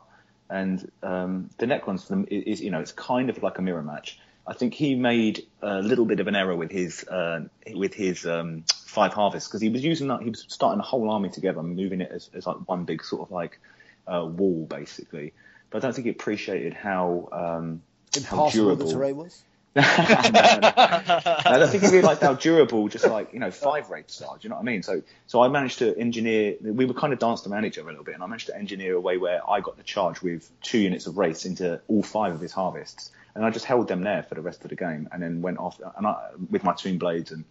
And 0.49 0.91
um, 1.03 1.49
the 1.57 1.65
Necrons 1.67 2.03
for 2.03 2.09
them 2.09 2.27
is, 2.29 2.43
is, 2.45 2.61
you 2.61 2.71
know, 2.71 2.79
it's 2.79 2.91
kind 2.91 3.29
of 3.29 3.41
like 3.43 3.57
a 3.59 3.61
mirror 3.61 3.83
match. 3.83 4.19
I 4.47 4.53
think 4.53 4.73
he 4.73 4.95
made 4.95 5.45
a 5.61 5.79
little 5.79 6.05
bit 6.05 6.19
of 6.19 6.27
an 6.27 6.35
error 6.35 6.55
with 6.55 6.71
his 6.71 7.07
uh, 7.07 7.41
with 7.71 7.93
his 7.93 8.25
um, 8.25 8.63
five 8.73 9.13
harvests 9.13 9.47
because 9.47 9.61
he 9.61 9.69
was 9.69 9.83
using 9.83 10.07
that. 10.07 10.23
He 10.23 10.29
was 10.31 10.43
starting 10.47 10.79
a 10.79 10.83
whole 10.83 11.11
army 11.11 11.29
together 11.29 11.59
and 11.59 11.75
moving 11.75 12.01
it 12.01 12.11
as, 12.11 12.31
as 12.33 12.47
like 12.47 12.57
one 12.67 12.85
big 12.85 13.03
sort 13.03 13.21
of 13.21 13.31
like 13.31 13.59
uh, 14.07 14.25
wall 14.25 14.65
basically. 14.65 15.33
But 15.69 15.77
I 15.77 15.81
don't 15.81 15.93
think 15.93 16.05
he 16.05 16.11
appreciated 16.11 16.73
how 16.73 17.29
um, 17.31 17.83
how 18.15 18.17
Impossible 18.17 18.75
the 18.75 18.75
durable. 18.75 18.91
terrain 18.91 19.17
was. 19.17 19.43
I 19.75 21.57
don't 21.59 21.69
think 21.69 21.83
he 21.83 21.91
realised 21.91 22.21
how 22.21 22.33
durable 22.33 22.87
just 22.87 23.05
like 23.05 23.33
you 23.33 23.39
know 23.39 23.51
five 23.51 23.91
rates 23.91 24.19
are. 24.21 24.35
Do 24.35 24.39
you 24.41 24.49
know 24.49 24.55
what 24.55 24.63
I 24.63 24.65
mean? 24.65 24.81
So 24.81 25.03
so 25.27 25.43
I 25.43 25.47
managed 25.47 25.79
to 25.79 25.95
engineer. 25.95 26.55
We 26.61 26.85
were 26.85 26.95
kind 26.95 27.13
of 27.13 27.19
danced 27.19 27.45
around 27.45 27.65
each 27.65 27.77
other 27.77 27.87
a 27.87 27.91
little 27.91 28.03
bit, 28.03 28.15
and 28.15 28.23
I 28.23 28.25
managed 28.25 28.47
to 28.47 28.55
engineer 28.55 28.95
a 28.95 28.99
way 28.99 29.17
where 29.17 29.47
I 29.47 29.61
got 29.61 29.77
the 29.77 29.83
charge 29.83 30.23
with 30.23 30.49
two 30.61 30.79
units 30.79 31.05
of 31.05 31.17
race 31.19 31.45
into 31.45 31.79
all 31.87 32.01
five 32.01 32.33
of 32.33 32.41
his 32.41 32.51
harvests, 32.51 33.11
and 33.35 33.45
I 33.45 33.51
just 33.51 33.65
held 33.65 33.87
them 33.87 34.01
there 34.01 34.23
for 34.23 34.33
the 34.33 34.41
rest 34.41 34.63
of 34.63 34.71
the 34.71 34.75
game, 34.75 35.07
and 35.11 35.21
then 35.21 35.43
went 35.43 35.59
off 35.59 35.79
and 35.97 36.07
I, 36.07 36.31
with 36.49 36.63
my 36.63 36.73
tomb 36.73 36.97
blades 36.97 37.31
and 37.31 37.45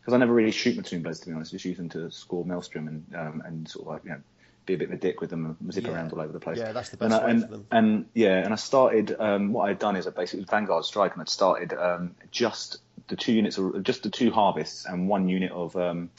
because 0.00 0.12
I 0.12 0.18
never 0.18 0.34
really 0.34 0.50
shoot 0.50 0.76
my 0.76 0.82
tomb 0.82 1.02
blades 1.02 1.20
to 1.20 1.28
be 1.28 1.32
honest, 1.32 1.52
just 1.52 1.64
use 1.64 1.78
them 1.78 1.88
to 1.90 2.10
score 2.10 2.44
maelstrom 2.44 2.88
and 2.88 3.16
um, 3.16 3.42
and 3.46 3.66
sort 3.66 3.86
of 3.86 3.92
like 3.92 4.04
you 4.04 4.10
know 4.10 4.20
be 4.66 4.74
a 4.74 4.78
bit 4.78 4.88
of 4.88 4.94
a 4.94 4.96
dick 4.98 5.20
with 5.20 5.30
them 5.30 5.56
and 5.60 5.72
zip 5.72 5.84
Yeah. 5.84 5.92
around 5.92 6.12
all 6.12 6.20
over 6.20 6.32
the 6.32 6.40
place. 6.40 6.58
Yeah, 6.58 6.72
that's 6.72 6.90
the 6.90 6.98
And 7.02 7.10
best 7.10 7.22
I- 7.22 7.24
way 7.24 7.30
and, 7.32 7.42
for 7.42 7.48
them. 7.50 7.66
and 7.70 8.06
yeah, 8.14 8.36
and 8.44 8.52
I 8.52 8.56
started. 8.56 9.16
Um, 9.18 9.52
what 9.52 9.64
I 9.64 9.68
had 9.68 9.78
done 9.78 9.96
is 9.96 10.06
I 10.06 10.10
basically 10.10 10.44
Vanguard 10.48 10.84
Strike, 10.84 11.12
and 11.12 11.20
I'd 11.22 11.28
started 11.28 11.72
um, 11.72 12.14
just 12.30 12.78
the 13.08 13.16
two 13.16 13.32
units, 13.32 13.58
just 13.82 14.02
the 14.04 14.10
two 14.10 14.30
harvests, 14.30 14.86
and 14.86 15.08
one 15.08 15.28
unit 15.28 15.52
of 15.52 15.74
um, 15.76 16.10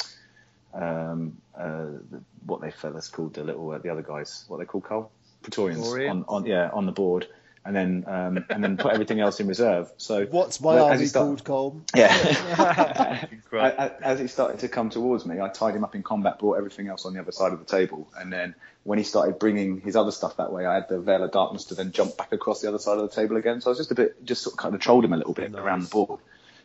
um, 0.74 1.38
uh, 1.58 1.86
the- 2.12 2.22
what 2.46 2.62
they 2.62 2.72
fellas 2.72 3.08
called 3.10 3.34
the 3.36 3.44
little 3.44 3.72
uh, 3.72 3.78
the 3.78 3.90
other 3.90 4.02
guys, 4.02 4.46
what 4.48 4.58
they 4.58 4.66
call 4.66 4.82
Cole 4.82 5.12
Praetorians 5.42 5.80
Praetorians? 5.88 6.26
on, 6.28 6.44
on 6.44 6.46
yeah 6.46 6.70
on 6.74 6.86
the 6.86 6.92
board, 6.92 7.28
and 7.66 7.76
then 7.76 8.04
um, 8.08 8.46
and 8.50 8.64
then 8.64 8.78
put 8.78 8.92
everything 8.94 9.20
else 9.20 9.40
in 9.40 9.48
reserve. 9.48 9.92
So 9.98 10.26
What's 10.26 10.60
my 10.62 10.76
well, 10.76 10.90
as 10.90 10.98
army 10.98 11.06
start- 11.08 11.46
called, 11.46 11.84
Colm? 11.86 11.90
Yeah. 11.96 13.28
Right. 13.52 13.74
I- 13.78 13.86
I- 13.86 13.92
As 14.02 14.20
he 14.20 14.28
started 14.28 14.60
to 14.62 14.68
come 14.68 14.90
towards 14.90 15.26
me, 15.26 15.40
I 15.40 15.48
tied 15.50 15.76
him 15.76 15.84
up 15.84 15.96
in 15.96 16.04
combat, 16.04 16.40
brought 16.40 16.58
everything 16.58 16.88
else 16.88 17.06
on 17.06 17.14
the 17.14 17.20
other 17.22 17.32
side 17.32 17.54
of 17.54 17.60
the 17.60 17.66
table, 17.66 18.08
and 18.18 18.34
then 18.34 18.56
when 18.84 18.98
he 18.98 19.04
started 19.04 19.40
bringing 19.40 19.80
his 19.80 19.96
other 19.96 20.12
stuff 20.12 20.38
that 20.38 20.52
way, 20.52 20.66
I 20.66 20.74
had 20.74 20.90
the 20.90 21.00
veil 21.00 21.24
of 21.24 21.32
darkness 21.32 21.66
to 21.66 21.76
then 21.76 21.92
jump 21.92 22.18
back 22.18 22.34
across 22.34 22.62
the 22.62 22.68
other 22.68 22.80
side 22.80 22.98
of 22.98 23.10
the 23.10 23.16
table 23.16 23.38
again. 23.38 23.62
So 23.62 23.70
I 23.70 23.72
was 23.72 23.78
just 23.78 23.92
a 23.92 23.96
bit, 23.96 24.26
just 24.26 24.42
sort 24.44 24.54
of 24.56 24.58
kind 24.58 24.76
of 24.76 24.82
trolled 24.82 25.06
him 25.06 25.14
a 25.14 25.18
little 25.18 25.34
bit 25.34 25.52
Nice. 25.52 25.62
around 25.62 25.84
the 25.84 25.90
board. 25.90 26.20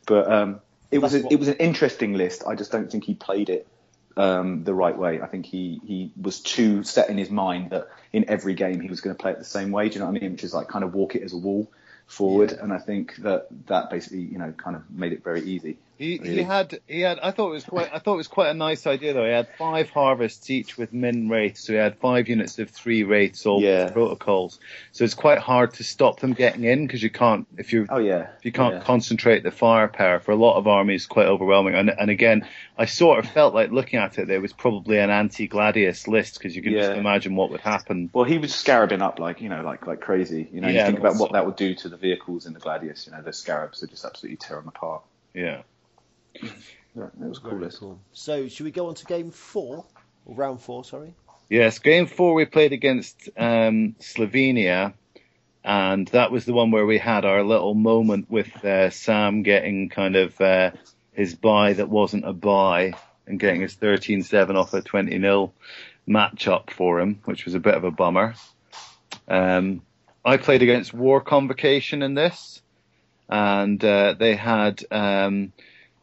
But 0.06 0.32
um, 0.32 0.60
it 0.90 0.98
was 0.98 1.14
a, 1.14 1.20
what- 1.20 1.32
it 1.32 1.38
was 1.38 1.48
an 1.48 1.56
interesting 1.58 2.14
list. 2.14 2.42
I 2.46 2.54
just 2.56 2.72
don't 2.72 2.90
think 2.90 3.04
he 3.04 3.14
played 3.14 3.50
it 3.50 3.68
um, 4.18 4.64
the 4.64 4.74
right 4.74 4.98
way. 4.98 5.22
I 5.22 5.26
think 5.26 5.46
he 5.46 5.80
he 5.86 6.12
was 6.20 6.40
too 6.40 6.82
set 6.82 7.08
in 7.08 7.16
his 7.16 7.30
mind 7.30 7.70
that 7.70 7.88
in 8.12 8.28
every 8.28 8.54
game 8.54 8.80
he 8.80 8.88
was 8.88 9.00
going 9.00 9.14
to 9.16 9.20
play 9.20 9.30
it 9.30 9.38
the 9.38 9.44
same 9.44 9.70
way. 9.70 9.88
Do 9.88 9.94
you 9.94 10.00
know 10.00 10.06
what 10.06 10.16
I 10.16 10.20
mean? 10.20 10.32
Which 10.32 10.44
is 10.44 10.52
like 10.52 10.68
kind 10.68 10.84
of 10.84 10.92
walk 10.92 11.14
it 11.14 11.22
as 11.22 11.32
a 11.32 11.38
wall 11.38 11.70
forward. 12.06 12.50
Yeah. 12.50 12.64
And 12.64 12.72
I 12.72 12.78
think 12.78 13.16
that 13.18 13.46
that 13.66 13.90
basically 13.90 14.22
you 14.22 14.38
know 14.38 14.52
kind 14.52 14.76
of 14.76 14.90
made 14.90 15.12
it 15.12 15.22
very 15.22 15.42
easy. 15.42 15.78
He, 15.98 16.16
he 16.18 16.42
had 16.44 16.78
he 16.86 17.00
had 17.00 17.18
I 17.20 17.32
thought 17.32 17.48
it 17.48 17.54
was 17.54 17.64
quite 17.64 17.90
I 17.92 17.98
thought 17.98 18.14
it 18.14 18.18
was 18.18 18.28
quite 18.28 18.50
a 18.50 18.54
nice 18.54 18.86
idea 18.86 19.14
though. 19.14 19.24
He 19.24 19.32
had 19.32 19.48
five 19.58 19.90
harvests 19.90 20.48
each 20.48 20.78
with 20.78 20.92
min 20.92 21.28
wraiths, 21.28 21.62
so 21.66 21.72
he 21.72 21.78
had 21.78 21.98
five 21.98 22.28
units 22.28 22.60
of 22.60 22.70
three 22.70 23.02
wraiths, 23.02 23.44
all 23.46 23.60
Yeah. 23.60 23.90
protocols. 23.90 24.60
So 24.92 25.02
it's 25.02 25.14
quite 25.14 25.38
hard 25.38 25.74
to 25.74 25.84
stop 25.84 26.20
them 26.20 26.34
getting 26.34 26.62
in 26.62 26.86
because 26.86 27.02
you 27.02 27.10
can't 27.10 27.48
if 27.56 27.72
you 27.72 27.86
Oh 27.90 27.98
yeah. 27.98 28.28
if 28.38 28.44
you 28.44 28.52
can't 28.52 28.74
Yeah. 28.74 28.80
concentrate 28.82 29.42
the 29.42 29.50
firepower 29.50 30.20
for 30.20 30.30
a 30.30 30.36
lot 30.36 30.56
of 30.56 30.68
armies 30.68 31.06
quite 31.06 31.26
overwhelming. 31.26 31.74
And 31.74 31.90
and 31.90 32.10
again, 32.10 32.46
I 32.78 32.84
sort 32.84 33.18
of 33.18 33.28
felt 33.28 33.52
like 33.52 33.72
looking 33.72 33.98
at 33.98 34.18
it, 34.18 34.28
there 34.28 34.40
was 34.40 34.52
probably 34.52 34.98
an 34.98 35.10
anti-gladius 35.10 36.06
list 36.06 36.38
because 36.38 36.54
you 36.54 36.62
can 36.62 36.74
just 36.74 36.92
imagine 36.92 37.34
what 37.34 37.50
would 37.50 37.60
happen. 37.60 38.08
Well, 38.12 38.24
he 38.24 38.38
was 38.38 38.52
scarabing 38.52 39.02
up 39.02 39.18
like 39.18 39.40
you 39.40 39.48
know, 39.48 39.62
like 39.62 39.84
like 39.88 40.00
crazy. 40.00 40.48
You 40.52 40.60
know, 40.60 40.68
Yeah, 40.68 40.86
you 40.86 40.92
think 40.92 41.00
about 41.00 41.16
what 41.16 41.32
that 41.32 41.44
would 41.44 41.56
do 41.56 41.74
to 41.74 41.88
the 41.88 41.96
vehicles 41.96 42.46
in 42.46 42.52
the 42.52 42.60
Gladius. 42.60 43.06
You 43.06 43.12
know, 43.14 43.22
the 43.22 43.32
scarabs 43.32 43.80
would 43.80 43.90
just 43.90 44.04
absolutely 44.04 44.36
tear 44.36 44.58
them 44.58 44.68
apart. 44.68 45.02
Yeah. 45.34 45.62
Yeah, 46.42 47.04
it 47.04 47.28
was 47.28 47.38
cool 47.38 47.68
cool. 47.70 48.00
So, 48.12 48.48
should 48.48 48.64
we 48.64 48.70
go 48.70 48.88
on 48.88 48.94
to 48.96 49.04
game 49.04 49.30
four? 49.30 49.84
Or 50.26 50.34
round 50.34 50.60
four, 50.60 50.84
sorry. 50.84 51.14
Yes, 51.48 51.78
game 51.78 52.06
four 52.06 52.34
we 52.34 52.44
played 52.44 52.72
against 52.72 53.28
um, 53.36 53.94
Slovenia, 54.00 54.92
and 55.64 56.06
that 56.08 56.30
was 56.30 56.44
the 56.44 56.52
one 56.52 56.70
where 56.70 56.86
we 56.86 56.98
had 56.98 57.24
our 57.24 57.42
little 57.42 57.74
moment 57.74 58.30
with 58.30 58.64
uh, 58.64 58.90
Sam 58.90 59.42
getting 59.42 59.88
kind 59.88 60.16
of 60.16 60.38
uh, 60.40 60.72
his 61.12 61.34
buy 61.34 61.72
that 61.74 61.88
wasn't 61.88 62.28
a 62.28 62.32
buy 62.32 62.94
and 63.26 63.38
getting 63.38 63.60
his 63.60 63.76
13-7 63.76 64.54
off 64.56 64.74
a 64.74 64.82
20 64.82 65.18
0 65.18 65.52
matchup 66.08 66.70
for 66.70 67.00
him, 67.00 67.20
which 67.24 67.44
was 67.44 67.54
a 67.54 67.60
bit 67.60 67.74
of 67.74 67.84
a 67.84 67.90
bummer. 67.90 68.34
Um, 69.26 69.82
I 70.24 70.36
played 70.36 70.62
against 70.62 70.92
War 70.92 71.20
Convocation 71.20 72.02
in 72.02 72.14
this, 72.14 72.60
and 73.28 73.82
uh, 73.84 74.14
they 74.18 74.36
had 74.36 74.84
um, 74.90 75.52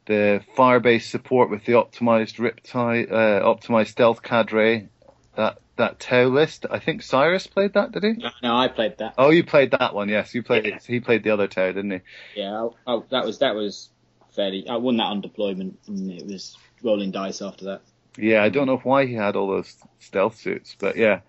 the 0.05 0.41
Firebase 0.55 1.03
support 1.03 1.49
with 1.49 1.65
the 1.65 1.73
optimized 1.73 2.37
Riptide, 2.37 3.11
uh, 3.11 3.41
optimized 3.43 3.87
Stealth 3.87 4.21
Cadre, 4.21 4.87
that 5.35 5.57
that 5.77 5.99
Tau 5.99 6.25
list. 6.27 6.65
I 6.69 6.79
think 6.79 7.01
Cyrus 7.03 7.47
played 7.47 7.73
that, 7.73 7.91
did 7.91 8.03
he? 8.03 8.13
No, 8.13 8.29
no, 8.41 8.55
I 8.55 8.67
played 8.69 8.97
that. 8.99 9.15
Oh, 9.17 9.29
you 9.29 9.43
played 9.43 9.71
that 9.71 9.93
one, 9.93 10.07
yes. 10.07 10.33
You 10.33 10.41
played 10.41 10.65
Yeah. 10.65 10.75
it. 10.75 10.83
He 10.85 10.99
played 11.01 11.23
the 11.23 11.31
other 11.31 11.47
Tau, 11.47 11.67
didn't 11.67 11.91
he? 11.91 11.99
Yeah, 12.35 12.69
I, 12.87 12.93
I, 12.93 13.01
that 13.09 13.25
was 13.25 13.39
that 13.39 13.55
was 13.55 13.89
fairly. 14.31 14.67
I 14.69 14.77
won 14.77 14.97
that 14.97 15.03
on 15.05 15.21
deployment, 15.21 15.79
and 15.87 16.11
it 16.11 16.25
was 16.25 16.57
rolling 16.83 17.11
dice 17.11 17.41
after 17.41 17.65
that. 17.65 17.81
Yeah, 18.17 18.41
I 18.43 18.49
don't 18.49 18.67
know 18.67 18.77
why 18.77 19.05
he 19.05 19.13
had 19.15 19.35
all 19.35 19.47
those 19.47 19.75
stealth 19.99 20.37
suits, 20.37 20.75
but 20.79 20.95
yeah. 20.95 21.19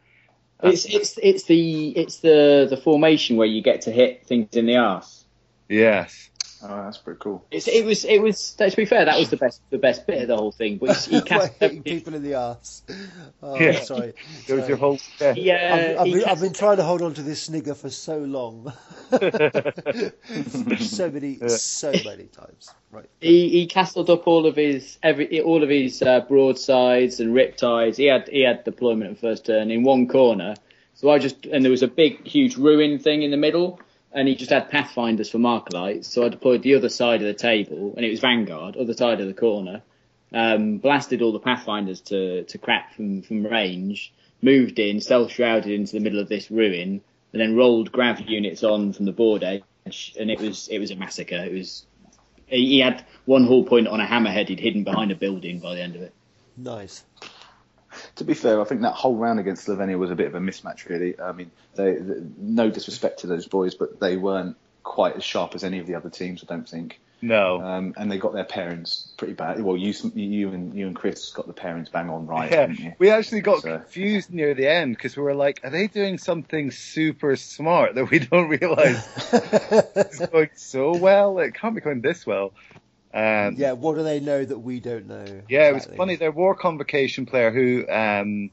It's 0.62 0.84
it's 0.86 1.18
it's 1.22 1.44
the 1.44 1.88
it's 1.90 2.18
the 2.20 2.66
the 2.70 2.76
formation 2.76 3.36
where 3.36 3.46
you 3.46 3.62
get 3.62 3.82
to 3.82 3.90
hit 3.92 4.26
things 4.26 4.56
in 4.56 4.66
the 4.66 4.76
ass. 4.76 5.24
Yes. 5.68 6.30
Oh, 6.62 6.84
that's 6.84 6.98
pretty 6.98 7.18
cool. 7.20 7.44
It's, 7.50 7.68
it 7.68 7.84
was 7.84 8.04
it 8.04 8.18
was 8.22 8.52
to 8.54 8.72
be 8.74 8.86
fair, 8.86 9.04
that 9.04 9.18
was 9.18 9.28
the 9.30 9.36
best 9.36 9.60
the 9.70 9.78
best 9.78 10.06
bit 10.06 10.22
of 10.22 10.28
the 10.28 10.36
whole 10.36 10.52
thing. 10.52 10.78
But 10.78 10.96
he, 10.96 11.16
he 11.16 11.22
cast 11.22 11.52
hitting 11.60 11.82
people 11.82 12.14
in 12.14 12.22
the 12.22 12.34
arse. 12.34 12.82
Oh, 13.42 13.58
Yeah. 13.60 13.80
sorry. 13.80 14.14
There 14.46 14.56
was 14.56 14.66
your 14.66 14.78
whole. 14.78 14.98
Yeah. 15.20 15.34
Yeah, 15.36 15.74
I've, 15.74 15.98
I've, 16.06 16.12
been, 16.12 16.24
I've 16.24 16.40
been 16.40 16.52
trying 16.54 16.78
to 16.78 16.82
hold 16.82 17.02
on 17.02 17.14
to 17.14 17.22
this 17.22 17.42
snigger 17.42 17.74
for 17.74 17.90
so 17.90 18.18
long. 18.18 18.72
so 20.78 21.10
many, 21.10 21.38
so 21.48 21.92
many 22.04 22.24
times. 22.24 22.70
Right. 22.90 23.08
he, 23.20 23.48
he 23.50 23.66
castled 23.66 24.08
up 24.10 24.26
all 24.26 24.46
of 24.46 24.56
his 24.56 24.98
every 25.02 25.40
all 25.42 25.62
of 25.62 25.68
his 25.68 26.00
uh, 26.02 26.20
broadsides 26.20 27.20
and 27.20 27.34
riptides. 27.34 27.96
He 27.96 28.06
had 28.06 28.28
he 28.28 28.40
had 28.40 28.64
deployment 28.64 29.10
at 29.12 29.18
first 29.18 29.46
turn 29.46 29.70
in 29.70 29.82
one 29.82 30.08
corner. 30.08 30.54
So 30.94 31.10
I 31.10 31.18
just 31.18 31.44
and 31.46 31.62
there 31.64 31.70
was 31.70 31.82
a 31.82 31.88
big 31.88 32.26
huge 32.26 32.56
ruin 32.56 32.98
thing 32.98 33.22
in 33.22 33.30
the 33.30 33.36
middle. 33.36 33.80
And 34.16 34.26
he 34.26 34.34
just 34.34 34.50
had 34.50 34.70
pathfinders 34.70 35.28
for 35.28 35.38
marker 35.38 35.76
lights. 35.76 36.08
So 36.08 36.24
I 36.24 36.30
deployed 36.30 36.62
the 36.62 36.74
other 36.74 36.88
side 36.88 37.20
of 37.20 37.26
the 37.26 37.34
table, 37.34 37.92
and 37.96 38.04
it 38.04 38.10
was 38.10 38.20
Vanguard, 38.20 38.76
other 38.76 38.94
side 38.94 39.20
of 39.20 39.26
the 39.26 39.34
corner. 39.34 39.82
Um, 40.32 40.78
blasted 40.78 41.22
all 41.22 41.32
the 41.32 41.38
pathfinders 41.38 42.00
to 42.02 42.42
to 42.44 42.58
crap 42.58 42.94
from 42.94 43.22
from 43.22 43.46
range. 43.46 44.12
Moved 44.42 44.78
in, 44.78 45.00
stealth 45.00 45.32
shrouded 45.32 45.70
into 45.70 45.92
the 45.92 46.00
middle 46.00 46.18
of 46.18 46.28
this 46.28 46.50
ruin, 46.50 47.02
and 47.32 47.40
then 47.40 47.54
rolled 47.54 47.92
grav 47.92 48.20
units 48.20 48.64
on 48.64 48.92
from 48.94 49.04
the 49.04 49.12
board 49.12 49.44
edge, 49.44 50.14
and 50.18 50.30
it 50.30 50.40
was 50.40 50.66
it 50.68 50.78
was 50.78 50.90
a 50.90 50.96
massacre. 50.96 51.44
It 51.44 51.52
was 51.52 51.86
he 52.46 52.66
he 52.66 52.78
had 52.80 53.04
one 53.26 53.46
hull 53.46 53.64
point 53.64 53.86
on 53.86 54.00
a 54.00 54.06
hammerhead 54.06 54.48
he'd 54.48 54.60
hidden 54.60 54.82
behind 54.82 55.12
a 55.12 55.14
building 55.14 55.60
by 55.60 55.74
the 55.74 55.82
end 55.82 55.94
of 55.94 56.02
it. 56.02 56.14
Nice. 56.56 57.04
To 58.16 58.24
be 58.24 58.34
fair, 58.34 58.60
I 58.60 58.64
think 58.64 58.80
that 58.82 58.94
whole 58.94 59.16
round 59.16 59.38
against 59.40 59.66
Slovenia 59.66 59.98
was 59.98 60.10
a 60.10 60.14
bit 60.14 60.26
of 60.26 60.34
a 60.34 60.40
mismatch, 60.40 60.88
really. 60.88 61.20
I 61.20 61.32
mean, 61.32 61.50
they, 61.74 61.94
they, 61.94 62.14
no 62.38 62.70
disrespect 62.70 63.20
to 63.20 63.26
those 63.26 63.46
boys, 63.46 63.74
but 63.74 64.00
they 64.00 64.16
weren't 64.16 64.56
quite 64.82 65.16
as 65.16 65.24
sharp 65.24 65.54
as 65.54 65.64
any 65.64 65.78
of 65.80 65.86
the 65.86 65.94
other 65.96 66.08
teams, 66.10 66.42
I 66.42 66.46
don't 66.46 66.68
think. 66.68 66.98
No. 67.22 67.60
Um, 67.60 67.94
and 67.96 68.10
they 68.12 68.18
got 68.18 68.34
their 68.34 68.44
parents 68.44 69.08
pretty 69.16 69.32
bad. 69.34 69.60
Well, 69.62 69.76
you, 69.76 69.92
you 70.14 70.50
and 70.50 70.74
you 70.74 70.86
and 70.86 70.94
Chris 70.94 71.30
got 71.32 71.46
the 71.46 71.54
parents 71.54 71.88
bang 71.90 72.10
on 72.10 72.26
right, 72.26 72.50
yeah, 72.50 72.92
we 72.98 73.10
actually 73.10 73.40
got 73.40 73.62
So- 73.62 73.78
confused 73.78 74.32
near 74.32 74.54
the 74.54 74.68
end 74.68 74.94
because 74.96 75.16
we 75.16 75.22
were 75.22 75.34
like, 75.34 75.60
are 75.64 75.70
they 75.70 75.86
doing 75.86 76.18
something 76.18 76.70
super 76.70 77.34
smart 77.36 77.94
that 77.94 78.10
we 78.10 78.18
don't 78.20 78.48
realize 78.60 79.06
is 79.32 80.20
going 80.32 80.50
so 80.54 80.96
well? 80.96 81.38
It 81.38 81.54
can't 81.54 81.74
be 81.74 81.80
going 81.80 82.00
this 82.02 82.26
well. 82.26 82.52
Um, 83.14 83.54
yeah, 83.56 83.72
what 83.72 83.96
do 83.96 84.02
they 84.02 84.20
know 84.20 84.44
that 84.44 84.58
we 84.58 84.80
don't 84.80 85.06
know? 85.06 85.42
Yeah, 85.48 85.68
it 85.68 85.74
was 85.74 85.86
funny. 85.86 86.16
Their 86.16 86.32
war 86.32 86.54
convocation 86.54 87.26
player 87.26 87.50
who, 87.50 87.88
um, 87.88 88.50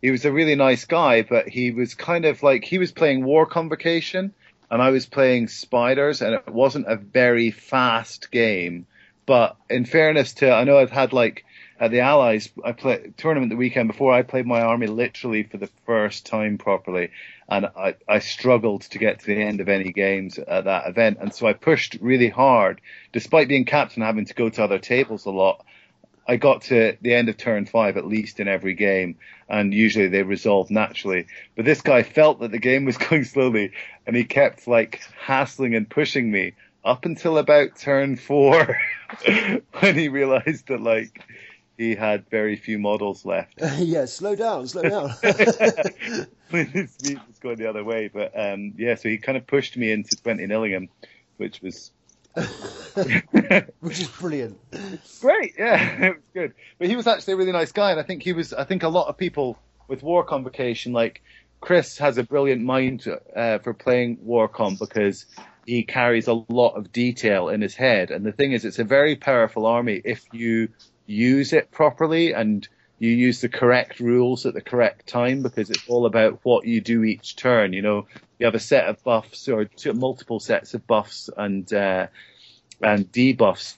he 0.00 0.10
was 0.10 0.24
a 0.24 0.32
really 0.32 0.56
nice 0.56 0.84
guy, 0.84 1.22
but 1.22 1.48
he 1.48 1.70
was 1.70 1.94
kind 1.94 2.24
of 2.24 2.42
like, 2.42 2.64
he 2.64 2.78
was 2.78 2.90
playing 2.90 3.24
war 3.24 3.46
convocation 3.46 4.34
and 4.70 4.82
I 4.82 4.90
was 4.90 5.06
playing 5.06 5.48
spiders 5.48 6.22
and 6.22 6.34
it 6.34 6.48
wasn't 6.48 6.88
a 6.88 6.96
very 6.96 7.50
fast 7.50 8.30
game. 8.32 8.86
But 9.26 9.56
in 9.70 9.84
fairness 9.84 10.34
to, 10.34 10.52
I 10.52 10.64
know 10.64 10.78
I've 10.78 10.90
had 10.90 11.12
like, 11.12 11.44
at 11.82 11.90
the 11.90 11.98
Allies, 11.98 12.48
I 12.64 12.70
tournament 13.16 13.50
the 13.50 13.56
weekend 13.56 13.88
before. 13.88 14.12
I 14.12 14.22
played 14.22 14.46
my 14.46 14.60
army 14.60 14.86
literally 14.86 15.42
for 15.42 15.56
the 15.56 15.68
first 15.84 16.24
time 16.24 16.56
properly, 16.56 17.10
and 17.48 17.66
I, 17.66 17.96
I 18.08 18.20
struggled 18.20 18.82
to 18.82 19.00
get 19.00 19.18
to 19.18 19.26
the 19.26 19.42
end 19.42 19.60
of 19.60 19.68
any 19.68 19.92
games 19.92 20.38
at 20.38 20.66
that 20.66 20.86
event. 20.86 21.18
And 21.20 21.34
so 21.34 21.48
I 21.48 21.54
pushed 21.54 21.98
really 22.00 22.28
hard, 22.28 22.80
despite 23.12 23.48
being 23.48 23.64
captain, 23.64 24.04
having 24.04 24.26
to 24.26 24.34
go 24.34 24.48
to 24.48 24.62
other 24.62 24.78
tables 24.78 25.26
a 25.26 25.32
lot. 25.32 25.66
I 26.24 26.36
got 26.36 26.62
to 26.62 26.96
the 27.00 27.14
end 27.14 27.28
of 27.28 27.36
turn 27.36 27.66
five 27.66 27.96
at 27.96 28.06
least 28.06 28.38
in 28.38 28.46
every 28.46 28.74
game, 28.74 29.16
and 29.48 29.74
usually 29.74 30.06
they 30.06 30.22
resolved 30.22 30.70
naturally. 30.70 31.26
But 31.56 31.64
this 31.64 31.80
guy 31.80 32.04
felt 32.04 32.38
that 32.40 32.52
the 32.52 32.60
game 32.60 32.84
was 32.84 32.96
going 33.08 33.24
slowly, 33.24 33.72
and 34.06 34.14
he 34.14 34.22
kept 34.22 34.68
like 34.68 35.02
hassling 35.20 35.74
and 35.74 35.90
pushing 35.90 36.30
me 36.30 36.52
up 36.84 37.06
until 37.06 37.38
about 37.38 37.76
turn 37.76 38.14
four, 38.14 38.78
when 39.80 39.96
he 39.96 40.08
realized 40.08 40.68
that 40.68 40.80
like 40.80 41.20
he 41.82 41.94
had 41.96 42.28
very 42.30 42.56
few 42.56 42.78
models 42.78 43.24
left. 43.24 43.54
yeah, 43.78 44.04
slow 44.04 44.36
down, 44.36 44.66
slow 44.68 44.82
down. 44.82 45.10
His 46.50 46.92
speed 46.92 47.20
was 47.26 47.38
going 47.40 47.56
the 47.56 47.68
other 47.68 47.82
way, 47.82 48.08
but 48.12 48.32
um, 48.38 48.74
yeah, 48.76 48.94
so 48.94 49.08
he 49.08 49.18
kind 49.18 49.36
of 49.36 49.46
pushed 49.46 49.76
me 49.76 49.90
into 49.90 50.16
20 50.16 50.46
Nillingham, 50.46 50.88
which 51.38 51.60
was 51.60 51.90
Which 53.80 54.00
is 54.00 54.08
brilliant. 54.18 54.58
great. 55.20 55.54
Yeah, 55.58 56.06
it 56.06 56.14
was 56.14 56.24
good. 56.32 56.54
But 56.78 56.88
he 56.88 56.96
was 56.96 57.06
actually 57.06 57.34
a 57.34 57.36
really 57.36 57.52
nice 57.52 57.72
guy, 57.72 57.90
and 57.90 58.00
I 58.00 58.04
think 58.04 58.22
he 58.22 58.32
was. 58.32 58.52
I 58.52 58.64
think 58.64 58.82
a 58.84 58.88
lot 58.88 59.08
of 59.08 59.18
people 59.18 59.58
with 59.88 60.02
war 60.02 60.24
convocation, 60.24 60.92
like 60.92 61.20
Chris, 61.60 61.98
has 61.98 62.16
a 62.16 62.22
brilliant 62.22 62.62
mind 62.62 63.06
uh, 63.36 63.58
for 63.58 63.74
playing 63.74 64.18
Warcom 64.18 64.78
because 64.78 65.26
he 65.66 65.82
carries 65.82 66.26
a 66.28 66.44
lot 66.48 66.74
of 66.74 66.92
detail 66.92 67.48
in 67.48 67.60
his 67.60 67.74
head. 67.74 68.10
And 68.10 68.24
the 68.24 68.32
thing 68.32 68.52
is, 68.52 68.64
it's 68.64 68.78
a 68.78 68.84
very 68.84 69.16
powerful 69.16 69.66
army 69.66 70.00
if 70.04 70.24
you 70.32 70.68
use 71.06 71.52
it 71.52 71.70
properly 71.70 72.32
and 72.32 72.68
you 72.98 73.10
use 73.10 73.40
the 73.40 73.48
correct 73.48 73.98
rules 73.98 74.46
at 74.46 74.54
the 74.54 74.60
correct 74.60 75.08
time 75.08 75.42
because 75.42 75.70
it's 75.70 75.88
all 75.88 76.06
about 76.06 76.38
what 76.44 76.66
you 76.66 76.80
do 76.80 77.02
each 77.02 77.34
turn. 77.36 77.72
You 77.72 77.82
know, 77.82 78.06
you 78.38 78.46
have 78.46 78.54
a 78.54 78.60
set 78.60 78.86
of 78.86 79.02
buffs 79.02 79.48
or 79.48 79.64
two, 79.64 79.92
multiple 79.92 80.38
sets 80.38 80.74
of 80.74 80.86
buffs 80.86 81.28
and 81.36 81.70
uh, 81.72 82.06
and 82.80 83.10
debuffs 83.10 83.76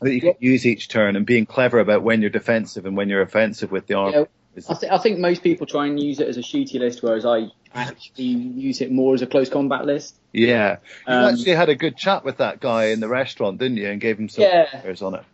that 0.00 0.12
you 0.12 0.20
can 0.20 0.34
use 0.40 0.66
each 0.66 0.88
turn, 0.88 1.16
and 1.16 1.24
being 1.24 1.46
clever 1.46 1.78
about 1.78 2.02
when 2.02 2.20
you're 2.20 2.30
defensive 2.30 2.86
and 2.86 2.96
when 2.96 3.08
you're 3.08 3.22
offensive 3.22 3.70
with 3.70 3.86
the 3.86 3.94
army. 3.94 4.18
Yeah, 4.18 4.24
I, 4.68 4.74
th- 4.74 4.92
I 4.92 4.98
think 4.98 5.18
most 5.18 5.42
people 5.42 5.66
try 5.66 5.86
and 5.86 5.98
use 5.98 6.20
it 6.20 6.28
as 6.28 6.36
a 6.36 6.42
shooty 6.42 6.78
list, 6.78 7.02
whereas 7.02 7.24
I 7.24 7.46
actually 7.74 8.24
use 8.24 8.80
it 8.80 8.90
more 8.90 9.14
as 9.14 9.22
a 9.22 9.26
close 9.26 9.48
combat 9.48 9.86
list. 9.86 10.18
yeah, 10.32 10.78
you 11.06 11.14
Um, 11.14 11.24
actually 11.24 11.54
had 11.54 11.68
a 11.68 11.76
good 11.76 11.96
chat 11.96 12.24
with 12.24 12.38
that 12.38 12.60
guy 12.60 12.86
in 12.86 13.00
the 13.00 13.08
restaurant, 13.08 13.58
didn't 13.58 13.76
you? 13.78 13.88
And 13.88 14.00
gave 14.00 14.18
him 14.18 14.28
some 14.28 14.44
Yeah. 14.44 14.66
on 15.02 15.14
it. 15.14 15.24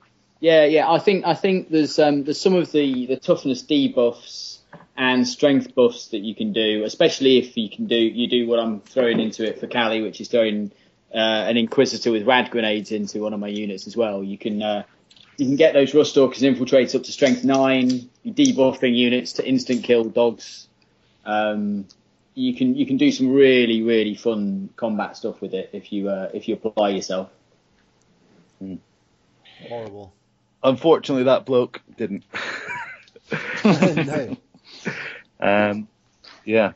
Yeah, 0.42 0.64
yeah. 0.64 0.90
I 0.90 0.98
think 0.98 1.24
I 1.24 1.34
think 1.34 1.70
there's 1.70 2.00
um, 2.00 2.24
there's 2.24 2.40
some 2.40 2.56
of 2.56 2.72
the, 2.72 3.06
the 3.06 3.16
toughness 3.16 3.62
debuffs 3.62 4.58
and 4.96 5.26
strength 5.26 5.72
buffs 5.72 6.08
that 6.08 6.18
you 6.18 6.34
can 6.34 6.52
do, 6.52 6.82
especially 6.82 7.38
if 7.38 7.56
you 7.56 7.70
can 7.70 7.86
do 7.86 7.94
you 7.94 8.26
do 8.26 8.48
what 8.48 8.58
I'm 8.58 8.80
throwing 8.80 9.20
into 9.20 9.48
it 9.48 9.60
for 9.60 9.68
Cali, 9.68 10.02
which 10.02 10.20
is 10.20 10.26
throwing 10.26 10.72
uh, 11.14 11.46
an 11.46 11.56
Inquisitor 11.56 12.10
with 12.10 12.26
rad 12.26 12.50
grenades 12.50 12.90
into 12.90 13.20
one 13.20 13.32
of 13.32 13.38
my 13.38 13.46
units 13.46 13.86
as 13.86 13.96
well. 13.96 14.24
You 14.24 14.36
can 14.36 14.60
uh, 14.60 14.82
you 15.36 15.46
can 15.46 15.54
get 15.54 15.74
those 15.74 15.94
Rust 15.94 16.10
Stalkers 16.10 16.42
infiltrates 16.42 16.96
up 16.96 17.04
to 17.04 17.12
strength 17.12 17.44
nine. 17.44 18.10
You 18.24 18.32
debuffing 18.34 18.96
units 18.96 19.34
to 19.34 19.46
instant 19.46 19.84
kill 19.84 20.02
dogs. 20.02 20.66
Um, 21.24 21.86
you 22.34 22.56
can 22.56 22.74
you 22.74 22.84
can 22.84 22.96
do 22.96 23.12
some 23.12 23.32
really 23.32 23.82
really 23.82 24.16
fun 24.16 24.70
combat 24.74 25.16
stuff 25.16 25.40
with 25.40 25.54
it 25.54 25.70
if 25.72 25.92
you 25.92 26.08
uh, 26.08 26.30
if 26.34 26.48
you 26.48 26.54
apply 26.54 26.88
yourself. 26.88 27.30
Horrible. 29.68 30.12
Unfortunately, 30.64 31.24
that 31.24 31.44
bloke 31.44 31.80
didn't. 31.96 32.24
no. 33.64 34.36
Um, 35.40 35.88
yeah. 36.44 36.72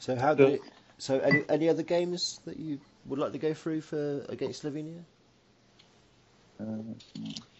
So 0.00 0.16
how 0.16 0.34
did 0.34 0.54
it, 0.54 0.60
so 0.98 1.20
any 1.20 1.44
any 1.48 1.68
other 1.68 1.84
games 1.84 2.40
that 2.46 2.58
you 2.58 2.80
would 3.06 3.20
like 3.20 3.30
to 3.30 3.38
go 3.38 3.54
through 3.54 3.82
for 3.82 4.24
against 4.28 4.64
Slovenia? 4.64 5.04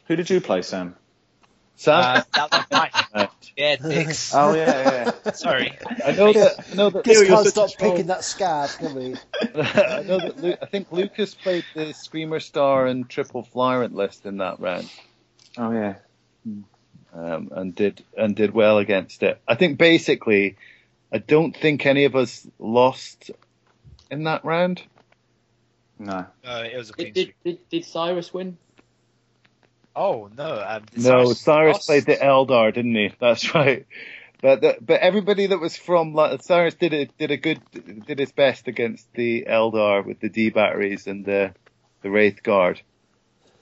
Who 0.06 0.16
did 0.16 0.28
you 0.28 0.40
play, 0.40 0.62
Sam? 0.62 0.96
Sam, 1.76 1.94
Uh, 1.94 2.22
that 2.34 2.50
was 2.52 2.64
mine. 2.72 2.90
Uh, 3.14 3.26
Yeah, 3.56 3.76
dicks. 3.76 4.34
Oh 4.34 4.54
yeah, 4.54 5.12
yeah. 5.24 5.32
Sorry. 5.32 5.78
I 6.04 6.12
know 6.12 6.32
that. 6.32 6.66
I 6.72 6.74
know 6.74 6.90
that. 6.90 7.04
Just 7.04 7.26
can't 7.26 7.46
stop 7.46 7.70
picking 7.78 8.06
that 8.06 8.24
scab, 8.24 8.70
can 8.78 8.94
we? 8.94 9.14
I 9.54 10.02
know 10.02 10.18
that. 10.18 10.38
Lu- 10.42 10.56
I 10.60 10.66
think 10.66 10.90
Lucas 10.90 11.34
played 11.34 11.64
the 11.74 11.92
Screamer 11.92 12.40
Star 12.40 12.86
and 12.86 13.08
Triple 13.08 13.42
Flyrant 13.44 13.94
list 13.94 14.26
in 14.26 14.38
that 14.38 14.58
round. 14.58 14.90
Oh 15.58 15.72
yeah. 15.72 15.94
um, 17.14 17.50
and 17.52 17.74
did 17.74 18.04
and 18.16 18.34
did 18.34 18.52
well 18.52 18.78
against 18.78 19.22
it. 19.22 19.40
I 19.46 19.54
think 19.54 19.78
basically, 19.78 20.56
I 21.12 21.18
don't 21.18 21.56
think 21.56 21.86
any 21.86 22.04
of 22.04 22.16
us 22.16 22.46
lost 22.58 23.30
in 24.10 24.24
that 24.24 24.44
round. 24.44 24.82
No. 25.98 26.26
No, 26.44 26.62
it 26.62 26.76
was 26.76 26.90
a 26.90 26.92
clean 26.94 27.12
Did, 27.12 27.26
did, 27.26 27.34
did, 27.44 27.68
did 27.68 27.84
Cyrus 27.84 28.34
win? 28.34 28.58
Oh 29.94 30.30
no. 30.36 30.64
Um, 30.66 30.84
No, 30.96 31.32
Cyrus 31.32 31.74
lost? 31.74 31.86
played 31.86 32.06
the 32.06 32.16
Eldar, 32.16 32.74
didn't 32.74 32.94
he? 32.94 33.12
That's 33.20 33.54
right. 33.54 33.86
But 34.40 34.60
the, 34.60 34.76
but 34.80 35.00
everybody 35.00 35.46
that 35.46 35.60
was 35.60 35.76
from 35.76 36.14
like, 36.14 36.42
Cyrus 36.42 36.74
did 36.74 36.92
it 36.92 37.16
did 37.16 37.30
a 37.30 37.36
good 37.36 37.60
did 38.06 38.18
his 38.18 38.32
best 38.32 38.66
against 38.66 39.06
the 39.14 39.46
Eldar 39.48 40.04
with 40.04 40.18
the 40.18 40.28
D 40.28 40.50
batteries 40.50 41.06
and 41.06 41.24
the 41.24 41.54
the 42.02 42.10
Wraith 42.10 42.42
Guard. 42.42 42.80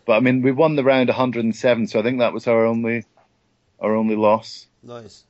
But 0.04 0.14
I 0.14 0.20
mean, 0.20 0.42
we 0.42 0.52
won 0.52 0.76
the 0.76 0.84
round 0.84 1.08
107, 1.08 1.86
so 1.86 2.00
I 2.00 2.02
think 2.02 2.18
that 2.18 2.32
was 2.32 2.46
our 2.46 2.66
only 2.66 3.04
our 3.80 3.94
only 3.94 4.16
loss. 4.16 4.66
Nice. 4.82 5.24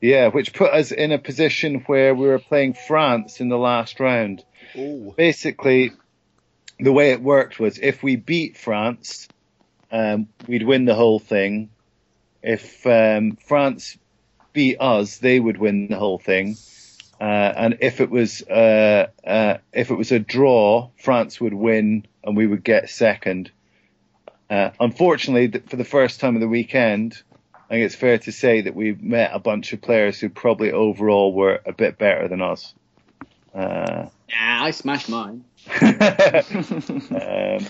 Yeah, 0.00 0.28
which 0.28 0.52
put 0.52 0.72
us 0.72 0.90
in 0.90 1.12
a 1.12 1.18
position 1.18 1.82
where 1.86 2.14
we 2.14 2.26
were 2.26 2.38
playing 2.38 2.74
France 2.74 3.40
in 3.40 3.48
the 3.48 3.58
last 3.58 4.00
round. 4.00 4.44
Oh, 4.76 5.14
basically 5.16 5.92
the 6.80 6.92
way 6.92 7.12
it 7.12 7.22
worked 7.22 7.60
was 7.60 7.78
if 7.78 8.02
we 8.02 8.16
beat 8.16 8.56
France, 8.56 9.28
um, 9.90 10.28
we'd 10.48 10.64
win 10.64 10.84
the 10.84 10.94
whole 10.94 11.18
thing. 11.18 11.70
If 12.42 12.86
um, 12.86 13.36
France 13.36 13.96
beat 14.52 14.78
us, 14.80 15.18
they 15.18 15.38
would 15.38 15.58
win 15.58 15.88
the 15.88 15.98
whole 15.98 16.18
thing. 16.18 16.56
Uh, 17.20 17.52
and 17.56 17.78
if 17.80 18.00
it 18.00 18.10
was 18.10 18.42
uh, 18.42 19.06
uh, 19.24 19.58
if 19.72 19.90
it 19.90 19.94
was 19.94 20.10
a 20.10 20.18
draw, 20.18 20.90
France 20.96 21.40
would 21.40 21.54
win 21.54 22.04
and 22.24 22.36
we 22.36 22.46
would 22.46 22.64
get 22.64 22.90
second. 22.90 23.52
Uh, 24.52 24.70
unfortunately, 24.78 25.48
th- 25.48 25.64
for 25.64 25.76
the 25.76 25.84
first 25.84 26.20
time 26.20 26.34
of 26.34 26.42
the 26.42 26.48
weekend, 26.48 27.22
I 27.54 27.68
think 27.70 27.86
it's 27.86 27.94
fair 27.94 28.18
to 28.18 28.32
say 28.32 28.60
that 28.60 28.74
we 28.74 28.92
met 28.92 29.30
a 29.32 29.38
bunch 29.38 29.72
of 29.72 29.80
players 29.80 30.20
who 30.20 30.28
probably 30.28 30.72
overall 30.72 31.32
were 31.32 31.62
a 31.64 31.72
bit 31.72 31.96
better 31.96 32.28
than 32.28 32.42
us. 32.42 32.74
Uh, 33.54 34.08
Nah, 34.30 34.64
I 34.64 34.70
smashed 34.72 35.08
mine. 35.08 35.44
um, 35.80 37.66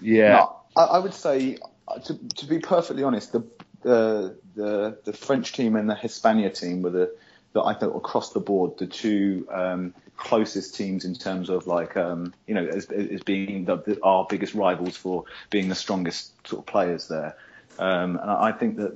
yeah. 0.00 0.32
No, 0.32 0.56
I, 0.76 0.82
I 0.82 0.98
would 0.98 1.14
say, 1.14 1.58
uh, 1.86 2.00
to, 2.00 2.18
to 2.38 2.46
be 2.46 2.58
perfectly 2.58 3.04
honest, 3.04 3.32
the, 3.32 3.44
the 3.82 4.36
the 4.56 4.98
the 5.04 5.12
French 5.12 5.52
team 5.52 5.76
and 5.76 5.88
the 5.88 5.94
Hispania 5.94 6.50
team 6.50 6.82
were 6.82 6.90
the 6.90 7.14
that 7.52 7.62
I 7.62 7.74
thought 7.74 7.96
across 7.96 8.32
the 8.32 8.40
board 8.40 8.78
the 8.78 8.86
two 8.86 9.46
um, 9.50 9.94
closest 10.20 10.74
teams 10.74 11.04
in 11.04 11.14
terms 11.14 11.48
of 11.48 11.66
like 11.66 11.96
um, 11.96 12.32
you 12.46 12.54
know 12.54 12.66
as, 12.66 12.86
as 12.86 13.22
being 13.22 13.64
the, 13.64 13.76
the, 13.78 13.98
our 14.02 14.26
biggest 14.28 14.54
rivals 14.54 14.96
for 14.96 15.24
being 15.48 15.68
the 15.68 15.74
strongest 15.74 16.32
sort 16.46 16.60
of 16.60 16.66
players 16.66 17.08
there. 17.08 17.36
Um, 17.78 18.18
and 18.20 18.30
I 18.30 18.52
think 18.52 18.76
that 18.76 18.94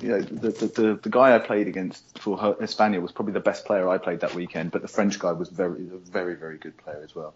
you 0.00 0.08
know 0.08 0.20
the, 0.22 0.50
the, 0.50 0.98
the, 1.02 1.08
guy 1.08 1.34
I 1.34 1.38
played 1.38 1.66
against 1.66 2.18
for 2.18 2.56
Hispania 2.60 3.00
was 3.00 3.12
probably 3.12 3.32
the 3.32 3.40
best 3.40 3.64
player 3.64 3.88
I 3.88 3.98
played 3.98 4.20
that 4.20 4.34
weekend, 4.34 4.70
but 4.70 4.82
the 4.82 4.88
French 4.88 5.18
guy 5.18 5.32
was 5.32 5.48
very 5.48 5.86
a 5.88 5.98
very 6.10 6.36
very 6.36 6.56
good 6.56 6.76
player 6.78 7.00
as 7.02 7.14
well. 7.14 7.34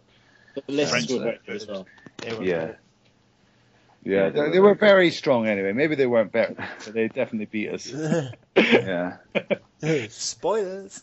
The 0.54 0.62
lists 0.68 1.12
were 1.12 1.18
very 1.18 1.38
good 1.44 1.56
as 1.56 1.66
well. 1.66 1.86
Yeah. 2.40 2.72
Yeah, 4.06 4.28
they, 4.28 4.50
they, 4.50 4.60
were 4.60 4.74
very 4.74 5.10
strong 5.10 5.46
anyway. 5.46 5.72
Maybe 5.72 5.94
they 5.94 6.06
weren't 6.06 6.30
better, 6.30 6.54
but 6.84 6.92
they 6.92 7.08
definitely 7.08 7.46
beat 7.46 7.70
us. 7.70 7.90
yeah. 8.56 9.16
Spoilers. 10.10 11.02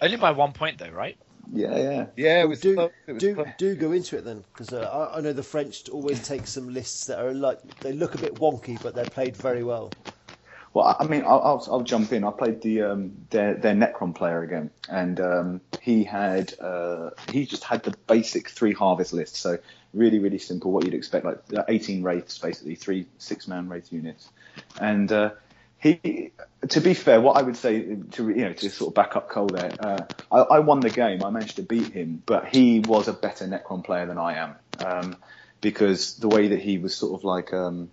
Only 0.00 0.16
by 0.16 0.30
one 0.32 0.52
point 0.52 0.78
though, 0.78 0.90
right? 0.90 1.16
Yeah, 1.52 1.76
yeah, 1.76 2.06
yeah. 2.16 2.42
It 2.42 2.48
was 2.48 2.60
do 2.60 2.74
close. 2.74 2.90
It 3.06 3.18
do 3.18 3.34
close. 3.34 3.48
do 3.58 3.74
go 3.76 3.92
into 3.92 4.16
it 4.16 4.24
then, 4.24 4.44
because 4.52 4.72
uh, 4.72 5.10
I, 5.14 5.18
I 5.18 5.20
know 5.20 5.32
the 5.32 5.42
French 5.42 5.88
always 5.88 6.26
take 6.26 6.46
some 6.46 6.72
lists 6.72 7.06
that 7.06 7.18
are 7.18 7.32
like 7.32 7.60
they 7.80 7.92
look 7.92 8.14
a 8.14 8.18
bit 8.18 8.38
wonky, 8.38 8.80
but 8.82 8.94
they're 8.94 9.06
played 9.06 9.36
very 9.36 9.62
well. 9.62 9.92
Well, 10.74 10.94
I 11.00 11.04
mean, 11.04 11.22
I'll, 11.22 11.40
I'll, 11.40 11.68
I'll 11.70 11.82
jump 11.82 12.12
in. 12.12 12.22
I 12.24 12.30
played 12.32 12.60
the 12.60 12.82
um, 12.82 13.12
their 13.30 13.54
their 13.54 13.74
Necron 13.74 14.14
player 14.14 14.42
again, 14.42 14.70
and 14.90 15.20
um, 15.20 15.60
he 15.80 16.04
had 16.04 16.52
uh, 16.60 17.10
he 17.30 17.46
just 17.46 17.64
had 17.64 17.82
the 17.84 17.92
basic 17.92 18.50
three 18.50 18.72
harvest 18.72 19.12
list. 19.12 19.36
So 19.36 19.58
really, 19.94 20.18
really 20.18 20.38
simple, 20.38 20.72
what 20.72 20.84
you'd 20.84 20.94
expect, 20.94 21.24
like 21.24 21.38
uh, 21.56 21.62
18 21.68 22.02
wraiths, 22.02 22.38
basically 22.38 22.74
three 22.74 23.06
six 23.18 23.48
man 23.48 23.68
wraith 23.68 23.90
units, 23.92 24.28
and 24.78 25.10
uh, 25.12 25.30
he. 25.92 26.32
To 26.68 26.80
be 26.80 26.94
fair, 26.94 27.20
what 27.20 27.36
I 27.36 27.42
would 27.42 27.56
say 27.56 27.96
to 28.12 28.28
you 28.28 28.44
know 28.44 28.52
to 28.52 28.70
sort 28.70 28.90
of 28.90 28.94
back 28.94 29.14
up 29.14 29.28
Cole 29.28 29.46
there, 29.46 29.72
uh, 29.78 29.98
I, 30.32 30.38
I 30.38 30.58
won 30.60 30.80
the 30.80 30.90
game. 30.90 31.22
I 31.22 31.30
managed 31.30 31.56
to 31.56 31.62
beat 31.62 31.92
him, 31.92 32.22
but 32.26 32.48
he 32.48 32.80
was 32.80 33.08
a 33.08 33.12
better 33.12 33.46
Necron 33.46 33.84
player 33.84 34.06
than 34.06 34.18
I 34.18 34.34
am, 34.34 34.54
um, 34.84 35.16
because 35.60 36.16
the 36.16 36.28
way 36.28 36.48
that 36.48 36.60
he 36.60 36.78
was 36.78 36.94
sort 36.94 37.18
of 37.18 37.24
like. 37.24 37.52
Um, 37.52 37.90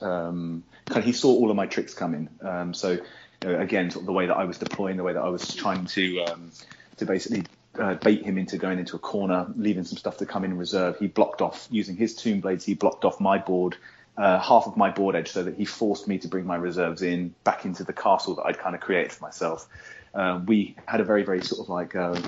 um, 0.00 0.62
kind 0.86 0.98
of, 0.98 1.04
he 1.04 1.12
saw 1.12 1.30
all 1.30 1.50
of 1.50 1.56
my 1.56 1.66
tricks 1.66 1.94
coming. 1.94 2.28
Um, 2.40 2.74
so 2.74 2.92
you 2.92 3.00
know, 3.44 3.58
again, 3.58 3.90
sort 3.90 4.02
of 4.02 4.06
the 4.06 4.12
way 4.12 4.26
that 4.26 4.36
I 4.36 4.44
was 4.44 4.58
deploying, 4.58 4.96
the 4.96 5.02
way 5.02 5.12
that 5.12 5.22
I 5.22 5.28
was 5.28 5.54
trying 5.54 5.86
to 5.86 6.24
um, 6.24 6.50
to 6.98 7.06
basically 7.06 7.44
uh, 7.78 7.94
bait 7.94 8.22
him 8.22 8.38
into 8.38 8.56
going 8.58 8.78
into 8.78 8.96
a 8.96 8.98
corner, 8.98 9.46
leaving 9.56 9.84
some 9.84 9.98
stuff 9.98 10.18
to 10.18 10.26
come 10.26 10.44
in 10.44 10.56
reserve. 10.56 10.98
He 10.98 11.06
blocked 11.06 11.42
off 11.42 11.66
using 11.70 11.96
his 11.96 12.14
tomb 12.14 12.40
blades. 12.40 12.64
He 12.64 12.74
blocked 12.74 13.04
off 13.04 13.20
my 13.20 13.38
board. 13.38 13.76
Uh, 14.16 14.38
half 14.40 14.66
of 14.66 14.76
my 14.78 14.90
board 14.90 15.14
edge 15.14 15.30
so 15.30 15.42
that 15.42 15.56
he 15.56 15.66
forced 15.66 16.08
me 16.08 16.18
to 16.18 16.26
bring 16.26 16.46
my 16.46 16.56
reserves 16.56 17.02
in 17.02 17.34
back 17.44 17.66
into 17.66 17.84
the 17.84 17.92
castle 17.92 18.34
that 18.34 18.44
I'd 18.46 18.58
kind 18.58 18.74
of 18.74 18.80
created 18.80 19.12
for 19.12 19.22
myself. 19.22 19.68
Uh, 20.14 20.40
we 20.46 20.74
had 20.86 21.00
a 21.02 21.04
very, 21.04 21.22
very 21.22 21.42
sort 21.42 21.60
of 21.60 21.68
like 21.68 21.94
uh, 21.94 22.18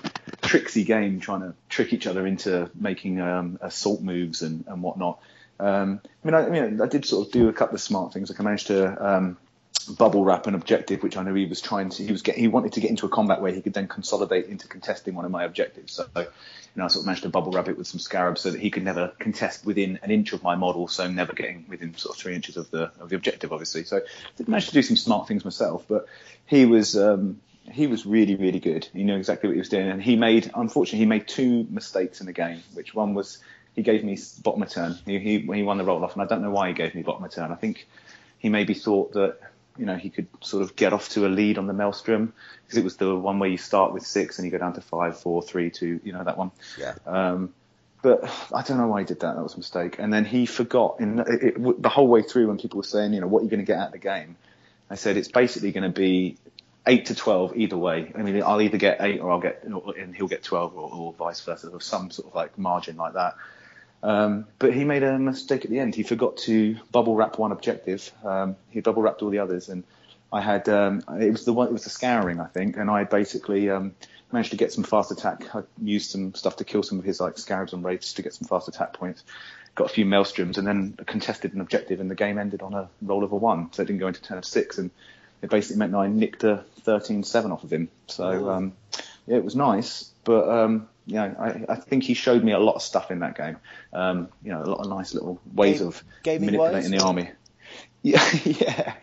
tricksy 0.43 0.85
game 0.85 1.21
trying 1.21 1.41
to 1.41 1.55
trick 1.71 1.95
each 1.95 2.07
other 2.07 2.27
into 2.27 2.71
making 2.75 3.21
um, 3.23 3.59
assault 3.63 4.03
moves 4.03 4.43
and, 4.43 4.67
and 4.67 4.83
whatnot. 4.83 5.19
Um, 5.59 6.01
I 6.23 6.27
mean, 6.27 6.35
I, 6.35 6.47
I 6.47 6.51
mean, 6.51 6.81
I 6.83 6.87
did 6.87 7.07
sort 7.07 7.27
of 7.27 7.33
do 7.33 7.49
a 7.49 7.53
couple 7.55 7.75
of 7.75 7.81
smart 7.81 8.13
things. 8.13 8.29
Like 8.29 8.39
I 8.39 8.43
managed 8.43 8.67
to 8.67 9.07
um, 9.07 9.39
bubble 9.89 10.25
wrap 10.25 10.47
an 10.47 10.55
objective, 10.55 11.03
which 11.03 11.17
I 11.17 11.23
know 11.23 11.35
he 11.35 11.47
was 11.47 11.61
trying 11.61 11.91
to. 11.91 12.05
He 12.05 12.13
was 12.13 12.23
get, 12.23 12.37
he 12.37 12.49
wanted 12.49 12.73
to 12.75 12.81
get 12.81 12.91
into 12.91 13.07
a 13.07 13.09
combat 13.09 13.41
where 13.41 13.53
he 13.53 13.61
could 13.61 13.75
then 13.75 13.89
consolidate 13.89 14.47
into 14.47 14.69
contesting 14.69 15.15
one 15.15 15.25
of 15.25 15.31
my 15.31 15.45
objectives. 15.45 15.93
So, 15.93 16.07
you 16.17 16.27
know, 16.77 16.85
I 16.85 16.89
sort 16.89 17.03
of 17.03 17.07
managed 17.07 17.23
to 17.25 17.29
bubble 17.29 17.53
wrap 17.53 17.69
it 17.69 17.77
with 17.77 17.87
some 17.87 18.01
scarabs 18.01 18.43
so 18.43 18.51
that 18.51 18.61
he 18.61 18.71
could 18.71 18.85
never 18.85 19.13
contest 19.19 19.65
within 19.65 19.99
an 20.03 20.11
inch 20.11 20.33
of 20.33 20.43
my 20.43 20.55
model. 20.55 20.89
So 20.89 21.09
never 21.09 21.33
getting 21.33 21.67
within 21.69 21.97
sort 21.97 22.17
of 22.17 22.21
three 22.21 22.35
inches 22.35 22.57
of 22.57 22.71
the 22.71 22.93
of 23.01 23.09
the 23.09 23.17
objective, 23.17 23.53
obviously. 23.53 23.85
So 23.85 23.99
I 23.99 24.01
did 24.37 24.49
manage 24.49 24.69
to 24.69 24.75
do 24.75 24.83
some 24.83 24.97
smart 24.97 25.29
things 25.29 25.45
myself, 25.45 25.85
but 25.89 26.07
he 26.47 26.67
was. 26.67 26.97
Um, 26.97 27.41
he 27.71 27.87
was 27.87 28.07
really, 28.07 28.35
really 28.35 28.61
good. 28.61 28.89
He 28.95 29.05
knew 29.05 29.17
exactly 29.17 29.47
what 29.47 29.53
he 29.53 29.59
was 29.59 29.69
doing, 29.69 29.89
and 29.89 30.03
he 30.03 30.17
made, 30.17 30.51
unfortunately, 30.55 31.01
he 31.01 31.05
made 31.05 31.29
two 31.29 31.67
mistakes 31.69 32.21
in 32.21 32.27
the 32.27 32.33
game. 32.33 32.63
Which 32.73 32.95
one 32.95 33.13
was 33.13 33.41
he 33.79 33.83
gave 33.83 34.03
me 34.03 34.19
bottom 34.43 34.63
of 34.63 34.71
turn. 34.71 34.99
He, 35.07 35.19
he, 35.21 35.39
he 35.39 35.63
won 35.63 35.79
the 35.79 35.85
roll 35.85 36.03
off, 36.05 36.15
and 36.15 36.23
I 36.23 36.27
don't 36.27 36.43
know 36.43 36.51
why 36.51 36.69
he 36.69 36.75
gave 36.75 36.95
me 36.97 37.03
bottom 37.03 37.23
of 37.23 37.31
turn. 37.31 37.53
I 37.53 37.55
think 37.55 37.87
he 38.39 38.49
maybe 38.49 38.75
thought 38.75 39.13
that 39.13 39.39
you 39.79 39.87
know 39.87 39.97
he 39.97 40.11
could 40.11 40.29
sort 40.41 40.63
of 40.63 40.77
get 40.77 40.93
off 40.93 41.09
to 41.11 41.27
a 41.27 41.29
lead 41.29 41.59
on 41.59 41.67
the 41.67 41.73
Maelstrom 41.73 42.33
because 42.65 42.79
it 42.79 42.85
was 42.85 42.97
the 42.97 43.15
one 43.15 43.39
where 43.39 43.49
you 43.49 43.59
start 43.59 43.93
with 43.93 44.07
six 44.07 44.39
and 44.39 44.47
you 44.47 44.51
go 44.51 44.59
down 44.59 44.75
to 44.75 44.81
five, 44.81 45.19
four, 45.19 45.43
three, 45.43 45.71
two. 45.71 46.01
You 46.05 46.13
know 46.13 46.25
that 46.25 46.37
one. 46.37 46.51
Yeah. 46.79 46.95
Um, 47.07 47.55
but 48.03 48.25
I 48.55 48.63
don't 48.63 48.79
know 48.79 48.87
why 48.87 49.01
he 49.01 49.07
did 49.07 49.21
that. 49.21 49.35
That 49.35 49.43
was 49.43 49.55
a 49.55 49.59
mistake. 49.59 49.97
And 49.99 50.13
then 50.13 50.25
he 50.25 50.47
forgot 50.47 51.01
in 51.01 51.19
it, 51.21 51.29
it, 51.29 51.83
the 51.83 51.89
whole 51.89 52.07
way 52.07 52.23
through 52.23 52.49
when 52.49 52.59
people 52.59 52.77
were 52.79 52.85
saying, 52.85 53.13
you 53.13 53.21
know, 53.21 53.27
what 53.27 53.41
are 53.41 53.45
you 53.45 53.51
going 53.51 53.61
to 53.61 53.67
get 53.67 53.79
out 53.79 53.87
of 53.89 53.93
the 53.93 53.99
game? 53.99 54.37
I 54.91 54.95
said 54.95 55.17
it's 55.17 55.29
basically 55.29 55.73
going 55.73 55.85
to 55.85 56.01
be 56.01 56.37
eight 56.87 57.07
to 57.07 57.15
twelve 57.15 57.57
either 57.57 57.77
way. 57.77 58.13
I 58.15 58.23
mean, 58.23 58.43
I'll 58.43 58.63
either 58.63 58.79
get 58.79 58.99
eight 59.01 59.21
or 59.21 59.31
I'll 59.31 59.41
get, 59.41 59.65
and 59.65 60.15
he'll 60.15 60.29
get 60.29 60.43
twelve, 60.43 60.77
or, 60.77 60.91
or 60.91 61.13
vice 61.13 61.41
versa, 61.41 61.69
or 61.69 61.81
some 61.81 62.11
sort 62.11 62.29
of 62.29 62.35
like 62.35 62.57
margin 62.59 62.97
like 62.97 63.15
that. 63.15 63.37
Um, 64.03 64.47
but 64.59 64.73
he 64.73 64.85
made 64.85 65.03
a 65.03 65.19
mistake 65.19 65.65
at 65.65 65.71
the 65.71 65.81
end. 65.81 65.95
He 65.95 66.03
forgot 66.03 66.37
to 66.39 66.77
bubble 66.93 67.17
wrap 67.17 67.39
one 67.39 67.53
objective. 67.53 68.11
Um, 68.25 68.57
he 68.71 68.81
double 68.81 69.03
wrapped 69.03 69.23
all 69.23 69.31
the 69.31 69.41
others, 69.41 69.69
and 69.69 69.85
I 70.33 70.41
had 70.41 70.69
um, 70.69 71.03
it 71.21 71.31
was 71.31 71.45
the 71.45 71.53
one 71.53 71.69
it 71.69 71.73
was 71.73 71.85
the 71.85 71.91
scouring 71.91 72.41
I 72.41 72.47
think, 72.47 72.77
and 72.77 72.91
I 72.91 73.05
basically 73.05 73.71
um, 73.71 73.95
managed 74.31 74.51
to 74.51 74.57
get 74.57 74.73
some 74.73 74.85
fast 74.85 75.11
attack. 75.11 75.55
I 75.55 75.63
used 75.83 76.11
some 76.11 76.35
stuff 76.35 76.57
to 76.57 76.65
kill 76.65 76.83
some 76.83 76.99
of 76.99 77.05
his 77.05 77.21
like 77.21 77.39
scarabs 77.39 77.73
and 77.73 77.85
wraiths 77.85 78.13
to 78.15 78.23
get 78.23 78.35
some 78.35 78.47
fast 78.47 78.69
attack 78.69 78.93
points. 78.93 79.25
Got 79.75 79.91
a 79.91 79.95
few 79.95 80.05
maelstroms, 80.05 80.59
and 80.59 80.67
then 80.67 80.99
contested 81.07 81.55
an 81.55 81.61
objective, 81.61 82.01
and 82.01 82.11
the 82.11 82.15
game 82.15 82.39
ended 82.39 82.63
on 82.63 82.75
a 82.75 82.89
roll 83.03 83.25
of 83.25 83.33
a 83.33 83.37
one, 83.37 83.73
so 83.73 83.83
it 83.83 83.87
didn't 83.87 84.01
go 84.01 84.09
into 84.09 84.23
turn 84.23 84.39
of 84.39 84.45
six, 84.45 84.79
and 84.79 84.91
it 85.43 85.51
basically 85.51 85.79
meant 85.79 85.93
that 85.93 85.99
I 85.99 86.09
nicked 86.09 86.45
a 86.45 86.65
13-7 86.85 87.53
off 87.53 87.63
of 87.63 87.73
him. 87.73 87.89
So 88.09 88.51
um, 88.51 88.73
yeah, 89.27 89.37
it 89.37 89.45
was 89.45 89.55
nice, 89.55 90.11
but 90.25 90.49
um, 90.49 90.89
you 91.09 91.15
know, 91.17 91.35
I, 91.41 91.73
I 91.73 91.75
think 91.77 92.05
he 92.05 92.15
showed 92.15 92.45
me 92.45 92.53
a 92.53 92.59
lot 92.61 92.75
of 92.77 92.83
stuff 92.83 93.11
in 93.11 93.19
that 93.21 93.37
game. 93.37 93.57
Um, 93.93 94.29
you 94.45 94.53
know, 94.53 94.63
a 94.63 94.69
lot 94.71 94.81
of 94.81 94.89
nice 94.89 95.15
little 95.15 95.41
ways 95.53 95.79
Game- 95.79 95.89
of 95.89 96.05
gaming 96.23 96.47
manipulating 96.53 96.93
wise? 96.93 97.01
the 97.01 97.07
army. 97.07 97.31
Yeah, 98.03 98.25
yeah, 98.45 98.95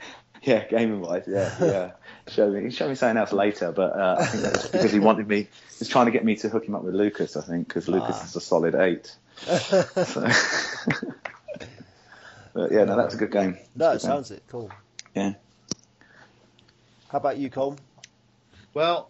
yeah, 0.42 0.64
gaming 0.70 1.02
wise, 1.02 1.26
yeah, 1.28 1.54
yeah. 1.62 1.92
Showed 2.30 2.54
me, 2.54 2.64
he 2.64 2.70
showed 2.72 2.88
me 2.88 2.96
something 2.96 3.18
else 3.18 3.34
later, 3.34 3.74
but 3.74 3.92
uh, 3.92 4.16
I 4.20 4.26
think 4.26 4.44
that 4.44 4.54
was 4.54 4.68
because 4.70 4.92
he 4.94 5.00
wanted 5.00 5.28
me. 5.28 5.42
He 5.42 5.48
was 5.80 5.90
trying 5.90 6.06
to 6.06 6.12
get 6.14 6.24
me 6.24 6.36
to 6.38 6.48
hook 6.50 6.66
him 6.66 6.76
up 6.76 6.84
with 6.84 6.96
Lucas, 6.96 7.36
I 7.36 7.42
think, 7.42 7.68
because 7.68 7.90
Lucas 7.90 8.16
Ah. 8.20 8.24
is 8.24 8.36
a 8.38 8.42
solid 8.42 8.74
eight. 8.76 9.14
So. 9.36 9.84
but 12.54 12.72
yeah, 12.72 12.86
no, 12.86 12.96
that's 12.96 13.16
a 13.16 13.18
good 13.18 13.32
game. 13.32 13.58
No, 13.76 13.90
it 13.90 13.94
That's 13.94 14.04
a 14.06 14.08
good 14.08 14.14
game. 14.14 14.16
sounds 14.16 14.32
it. 14.32 14.44
Cool. 14.48 14.72
Yeah. 15.14 15.34
How 17.10 17.18
about 17.18 17.38
you, 17.38 17.50
Colm? 17.50 17.78
Well, 18.74 19.10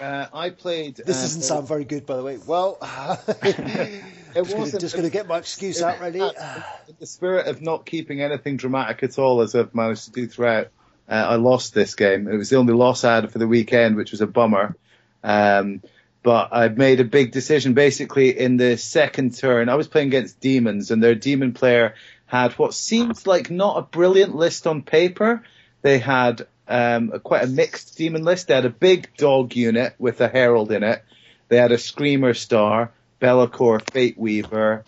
uh, 0.00 0.26
I 0.32 0.50
played. 0.50 0.96
This 0.96 1.18
uh, 1.18 1.22
doesn't 1.22 1.42
sound 1.42 1.68
very 1.68 1.84
good, 1.84 2.06
by 2.06 2.16
the 2.16 2.22
way. 2.22 2.38
Well, 2.46 2.78
just 3.42 3.56
gonna, 3.56 4.02
wasn't- 4.34 4.80
just 4.80 4.94
going 4.94 5.06
to 5.06 5.12
get 5.12 5.26
my 5.26 5.38
excuse 5.38 5.82
out 5.82 6.00
ready. 6.00 6.20
In 6.20 6.94
the 6.98 7.06
spirit 7.06 7.46
of 7.46 7.62
not 7.62 7.86
keeping 7.86 8.20
anything 8.20 8.56
dramatic 8.56 9.02
at 9.02 9.18
all, 9.18 9.40
as 9.40 9.54
I've 9.54 9.74
managed 9.74 10.04
to 10.06 10.10
do 10.12 10.26
throughout, 10.26 10.68
uh, 11.08 11.14
I 11.14 11.36
lost 11.36 11.74
this 11.74 11.94
game. 11.94 12.28
It 12.28 12.36
was 12.36 12.50
the 12.50 12.56
only 12.56 12.74
loss 12.74 13.04
I 13.04 13.16
had 13.16 13.32
for 13.32 13.38
the 13.38 13.48
weekend, 13.48 13.96
which 13.96 14.10
was 14.12 14.20
a 14.20 14.26
bummer. 14.26 14.76
Um, 15.24 15.82
but 16.22 16.48
I 16.52 16.68
made 16.68 17.00
a 17.00 17.04
big 17.04 17.32
decision 17.32 17.74
basically 17.74 18.38
in 18.38 18.56
the 18.56 18.76
second 18.76 19.36
turn. 19.36 19.68
I 19.68 19.76
was 19.76 19.88
playing 19.88 20.08
against 20.08 20.40
demons, 20.40 20.90
and 20.90 21.02
their 21.02 21.14
demon 21.14 21.54
player 21.54 21.94
had 22.26 22.52
what 22.52 22.74
seems 22.74 23.26
like 23.26 23.50
not 23.50 23.78
a 23.78 23.82
brilliant 23.82 24.34
list 24.34 24.66
on 24.66 24.82
paper. 24.82 25.42
They 25.82 25.98
had 25.98 26.46
um, 26.68 27.10
quite 27.22 27.44
a 27.44 27.48
mixed 27.48 27.96
demon 27.96 28.24
list. 28.24 28.48
They 28.48 28.54
had 28.54 28.64
a 28.64 28.70
big 28.70 29.16
dog 29.16 29.56
unit 29.56 29.94
with 29.98 30.20
a 30.20 30.28
herald 30.28 30.70
in 30.70 30.82
it. 30.82 31.02
They 31.48 31.56
had 31.56 31.72
a 31.72 31.78
screamer 31.78 32.34
star, 32.34 32.92
Be'lakor, 33.20 33.80
Fate 33.90 34.18
Weaver, 34.18 34.84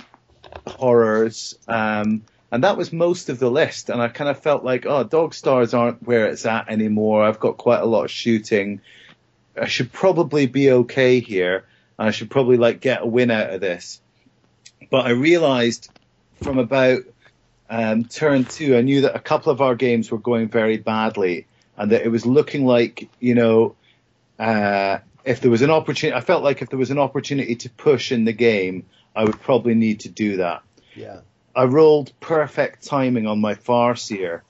horrors, 0.67 1.59
um, 1.67 2.23
and 2.53 2.65
that 2.65 2.77
was 2.77 2.93
most 2.93 3.29
of 3.29 3.39
the 3.39 3.51
list. 3.51 3.91
And 3.91 4.03
I 4.03 4.09
kind 4.09 4.29
of 4.29 4.41
felt 4.41 4.65
like, 4.65 4.85
oh, 4.85 5.05
dog 5.05 5.35
stars 5.35 5.73
aren't 5.73 6.07
where 6.07 6.27
it's 6.27 6.45
at 6.47 6.69
anymore. 6.69 7.25
I've 7.25 7.41
got 7.41 7.57
quite 7.57 7.81
a 7.81 7.87
lot 7.87 8.05
of 8.05 8.11
shooting. 8.11 8.81
I 9.61 9.67
should 9.67 9.93
probably 9.93 10.47
be 10.47 10.71
okay 10.73 11.21
here. 11.21 11.65
I 11.99 12.11
should 12.11 12.31
probably 12.31 12.57
like 12.57 12.81
get 12.81 13.03
a 13.03 13.07
win 13.07 13.31
out 13.31 13.51
of 13.51 13.61
this. 13.61 14.01
But 14.91 15.07
I 15.07 15.11
realized 15.11 15.91
from 16.43 16.59
about 16.59 17.03
um, 17.69 18.05
turn 18.05 18.45
two, 18.45 18.77
I 18.77 18.81
knew 18.81 19.03
that 19.03 19.15
a 19.15 19.21
couple 19.21 19.53
of 19.53 19.61
our 19.61 19.77
games 19.77 20.11
were 20.11 20.19
going 20.19 20.49
very 20.49 20.77
badly, 20.77 21.47
and 21.81 21.93
that 21.93 22.03
it 22.03 22.11
was 22.11 22.27
looking 22.27 22.67
like 22.67 23.09
you 23.21 23.35
know, 23.35 23.75
uh, 24.39 24.99
if 25.25 25.41
there 25.41 25.51
was 25.51 25.63
an 25.63 25.71
opportunity, 25.71 26.15
I 26.17 26.21
felt 26.21 26.45
like 26.45 26.61
if 26.61 26.69
there 26.69 26.79
was 26.79 26.91
an 26.91 26.99
opportunity 26.99 27.57
to 27.57 27.71
push 27.71 28.13
in 28.13 28.27
the 28.27 28.35
game, 28.35 28.85
I 29.17 29.25
would 29.25 29.41
probably 29.41 29.75
need 29.75 30.01
to 30.01 30.11
do 30.11 30.37
that. 30.37 30.63
yeah. 30.95 31.21
I 31.57 31.65
rolled 31.65 32.13
perfect 32.21 32.87
timing 32.87 33.27
on 33.27 33.41
my 33.41 33.55
Farseer 33.55 34.43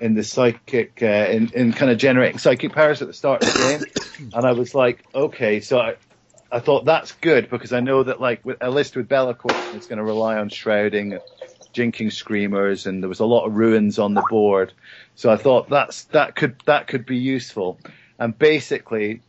in 0.00 0.14
the 0.14 0.22
psychic, 0.22 1.02
uh, 1.02 1.06
in, 1.06 1.50
in 1.52 1.72
kind 1.72 1.90
of 1.90 1.98
generating 1.98 2.38
psychic 2.38 2.72
powers 2.72 3.02
at 3.02 3.08
the 3.08 3.12
start 3.12 3.42
of 3.42 3.52
the 3.52 3.58
game. 4.16 4.30
and 4.34 4.46
I 4.46 4.52
was 4.52 4.74
like, 4.74 5.04
okay, 5.14 5.60
so 5.60 5.78
I, 5.78 5.96
I 6.50 6.60
thought 6.60 6.86
that's 6.86 7.12
good 7.12 7.50
because 7.50 7.72
I 7.72 7.80
know 7.80 8.02
that 8.04 8.20
like 8.20 8.44
with 8.46 8.58
a 8.62 8.70
list 8.70 8.96
with 8.96 9.08
Be'lakor, 9.08 9.74
it's 9.74 9.88
going 9.88 9.98
to 9.98 10.04
rely 10.04 10.38
on 10.38 10.48
shrouding, 10.48 11.18
jinking 11.78 12.12
screamers, 12.12 12.86
and 12.86 13.02
there 13.02 13.08
was 13.08 13.20
a 13.20 13.26
lot 13.26 13.46
of 13.46 13.54
ruins 13.54 13.98
on 13.98 14.14
the 14.14 14.26
board. 14.28 14.72
So 15.14 15.30
I 15.30 15.36
thought 15.36 15.68
that's, 15.68 16.04
that 16.16 16.34
could, 16.34 16.54
that 16.66 16.86
could 16.88 17.06
be 17.06 17.16
useful. 17.16 17.78
and 18.18 18.36
basically, 18.38 19.20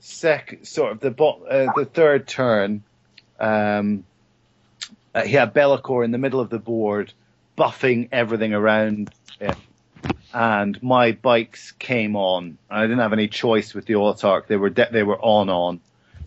sec 0.00 0.58
sort 0.62 0.92
of 0.92 1.00
the 1.00 1.10
bo- 1.10 1.44
uh, 1.44 1.72
the 1.76 1.84
third 1.84 2.26
turn, 2.26 2.82
um, 3.38 4.04
uh, 5.14 5.22
he 5.22 5.32
had 5.32 5.52
Be'lakor 5.52 6.04
in 6.04 6.10
the 6.10 6.18
middle 6.18 6.40
of 6.40 6.50
the 6.50 6.58
board, 6.58 7.12
buffing 7.56 8.08
everything 8.12 8.54
around 8.54 9.10
him, 9.38 9.56
and 10.32 10.82
my 10.82 11.12
bikes 11.12 11.72
came 11.72 12.16
on. 12.16 12.58
I 12.70 12.82
didn't 12.82 13.00
have 13.00 13.12
any 13.12 13.28
choice 13.28 13.74
with 13.74 13.86
the 13.86 13.94
autarch; 13.94 14.46
they 14.46 14.56
were 14.56 14.70
de- 14.70 14.88
they 14.90 15.02
were 15.02 15.20
on 15.20 15.48
on, 15.50 15.80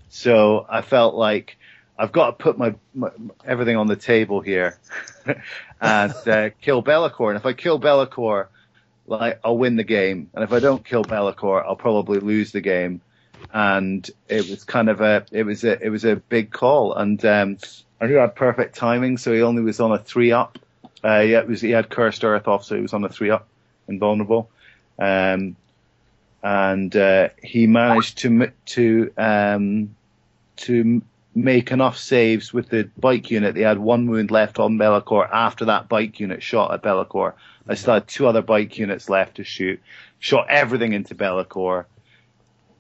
so 0.10 0.66
I 0.70 0.82
felt 0.82 1.16
like. 1.16 1.58
I've 2.02 2.12
got 2.12 2.26
to 2.40 2.44
put 2.44 2.58
my, 2.58 2.74
my 2.96 3.12
everything 3.46 3.78
on 3.78 3.86
the 3.86 3.96
table 3.96 4.42
here 4.42 4.80
and 5.80 6.14
uh, 6.28 6.50
kill 6.60 6.82
Be'lakor. 6.82 7.30
And 7.30 7.38
if 7.38 7.46
I 7.46 7.54
kill 7.54 7.78
Be'lakor, 7.78 8.48
like 9.06 9.40
I'll 9.44 9.58
win 9.58 9.76
the 9.76 9.84
game, 9.84 10.28
and 10.34 10.44
if 10.44 10.52
I 10.52 10.60
don't 10.60 10.84
kill 10.84 11.04
Be'lakor, 11.04 11.64
I'll 11.64 11.76
probably 11.76 12.20
lose 12.20 12.54
the 12.54 12.62
game. 12.62 13.02
And 13.54 14.10
it 14.28 14.50
was 14.50 14.64
kind 14.64 14.90
of 14.90 15.02
a, 15.02 15.26
it 15.32 15.44
was 15.44 15.64
a, 15.64 15.80
it 15.80 15.90
was 15.90 16.04
a 16.04 16.16
big 16.16 16.50
call, 16.50 16.96
and 16.96 17.24
um, 17.24 17.58
I 18.00 18.08
knew 18.08 18.18
I 18.18 18.22
had 18.22 18.36
perfect 18.36 18.76
timing, 18.76 19.20
so 19.20 19.32
he 19.32 19.44
only 19.44 19.62
was 19.62 19.80
on 19.80 19.92
a 19.92 20.00
three 20.00 20.32
up. 20.32 20.58
Uh, 21.04 21.20
yeah, 21.20 21.40
it 21.40 21.48
was 21.48 21.62
he 21.62 21.70
had 21.70 21.90
cursed 21.90 22.24
earth 22.24 22.48
off, 22.48 22.64
so 22.64 22.76
he 22.76 22.82
was 22.82 22.94
on 22.94 23.04
a 23.04 23.10
three 23.10 23.30
up, 23.30 23.48
invulnerable. 23.88 24.50
Um, 24.98 25.56
and 26.42 26.96
uh, 26.96 27.30
he 27.44 27.68
managed 27.68 28.18
to 28.20 28.52
to 28.66 29.14
um, 29.18 29.96
to 30.58 31.04
make 31.34 31.72
enough 31.72 31.98
saves 31.98 32.54
with 32.54 32.70
the 32.70 32.90
bike 32.98 33.32
unit. 33.32 33.56
They 33.56 33.62
had 33.62 33.80
one 33.80 34.10
wound 34.10 34.32
left 34.32 34.60
on 34.60 34.78
Be'lakor 34.78 35.30
after 35.32 35.66
that 35.66 35.88
bike 35.88 36.20
unit 36.20 36.44
shot 36.44 36.74
at 36.74 36.82
Be'lakor. 36.82 37.34
I 37.68 37.76
still 37.76 37.96
had 37.96 38.08
two 38.08 38.28
other 38.28 38.42
bike 38.42 38.78
units 38.78 39.10
left 39.10 39.36
to 39.36 39.44
shoot. 39.44 39.82
Shot 40.20 40.48
everything 40.50 40.94
into 40.94 41.16
Be'lakor. 41.16 41.86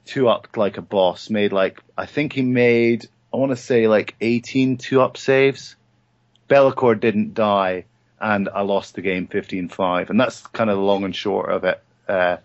Two 0.05 0.27
up 0.27 0.57
like 0.57 0.77
a 0.77 0.81
boss. 0.81 1.29
Made 1.29 1.53
like, 1.53 1.81
I 1.97 2.05
think 2.05 2.33
he 2.33 2.41
made, 2.41 3.07
I 3.33 3.37
want 3.37 3.51
to 3.51 3.55
say 3.55 3.87
like 3.87 4.15
18 4.19 4.77
two 4.77 5.01
up 5.01 5.15
saves. 5.15 5.75
Be'lakor 6.47 6.99
didn't 6.99 7.33
die 7.33 7.85
and 8.19 8.49
I 8.49 8.61
lost 8.61 8.95
the 8.95 9.01
game 9.01 9.27
15-5. 9.27 10.09
And 10.09 10.19
that's 10.19 10.45
kind 10.47 10.69
of 10.69 10.77
the 10.77 10.83
long 10.83 11.05
and 11.05 11.15
short 11.15 11.51
of 11.51 11.63
it. 11.63 11.81
Uh, 12.07 12.37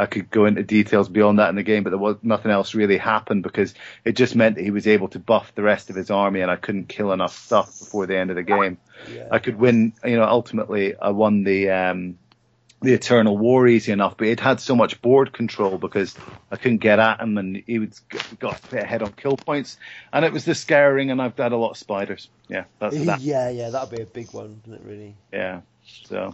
I 0.00 0.06
could 0.06 0.30
go 0.30 0.46
into 0.46 0.62
details 0.62 1.10
beyond 1.10 1.40
that 1.40 1.50
in 1.50 1.56
the 1.56 1.62
game, 1.62 1.82
but 1.82 1.90
there 1.90 1.98
was 1.98 2.16
nothing 2.22 2.50
else 2.50 2.74
really 2.74 2.96
happened 2.96 3.42
because 3.42 3.74
it 4.02 4.12
just 4.12 4.34
meant 4.34 4.56
that 4.56 4.62
he 4.62 4.70
was 4.70 4.86
able 4.86 5.08
to 5.08 5.18
buff 5.18 5.54
the 5.54 5.62
rest 5.62 5.90
of 5.90 5.96
his 5.96 6.10
army, 6.10 6.40
and 6.40 6.50
I 6.50 6.56
couldn't 6.56 6.88
kill 6.88 7.12
enough 7.12 7.36
stuff 7.36 7.78
before 7.78 8.06
the 8.06 8.16
end 8.16 8.30
of 8.30 8.36
the 8.36 8.42
game. 8.42 8.78
Yeah. 9.14 9.28
I 9.30 9.40
could 9.40 9.56
win, 9.56 9.92
you 10.02 10.16
know. 10.16 10.24
Ultimately, 10.24 10.96
I 10.96 11.10
won 11.10 11.44
the 11.44 11.68
um, 11.68 12.18
the 12.80 12.94
Eternal 12.94 13.36
War 13.36 13.68
easy 13.68 13.92
enough, 13.92 14.16
but 14.16 14.28
it 14.28 14.40
had 14.40 14.58
so 14.58 14.74
much 14.74 15.02
board 15.02 15.34
control 15.34 15.76
because 15.76 16.14
I 16.50 16.56
couldn't 16.56 16.78
get 16.78 16.98
at 16.98 17.20
him, 17.20 17.36
and 17.36 17.62
he 17.66 17.78
would 17.78 17.92
got 18.38 18.58
a 18.58 18.68
bit 18.68 18.82
ahead 18.82 19.02
on 19.02 19.12
kill 19.12 19.36
points, 19.36 19.76
and 20.14 20.24
it 20.24 20.32
was 20.32 20.46
the 20.46 20.54
scouring, 20.54 21.10
and 21.10 21.20
I've 21.20 21.36
had 21.36 21.52
a 21.52 21.58
lot 21.58 21.72
of 21.72 21.76
spiders. 21.76 22.30
Yeah, 22.48 22.64
that's 22.78 22.96
that. 23.04 23.20
yeah, 23.20 23.50
yeah, 23.50 23.68
that'd 23.68 23.94
be 23.94 24.02
a 24.02 24.06
big 24.06 24.32
one, 24.32 24.62
wouldn't 24.64 24.82
it? 24.82 24.90
Really. 24.90 25.14
Yeah. 25.30 25.60
So 26.04 26.32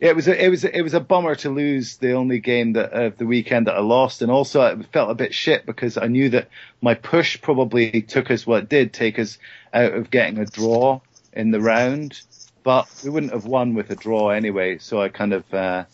it 0.00 0.16
was 0.16 0.28
a, 0.28 0.44
it 0.44 0.48
was 0.48 0.64
a, 0.64 0.76
it 0.76 0.82
was 0.82 0.94
a 0.94 1.00
bummer 1.00 1.34
to 1.36 1.50
lose 1.50 1.96
the 1.98 2.12
only 2.12 2.40
game 2.40 2.74
that 2.74 2.92
of 2.92 3.16
the 3.16 3.26
weekend 3.26 3.66
that 3.66 3.76
I 3.76 3.80
lost, 3.80 4.22
and 4.22 4.30
also 4.30 4.62
it 4.62 4.86
felt 4.92 5.10
a 5.10 5.14
bit 5.14 5.34
shit 5.34 5.66
because 5.66 5.96
I 5.96 6.06
knew 6.06 6.30
that 6.30 6.48
my 6.80 6.94
push 6.94 7.40
probably 7.40 8.02
took 8.02 8.30
us 8.30 8.46
what 8.46 8.64
it 8.64 8.68
did 8.68 8.92
take 8.92 9.18
us 9.18 9.38
out 9.72 9.92
of 9.92 10.10
getting 10.10 10.38
a 10.38 10.46
draw 10.46 11.00
in 11.32 11.50
the 11.50 11.60
round, 11.60 12.20
but 12.62 12.88
we 13.04 13.10
wouldn't 13.10 13.32
have 13.32 13.46
won 13.46 13.74
with 13.74 13.90
a 13.90 13.96
draw 13.96 14.30
anyway. 14.30 14.78
So 14.78 15.00
I 15.00 15.08
kind 15.08 15.32
of 15.32 15.54
uh, 15.54 15.84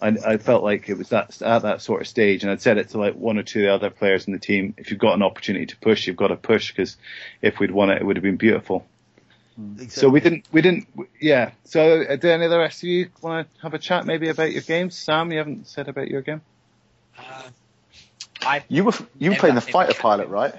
I, 0.00 0.08
I 0.26 0.36
felt 0.36 0.62
like 0.62 0.88
it 0.88 0.98
was 0.98 1.08
that 1.10 1.40
at 1.40 1.62
that 1.62 1.80
sort 1.80 2.02
of 2.02 2.08
stage, 2.08 2.42
and 2.42 2.52
I'd 2.52 2.60
said 2.60 2.78
it 2.78 2.90
to 2.90 2.98
like 2.98 3.14
one 3.14 3.38
or 3.38 3.42
two 3.42 3.60
of 3.60 3.64
the 3.64 3.74
other 3.74 3.90
players 3.90 4.26
in 4.26 4.32
the 4.32 4.38
team: 4.38 4.74
if 4.76 4.90
you've 4.90 5.00
got 5.00 5.14
an 5.14 5.22
opportunity 5.22 5.66
to 5.66 5.76
push, 5.78 6.06
you've 6.06 6.16
got 6.16 6.28
to 6.28 6.36
push 6.36 6.70
because 6.70 6.96
if 7.40 7.58
we'd 7.58 7.70
won 7.70 7.90
it, 7.90 8.00
it 8.00 8.04
would 8.04 8.16
have 8.16 8.22
been 8.22 8.36
beautiful. 8.36 8.86
So 9.88 10.08
we 10.08 10.20
didn't, 10.20 10.46
we 10.50 10.62
didn't, 10.62 10.88
yeah. 11.20 11.52
So 11.64 12.02
uh, 12.02 12.16
do 12.16 12.28
any 12.28 12.44
of 12.44 12.50
the 12.50 12.58
rest 12.58 12.82
of 12.82 12.88
you 12.88 13.08
want 13.22 13.54
to 13.54 13.62
have 13.62 13.74
a 13.74 13.78
chat 13.78 14.04
maybe 14.04 14.28
about 14.28 14.52
your 14.52 14.62
games? 14.62 14.96
Sam, 14.96 15.30
you 15.30 15.38
haven't 15.38 15.68
said 15.68 15.88
about 15.88 16.08
your 16.08 16.22
game. 16.22 16.40
Uh, 17.18 17.42
I 18.42 18.64
You 18.68 18.84
were 18.84 18.92
you 19.18 19.30
were 19.30 19.36
playing 19.36 19.54
the 19.54 19.60
fighter 19.60 19.88
captain. 19.88 20.02
pilot, 20.02 20.28
right? 20.28 20.54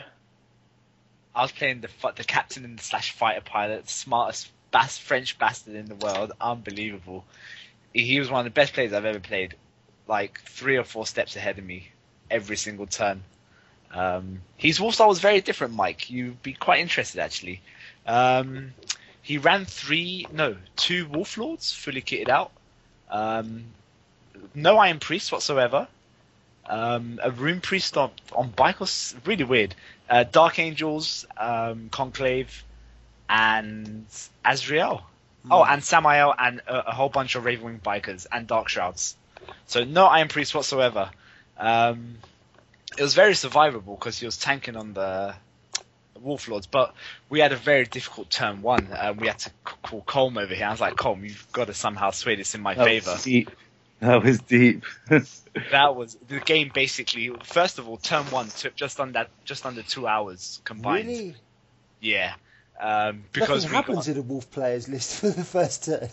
I 1.36 1.42
was 1.42 1.52
playing 1.52 1.82
the 1.82 1.90
fi- 1.90 2.12
the 2.12 2.24
captain 2.24 2.64
and 2.64 2.80
slash 2.80 3.12
fighter 3.12 3.42
pilot, 3.42 3.90
smartest 3.90 4.50
bas- 4.72 4.98
French 4.98 5.38
bastard 5.38 5.76
in 5.76 5.86
the 5.88 5.96
world, 5.96 6.32
unbelievable. 6.40 7.26
He 7.94 8.04
he 8.06 8.20
was 8.20 8.32
one 8.32 8.40
of 8.40 8.46
the 8.46 8.56
best 8.58 8.74
players 8.74 8.94
I've 8.94 9.06
ever 9.06 9.20
played, 9.20 9.56
like 10.08 10.40
three 10.42 10.78
or 10.78 10.86
four 10.86 11.06
steps 11.06 11.36
ahead 11.36 11.58
of 11.60 11.66
me 11.66 11.90
every 12.32 12.56
single 12.56 12.88
turn. 12.88 13.24
Um, 13.92 14.42
his 14.58 14.78
style 14.78 15.08
was 15.08 15.20
very 15.20 15.42
different, 15.42 15.74
Mike. 15.74 16.10
You'd 16.10 16.42
be 16.42 16.54
quite 16.54 16.80
interested 16.80 17.20
actually. 17.20 17.62
Um, 18.06 18.74
he 19.22 19.38
ran 19.38 19.66
three, 19.66 20.28
no, 20.32 20.56
two 20.76 21.08
Wolf 21.08 21.38
Lords 21.38 21.74
fully 21.74 22.02
kitted 22.02 22.30
out. 22.30 22.52
Um, 23.10 23.66
no 24.54 24.78
Iron 24.78 25.00
Priest 25.00 25.32
whatsoever. 25.32 25.88
Um, 26.68 27.20
a 27.24 27.32
Rune 27.32 27.62
Priest 27.62 27.98
on, 27.98 28.12
on 28.34 28.52
Bikos, 28.52 29.16
really 29.26 29.44
weird. 29.44 29.76
Uh, 30.10 30.24
Dark 30.24 30.60
Angels, 30.60 31.26
um, 31.38 31.90
Conclave, 31.90 32.64
and 33.30 34.06
Azrael. 34.44 35.06
Oh, 35.50 35.64
and 35.64 35.84
Samael 35.84 36.34
and 36.38 36.60
a, 36.68 36.90
a 36.90 36.92
whole 36.92 37.10
bunch 37.10 37.36
of 37.36 37.44
Ravenwing 37.44 37.82
bikers 37.82 38.26
and 38.32 38.48
Dark 38.48 38.68
Shrouds. 38.68 39.16
So 39.68 39.84
no 39.84 40.06
Iron 40.08 40.28
Priest 40.28 40.56
whatsoever. 40.56 41.12
Um, 41.58 42.16
it 42.98 43.02
was 43.04 43.14
very 43.14 43.34
survivable 43.34 43.98
because 44.00 44.20
he 44.20 44.26
was 44.26 44.38
tanking 44.38 44.76
on 44.76 44.94
the 44.94 45.36
Wolf 46.22 46.48
Lords, 46.48 46.68
but 46.68 46.94
we 47.30 47.40
had 47.40 47.52
a 47.52 47.56
very 47.58 47.86
difficult 47.86 48.30
turn 48.30 48.62
one. 48.62 48.88
Uh, 48.92 49.14
we 49.18 49.28
had 49.28 49.40
to 49.40 49.50
c- 49.50 49.76
call 49.84 50.02
Colm 50.02 50.42
over 50.42 50.54
here. 50.54 50.66
I 50.68 50.72
was 50.72 50.82
like, 50.82 50.96
Colm, 50.96 51.24
you've 51.24 51.48
got 51.52 51.68
to 51.68 51.74
somehow 51.74 52.12
sway 52.12 52.36
this 52.36 52.56
in 52.56 52.62
my 52.62 52.74
That 52.74 52.86
favor. 52.86 53.12
was 53.12 53.24
deep. 53.24 53.52
That 54.00 54.24
was 54.24 54.40
deep. 54.40 54.84
That 55.72 55.96
was 55.96 56.18
the 56.28 56.42
game. 56.42 56.70
Basically, 56.74 57.32
first 57.44 57.80
of 57.80 57.88
all, 57.88 57.96
turn 57.96 58.26
one 58.26 58.50
took 58.50 58.76
just 58.76 59.00
under 59.00 59.28
just 59.46 59.66
under 59.66 59.82
two 59.84 60.06
hours 60.06 60.60
combined. 60.66 61.08
Really? 61.08 61.36
Yeah, 62.02 62.34
um, 62.78 63.24
because 63.32 63.64
Nothing 63.64 63.76
happens 63.76 63.98
got, 64.00 64.08
in 64.10 64.18
a 64.18 64.22
Wolf 64.22 64.52
players 64.52 64.90
list 64.90 65.16
for 65.22 65.30
the 65.30 65.46
first 65.46 65.86
turn. 65.86 66.10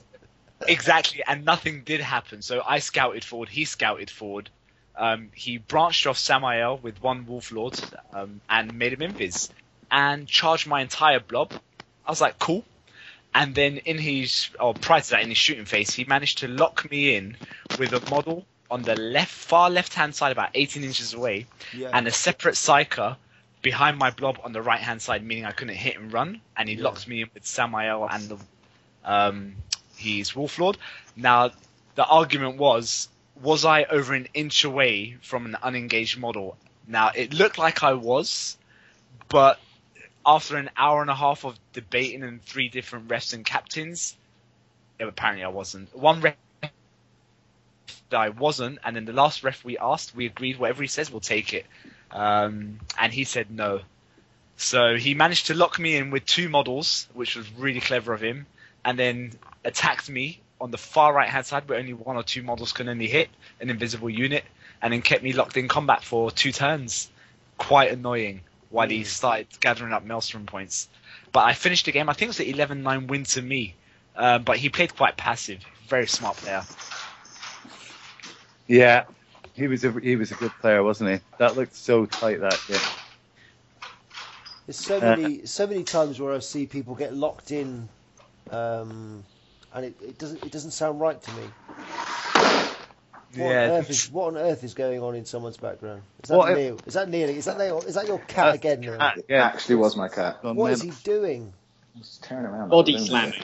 exactly, 0.68 1.24
and 1.26 1.44
nothing 1.44 1.82
did 1.84 2.00
happen. 2.00 2.40
So 2.42 2.62
I 2.64 2.78
scouted 2.78 3.24
forward. 3.24 3.48
He 3.48 3.64
scouted 3.64 4.10
forward. 4.10 4.48
Um, 4.96 5.30
he 5.34 5.58
branched 5.58 6.06
off 6.06 6.18
Samael 6.18 6.78
with 6.78 7.02
one 7.02 7.26
Wolf 7.26 7.50
Lord 7.50 7.80
um, 8.12 8.40
and 8.48 8.74
made 8.78 8.92
him 8.92 9.00
invis 9.00 9.48
and 9.92 10.26
charged 10.26 10.66
my 10.66 10.80
entire 10.80 11.20
blob. 11.20 11.52
I 12.06 12.10
was 12.10 12.20
like, 12.20 12.38
cool. 12.38 12.64
And 13.34 13.54
then 13.54 13.76
in 13.76 13.98
his, 13.98 14.48
or 14.58 14.74
prior 14.74 15.00
to 15.02 15.10
that, 15.10 15.22
in 15.22 15.28
his 15.28 15.38
shooting 15.38 15.66
phase, 15.66 15.92
he 15.92 16.04
managed 16.04 16.38
to 16.38 16.48
lock 16.48 16.90
me 16.90 17.14
in 17.14 17.36
with 17.78 17.92
a 17.92 18.10
model 18.10 18.44
on 18.70 18.82
the 18.82 18.96
left, 18.96 19.30
far 19.30 19.70
left 19.70 19.94
hand 19.94 20.14
side, 20.14 20.32
about 20.32 20.50
18 20.54 20.82
inches 20.82 21.12
away, 21.12 21.46
Yeah. 21.74 21.90
and 21.92 22.08
a 22.08 22.10
separate 22.10 22.54
psyker 22.54 23.16
behind 23.60 23.98
my 23.98 24.10
blob 24.10 24.40
on 24.42 24.52
the 24.52 24.62
right 24.62 24.80
hand 24.80 25.00
side, 25.00 25.22
meaning 25.24 25.44
I 25.44 25.52
couldn't 25.52 25.76
hit 25.76 25.96
and 25.98 26.12
run. 26.12 26.40
And 26.56 26.68
he 26.68 26.74
Yeah. 26.74 26.84
locked 26.84 27.06
me 27.06 27.22
in 27.22 27.30
with 27.34 27.46
Samael 27.46 28.08
and 28.10 28.28
the, 28.30 28.38
um, 29.04 29.56
his 29.96 30.34
Wolf 30.34 30.58
Lord. 30.58 30.78
Now, 31.16 31.50
the 31.94 32.04
argument 32.04 32.56
was, 32.56 33.08
was 33.40 33.64
I 33.64 33.84
over 33.84 34.14
an 34.14 34.28
inch 34.32 34.64
away 34.64 35.18
from 35.22 35.44
an 35.46 35.56
unengaged 35.62 36.18
model? 36.18 36.56
Now, 36.86 37.10
it 37.14 37.34
looked 37.34 37.58
like 37.58 37.82
I 37.82 37.92
was, 37.92 38.56
but 39.28 39.58
after 40.24 40.56
an 40.56 40.70
hour 40.76 41.00
and 41.00 41.10
a 41.10 41.14
half 41.14 41.44
of 41.44 41.58
debating 41.72 42.22
and 42.22 42.42
three 42.42 42.68
different 42.68 43.08
refs 43.08 43.34
and 43.34 43.44
captains, 43.44 44.16
apparently 45.00 45.44
I 45.44 45.48
wasn't. 45.48 45.94
One 45.96 46.20
ref 46.20 46.36
that 46.60 48.20
I 48.20 48.28
wasn't, 48.28 48.78
and 48.84 48.94
then 48.94 49.04
the 49.04 49.12
last 49.12 49.42
ref 49.42 49.64
we 49.64 49.78
asked, 49.78 50.14
we 50.14 50.26
agreed 50.26 50.58
whatever 50.58 50.82
he 50.82 50.88
says, 50.88 51.10
we'll 51.10 51.20
take 51.20 51.54
it. 51.54 51.66
Um, 52.10 52.78
and 52.98 53.12
he 53.12 53.24
said 53.24 53.50
no. 53.50 53.80
So 54.56 54.96
he 54.96 55.14
managed 55.14 55.46
to 55.46 55.54
lock 55.54 55.78
me 55.78 55.96
in 55.96 56.10
with 56.10 56.24
two 56.26 56.48
models, 56.48 57.08
which 57.14 57.36
was 57.36 57.50
really 57.54 57.80
clever 57.80 58.12
of 58.12 58.20
him, 58.20 58.46
and 58.84 58.98
then 58.98 59.32
attacked 59.64 60.08
me 60.08 60.40
on 60.60 60.70
the 60.70 60.78
far 60.78 61.12
right 61.12 61.28
hand 61.28 61.46
side 61.46 61.68
where 61.68 61.78
only 61.78 61.94
one 61.94 62.16
or 62.16 62.22
two 62.22 62.42
models 62.42 62.72
can 62.72 62.88
only 62.88 63.08
hit 63.08 63.28
an 63.60 63.70
invisible 63.70 64.10
unit, 64.10 64.44
and 64.80 64.92
then 64.92 65.02
kept 65.02 65.22
me 65.22 65.32
locked 65.32 65.56
in 65.56 65.68
combat 65.68 66.04
for 66.04 66.30
two 66.30 66.52
turns. 66.52 67.10
Quite 67.56 67.92
annoying 67.92 68.42
while 68.72 68.88
he 68.88 69.04
started 69.04 69.48
gathering 69.60 69.92
up 69.94 70.04
Maelstrom 70.04 70.46
points. 70.46 70.88
But 71.32 71.44
I 71.44 71.54
finished 71.54 71.86
the 71.86 71.92
game, 71.92 72.08
I 72.10 72.14
think 72.14 72.28
it 72.28 72.30
was 72.30 72.40
an 72.40 72.46
11 72.46 72.82
9 72.82 73.06
win 73.08 73.24
to 73.26 73.42
me. 73.42 73.76
Um, 74.16 74.44
but 74.44 74.58
he 74.58 74.70
played 74.70 74.96
quite 74.96 75.16
passive. 75.16 75.64
Very 75.88 76.08
smart 76.08 76.38
player. 76.38 76.66
yeah, 78.68 79.04
he 79.54 79.68
was 79.68 79.84
a 79.84 79.92
he 80.00 80.16
was 80.16 80.32
a 80.32 80.36
good 80.36 80.52
player, 80.60 80.82
wasn't 80.82 81.10
he? 81.10 81.20
That 81.38 81.56
looked 81.56 81.74
so 81.76 82.06
tight 82.06 82.40
that 82.40 82.60
game. 82.68 82.80
There's 84.66 84.78
so 84.78 85.00
Uh, 85.00 85.16
many, 85.16 85.46
so 85.46 85.66
many 85.66 85.84
times 85.84 86.20
where 86.20 86.32
I 86.34 86.38
see 86.40 86.66
people 86.66 86.94
get 86.94 87.14
locked 87.14 87.50
in, 87.52 87.90
um, 88.50 89.26
and 89.74 89.86
it, 89.86 90.00
it 90.02 90.18
doesn't, 90.18 90.44
it 90.44 90.52
doesn't 90.52 90.72
sound 90.72 91.00
right 91.00 91.20
to 91.22 91.32
me. 91.32 91.56
What, 93.36 93.48
Yeah. 93.50 93.64
on 93.64 93.70
earth 93.70 93.90
is, 93.90 94.10
what 94.12 94.26
on 94.28 94.36
earth 94.36 94.62
is 94.64 94.74
going 94.74 95.02
on 95.02 95.14
in 95.14 95.24
someone's 95.24 95.56
background? 95.56 96.02
Is 96.22 96.28
that 96.28 96.36
What 96.36 96.52
if- 96.52 96.58
Neil? 96.58 96.78
Is 96.86 96.94
that 96.94 97.08
Neil? 97.08 97.28
Is 97.30 97.44
that 97.46 97.58
Neil? 97.58 97.78
Is 97.80 97.94
that 97.94 98.06
your 98.06 98.18
cat 98.18 98.28
That's 98.46 98.56
again, 98.58 98.80
Neil? 98.80 98.98
cat. 98.98 99.18
It 99.18 99.24
Yeah. 99.28 99.44
actually 99.46 99.76
was 99.76 99.96
my 99.96 100.08
cat. 100.08 100.42
Gone 100.42 100.56
What 100.56 100.72
is 100.72 100.84
mental. 100.84 100.96
he 100.98 101.02
doing? 101.04 101.52
It's 101.98 102.18
tearing 102.18 102.44
around. 102.46 102.68
Body 102.70 102.98
slamming. 102.98 103.34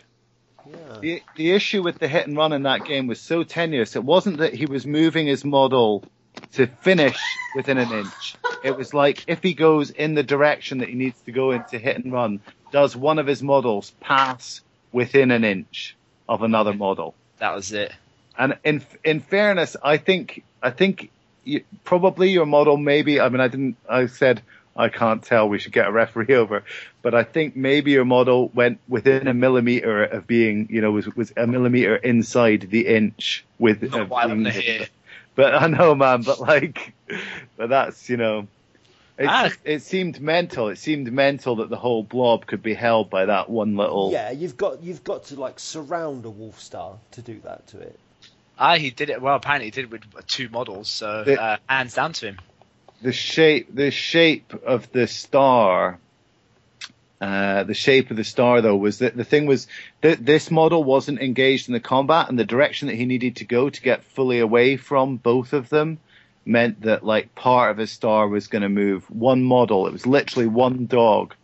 Yeah. 0.68 0.74
The, 1.00 1.22
the 1.36 1.52
issue 1.52 1.82
with 1.82 1.98
the 1.98 2.08
hit 2.08 2.26
and 2.26 2.36
run 2.36 2.52
in 2.52 2.64
that 2.64 2.84
game 2.84 3.06
was 3.06 3.20
so 3.20 3.42
tenuous. 3.44 3.96
It 3.96 4.04
wasn't 4.04 4.38
that 4.38 4.52
he 4.52 4.66
was 4.66 4.86
moving 4.86 5.26
his 5.26 5.44
model 5.44 6.04
to 6.52 6.66
finish 6.66 7.18
within 7.56 7.78
an 7.78 7.90
inch. 7.90 8.36
It 8.62 8.76
was 8.76 8.92
like 8.92 9.24
if 9.26 9.42
he 9.42 9.54
goes 9.54 9.90
in 9.90 10.14
the 10.14 10.22
direction 10.22 10.78
that 10.78 10.88
he 10.90 10.94
needs 10.94 11.18
to 11.22 11.32
go 11.32 11.52
in 11.52 11.64
to 11.70 11.78
hit 11.78 11.96
and 11.96 12.12
run, 12.12 12.40
does 12.70 12.94
one 12.94 13.18
of 13.18 13.26
his 13.26 13.42
models 13.42 13.92
pass 14.00 14.60
within 14.92 15.30
an 15.30 15.44
inch 15.44 15.96
of 16.28 16.42
another 16.42 16.74
model? 16.74 17.14
That 17.38 17.54
was 17.54 17.72
it. 17.72 17.92
And 18.38 18.56
in 18.64 18.82
in 19.04 19.20
fairness, 19.20 19.76
I 19.82 19.96
think 19.96 20.44
I 20.62 20.70
think 20.70 21.10
you, 21.44 21.64
probably 21.84 22.30
your 22.30 22.46
model 22.46 22.76
maybe. 22.76 23.20
I 23.20 23.28
mean, 23.28 23.40
I 23.40 23.48
didn't. 23.48 23.76
I 23.88 24.06
said 24.06 24.42
I 24.76 24.88
can't 24.88 25.22
tell. 25.22 25.48
We 25.48 25.58
should 25.58 25.72
get 25.72 25.88
a 25.88 25.92
referee 25.92 26.34
over. 26.36 26.62
But 27.02 27.14
I 27.14 27.24
think 27.24 27.56
maybe 27.56 27.90
your 27.90 28.04
model 28.04 28.50
went 28.54 28.78
within 28.88 29.26
a 29.26 29.34
millimeter 29.34 30.04
of 30.04 30.26
being, 30.28 30.68
you 30.70 30.80
know, 30.80 30.92
was 30.92 31.06
was 31.16 31.32
a 31.36 31.46
millimeter 31.48 31.96
inside 31.96 32.68
the 32.70 32.86
inch 32.86 33.44
with. 33.58 33.82
Not 33.82 34.00
of 34.02 34.10
what 34.10 34.24
I 34.24 34.26
being- 34.28 34.44
want 34.44 34.54
to 34.54 34.60
hear. 34.60 34.86
But 35.34 35.54
I 35.54 35.66
know, 35.68 35.94
man. 35.94 36.22
But 36.22 36.40
like, 36.40 36.94
but 37.56 37.68
that's 37.70 38.08
you 38.08 38.16
know. 38.16 38.46
It, 39.18 39.26
Ah. 39.28 39.50
it 39.64 39.82
seemed 39.82 40.20
mental. 40.20 40.68
It 40.68 40.78
seemed 40.78 41.12
mental 41.12 41.56
that 41.56 41.70
the 41.70 41.76
whole 41.76 42.04
blob 42.04 42.46
could 42.46 42.62
be 42.62 42.74
held 42.74 43.10
by 43.10 43.26
that 43.26 43.50
one 43.50 43.76
little. 43.76 44.12
Yeah, 44.12 44.30
you've 44.30 44.56
got 44.56 44.80
you've 44.84 45.02
got 45.02 45.24
to 45.24 45.40
like 45.40 45.58
surround 45.58 46.24
a 46.24 46.30
wolf 46.30 46.60
star 46.60 46.98
to 47.12 47.22
do 47.22 47.40
that 47.42 47.66
to 47.68 47.80
it. 47.80 47.98
Ah, 48.58 48.76
he 48.76 48.90
did 48.90 49.08
it 49.10 49.22
well. 49.22 49.36
Apparently, 49.36 49.66
he 49.66 49.70
did 49.70 49.84
it 49.84 49.90
with 49.90 50.26
two 50.26 50.48
models, 50.48 50.88
so 50.88 51.24
The- 51.24 51.40
uh, 51.40 51.56
hands 51.68 51.94
down 51.94 52.12
to 52.14 52.26
him. 52.26 52.38
the 53.00 53.12
shape 53.12 53.72
the 53.72 53.90
shape 53.92 54.52
of 54.66 54.90
the 54.90 55.06
star 55.06 55.98
uh, 57.20 57.64
the 57.64 57.74
shape 57.74 58.10
of 58.10 58.16
the 58.16 58.24
star 58.24 58.60
though 58.60 58.76
was 58.76 58.98
that 59.00 59.16
the 59.16 59.24
thing 59.24 59.46
was 59.46 59.66
that 60.02 60.24
this 60.24 60.50
model 60.50 60.82
wasn't 60.84 61.20
engaged 61.20 61.68
in 61.68 61.72
the 61.74 61.80
combat 61.80 62.28
and 62.28 62.38
the 62.38 62.44
direction 62.44 62.88
that 62.88 62.94
he 62.96 63.06
needed 63.06 63.36
to 63.36 63.44
go 63.44 63.68
to 63.70 63.80
get 63.82 64.04
fully 64.04 64.38
away 64.40 64.76
from 64.76 65.16
both 65.16 65.52
of 65.52 65.68
them 65.68 65.98
meant 66.44 66.80
that 66.82 67.04
like 67.04 67.34
part 67.34 67.70
of 67.72 67.76
his 67.76 67.90
star 67.90 68.26
was 68.28 68.46
going 68.48 68.62
to 68.62 68.68
move 68.68 69.08
one 69.10 69.42
model 69.42 69.86
it 69.88 69.92
was 69.92 70.06
literally 70.06 70.46
one 70.48 70.86
dog 70.86 71.34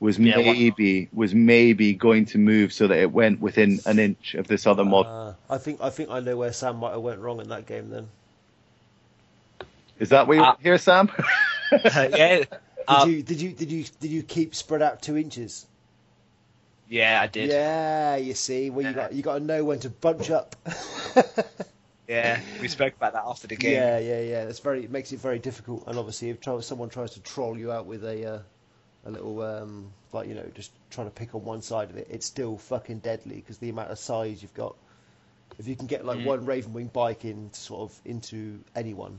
was 0.00 0.18
Yeah, 0.18 0.36
one- 0.38 0.46
maybe 0.46 1.08
was 1.12 1.34
maybe 1.34 1.92
going 1.92 2.24
to 2.26 2.38
move 2.38 2.72
so 2.72 2.88
that 2.88 2.98
it 2.98 3.12
went 3.12 3.40
within 3.40 3.80
an 3.86 3.98
inch 3.98 4.34
of 4.34 4.48
this 4.48 4.66
other 4.66 4.84
model 4.84 5.12
Uh, 5.12 5.34
I 5.54 5.58
think 5.58 5.80
I 5.80 5.90
think 5.90 6.10
I 6.10 6.20
know 6.20 6.36
where 6.36 6.52
Sam 6.52 6.76
might 6.76 6.92
have 6.92 7.02
went 7.02 7.20
wrong 7.20 7.40
in 7.40 7.48
that 7.50 7.66
game. 7.66 7.90
Then 7.90 8.08
is 9.98 10.08
that 10.08 10.26
what 10.26 10.36
you 10.36 10.42
uh, 10.42 10.56
hear 10.60 10.78
sam 10.78 11.10
yeah, 11.72 12.38
did 12.38 12.48
uh, 12.88 13.04
you 13.06 13.22
did 13.22 13.40
you 13.40 13.52
did 13.52 13.70
you 13.70 13.84
did 14.00 14.10
you 14.10 14.22
keep 14.22 14.54
spread 14.54 14.82
out 14.82 15.02
two 15.02 15.16
inches? 15.16 15.66
yeah, 16.88 17.20
I 17.22 17.28
did. 17.28 17.48
Yeah, 17.48 18.16
you 18.16 18.34
see, 18.34 18.70
well 18.70 18.84
you 18.84 18.92
got 18.92 19.12
you 19.12 19.22
got 19.22 19.34
to 19.38 19.44
know 19.44 19.64
when 19.64 19.78
to 19.80 19.90
bunch 19.90 20.30
up. 20.30 20.56
Yeah, 22.10 22.40
we 22.60 22.66
spoke 22.66 22.96
about 22.96 23.12
that 23.12 23.22
after 23.24 23.46
the 23.46 23.54
game. 23.54 23.74
Yeah, 23.74 24.00
yeah, 24.00 24.20
yeah. 24.20 24.44
That's 24.44 24.58
very 24.58 24.82
it 24.82 24.90
makes 24.90 25.12
it 25.12 25.20
very 25.20 25.38
difficult. 25.38 25.84
And 25.86 25.96
obviously, 25.96 26.30
if 26.30 26.40
try, 26.40 26.58
someone 26.58 26.88
tries 26.88 27.12
to 27.12 27.20
troll 27.20 27.56
you 27.56 27.70
out 27.70 27.86
with 27.86 28.02
a 28.04 28.26
uh, 28.26 28.38
a 29.04 29.10
little 29.10 29.40
um, 29.42 29.90
like 30.12 30.28
you 30.28 30.34
know 30.34 30.46
just 30.54 30.72
trying 30.90 31.06
to 31.06 31.12
pick 31.12 31.34
on 31.34 31.44
one 31.44 31.62
side 31.62 31.90
of 31.90 31.96
it, 31.96 32.08
it's 32.10 32.26
still 32.26 32.58
fucking 32.58 32.98
deadly 32.98 33.36
because 33.36 33.58
the 33.58 33.70
amount 33.70 33.90
of 33.90 33.98
size 33.98 34.42
you've 34.42 34.54
got. 34.54 34.74
If 35.58 35.68
you 35.68 35.76
can 35.76 35.86
get 35.86 36.04
like 36.04 36.18
Mm. 36.18 36.24
one 36.24 36.46
Ravenwing 36.46 36.92
bike 36.92 37.24
in 37.24 37.52
sort 37.52 37.90
of 37.90 38.00
into 38.04 38.60
anyone, 38.74 39.18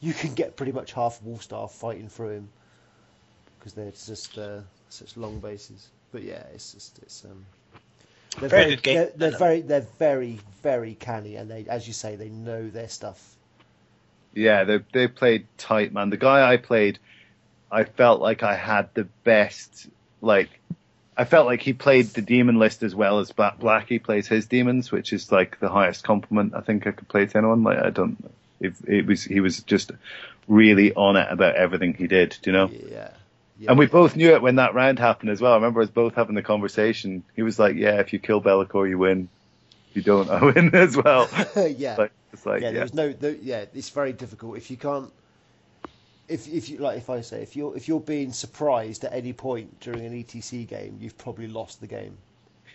you 0.00 0.12
can 0.14 0.34
get 0.34 0.56
pretty 0.56 0.72
much 0.72 0.92
half 0.92 1.20
Wolfstar 1.22 1.70
fighting 1.70 2.08
through 2.08 2.30
him 2.30 2.48
because 3.58 3.74
they're 3.74 3.90
just 3.90 4.38
uh, 4.38 4.60
such 4.88 5.16
long 5.16 5.38
bases. 5.40 5.88
But 6.12 6.22
yeah, 6.22 6.44
it's 6.54 6.72
just 6.72 6.98
it's 7.00 7.24
um. 7.24 7.44
They're 8.40 8.48
Very 8.48 8.64
very, 8.64 8.76
good 8.76 8.82
game. 8.82 8.94
They're, 8.96 9.12
they're 9.16 9.30
very, 9.38 9.60
they're 9.60 9.86
very, 9.98 10.40
very 10.62 10.94
canny, 10.94 11.36
and 11.36 11.50
they, 11.50 11.66
as 11.68 11.86
you 11.86 11.92
say, 11.92 12.16
they 12.16 12.30
know 12.30 12.70
their 12.70 12.88
stuff. 12.88 13.36
Yeah, 14.34 14.64
they 14.64 14.80
they 14.92 15.08
played 15.08 15.46
tight, 15.58 15.92
man. 15.92 16.10
The 16.10 16.16
guy 16.16 16.52
I 16.52 16.56
played, 16.56 16.98
I 17.72 17.84
felt 17.84 18.20
like 18.20 18.42
I 18.42 18.54
had 18.54 18.90
the 18.92 19.04
best. 19.24 19.88
Like, 20.20 20.50
I 21.16 21.24
felt 21.24 21.46
like 21.46 21.62
he 21.62 21.72
played 21.72 22.06
the 22.06 22.20
demon 22.20 22.58
list 22.58 22.82
as 22.82 22.94
well 22.94 23.18
as 23.18 23.32
Black 23.32 23.58
Blackie 23.58 24.02
plays 24.02 24.28
his 24.28 24.46
demons, 24.46 24.92
which 24.92 25.12
is 25.14 25.32
like 25.32 25.58
the 25.58 25.70
highest 25.70 26.04
compliment 26.04 26.54
I 26.54 26.60
think 26.60 26.86
I 26.86 26.92
could 26.92 27.08
play 27.08 27.24
to 27.24 27.38
anyone. 27.38 27.64
Like, 27.64 27.78
I 27.78 27.90
don't. 27.90 28.30
It, 28.60 28.74
it 28.86 29.06
was 29.06 29.24
he 29.24 29.40
was 29.40 29.62
just 29.62 29.90
really 30.46 30.92
on 30.92 31.16
it 31.16 31.26
about 31.30 31.56
everything 31.56 31.94
he 31.94 32.06
did. 32.06 32.36
Do 32.42 32.50
you 32.50 32.56
know? 32.56 32.70
Yeah. 32.70 33.10
yeah 33.58 33.70
And 33.70 33.78
we 33.78 33.86
yeah. 33.86 33.92
both 33.92 34.16
knew 34.16 34.34
it 34.34 34.42
when 34.42 34.56
that 34.56 34.74
round 34.74 34.98
happened 34.98 35.30
as 35.30 35.40
well. 35.40 35.52
I 35.52 35.56
remember 35.56 35.80
us 35.80 35.88
both 35.88 36.14
having 36.14 36.34
the 36.34 36.42
conversation. 36.42 37.24
He 37.34 37.42
was 37.42 37.58
like, 37.58 37.76
"Yeah, 37.76 38.00
if 38.00 38.12
you 38.12 38.18
kill 38.18 38.40
Be'lakor, 38.40 38.88
you 38.88 38.98
win. 38.98 39.30
If 39.90 39.96
you 39.96 40.02
don't, 40.02 40.28
I 40.30 40.44
win 40.44 40.74
as 40.74 40.94
well." 40.94 41.28
yeah. 41.56 41.96
Like, 41.96 42.12
it's 42.32 42.46
like, 42.46 42.60
yeah, 42.60 42.68
yeah, 42.68 42.72
there 42.72 42.82
was 42.82 42.94
no, 42.94 43.12
there, 43.12 43.34
yeah, 43.34 43.64
it's 43.74 43.90
very 43.90 44.12
difficult 44.12 44.58
if 44.58 44.70
you 44.70 44.76
can't. 44.76 45.10
If 46.26 46.48
if 46.48 46.68
you 46.68 46.78
like, 46.78 46.98
if 46.98 47.08
I 47.10 47.20
say 47.20 47.42
if 47.42 47.54
you're 47.54 47.76
if 47.76 47.86
you're 47.86 48.00
being 48.00 48.32
surprised 48.32 49.04
at 49.04 49.12
any 49.12 49.32
point 49.32 49.78
during 49.78 50.04
an 50.04 50.12
ETC 50.12 50.64
game, 50.64 50.96
you've 51.00 51.16
probably 51.16 51.46
lost 51.46 51.80
the 51.80 51.86
game. 51.86 52.18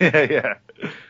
yeah, 0.00 0.26
yeah. 0.30 0.54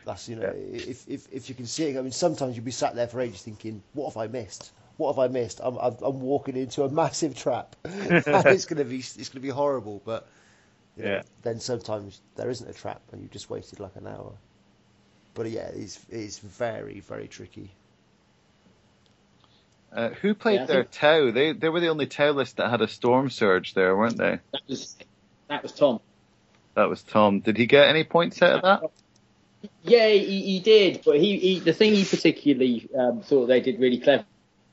That's 0.03 0.27
you 0.27 0.35
know, 0.35 0.51
if, 0.55 1.07
if 1.07 1.27
if 1.31 1.47
you 1.49 1.55
can 1.55 1.65
see 1.65 1.85
it. 1.85 1.97
I 1.97 2.01
mean, 2.01 2.11
sometimes 2.11 2.55
you'll 2.55 2.65
be 2.65 2.71
sat 2.71 2.95
there 2.95 3.07
for 3.07 3.21
ages 3.21 3.41
thinking, 3.43 3.81
"What 3.93 4.09
have 4.09 4.17
I 4.17 4.27
missed? 4.27 4.71
What 4.97 5.13
have 5.13 5.19
I 5.19 5.27
missed? 5.31 5.61
I'm 5.63 5.77
I'm, 5.77 5.95
I'm 6.01 6.19
walking 6.21 6.57
into 6.57 6.83
a 6.83 6.89
massive 6.89 7.33
trap, 7.35 7.75
it's 7.85 8.65
gonna 8.65 8.83
be 8.85 8.97
it's 8.99 9.29
gonna 9.29 9.41
be 9.41 9.49
horrible." 9.49 10.01
But 10.03 10.27
you 10.97 11.03
know, 11.03 11.13
Yeah. 11.13 11.23
then 11.43 11.59
sometimes 11.61 12.21
there 12.35 12.49
isn't 12.49 12.69
a 12.69 12.73
trap, 12.73 13.03
and 13.11 13.21
you've 13.21 13.31
just 13.31 13.49
wasted 13.49 13.79
like 13.79 13.95
an 13.97 14.07
hour. 14.07 14.33
But 15.33 15.49
yeah, 15.49 15.69
it's 15.69 16.05
it's 16.09 16.39
very 16.39 16.99
very 16.99 17.27
tricky. 17.27 17.78
Uh, 19.91 20.09
who 20.09 20.33
played 20.35 20.61
Yeah, 20.61 20.65
their 20.65 20.83
think- 20.83 20.91
Tau? 20.91 21.31
They 21.31 21.53
they 21.53 21.69
were 21.69 21.79
the 21.79 21.89
only 21.89 22.05
Tau 22.05 22.31
list 22.31 22.57
that 22.57 22.69
had 22.69 22.81
a 22.81 22.87
Stormsurge 22.87 23.73
there, 23.73 23.95
weren't 23.97 24.17
they? 24.17 24.39
That 24.51 24.61
was 24.67 24.95
that 25.47 25.63
was 25.63 25.71
Tom. 25.71 25.99
That 26.75 26.89
was 26.89 27.01
Tom. 27.01 27.39
Did 27.39 27.57
he 27.57 27.65
get 27.65 27.87
any 27.89 28.03
points 28.03 28.41
out 28.41 28.63
of 28.63 28.81
that? 28.81 29.69
Yeah, 29.83 30.07
he, 30.07 30.41
he 30.41 30.59
did, 30.59 31.01
but 31.03 31.17
he, 31.17 31.37
he 31.37 31.59
the 31.59 31.73
thing 31.73 31.93
he 31.93 32.05
particularly 32.05 32.87
um, 32.97 33.21
thought 33.21 33.47
they 33.47 33.59
did 33.61 33.79
really 33.79 33.99
clever 33.99 34.23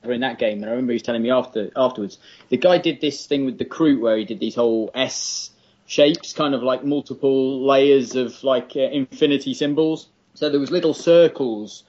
in 0.05 0.21
that 0.21 0.39
game, 0.39 0.59
and 0.59 0.67
I 0.67 0.71
remember 0.71 0.93
he 0.93 0.97
was 0.97 1.03
telling 1.03 1.23
me 1.23 1.31
after 1.31 1.71
afterwards. 1.75 2.19
The 2.51 2.59
guy 2.59 2.79
did 2.79 3.01
this 3.01 3.27
thing 3.27 3.47
with 3.47 3.59
the 3.59 3.65
crew 3.65 4.01
where 4.01 4.17
he 4.17 4.25
did 4.25 4.39
these 4.39 4.55
whole 4.55 4.91
S 4.95 5.51
shapes, 5.87 6.33
kind 6.35 6.55
of 6.55 6.63
like 6.63 6.85
multiple 6.85 7.67
layers 7.67 8.15
of 8.15 8.45
like 8.45 8.73
uh, 8.77 8.81
infinity 8.81 9.55
symbols. 9.55 10.09
So 10.35 10.51
there 10.51 10.61
was 10.61 10.71
little 10.71 10.95
circles 10.95 11.83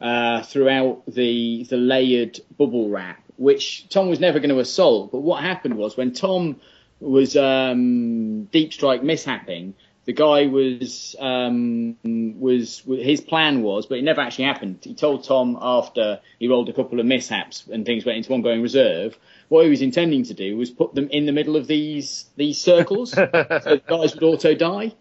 uh, 0.00 0.42
throughout 0.42 1.02
the 1.06 1.66
the 1.68 1.76
layered 1.76 2.40
bubble 2.56 2.88
wrap, 2.88 3.22
which 3.36 3.88
Tom 3.88 4.08
was 4.08 4.20
never 4.20 4.38
going 4.38 4.50
to 4.50 4.58
assault. 4.58 5.12
But 5.12 5.20
what 5.20 5.42
happened 5.42 5.76
was 5.76 5.96
when 5.96 6.12
Tom 6.12 6.60
was 7.00 7.36
um, 7.36 8.44
deep 8.44 8.72
strike 8.72 9.02
mishapping, 9.02 9.74
the 10.06 10.12
guy 10.12 10.46
was 10.46 11.16
um, 11.18 11.96
was 12.38 12.82
his 12.86 13.20
plan 13.20 13.62
was, 13.62 13.86
but 13.86 13.98
it 13.98 14.02
never 14.02 14.20
actually 14.20 14.44
happened. 14.44 14.78
He 14.82 14.94
told 14.94 15.24
Tom 15.24 15.58
after 15.60 16.20
he 16.38 16.48
rolled 16.48 16.68
a 16.68 16.72
couple 16.72 17.00
of 17.00 17.06
mishaps 17.06 17.66
and 17.66 17.84
things 17.84 18.04
went 18.04 18.18
into 18.18 18.32
ongoing 18.32 18.62
reserve. 18.62 19.18
What 19.48 19.64
he 19.64 19.70
was 19.70 19.82
intending 19.82 20.24
to 20.24 20.34
do 20.34 20.56
was 20.56 20.70
put 20.70 20.94
them 20.94 21.08
in 21.10 21.26
the 21.26 21.32
middle 21.32 21.56
of 21.56 21.66
these 21.66 22.26
these 22.36 22.58
circles, 22.58 23.12
so 23.12 23.26
the 23.32 23.82
guys 23.86 24.14
would 24.14 24.22
auto 24.22 24.54
die. 24.54 24.92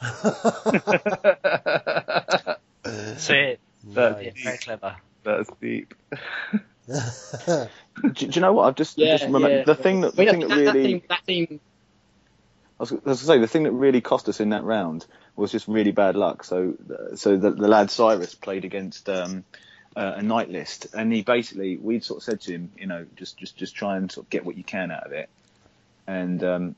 So 3.16 3.32
it, 3.32 3.60
That's 3.86 4.22
yeah, 4.22 4.30
deep. 4.30 4.44
very 4.44 4.58
clever. 4.58 4.96
That's 5.22 5.50
deep. 5.60 5.94
Do, 6.86 8.12
do 8.12 8.26
you 8.26 8.40
know 8.40 8.52
what? 8.52 8.64
I've 8.64 8.74
just, 8.74 8.98
Yeah, 8.98 9.12
just 9.12 9.24
remembered 9.24 9.50
yeah. 9.50 9.64
the 9.64 9.74
thing 9.74 10.02
that, 10.02 10.18
I 10.18 10.22
mean, 10.22 10.30
thing 10.30 10.40
that, 10.40 10.48
that 10.48 10.64
that 10.64 10.74
really. 10.74 11.04
that 11.08 11.26
team 11.26 11.60
I 12.78 12.82
was, 12.82 12.92
I 12.92 12.94
was 12.94 13.02
going 13.02 13.16
to 13.16 13.24
say 13.24 13.38
the 13.38 13.46
thing 13.46 13.62
that 13.64 13.72
really 13.72 14.00
cost 14.00 14.28
us 14.28 14.40
in 14.40 14.50
that 14.50 14.64
round 14.64 15.06
was 15.36 15.52
just 15.52 15.68
really 15.68 15.92
bad 15.92 16.16
luck. 16.16 16.44
So, 16.44 16.74
so 17.14 17.36
the, 17.36 17.50
the 17.50 17.68
lad 17.68 17.90
Cyrus 17.90 18.34
played 18.34 18.64
against 18.64 19.08
um, 19.08 19.44
uh, 19.94 20.14
a 20.16 20.22
knight 20.22 20.50
list, 20.50 20.88
and 20.92 21.12
he 21.12 21.22
basically 21.22 21.76
we'd 21.76 22.04
sort 22.04 22.18
of 22.18 22.24
said 22.24 22.40
to 22.42 22.52
him, 22.52 22.72
you 22.76 22.86
know, 22.86 23.06
just 23.16 23.38
just 23.38 23.56
just 23.56 23.76
try 23.76 23.96
and 23.96 24.10
sort 24.10 24.26
of 24.26 24.30
get 24.30 24.44
what 24.44 24.56
you 24.56 24.64
can 24.64 24.90
out 24.90 25.06
of 25.06 25.12
it. 25.12 25.28
And 26.06 26.42
um, 26.42 26.74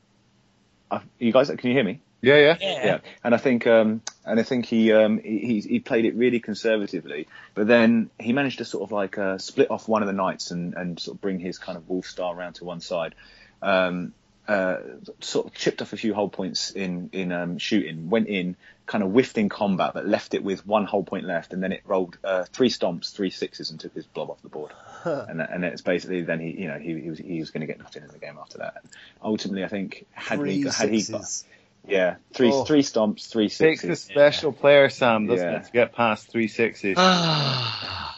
I, 0.91 1.01
you 1.17 1.31
guys, 1.31 1.49
can 1.49 1.69
you 1.69 1.73
hear 1.73 1.83
me? 1.83 1.99
Yeah, 2.27 2.37
yeah. 2.37 2.57
Yeah. 2.59 2.85
Yeah, 2.85 2.99
and 3.23 3.33
I 3.33 3.37
think 3.37 3.65
um, 3.67 4.01
and 4.25 4.39
I 4.39 4.43
think 4.43 4.65
he 4.65 4.91
um, 4.91 5.19
he 5.19 5.39
he- 5.39 5.61
he 5.61 5.79
played 5.79 6.05
it 6.05 6.15
really 6.15 6.39
conservatively, 6.39 7.27
but 7.53 7.67
then 7.67 8.09
he 8.19 8.33
managed 8.33 8.57
to 8.59 8.65
sort 8.65 8.83
of 8.83 8.91
like 8.91 9.17
uh, 9.17 9.37
split 9.37 9.71
off 9.71 9.87
one 9.87 10.01
of 10.03 10.07
the 10.07 10.13
knights 10.13 10.51
and 10.51 10.73
and 10.73 10.99
sort 10.99 11.15
of 11.15 11.21
bring 11.21 11.39
his 11.39 11.57
kind 11.57 11.77
of 11.77 11.87
wolf 11.89 12.05
star 12.05 12.35
around 12.35 12.53
to 12.55 12.65
one 12.65 12.81
side. 12.81 13.15
Um, 13.61 14.13
uh, 14.47 14.77
sort 15.19 15.45
of 15.47 15.53
chipped 15.53 15.81
off 15.81 15.91
a 15.91 15.97
few 15.97 16.13
whole 16.13 16.29
points 16.29 16.71
in 16.71 17.09
in 17.11 17.31
um, 17.33 17.57
shooting, 17.57 18.09
went 18.09 18.27
in, 18.29 18.55
kind 18.85 19.03
of 19.03 19.09
whiffed 19.11 19.37
in 19.37 19.49
combat, 19.49 19.91
but 19.93 20.07
left 20.07 20.33
it 20.33 20.41
with 20.43 20.65
one 20.65 20.85
whole 20.85 21.03
point 21.03 21.25
left, 21.25 21.51
and 21.51 21.61
then 21.61 21.73
it 21.73 21.81
rolled 21.85 22.17
uh, 22.23 22.45
three 22.53 22.69
stomps, 22.69 23.11
three 23.13 23.29
sixes, 23.29 23.71
and 23.71 23.79
took 23.79 23.93
his 23.93 24.05
blob 24.05 24.29
off 24.29 24.41
the 24.41 24.49
board. 24.49 24.71
and 25.05 25.41
and 25.41 25.65
it's 25.65 25.81
basically 25.81 26.21
then 26.21 26.39
he 26.39 26.51
you 26.61 26.67
know 26.69 26.79
he, 26.79 26.97
he 27.01 27.09
was 27.09 27.19
he 27.19 27.39
was 27.39 27.51
going 27.51 27.61
to 27.61 27.67
get 27.67 27.77
nothing 27.79 28.03
in 28.03 28.09
the 28.09 28.19
game 28.19 28.37
after 28.39 28.59
that. 28.59 28.77
And 28.81 28.91
ultimately, 29.21 29.65
I 29.65 29.67
think 29.67 30.05
had 30.13 30.39
Three 30.39 30.53
he 30.55 30.63
had 30.63 30.89
he 30.89 31.01
got, 31.03 31.25
sixes. 31.25 31.45
Yeah 31.87 32.15
three 32.33 32.51
Oh. 32.51 32.63
three 32.65 32.81
stomps, 32.83 33.27
three 33.29 33.49
Takes 33.49 33.83
a 33.83 33.87
sixes. 33.95 34.01
special 34.03 34.51
player, 34.53 34.89
Sam, 34.89 35.27
doesn't 35.27 35.47
Yeah. 35.51 35.59
it, 35.59 35.65
to 35.65 35.71
get 35.71 35.93
past 35.93 36.29
three 36.29 36.47
sixes. 36.47 36.97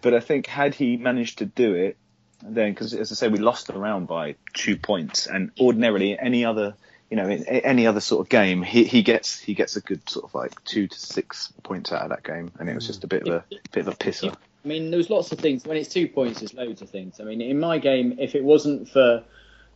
But 0.00 0.14
I 0.14 0.20
think 0.20 0.46
had 0.46 0.74
he 0.74 0.96
managed 0.96 1.38
to 1.38 1.46
do 1.46 1.74
it, 1.74 1.96
then 2.42 2.72
because 2.72 2.94
as 2.94 3.10
I 3.10 3.14
say, 3.14 3.28
we 3.28 3.38
lost 3.38 3.66
the 3.68 3.74
round 3.78 4.06
by 4.06 4.36
two 4.52 4.76
points, 4.76 5.26
and 5.26 5.50
ordinarily 5.58 6.18
any 6.18 6.44
other, 6.44 6.74
you 7.10 7.16
know, 7.16 7.28
in 7.28 7.44
any 7.44 7.86
other 7.86 8.00
sort 8.00 8.20
of 8.24 8.28
game, 8.28 8.62
he, 8.62 8.84
he 8.84 9.02
gets 9.02 9.38
he 9.40 9.54
gets 9.54 9.76
a 9.76 9.80
good 9.80 10.08
sort 10.08 10.26
of 10.26 10.34
like 10.34 10.62
two 10.64 10.86
to 10.86 10.98
six 10.98 11.52
points 11.62 11.92
out 11.92 12.02
of 12.02 12.10
that 12.10 12.22
game, 12.22 12.50
and 12.58 12.68
it 12.68 12.74
was 12.74 12.86
just 12.86 13.04
a 13.04 13.06
bit 13.06 13.26
of 13.26 13.34
a 13.34 13.44
bit 13.72 13.86
of 13.86 13.94
a 13.94 13.96
pisser. 13.96 14.34
I 14.64 14.68
mean, 14.68 14.90
there 14.90 14.98
was 14.98 15.10
lots 15.10 15.32
of 15.32 15.38
things. 15.38 15.64
When 15.64 15.76
it's 15.76 15.88
two 15.92 16.08
points, 16.08 16.40
there's 16.40 16.54
loads 16.54 16.80
of 16.82 16.90
things. 16.90 17.20
I 17.20 17.24
mean, 17.24 17.40
in 17.40 17.58
my 17.60 17.78
game, 17.78 18.16
if 18.18 18.34
it 18.34 18.44
wasn't 18.44 18.88
for 18.88 19.22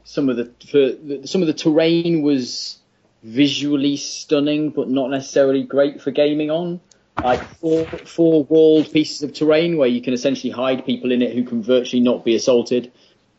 some 0.09 0.31
of 0.31 0.39
the 0.39 0.47
for 0.67 0.79
the, 0.79 1.27
some 1.27 1.43
of 1.43 1.49
the 1.49 1.53
terrain 1.53 2.23
was 2.23 2.79
visually 3.23 3.99
stunning, 3.99 4.71
but 4.71 4.89
not 4.89 5.11
necessarily 5.11 5.63
great 5.63 6.01
for 6.01 6.11
gaming 6.11 6.51
on. 6.51 6.81
Like 7.23 7.43
four 7.57 7.85
four 7.85 8.45
walled 8.45 8.91
pieces 8.91 9.23
of 9.23 9.35
terrain 9.35 9.77
where 9.77 9.89
you 9.89 10.01
can 10.01 10.15
essentially 10.15 10.51
hide 10.51 10.87
people 10.87 11.13
in 11.13 11.21
it 11.21 11.35
who 11.35 11.45
can 11.45 11.63
virtually 11.63 12.01
not 12.01 12.25
be 12.25 12.35
assaulted. 12.35 12.91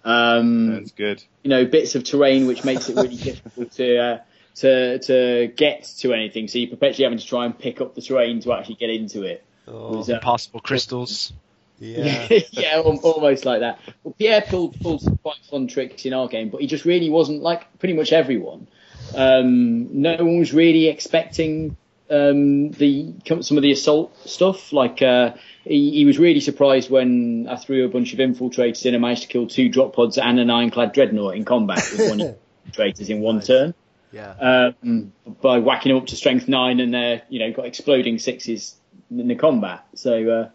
Um, 0.04 0.76
That's 0.76 0.92
good. 0.92 1.24
you 1.42 1.50
know, 1.50 1.66
bits 1.66 1.96
of 1.96 2.04
terrain 2.04 2.46
which 2.46 2.64
makes 2.64 2.88
it 2.88 2.96
really 2.98 3.16
difficult 3.30 3.72
to 3.72 3.98
uh, 3.98 4.18
to 4.58 5.00
to 5.00 5.48
get 5.48 5.86
to 6.00 6.14
anything. 6.14 6.48
So 6.48 6.60
you're 6.60 6.70
perpetually 6.70 7.06
having 7.06 7.18
to 7.18 7.26
try 7.26 7.46
and 7.46 7.58
pick 7.58 7.82
up 7.82 7.96
the 7.96 8.02
terrain 8.02 8.42
to 8.42 8.54
actually 8.54 8.76
get 8.76 8.92
into 8.92 9.24
it. 9.24 9.44
Oh, 9.68 9.98
Was, 9.98 10.10
uh, 10.10 10.16
Impossible 10.16 10.60
crystals. 10.60 11.34
Yeah. 11.80 12.28
yeah, 12.52 12.80
almost 12.80 13.46
like 13.46 13.62
that. 13.62 13.80
Well, 14.04 14.14
Pierre 14.18 14.42
pulled, 14.42 14.80
pulled 14.80 15.02
some 15.02 15.18
quite 15.18 15.38
fun 15.50 15.68
tricks 15.68 16.06
in 16.06 16.14
our 16.14 16.28
game, 16.28 16.50
but 16.50 16.62
he 16.62 16.68
just 16.68 16.86
really 16.86 17.10
wasn't 17.10 17.42
like 17.42 17.80
pretty 17.80 17.94
much 17.94 18.12
everyone. 18.14 18.68
Um, 19.16 20.02
no 20.02 20.16
one 20.18 20.40
was 20.40 20.54
really 20.54 20.88
expecting 20.88 21.76
um, 22.10 22.72
the 22.72 23.14
some 23.42 23.58
of 23.58 23.64
the 23.64 23.72
assault 23.72 24.16
stuff. 24.28 24.72
Like 24.74 25.02
uh, 25.02 25.34
he, 25.64 25.92
he 25.92 26.06
was 26.06 26.20
really 26.20 26.40
surprised 26.40 26.90
when 26.90 27.48
I 27.50 27.56
threw 27.56 27.86
a 27.86 27.90
bunch 27.90 28.14
of 28.14 28.20
infiltrators 28.20 28.86
in 28.86 28.94
and 28.94 29.02
managed 29.02 29.24
to 29.24 29.28
kill 29.28 29.48
two 29.48 29.70
drop 29.70 29.96
pods 29.96 30.18
and 30.18 30.40
an 30.40 30.50
ironclad 30.50 30.94
dreadnought 30.94 31.36
in 31.36 31.46
combat 31.46 31.84
with 31.92 32.10
one 32.10 32.20
infiltrators 32.72 33.10
in 33.10 33.22
one 33.22 33.38
Nice. 33.38 33.48
turn 33.48 33.74
Yeah. 34.12 34.74
um, 34.84 35.14
by 35.42 35.60
whacking 35.60 35.92
them 35.92 36.02
up 36.02 36.08
to 36.08 36.16
strength 36.16 36.48
nine, 36.48 36.80
and 36.80 36.94
they're 36.94 37.22
you 37.30 37.40
know 37.40 37.52
got 37.52 37.66
exploding 37.66 38.20
sixes 38.20 38.76
in 39.12 39.28
the 39.28 39.36
combat. 39.36 39.86
So 39.96 40.30
uh, 40.30 40.50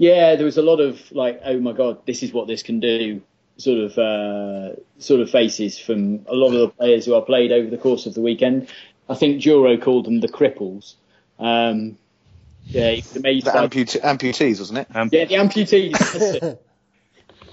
yeah, 0.00 0.36
there 0.36 0.46
was 0.46 0.56
a 0.56 0.62
lot 0.62 0.80
of 0.80 1.12
like, 1.12 1.42
oh 1.44 1.60
my 1.60 1.72
god, 1.72 2.06
this 2.06 2.22
is 2.22 2.32
what 2.32 2.46
this 2.48 2.62
can 2.62 2.80
do. 2.80 3.20
Sort 3.58 3.78
of 3.78 3.98
uh, 3.98 4.76
sort 4.98 5.20
of 5.20 5.28
faces 5.28 5.78
from 5.78 6.24
a 6.26 6.34
lot 6.34 6.54
of 6.54 6.60
the 6.60 6.68
players 6.68 7.04
who 7.04 7.14
I 7.14 7.20
played 7.20 7.52
over 7.52 7.68
the 7.68 7.76
course 7.76 8.06
of 8.06 8.14
the 8.14 8.22
weekend. 8.22 8.68
I 9.10 9.14
think 9.14 9.42
Juro 9.42 9.80
called 9.80 10.06
them 10.06 10.20
the 10.20 10.28
cripples. 10.28 10.94
Um, 11.38 11.98
yeah, 12.64 12.92
he 12.92 12.96
was 13.02 13.16
amazed 13.16 13.46
The 13.46 13.50
by 13.52 13.66
ampute- 13.68 14.00
amputees, 14.00 14.58
wasn't 14.60 14.78
it? 14.78 14.88
Um, 14.96 15.10
yeah 15.12 15.26
the 15.26 15.34
amputees. 15.34 16.58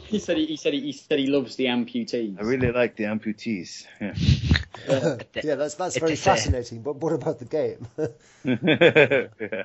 He 0.07 0.19
said 0.19 0.37
he, 0.37 0.45
he 0.45 0.55
said 0.55 0.71
he, 0.73 0.79
he 0.79 0.91
said 0.93 1.19
he 1.19 1.27
loves 1.27 1.57
the 1.57 1.65
amputees. 1.65 2.39
I 2.39 2.43
really 2.43 2.71
like 2.71 2.95
the 2.95 3.03
amputees. 3.03 3.85
Yeah. 3.99 5.17
yeah, 5.43 5.55
that's 5.55 5.75
that's 5.75 5.97
very 5.99 6.13
It's 6.13 6.21
a- 6.21 6.23
fascinating. 6.23 6.81
But 6.81 6.95
what 6.95 7.11
about 7.11 7.39
the 7.39 7.43
game? 7.43 7.87
yeah. 8.45 9.63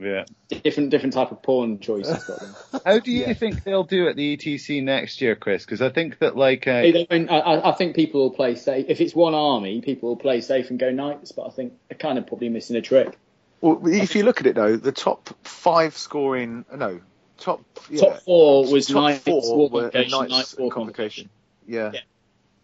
Yeah. 0.00 0.24
different 0.62 0.90
different 0.90 1.12
type 1.14 1.30
of 1.30 1.42
porn 1.42 1.78
choices. 1.78 2.24
Got 2.24 2.40
them. 2.40 2.54
How 2.84 2.98
do 2.98 3.10
you 3.10 3.20
Yeah. 3.26 3.34
think 3.34 3.62
they'll 3.64 3.84
do 3.84 4.08
at 4.08 4.16
the 4.16 4.36
ETC 4.36 4.82
next 4.82 5.20
year, 5.20 5.36
Chris? 5.36 5.64
Because 5.64 5.82
I 5.82 5.90
think 5.90 6.18
that 6.18 6.36
like 6.36 6.66
uh, 6.66 6.80
They 6.82 7.04
don't- 7.04 7.30
I, 7.30 7.38
I- 7.38 7.70
I 7.70 7.72
think 7.74 7.94
people 7.94 8.22
will 8.22 8.30
play 8.30 8.54
safe. 8.54 8.86
If 8.88 9.00
it's 9.00 9.14
one 9.14 9.34
army, 9.34 9.80
people 9.80 10.08
will 10.08 10.16
play 10.16 10.40
safe 10.40 10.70
and 10.70 10.78
go 10.78 10.90
knights. 10.90 11.32
But 11.32 11.46
I 11.46 11.50
think 11.50 11.74
they're 11.88 11.98
kind 11.98 12.18
of 12.18 12.26
probably 12.26 12.48
missing 12.48 12.76
a 12.76 12.80
trick. 12.82 13.16
Well, 13.60 13.80
if 13.86 14.14
you 14.14 14.22
look 14.22 14.40
at 14.40 14.46
it 14.46 14.54
though, 14.54 14.76
the 14.76 14.92
top 14.92 15.28
five 15.44 15.96
scoring, 15.96 16.64
no, 16.74 17.00
top 17.36 17.62
yeah, 17.90 18.00
Top 18.00 18.20
four 18.22 18.72
was 18.72 18.86
top 18.86 18.94
knights, 19.02 19.24
four 19.24 19.42
war 19.42 19.68
were 19.68 19.80
convocation, 19.90 20.18
knights 20.18 20.30
knights, 20.30 20.56
war 20.58 20.70
convocation. 20.70 21.28
Yeah, 21.66 21.92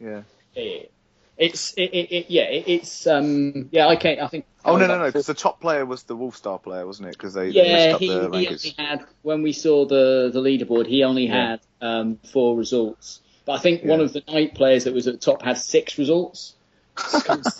yeah. 0.01 0.23
Yeah. 0.55 0.83
It's 1.39 1.75
it, 1.75 1.91
it, 1.93 2.13
it 2.13 2.31
yeah 2.31 2.45
it, 2.45 2.65
it's 2.67 3.07
um 3.07 3.69
yeah 3.71 3.87
I 3.87 3.97
can't 3.97 4.21
I 4.21 4.29
think 4.29 4.47
Oh 4.65 4.77
no, 4.77 4.87
no, 4.89 4.99
no, 4.99 5.07
because 5.07 5.27
the 5.27 5.35
top 5.35 5.61
player 5.61 5.87
was 5.87 6.03
the 6.05 6.17
Wolfstar 6.17 6.61
player, 6.61 6.85
wasn't 6.85 7.09
it? 7.09 7.13
Because 7.13 7.35
they, 7.35 7.51
they 7.51 7.53
yeah 7.53 7.73
messed 7.73 7.95
up 7.95 8.01
he, 8.01 8.09
the 8.09 8.39
he 8.39 8.49
only 8.49 8.75
had 8.77 9.05
when 9.23 9.43
we 9.43 9.53
saw 9.53 9.87
the 9.87 10.31
the 10.33 10.41
leaderboard 10.41 10.87
he 10.87 11.05
only 11.05 11.27
Yeah. 11.27 11.51
had 11.51 11.61
um 11.81 12.19
four 12.33 12.57
results 12.57 13.21
but 13.47 13.53
I 13.53 13.59
think 13.59 13.85
one 13.85 14.01
of 14.01 14.13
the 14.13 14.25
knight 14.29 14.55
players 14.57 14.85
that 14.85 14.93
was 14.93 15.07
at 15.07 15.15
the 15.15 15.21
top 15.21 15.43
had 15.43 15.57
six 15.57 15.97
results. 15.99 16.55
because, 17.13 17.59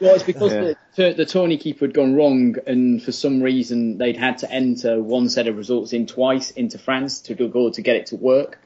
well, 0.00 0.14
it's 0.14 0.24
because 0.24 0.52
Yeah. 0.52 0.72
the, 0.96 1.12
the 1.12 1.24
tourney 1.26 1.56
keeper 1.56 1.84
had 1.84 1.94
gone 1.94 2.16
wrong, 2.16 2.56
and 2.66 3.00
for 3.00 3.12
some 3.12 3.40
reason 3.40 3.98
they'd 3.98 4.16
had 4.16 4.38
to 4.38 4.50
enter 4.50 5.00
one 5.00 5.28
set 5.28 5.46
of 5.46 5.56
results 5.56 5.92
in 5.92 6.06
twice 6.06 6.50
into 6.50 6.78
France 6.78 7.20
to 7.20 7.34
go 7.34 7.70
to 7.70 7.82
get 7.82 7.96
it 7.96 8.06
to 8.06 8.16
work. 8.16 8.58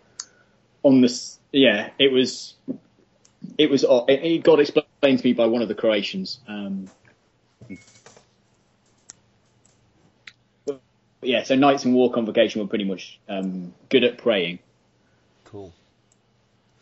On 0.84 1.02
this, 1.02 1.38
yeah, 1.52 1.90
it 1.98 2.12
was, 2.12 2.54
it 3.58 3.70
was, 3.70 3.84
odd. 3.84 4.08
it, 4.08 4.22
it 4.22 4.42
got 4.44 4.60
explained 4.60 5.18
to 5.18 5.24
me 5.24 5.32
by 5.32 5.46
one 5.46 5.62
of 5.62 5.68
the 5.68 5.74
Croatians. 5.74 6.38
Um, 6.46 6.88
yeah, 11.20 11.42
so 11.42 11.56
Knights 11.56 11.84
and 11.84 11.94
War 11.94 12.12
Convocation 12.12 12.62
were 12.62 12.68
pretty 12.68 12.84
much 12.84 13.18
um, 13.28 13.74
good 13.88 14.04
at 14.04 14.18
praying. 14.18 14.60
cool. 15.44 15.72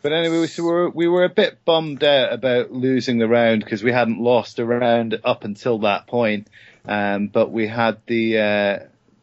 But 0.02 0.12
anyway, 0.12 0.46
so 0.46 0.62
we 0.62 0.68
were, 0.68 0.90
we 0.90 1.08
were 1.08 1.24
a 1.24 1.28
bit 1.28 1.64
bummed 1.64 2.04
out 2.04 2.32
about 2.32 2.70
losing 2.70 3.18
the 3.18 3.26
round 3.26 3.64
because 3.64 3.82
we 3.82 3.90
hadn't 3.90 4.20
lost 4.20 4.60
a 4.60 4.64
round 4.64 5.18
up 5.24 5.42
until 5.42 5.78
that 5.80 6.06
point. 6.06 6.46
Um, 6.84 7.26
but 7.26 7.50
we 7.50 7.66
had 7.66 7.98
the 8.06 8.38
uh, 8.38 8.78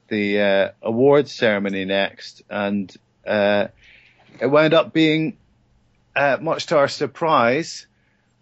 the 0.09 0.41
uh, 0.41 0.71
awards 0.81 1.31
ceremony 1.31 1.85
next, 1.85 2.41
and 2.49 2.93
uh, 3.25 3.67
it 4.41 4.47
wound 4.47 4.73
up 4.73 4.91
being 4.91 5.37
uh, 6.15 6.37
much 6.41 6.67
to 6.67 6.77
our 6.77 6.87
surprise. 6.87 7.87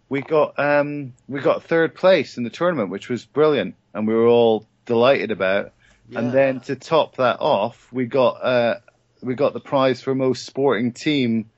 We 0.10 0.22
got 0.22 0.60
um, 0.60 1.14
we 1.27 1.39
got 1.39 1.64
third 1.64 1.95
place 1.95 2.38
in 2.38 2.43
the 2.43 2.49
tournament, 2.49 2.89
which 2.89 3.07
was 3.10 3.26
brilliant, 3.26 3.76
and 3.93 4.07
we 4.07 4.14
were 4.14 4.27
all 4.27 4.68
delighted 4.85 5.31
about. 5.31 5.72
And 6.14 6.34
then 6.34 6.60
to 6.61 6.76
top 6.76 7.15
that 7.15 7.39
off, 7.39 7.88
we 7.93 8.06
got 8.06 8.43
uh, 8.43 8.76
we 9.22 9.35
got 9.35 9.53
the 9.53 9.61
prize 9.61 10.02
for 10.02 10.14
most 10.14 10.45
sporting 10.45 10.91
team 10.91 11.49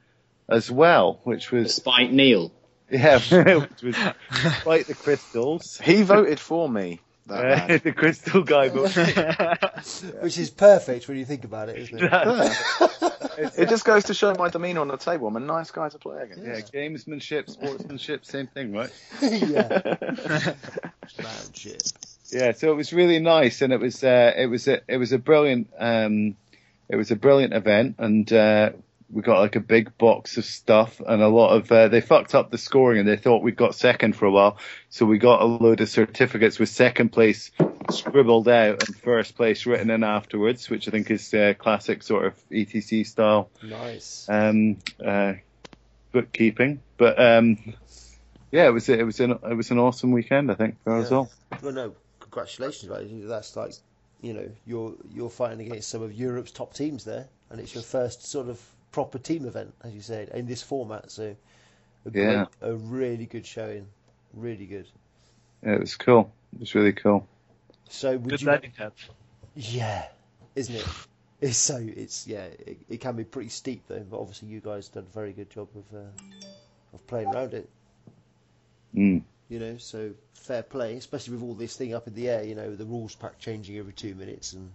as 0.48 0.69
well, 0.69 1.19
which 1.23 1.52
was 1.52 1.76
Despite 1.76 2.14
Neil. 2.14 2.52
yeah, 2.91 3.18
which 3.60 3.81
was 3.81 3.98
like 4.65 4.85
the 4.85 4.94
crystals. 4.94 5.80
He 5.84 6.03
voted 6.03 6.40
for 6.40 6.69
me. 6.69 6.99
That 7.28 7.72
Uh, 7.72 7.78
the 7.84 7.91
crystal 7.94 8.44
guy 8.44 8.70
voted. 8.70 9.08
Which 10.22 10.38
is 10.38 10.50
perfect 10.50 11.08
when 11.08 11.18
you 11.18 11.26
think 11.26 11.44
about 11.45 11.70
it, 11.70 11.78
isn't 11.78 12.00
it? 12.02 13.10
It 13.58 13.68
just 13.68 13.84
goes 13.84 14.04
to 14.06 14.14
show 14.14 14.36
my 14.36 14.50
demeanour 14.50 14.82
on 14.82 14.90
the 14.90 14.98
table. 14.98 15.28
I'm 15.28 15.36
a 15.36 15.40
nice 15.40 15.72
guy 15.72 15.90
to 15.90 15.98
play 15.98 16.22
against. 16.22 16.44
yeah, 16.44 16.60
gamesmanship, 16.82 17.50
sportsmanship, 17.50 18.26
same 18.26 18.45
thing, 18.45 18.74
right? 18.74 18.91
yeah. 19.24 19.95
Roundship. 21.18 21.94
Yeah, 22.32 22.52
so 22.52 22.72
it 22.72 22.76
was 22.76 22.94
really 22.94 23.20
nice, 23.20 23.62
and 23.64 23.74
it 23.74 23.80
was 23.80 24.04
uh, 24.04 24.34
it 24.36 24.48
was 24.48 24.68
a 24.68 24.82
it 24.88 24.98
was 24.98 25.12
a 25.14 25.18
brilliant 25.18 25.70
um, 25.80 26.36
it 26.90 26.95
was 26.95 27.10
a 27.10 27.16
brilliant 27.16 27.54
event, 27.54 27.95
and 27.98 28.32
uh, 28.32 28.72
we 29.14 29.22
got 29.22 29.40
like 29.40 29.56
a 29.56 29.60
big 29.60 29.98
box 29.98 30.38
of 30.38 30.45
stuff 30.45 30.99
and 31.06 31.22
a 31.22 31.27
lot 31.27 31.56
of 31.56 31.72
uh, 31.72 31.88
they 31.88 32.02
fucked 32.02 32.34
up 32.35 32.49
the 32.52 32.57
scoring 32.57 32.99
and 32.99 33.07
they 33.07 33.15
thought 33.18 33.44
we 33.44 33.52
got 33.52 33.76
second 33.76 34.15
for 34.15 34.26
a 34.26 34.31
while, 34.31 34.57
so 34.90 35.06
we 35.06 35.18
got 35.19 35.41
a 35.41 35.45
load 35.45 35.81
of 35.81 35.90
certificates 35.90 36.60
with 36.60 36.69
second 36.69 37.10
place 37.10 37.52
scribbled 37.91 38.48
out 38.48 38.88
and 38.88 38.95
first 38.98 39.35
place 39.35 39.65
written 39.65 39.90
in 39.90 40.03
afterwards, 40.03 40.69
which 40.69 40.88
I 40.88 40.91
think 40.91 41.11
is 41.11 41.34
uh, 41.34 41.53
classic 41.57 42.02
sort 42.03 42.26
of 42.26 42.49
ETC 42.49 43.06
style 43.06 43.49
Nice. 43.61 44.27
um, 44.30 44.77
uh, 45.06 45.34
bookkeeping. 46.11 46.81
But 46.98 47.22
um, 47.22 47.73
yeah, 48.52 48.68
it 48.68 48.72
was 48.72 48.90
it 48.90 49.06
was 49.06 49.19
an 49.19 49.31
it 49.31 49.56
was 49.56 49.72
an 49.72 49.80
awesome 49.80 50.11
weekend, 50.11 50.52
I 50.52 50.56
think, 50.56 50.81
for 50.84 50.95
us 50.95 51.11
all. 51.11 51.30
Well, 51.61 51.73
no, 51.73 51.95
congratulations, 52.19 52.90
right? 52.90 53.06
That's 53.27 53.56
like, 53.56 53.73
you 54.22 54.34
know, 54.34 54.49
you're 54.65 54.94
you're 55.14 55.30
fighting 55.30 55.68
against 55.68 55.90
some 55.90 56.02
of 56.02 56.14
Europe's 56.14 56.52
top 56.52 56.73
teams 56.73 57.03
there, 57.03 57.27
and 57.49 57.60
it's 57.60 57.73
your 57.73 57.84
first 57.84 58.26
sort 58.26 58.48
of 58.48 58.60
proper 58.94 59.20
team 59.20 59.45
event, 59.45 59.74
as 59.84 59.94
you 59.94 60.02
said, 60.02 60.30
in 60.30 60.45
this 60.45 60.64
format. 60.64 61.11
So, 61.11 61.36
a 62.06 62.10
great, 62.10 62.24
Yeah. 62.24 62.45
a 62.61 62.74
really 62.74 63.26
good 63.26 63.45
showing, 63.45 63.88
really 64.34 64.65
good. 64.65 64.88
Yeah, 65.61 65.74
it 65.74 65.80
was 65.82 65.98
cool. 65.98 66.32
It 66.53 66.61
was 66.61 66.76
really 66.76 66.94
cool. 66.94 67.28
So, 67.90 68.18
would 68.18 68.30
Good 68.30 68.41
you? 68.41 68.48
learning 68.48 68.74
curve. 68.78 68.94
Yeah, 69.56 70.06
isn't 70.56 70.76
it? 70.76 70.86
It's 71.41 71.57
so 71.57 71.78
it's 71.78 72.26
yeah, 72.26 72.45
it, 72.45 72.78
it 72.88 73.02
can 73.02 73.18
be 73.18 73.26
pretty 73.26 73.49
steep 73.49 73.84
though. 73.88 73.99
But 74.10 74.20
obviously, 74.22 74.48
you 74.48 74.61
guys 74.61 74.88
done 74.88 75.06
a 75.10 75.14
very 75.14 75.34
good 75.34 75.49
job 75.49 75.68
of 75.76 75.98
uh, 75.98 76.10
of 76.94 77.06
playing 77.07 77.28
around 77.28 77.53
it. 77.53 77.70
Mm. 78.95 79.24
You 79.49 79.60
know, 79.60 79.78
so 79.78 80.11
fair 80.34 80.64
play, 80.64 80.95
especially 80.95 81.34
with 81.34 81.44
all 81.44 81.53
this 81.53 81.76
thing 81.76 81.94
up 81.94 82.07
in 82.07 82.14
the 82.14 82.30
air. 82.30 82.44
You 82.44 82.56
know, 82.56 82.76
the 82.76 82.86
rules 82.86 83.15
pack 83.15 83.40
changing 83.40 83.78
every 83.78 83.91
two 83.91 84.15
minutes 84.15 84.53
and 84.53 84.72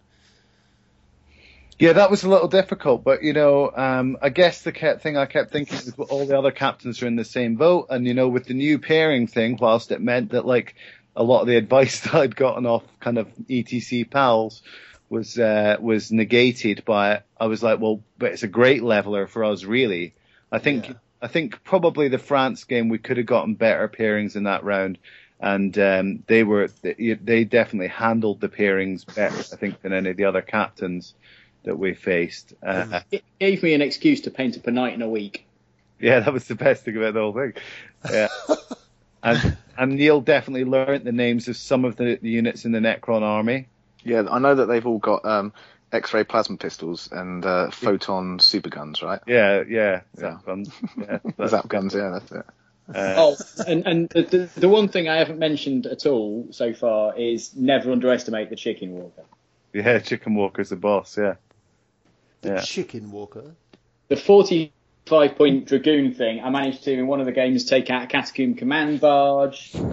Yeah, 1.79 1.93
that 1.93 2.11
was 2.11 2.25
a 2.25 2.29
little 2.29 2.49
difficult, 2.49 3.05
but 3.05 3.23
you 3.23 3.33
know, 3.33 3.71
um, 3.73 4.17
I 4.21 4.31
guess 4.31 4.63
the 4.63 4.73
thing 5.01 5.17
I 5.17 5.27
kept 5.27 5.53
thinking 5.53 5.77
is 5.79 5.95
all 5.97 6.27
the 6.27 6.37
other 6.37 6.51
captains 6.51 7.03
are 7.03 7.07
in 7.07 7.15
the 7.15 7.25
same 7.25 7.55
boat, 7.55 7.87
and 7.91 8.05
you 8.05 8.15
know, 8.15 8.29
with 8.29 8.47
the 8.47 8.55
new 8.55 8.81
pairing 8.81 9.29
thing, 9.29 9.59
whilst 9.61 9.93
it 9.93 10.01
meant 10.01 10.33
that 10.33 10.45
like 10.45 10.75
a 11.15 11.23
lot 11.23 11.43
of 11.43 11.47
the 11.47 11.57
advice 11.65 12.01
that 12.01 12.15
I'd 12.15 12.35
gotten 12.37 12.67
off 12.67 12.83
kind 12.99 13.17
of 13.17 13.29
ETC 13.49 14.11
pals 14.11 14.63
was 15.09 15.39
uh, 15.39 15.77
was 15.81 16.11
negated 16.11 16.85
by 16.85 17.15
it. 17.15 17.23
I 17.39 17.47
was 17.47 17.63
like, 17.63 17.79
well, 17.81 18.03
but 18.19 18.33
it's 18.33 18.43
a 18.43 18.49
great 18.49 18.83
leveler 18.83 19.29
for 19.29 19.45
us, 19.45 19.63
really. 19.63 20.15
I 20.51 20.59
think 20.59 20.89
Yeah. 20.89 20.95
I 21.23 21.29
think 21.29 21.63
probably 21.63 22.09
the 22.09 22.19
France 22.19 22.65
game 22.65 22.89
we 22.89 22.99
could 22.99 23.19
have 23.19 23.27
gotten 23.27 23.55
better 23.55 23.89
pairings 23.89 24.35
in 24.35 24.45
that 24.45 24.65
round, 24.65 24.99
and 25.39 25.79
um, 25.79 26.25
they 26.27 26.43
were 26.43 26.71
they 26.83 27.45
definitely 27.45 27.89
handled 27.89 28.41
the 28.41 28.49
pairings 28.49 29.05
better, 29.15 29.39
I 29.39 29.57
think, 29.57 29.81
than 29.81 29.93
any 29.93 30.11
of 30.11 30.17
the 30.17 30.25
other 30.25 30.43
captains 30.43 31.15
that 31.69 31.79
we 31.79 31.95
faced. 31.95 32.55
Uh, 32.63 33.01
It 33.13 33.23
gave 33.39 33.63
me 33.63 33.75
an 33.75 33.83
excuse 33.83 34.23
to 34.23 34.31
paint 34.31 34.57
up 34.57 34.67
a 34.67 34.71
knight 34.71 34.95
in 34.95 35.03
a 35.03 35.09
week. 35.09 35.47
yeah, 36.01 36.21
that 36.21 36.33
was 36.33 36.47
the 36.49 36.55
best 36.55 36.85
thing 36.85 36.97
about 36.97 37.15
the 37.15 37.21
whole 37.21 37.33
thing. 37.33 37.53
Yeah. 38.11 38.29
and 39.23 39.57
and 39.77 39.93
Neil 39.97 40.21
definitely 40.21 40.65
learnt 40.65 41.05
the 41.05 41.13
names 41.13 41.49
of 41.49 41.57
some 41.57 41.85
of 41.85 41.97
the, 41.97 42.19
the 42.21 42.29
units 42.31 42.65
in 42.65 42.73
the 42.73 42.81
Necron 42.81 43.23
army. 43.23 43.69
Yeah, 44.05 44.25
I 44.31 44.39
know 44.39 44.55
that 44.55 44.67
they've 44.67 44.87
all 44.87 44.99
got 44.99 45.25
um, 45.25 45.53
X-ray 45.93 46.25
plasma 46.25 46.57
pistols 46.57 47.09
and 47.13 47.45
uh, 47.45 47.71
photon 47.71 48.39
super 48.41 48.71
guns, 48.71 49.03
right? 49.03 49.21
Yeah, 49.27 49.63
yeah, 49.69 50.01
Yeah. 50.21 50.39
Fun. 50.39 50.67
yeah. 50.99 51.19
Zap 51.49 51.69
guns, 51.69 51.95
yeah, 51.95 52.11
that's 52.19 52.33
it. 52.33 52.45
uh, 52.95 53.15
Oh, 53.19 53.37
and, 53.67 53.87
and 53.87 54.09
the, 54.09 54.23
the, 54.23 54.51
the 54.61 54.69
one 54.69 54.89
thing 54.89 55.09
I 55.09 55.17
haven't 55.17 55.39
mentioned 55.39 55.87
at 55.87 56.07
all 56.07 56.49
so 56.51 56.73
far 56.73 57.19
is 57.19 57.55
never 57.57 57.91
underestimate 57.93 58.51
the 58.51 58.57
chicken 58.57 58.93
walker. 58.93 59.25
yeah, 59.75 59.99
Chicken 59.99 60.35
Walker's 60.35 60.71
the 60.71 60.77
boss. 60.77 61.19
Yeah, 61.19 61.35
the 62.43 62.51
Yeah. 62.51 62.61
chicken 62.61 63.11
walker. 63.11 63.57
The 64.09 64.17
45 64.17 65.37
point 65.37 65.67
Dragoon 65.67 66.15
thing, 66.15 66.41
I 66.43 66.51
managed 66.51 66.85
to, 66.85 66.93
in 66.93 67.07
one 67.07 67.21
of 67.21 67.27
the 67.27 67.33
games, 67.33 67.65
take 67.65 67.91
out 67.91 68.05
a 68.05 68.07
Catacomb 68.07 68.55
Command 68.55 69.01
Barge. 69.01 69.85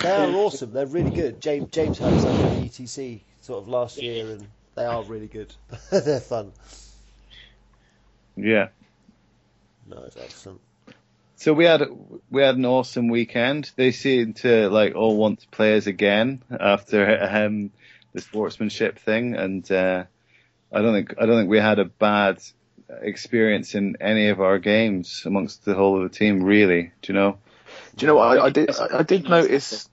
They 0.00 0.10
are 0.10 0.34
awesome. 0.36 0.72
They're 0.72 0.86
really 0.86 1.10
good. 1.10 1.40
James 1.40 1.70
James 1.70 1.98
had 1.98 2.18
some 2.20 2.42
at 2.42 2.56
ETC 2.56 3.22
sort 3.40 3.62
of 3.62 3.68
last 3.68 4.02
year, 4.02 4.30
and 4.30 4.50
they 4.74 4.84
are 4.84 5.04
really 5.04 5.28
good. 5.28 5.54
They're 5.90 6.20
fun. 6.20 6.52
yeah. 8.36 8.68
No, 9.86 10.02
it's 10.04 10.16
excellent. 10.16 10.60
So 11.36 11.52
we 11.52 11.64
had 11.64 11.82
we 12.30 12.42
had 12.42 12.56
an 12.56 12.66
awesome 12.66 13.08
weekend. 13.08 13.72
They 13.76 13.90
seem 13.90 14.34
to 14.34 14.68
like 14.70 14.94
all 14.94 15.16
want 15.16 15.40
to 15.40 15.48
play 15.48 15.76
us 15.76 15.86
again 15.86 16.42
after 16.50 17.18
um, 17.30 17.72
the 18.12 18.20
sportsmanship 18.20 18.98
thing, 19.00 19.34
and 19.34 19.70
uh, 19.70 20.04
I 20.72 20.80
don't 20.80 20.94
think 20.94 21.14
I 21.20 21.26
don't 21.26 21.38
think 21.38 21.50
we 21.50 21.58
had 21.58 21.78
a 21.78 21.84
bad 21.84 22.42
experience 23.00 23.74
in 23.74 23.96
any 24.00 24.28
of 24.28 24.40
our 24.40 24.58
games 24.58 25.22
amongst 25.26 25.64
the 25.64 25.74
whole 25.74 26.02
of 26.02 26.10
the 26.10 26.16
team. 26.16 26.42
Really, 26.42 26.92
do 27.02 27.12
you 27.12 27.18
know? 27.18 27.38
Do 27.96 28.04
you 28.04 28.06
know 28.08 28.16
what 28.16 28.38
I, 28.38 28.46
I 28.46 28.50
did? 28.50 28.70
I, 28.70 28.98
I 28.98 29.02
did 29.02 29.28
notice. 29.28 29.88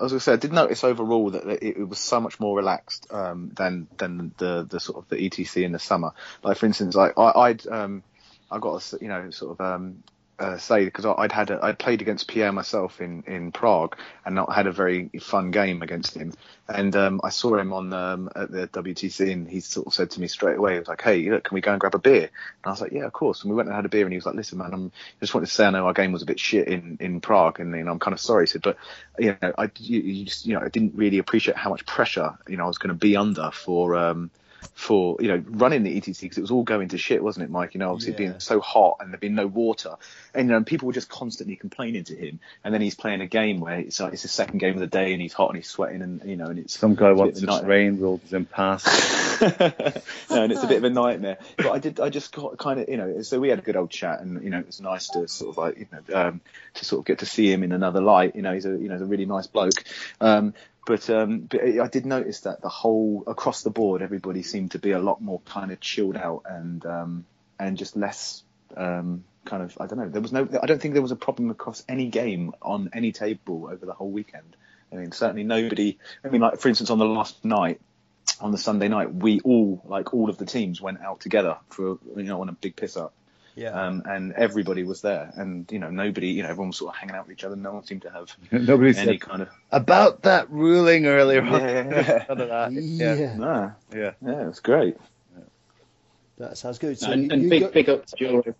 As 0.00 0.14
I 0.14 0.18
said, 0.18 0.34
I 0.34 0.36
did 0.36 0.52
notice 0.52 0.84
overall 0.84 1.30
that 1.30 1.44
it, 1.44 1.76
it 1.78 1.88
was 1.88 1.98
so 1.98 2.20
much 2.20 2.38
more 2.38 2.56
relaxed 2.56 3.08
um, 3.10 3.50
than 3.56 3.88
than 3.98 4.32
the 4.38 4.66
the 4.68 4.78
sort 4.78 4.98
of 4.98 5.08
the 5.08 5.16
ETC 5.16 5.64
in 5.64 5.72
the 5.72 5.80
summer. 5.80 6.12
Like 6.44 6.56
for 6.56 6.66
instance, 6.66 6.94
like 6.94 7.18
I, 7.18 7.32
I'd 7.32 7.66
um, 7.66 8.04
I 8.50 8.58
got 8.58 8.80
to 8.80 8.98
you 9.00 9.08
know 9.08 9.30
sort 9.30 9.58
of 9.58 9.60
um, 9.60 10.04
uh, 10.38 10.58
say 10.58 10.84
because 10.84 11.06
I'd 11.06 11.32
had 11.32 11.50
a, 11.50 11.58
I'd 11.62 11.78
played 11.78 12.02
against 12.02 12.28
Pierre 12.28 12.52
myself 12.52 13.00
in 13.00 13.22
in 13.26 13.52
Prague 13.52 13.96
and 14.24 14.38
I 14.38 14.52
had 14.54 14.66
a 14.66 14.72
very 14.72 15.10
fun 15.20 15.50
game 15.50 15.82
against 15.82 16.16
him. 16.16 16.32
And 16.68 16.96
um, 16.96 17.20
I 17.22 17.28
saw 17.28 17.56
him 17.56 17.72
on 17.72 17.92
um, 17.92 18.30
at 18.34 18.50
the 18.50 18.66
WTC 18.68 19.30
and 19.30 19.48
he 19.48 19.60
sort 19.60 19.86
of 19.86 19.94
said 19.94 20.10
to 20.12 20.20
me 20.20 20.26
straight 20.26 20.56
away, 20.56 20.74
he 20.74 20.78
was 20.78 20.88
like, 20.88 21.02
"Hey, 21.02 21.28
look, 21.30 21.44
can 21.44 21.54
we 21.54 21.60
go 21.60 21.72
and 21.72 21.80
grab 21.80 21.94
a 21.94 21.98
beer?" 21.98 22.22
And 22.22 22.64
I 22.64 22.70
was 22.70 22.80
like, 22.80 22.92
"Yeah, 22.92 23.04
of 23.04 23.12
course." 23.12 23.42
And 23.42 23.50
we 23.50 23.56
went 23.56 23.68
and 23.68 23.76
had 23.76 23.84
a 23.84 23.90
beer 23.90 24.04
and 24.04 24.12
he 24.12 24.16
was 24.16 24.26
like, 24.26 24.34
"Listen, 24.34 24.58
man, 24.58 24.72
I'm 24.72 24.86
I 24.86 25.20
just 25.20 25.34
wanted 25.34 25.46
to 25.46 25.52
say 25.52 25.66
I 25.66 25.70
know 25.70 25.86
our 25.86 25.92
game 25.92 26.12
was 26.12 26.22
a 26.22 26.26
bit 26.26 26.40
shit 26.40 26.68
in, 26.68 26.96
in 27.00 27.20
Prague 27.20 27.60
and 27.60 27.76
you 27.76 27.84
know 27.84 27.92
I'm 27.92 27.98
kind 27.98 28.14
of 28.14 28.20
sorry." 28.20 28.44
He 28.44 28.50
said, 28.50 28.62
"But 28.62 28.78
you 29.18 29.36
know, 29.42 29.52
I 29.58 29.70
you, 29.78 30.00
you 30.00 30.24
just 30.24 30.46
you 30.46 30.54
know 30.54 30.60
I 30.60 30.68
didn't 30.68 30.94
really 30.94 31.18
appreciate 31.18 31.56
how 31.56 31.70
much 31.70 31.84
pressure 31.86 32.38
you 32.48 32.56
know 32.56 32.64
I 32.64 32.68
was 32.68 32.78
going 32.78 32.88
to 32.88 32.94
be 32.94 33.16
under 33.16 33.50
for." 33.50 33.96
um 33.96 34.30
for 34.74 35.16
you 35.20 35.28
know 35.28 35.42
running 35.46 35.82
the 35.82 36.00
ETC 36.00 36.20
because 36.20 36.38
it 36.38 36.42
was 36.42 36.50
all 36.50 36.62
going 36.64 36.88
to 36.88 36.98
shit, 36.98 37.22
wasn't 37.22 37.44
it, 37.44 37.50
Mike? 37.50 37.74
You 37.74 37.78
know, 37.80 37.90
obviously 37.90 38.12
Yeah. 38.12 38.18
being 38.18 38.40
so 38.40 38.60
hot 38.60 38.96
and 39.00 39.12
there 39.12 39.18
being 39.18 39.34
no 39.34 39.46
water, 39.46 39.96
and 40.34 40.48
you 40.48 40.54
know, 40.54 40.62
people 40.64 40.86
were 40.86 40.92
just 40.92 41.08
constantly 41.08 41.56
complaining 41.56 42.04
to 42.04 42.14
him. 42.16 42.40
And 42.64 42.72
then 42.72 42.80
he's 42.80 42.94
playing 42.94 43.20
a 43.20 43.26
game 43.26 43.60
where 43.60 43.78
it's 43.78 44.00
like 44.00 44.12
it's 44.12 44.22
the 44.22 44.28
second 44.28 44.58
game 44.58 44.74
of 44.74 44.80
the 44.80 44.86
day, 44.86 45.12
and 45.12 45.20
he's 45.22 45.32
hot 45.32 45.48
and 45.50 45.56
he's 45.56 45.68
sweating, 45.68 46.02
and 46.02 46.22
you 46.24 46.36
know, 46.36 46.46
and 46.46 46.58
it's 46.58 46.78
Some 46.78 46.94
guy 46.94 47.10
a 47.10 47.14
wants 47.14 47.40
to 47.40 47.46
train 47.46 47.98
rules 47.98 48.32
impassable. 48.32 49.48
nightmare. 49.48 49.92
no, 50.30 50.42
and 50.42 50.52
it's 50.52 50.62
a 50.62 50.66
bit 50.66 50.78
of 50.78 50.84
a 50.84 50.90
nightmare. 50.90 51.38
But 51.56 51.70
I 51.72 51.78
did, 51.78 52.00
I 52.00 52.08
just 52.10 52.32
got 52.32 52.56
kind 52.58 52.78
of, 52.80 52.88
you 52.88 52.96
know, 52.96 53.22
so 53.22 53.40
we 53.40 53.48
had 53.48 53.58
a 53.58 53.62
good 53.62 53.76
old 53.76 53.90
chat, 53.90 54.20
and 54.20 54.42
you 54.42 54.50
know, 54.50 54.58
it 54.60 54.66
was 54.66 54.80
nice 54.80 55.08
to 55.08 55.26
sort 55.28 55.50
of 55.50 55.58
like, 55.58 55.78
you 55.78 55.86
know, 55.92 56.14
um, 56.28 56.40
to 56.74 56.84
sort 56.84 57.00
of 57.00 57.06
get 57.06 57.18
to 57.20 57.26
see 57.26 57.50
him 57.52 57.62
in 57.62 57.72
another 57.72 58.00
light. 58.00 58.36
You 58.36 58.42
know, 58.42 58.52
he's 58.54 58.66
a, 58.66 58.70
you 58.70 58.88
know, 58.88 58.94
he's 58.94 59.02
a 59.02 59.06
really 59.06 59.26
nice 59.26 59.46
bloke. 59.46 59.82
Um, 60.20 60.54
but 60.86 61.08
um, 61.10 61.40
but 61.40 61.62
I 61.62 61.86
did 61.86 62.06
notice 62.06 62.40
that 62.40 62.60
the 62.60 62.68
whole 62.68 63.24
across 63.26 63.62
the 63.62 63.70
board, 63.70 64.02
everybody 64.02 64.42
seemed 64.42 64.72
to 64.72 64.78
be 64.78 64.90
a 64.92 64.98
lot 64.98 65.20
more 65.20 65.40
kind 65.44 65.70
of 65.70 65.80
chilled 65.80 66.16
out 66.16 66.42
and 66.46 66.84
um, 66.84 67.24
and 67.58 67.76
just 67.76 67.96
less 67.96 68.42
um, 68.76 69.24
kind 69.44 69.62
of 69.62 69.76
I 69.80 69.86
don't 69.86 69.98
know. 69.98 70.08
There 70.08 70.22
was 70.22 70.32
no. 70.32 70.48
I 70.60 70.66
don't 70.66 70.82
think 70.82 70.94
there 70.94 71.02
was 71.02 71.12
a 71.12 71.16
problem 71.16 71.50
across 71.50 71.84
any 71.88 72.06
game 72.08 72.52
on 72.60 72.90
any 72.92 73.12
table 73.12 73.68
over 73.70 73.86
the 73.86 73.92
whole 73.92 74.10
weekend. 74.10 74.56
I 74.92 74.96
mean, 74.96 75.12
certainly 75.12 75.44
nobody. 75.44 75.98
I 76.24 76.28
mean, 76.28 76.40
like 76.40 76.60
for 76.60 76.68
instance, 76.68 76.90
on 76.90 76.98
the 76.98 77.06
last 77.06 77.44
night, 77.44 77.80
on 78.40 78.50
the 78.50 78.58
Sunday 78.58 78.88
night, 78.88 79.14
we 79.14 79.40
all 79.40 79.82
like 79.86 80.12
all 80.12 80.28
of 80.28 80.36
the 80.36 80.46
teams 80.46 80.80
went 80.80 81.00
out 81.00 81.20
together 81.20 81.58
for 81.68 81.98
you 82.16 82.24
know 82.24 82.40
on 82.40 82.48
a 82.48 82.52
big 82.52 82.74
piss 82.74 82.96
up. 82.96 83.14
Yeah. 83.54 83.70
Um, 83.70 84.02
and 84.06 84.32
everybody 84.32 84.82
was 84.82 85.02
there, 85.02 85.30
and 85.36 85.70
you 85.70 85.78
know 85.78 85.90
nobody, 85.90 86.28
you 86.28 86.42
know, 86.42 86.48
everyone 86.48 86.68
was 86.68 86.78
sort 86.78 86.94
of 86.94 86.98
hanging 87.00 87.14
out 87.16 87.26
with 87.28 87.36
each 87.36 87.44
other. 87.44 87.54
No 87.56 87.72
one 87.74 87.84
seemed 87.84 88.02
to 88.02 88.10
have 88.10 88.34
Nobody 88.50 88.96
any 88.98 89.18
said 89.18 89.20
kind 89.20 89.42
of 89.42 89.48
about 89.70 90.22
that 90.22 90.50
ruling 90.50 91.06
earlier 91.06 91.42
on. 91.42 91.60
Yeah, 91.60 91.68
yeah, 91.68 91.90
yeah. 91.90 92.24
None 92.28 92.40
of 92.40 92.48
that. 92.48 92.72
yeah. 92.72 93.14
Yeah, 93.14 93.34
no, 93.36 93.72
yeah. 93.94 94.12
yeah, 94.24 94.42
it 94.42 94.46
was 94.46 94.60
great. 94.60 94.96
That 96.38 96.56
sounds 96.56 96.78
good. 96.78 96.98
So 96.98 97.10
and 97.12 97.24
you, 97.24 97.30
and 97.30 97.42
you 97.42 97.50
big, 97.50 97.62
got- 97.62 97.72
big 97.72 97.88
up 97.90 98.06
to 98.06 98.16
Juro. 98.16 98.54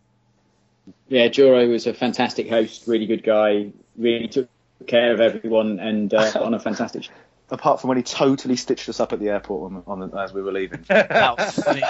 Yeah, 1.08 1.28
Juro 1.28 1.70
was 1.70 1.86
a 1.86 1.94
fantastic 1.94 2.48
host, 2.48 2.86
really 2.86 3.06
good 3.06 3.22
guy, 3.22 3.70
really 3.96 4.28
took 4.28 4.48
care 4.86 5.12
of 5.12 5.20
everyone, 5.20 5.78
and 5.78 6.12
uh, 6.12 6.32
on 6.40 6.54
a 6.54 6.60
fantastic 6.60 7.04
show. 7.04 7.12
Apart 7.50 7.80
from 7.80 7.88
when 7.88 7.98
he 7.98 8.02
totally 8.02 8.56
stitched 8.56 8.88
us 8.88 8.98
up 8.98 9.12
at 9.12 9.20
the 9.20 9.28
airport 9.28 9.72
on, 9.72 9.82
on 9.86 10.10
the, 10.10 10.18
as 10.18 10.32
we 10.32 10.42
were 10.42 10.52
leaving. 10.52 10.84
That 10.88 11.52
funny 11.54 11.82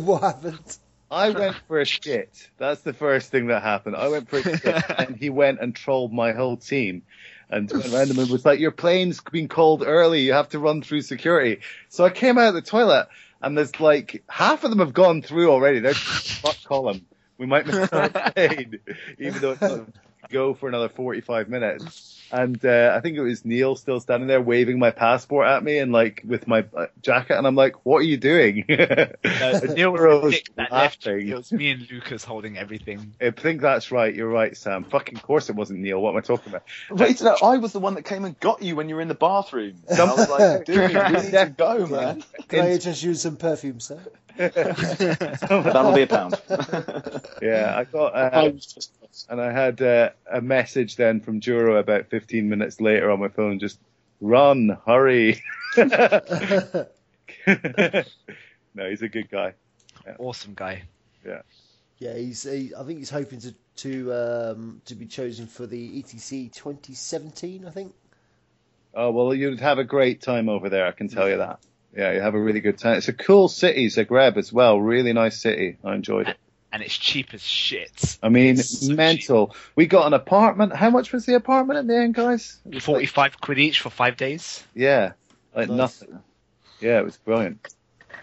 what 0.00 0.22
happened? 0.22 0.78
I 1.10 1.30
went 1.30 1.56
for 1.68 1.80
a 1.80 1.84
shit. 1.84 2.50
That's 2.58 2.82
the 2.82 2.92
first 2.92 3.30
thing 3.30 3.48
that 3.48 3.62
happened. 3.62 3.96
I 3.96 4.08
went 4.08 4.28
for 4.28 4.38
a 4.38 4.42
shit, 4.58 4.84
and 4.98 5.16
he 5.16 5.30
went 5.30 5.60
and 5.60 5.74
trolled 5.74 6.12
my 6.12 6.32
whole 6.32 6.56
team. 6.56 7.02
And 7.48 7.70
went 7.70 7.92
around 7.92 8.08
them 8.08 8.18
and 8.18 8.28
was 8.28 8.44
like, 8.44 8.58
"Your 8.58 8.72
plane's 8.72 9.20
been 9.20 9.46
called 9.46 9.84
early. 9.86 10.22
You 10.22 10.32
have 10.32 10.48
to 10.48 10.58
run 10.58 10.82
through 10.82 11.02
security." 11.02 11.60
So 11.88 12.04
I 12.04 12.10
came 12.10 12.38
out 12.38 12.48
of 12.48 12.54
the 12.54 12.62
toilet, 12.62 13.06
and 13.40 13.56
there's 13.56 13.78
like 13.78 14.24
half 14.28 14.64
of 14.64 14.70
them 14.70 14.80
have 14.80 14.92
gone 14.92 15.22
through 15.22 15.50
already. 15.50 15.78
They're 15.78 15.94
fuck 15.94 16.56
column. 16.64 17.06
We 17.38 17.46
might 17.46 17.66
miss 17.66 17.92
our 17.92 18.08
plane, 18.34 18.80
even 19.18 19.40
though 19.40 19.52
it's 19.52 19.60
not 19.60 19.88
go 20.28 20.54
for 20.54 20.68
another 20.68 20.88
45 20.88 21.48
minutes. 21.48 22.15
And 22.32 22.62
uh, 22.64 22.92
I 22.96 23.00
think 23.00 23.16
it 23.16 23.22
was 23.22 23.44
Neil 23.44 23.76
still 23.76 24.00
standing 24.00 24.26
there 24.26 24.40
waving 24.40 24.78
my 24.78 24.90
passport 24.90 25.46
at 25.46 25.62
me 25.62 25.78
and 25.78 25.92
like 25.92 26.22
with 26.24 26.48
my 26.48 26.64
uh, 26.76 26.86
jacket, 27.02 27.36
and 27.38 27.46
I'm 27.46 27.54
like, 27.54 27.84
"What 27.84 27.98
are 27.98 28.02
you 28.02 28.16
doing?" 28.16 28.64
Uh, 29.46 29.60
Neil 29.74 29.92
was 29.92 30.00
We're 30.00 30.10
the 30.10 30.20
all 30.22 30.30
dick 30.30 30.48
that 30.56 30.72
left 30.72 31.06
laughing. 31.06 31.28
It 31.28 31.36
was 31.36 31.52
me 31.52 31.70
and 31.70 31.90
Lucas 31.90 32.24
holding 32.24 32.56
everything. 32.56 33.14
I 33.20 33.30
think 33.30 33.60
that's 33.60 33.90
right. 33.92 34.14
You're 34.14 34.28
right, 34.28 34.56
Sam. 34.56 34.84
Fucking 34.84 35.18
course 35.18 35.50
it 35.50 35.56
wasn't 35.56 35.80
Neil. 35.80 36.00
What 36.00 36.10
am 36.10 36.16
I 36.16 36.20
talking 36.20 36.52
about? 36.52 36.62
Wait, 36.90 37.20
no, 37.22 37.36
I 37.42 37.58
was 37.58 37.72
the 37.72 37.80
one 37.80 37.94
that 37.94 38.02
came 38.02 38.24
and 38.24 38.38
got 38.40 38.62
you 38.62 38.76
when 38.76 38.88
you 38.88 38.96
were 38.96 39.00
in 39.00 39.08
the 39.08 39.14
bathroom. 39.14 39.76
And 39.88 40.00
I 40.00 40.04
was 40.04 40.28
like, 40.28 40.64
dude, 40.64 40.78
we 40.78 40.86
need 40.86 41.30
to 41.32 41.54
go, 41.56 41.86
man. 41.86 42.24
Can 42.48 42.60
I 42.60 42.72
interest 42.72 43.02
you 43.02 43.10
in 43.10 43.16
some 43.16 43.36
perfume, 43.36 43.80
sir? 43.80 44.00
That'll 44.36 45.94
be 45.94 46.02
a 46.02 46.06
pound. 46.06 46.40
Yeah, 47.42 47.74
I 47.76 47.84
got, 47.84 48.16
I 48.16 48.28
uh, 48.28 48.52
and 49.28 49.40
I 49.40 49.52
had 49.52 49.82
uh, 49.82 50.10
a 50.30 50.40
message 50.40 50.96
then 50.96 51.20
from 51.20 51.40
Juro 51.40 51.78
about 51.78 52.06
15 52.08 52.48
minutes 52.48 52.80
later 52.80 53.10
on 53.10 53.20
my 53.20 53.28
phone, 53.28 53.58
just 53.58 53.78
run, 54.20 54.78
hurry. 54.86 55.42
no, 55.76 56.84
he's 58.88 59.02
a 59.02 59.08
good 59.08 59.30
guy. 59.30 59.52
Awesome 60.18 60.54
guy. 60.54 60.84
Yeah, 61.98 62.14
he's. 62.16 62.42
He, 62.42 62.72
I 62.78 62.84
think 62.84 62.98
he's 62.98 63.10
hoping 63.10 63.40
to 63.40 63.54
to 63.76 64.12
um, 64.12 64.82
to 64.86 64.94
be 64.94 65.06
chosen 65.06 65.46
for 65.46 65.66
the 65.66 66.02
ETC 66.02 66.52
2017. 66.52 67.66
I 67.66 67.70
think. 67.70 67.94
Oh 68.94 69.10
well, 69.10 69.34
you'd 69.34 69.60
have 69.60 69.78
a 69.78 69.84
great 69.84 70.22
time 70.22 70.48
over 70.48 70.68
there. 70.68 70.86
I 70.86 70.92
can 70.92 71.08
tell 71.08 71.28
you 71.28 71.38
that. 71.38 71.60
Yeah, 71.96 72.12
you 72.12 72.20
have 72.20 72.34
a 72.34 72.40
really 72.40 72.60
good 72.60 72.76
time. 72.78 72.96
It's 72.98 73.08
a 73.08 73.12
cool 73.12 73.48
city, 73.48 73.86
Zagreb 73.86 74.36
as 74.36 74.52
well. 74.52 74.78
Really 74.78 75.12
nice 75.14 75.40
city. 75.40 75.78
I 75.82 75.94
enjoyed 75.94 76.28
it. 76.28 76.36
And 76.72 76.82
it's 76.82 76.96
cheap 76.96 77.32
as 77.32 77.40
shit. 77.42 78.18
I 78.22 78.28
mean, 78.28 78.58
So 78.58 78.92
mental. 78.92 79.54
We 79.76 79.86
got 79.86 80.06
an 80.06 80.12
apartment. 80.12 80.74
How 80.76 80.90
much 80.90 81.12
was 81.12 81.24
the 81.24 81.34
apartment 81.34 81.78
in 81.78 81.86
the 81.86 81.96
end, 81.96 82.14
guys? 82.14 82.58
It 82.66 82.74
was 82.74 82.74
like- 82.74 82.82
Forty-five 82.82 83.40
quid 83.40 83.58
each 83.58 83.80
for 83.80 83.88
five 83.88 84.16
days. 84.18 84.62
yeah, 84.74 85.12
like 85.54 85.68
Nice. 85.70 85.76
nothing. 85.78 86.18
Yeah, 86.80 86.98
it 86.98 87.04
was 87.04 87.16
brilliant. 87.16 87.66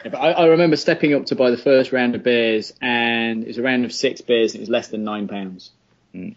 Yeah, 0.06 0.12
but 0.12 0.18
I, 0.20 0.32
I 0.34 0.45
remember 0.48 0.76
stepping 0.76 1.16
up 1.16 1.26
to 1.28 1.36
buy 1.36 1.50
the 1.50 1.58
first 1.58 1.91
round 1.91 2.14
of 2.14 2.22
beers, 2.22 2.74
and 2.80 3.41
it 3.44 3.48
was 3.48 3.58
a 3.58 3.64
round 3.64 3.86
of 3.86 3.94
six 3.94 4.22
beers, 4.22 4.52
and 4.54 4.60
it 4.60 4.64
was 4.64 4.70
less 4.70 4.90
than 4.90 5.04
nine 5.04 5.28
pounds. 5.28 5.72
Mm. 6.14 6.36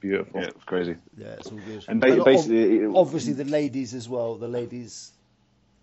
Beautiful. 0.00 0.40
Yeah, 0.40 0.48
it 0.48 0.54
was 0.54 0.64
crazy. 0.64 0.96
Yeah, 1.16 1.26
it's 1.38 1.46
all 1.46 1.58
good. 1.58 1.84
And 1.86 2.00
ba- 2.00 2.24
basically, 2.24 2.84
obviously 2.86 3.34
the 3.34 3.44
ladies 3.44 3.94
as 3.94 4.08
well. 4.08 4.34
The 4.34 4.48
ladies. 4.48 5.12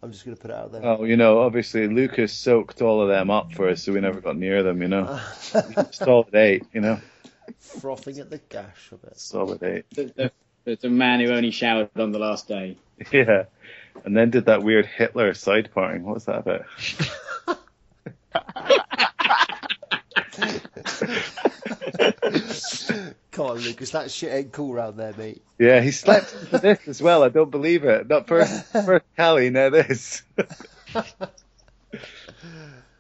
I'm 0.04 0.12
just 0.12 0.26
going 0.26 0.36
to 0.36 0.42
put 0.42 0.52
it 0.52 0.58
out 0.58 0.74
there. 0.74 0.82
Oh, 0.84 1.06
you 1.06 1.16
know, 1.16 1.40
obviously 1.40 1.88
Lucas 1.88 2.34
soaked 2.34 2.82
all 2.82 3.02
of 3.02 3.08
them 3.08 3.32
up 3.32 3.54
for 3.54 3.70
us, 3.70 3.84
so 3.84 3.94
we 3.94 4.02
never 4.02 4.20
got 4.20 4.36
near 4.36 4.62
them. 4.62 4.82
You 4.82 4.90
know, 4.90 5.20
solid 5.92 6.36
eight. 6.36 6.66
You 6.74 6.82
know, 6.82 7.00
Frothing 7.58 8.20
at 8.20 8.30
the 8.30 8.40
gash 8.50 8.92
of 8.92 9.02
it. 9.06 9.18
solid 9.18 9.64
eight. 9.64 9.86
The, 9.92 10.04
the, 10.16 10.32
the, 10.66 10.76
the 10.76 10.90
man 10.90 11.22
who 11.22 11.32
only 11.32 11.52
showered 11.52 11.90
on 11.96 12.12
the 12.12 12.20
last 12.20 12.48
day. 12.50 12.78
Yeah, 13.12 13.46
and 14.06 14.16
then 14.16 14.30
did 14.30 14.46
that 14.46 14.62
weird 14.64 14.86
Hitler 14.86 15.34
side 15.34 15.72
parting. 15.74 16.04
What 16.04 16.14
was 16.14 16.26
that 16.26 16.40
about? 16.40 16.66
Come 23.32 23.46
on, 23.46 23.58
Lucas, 23.58 23.92
that 23.92 24.12
shit 24.12 24.34
ain't 24.34 24.52
cool 24.52 24.74
round 24.74 24.98
there, 24.98 25.14
mate. 25.18 25.42
Yeah, 25.60 25.82
he 25.82 25.92
slept 25.92 26.26
for 26.50 26.58
this 26.60 26.88
as 26.88 27.02
well. 27.02 27.24
I 27.24 27.30
don't 27.30 27.52
believe 27.52 27.84
it. 27.84 28.08
Not 28.08 28.28
first, 28.28 28.66
first 28.72 29.06
Cali, 29.18 29.50
now 29.50 29.70
this. 29.70 30.24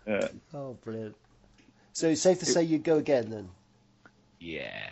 yeah. 0.07 0.27
Oh, 0.53 0.73
brilliant. 0.83 1.15
So 1.93 2.09
it's 2.09 2.21
safe 2.21 2.39
to 2.39 2.45
say 2.45 2.63
you 2.63 2.79
go 2.79 2.97
again 2.97 3.29
then. 3.29 3.49
Yeah, 4.39 4.89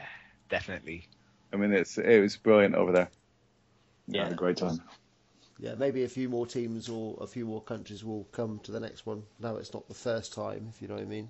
definitely. 0.49 1.07
I 1.52 1.57
mean, 1.57 1.73
it's 1.73 1.98
it 1.98 2.22
was 2.22 2.38
brilliant 2.38 2.76
over 2.76 2.91
there. 2.91 3.10
yeah, 4.07 4.23
had 4.23 4.34
a 4.34 4.35
great 4.35 4.57
time. 4.57 4.81
Yeah, 5.60 5.76
maybe 5.76 6.03
a 6.03 6.10
few 6.10 6.30
more 6.30 6.48
teams 6.48 6.89
or 6.89 7.18
a 7.22 7.27
few 7.27 7.45
more 7.45 7.61
countries 7.61 8.03
will 8.03 8.23
come 8.31 8.60
to 8.64 8.72
the 8.72 8.80
next 8.80 9.06
one. 9.06 9.23
Now 9.39 9.57
it's 9.57 9.73
not 9.73 9.88
the 9.88 9.93
first 9.93 10.34
time, 10.34 10.68
if 10.73 10.81
you 10.81 10.88
know 10.88 10.95
what 10.95 11.03
I 11.03 11.06
mean. 11.06 11.30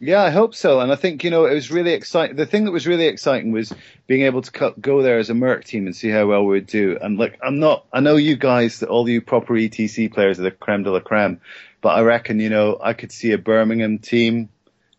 Yeah, 0.00 0.22
I 0.22 0.30
hope 0.30 0.54
so. 0.54 0.80
And 0.80 0.92
I 0.92 0.96
think, 0.96 1.24
you 1.24 1.30
know, 1.30 1.46
it 1.46 1.54
was 1.54 1.70
really 1.70 1.92
exciting. 1.92 2.36
The 2.36 2.46
thing 2.46 2.64
that 2.64 2.72
was 2.72 2.86
really 2.86 3.06
exciting 3.06 3.52
was 3.52 3.72
being 4.06 4.22
able 4.22 4.42
to 4.42 4.50
co- 4.50 4.74
go 4.78 5.02
there 5.02 5.18
as 5.18 5.30
a 5.30 5.34
Merc 5.34 5.64
team 5.64 5.86
and 5.86 5.94
see 5.94 6.10
how 6.10 6.26
well 6.26 6.44
we 6.44 6.56
would 6.56 6.66
do. 6.66 6.98
And 7.00 7.18
like, 7.18 7.38
I'm 7.42 7.58
not, 7.60 7.86
I 7.92 8.00
know 8.00 8.16
you 8.16 8.36
guys, 8.36 8.82
all 8.82 9.08
you 9.08 9.20
proper 9.22 9.54
ETC 9.54 10.12
players 10.12 10.38
are 10.38 10.42
the 10.42 10.50
creme 10.50 10.82
de 10.82 10.90
la 10.90 11.00
creme, 11.00 11.40
but 11.80 11.90
I 11.90 12.02
reckon, 12.02 12.40
you 12.40 12.50
know, 12.50 12.78
I 12.82 12.92
could 12.92 13.12
see 13.12 13.32
a 13.32 13.38
Birmingham 13.38 13.98
team, 13.98 14.48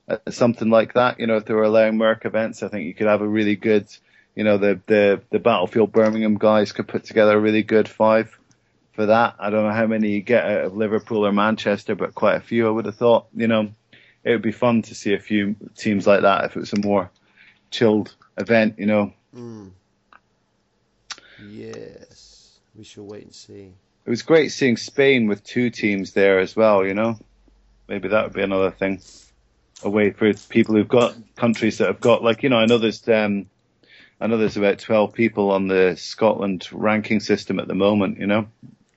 uh, 0.07 0.17
something 0.29 0.69
like 0.69 0.93
that. 0.93 1.19
You 1.19 1.27
know, 1.27 1.35
if 1.35 1.45
they 1.45 1.53
were 1.53 1.63
allowing 1.63 1.97
Merc 1.97 2.25
events, 2.25 2.63
I 2.63 2.69
think 2.69 2.85
you 2.85 2.93
could 2.93 3.07
have 3.07 3.21
a 3.21 3.27
really 3.27 3.57
good, 3.57 3.87
you 4.33 4.45
know, 4.45 4.57
the, 4.57 4.79
the, 4.87 5.21
the 5.29 5.39
Battlefield 5.39 5.91
Birmingham 5.91 6.37
guys 6.37 6.71
could 6.71 6.87
put 6.87 7.03
together 7.03 7.37
a 7.37 7.39
really 7.39 7.63
good 7.63 7.89
five 7.89 8.35
for 8.93 9.07
that. 9.07 9.35
I 9.39 9.49
don't 9.49 9.65
know 9.65 9.73
how 9.73 9.87
many 9.87 10.11
you 10.11 10.21
get 10.21 10.45
out 10.45 10.65
of 10.65 10.77
Liverpool 10.77 11.27
or 11.27 11.33
Manchester, 11.33 11.95
but 11.95 12.15
quite 12.15 12.37
a 12.37 12.41
few 12.41 12.65
I 12.65 12.71
would 12.71 12.85
have 12.85 12.95
thought, 12.95 13.27
you 13.35 13.47
know 13.47 13.69
it 14.25 14.31
would 14.31 14.41
be 14.41 14.51
fun 14.51 14.81
to 14.81 14.95
see 14.95 15.13
a 15.13 15.19
few 15.19 15.55
teams 15.77 16.07
like 16.07 16.23
that 16.23 16.45
if 16.45 16.55
it 16.55 16.59
was 16.59 16.73
a 16.73 16.79
more 16.79 17.11
chilled 17.69 18.13
event, 18.37 18.79
you 18.79 18.87
know. 18.87 19.13
Mm. 19.33 19.69
Yes, 21.47 22.59
we 22.75 22.83
shall 22.83 23.05
wait 23.05 23.23
and 23.23 23.33
see. 23.33 23.71
It 24.05 24.09
was 24.09 24.23
great 24.23 24.51
seeing 24.51 24.77
Spain 24.77 25.27
with 25.27 25.43
two 25.43 25.69
teams 25.69 26.13
there 26.13 26.39
as 26.39 26.55
well, 26.55 26.85
you 26.85 26.95
know. 26.95 27.19
Maybe 27.87 28.07
that 28.09 28.23
would 28.23 28.33
be 28.33 28.41
another 28.41 28.71
thing. 28.71 29.01
A 29.83 29.89
way 29.89 30.09
for 30.09 30.33
people 30.33 30.73
who've 30.73 30.87
got 30.87 31.15
countries 31.35 31.77
that 31.77 31.87
have 31.87 32.01
got 32.01 32.23
like, 32.23 32.41
you 32.41 32.49
know, 32.49 32.57
I 32.57 32.65
know 32.65 32.79
there's 32.79 33.07
um 33.07 33.47
I 34.19 34.27
know 34.27 34.37
there's 34.37 34.57
about 34.57 34.79
twelve 34.79 35.13
people 35.13 35.51
on 35.51 35.67
the 35.67 35.95
Scotland 35.97 36.67
ranking 36.71 37.19
system 37.19 37.59
at 37.59 37.67
the 37.67 37.75
moment, 37.75 38.19
you 38.19 38.25
know. 38.25 38.47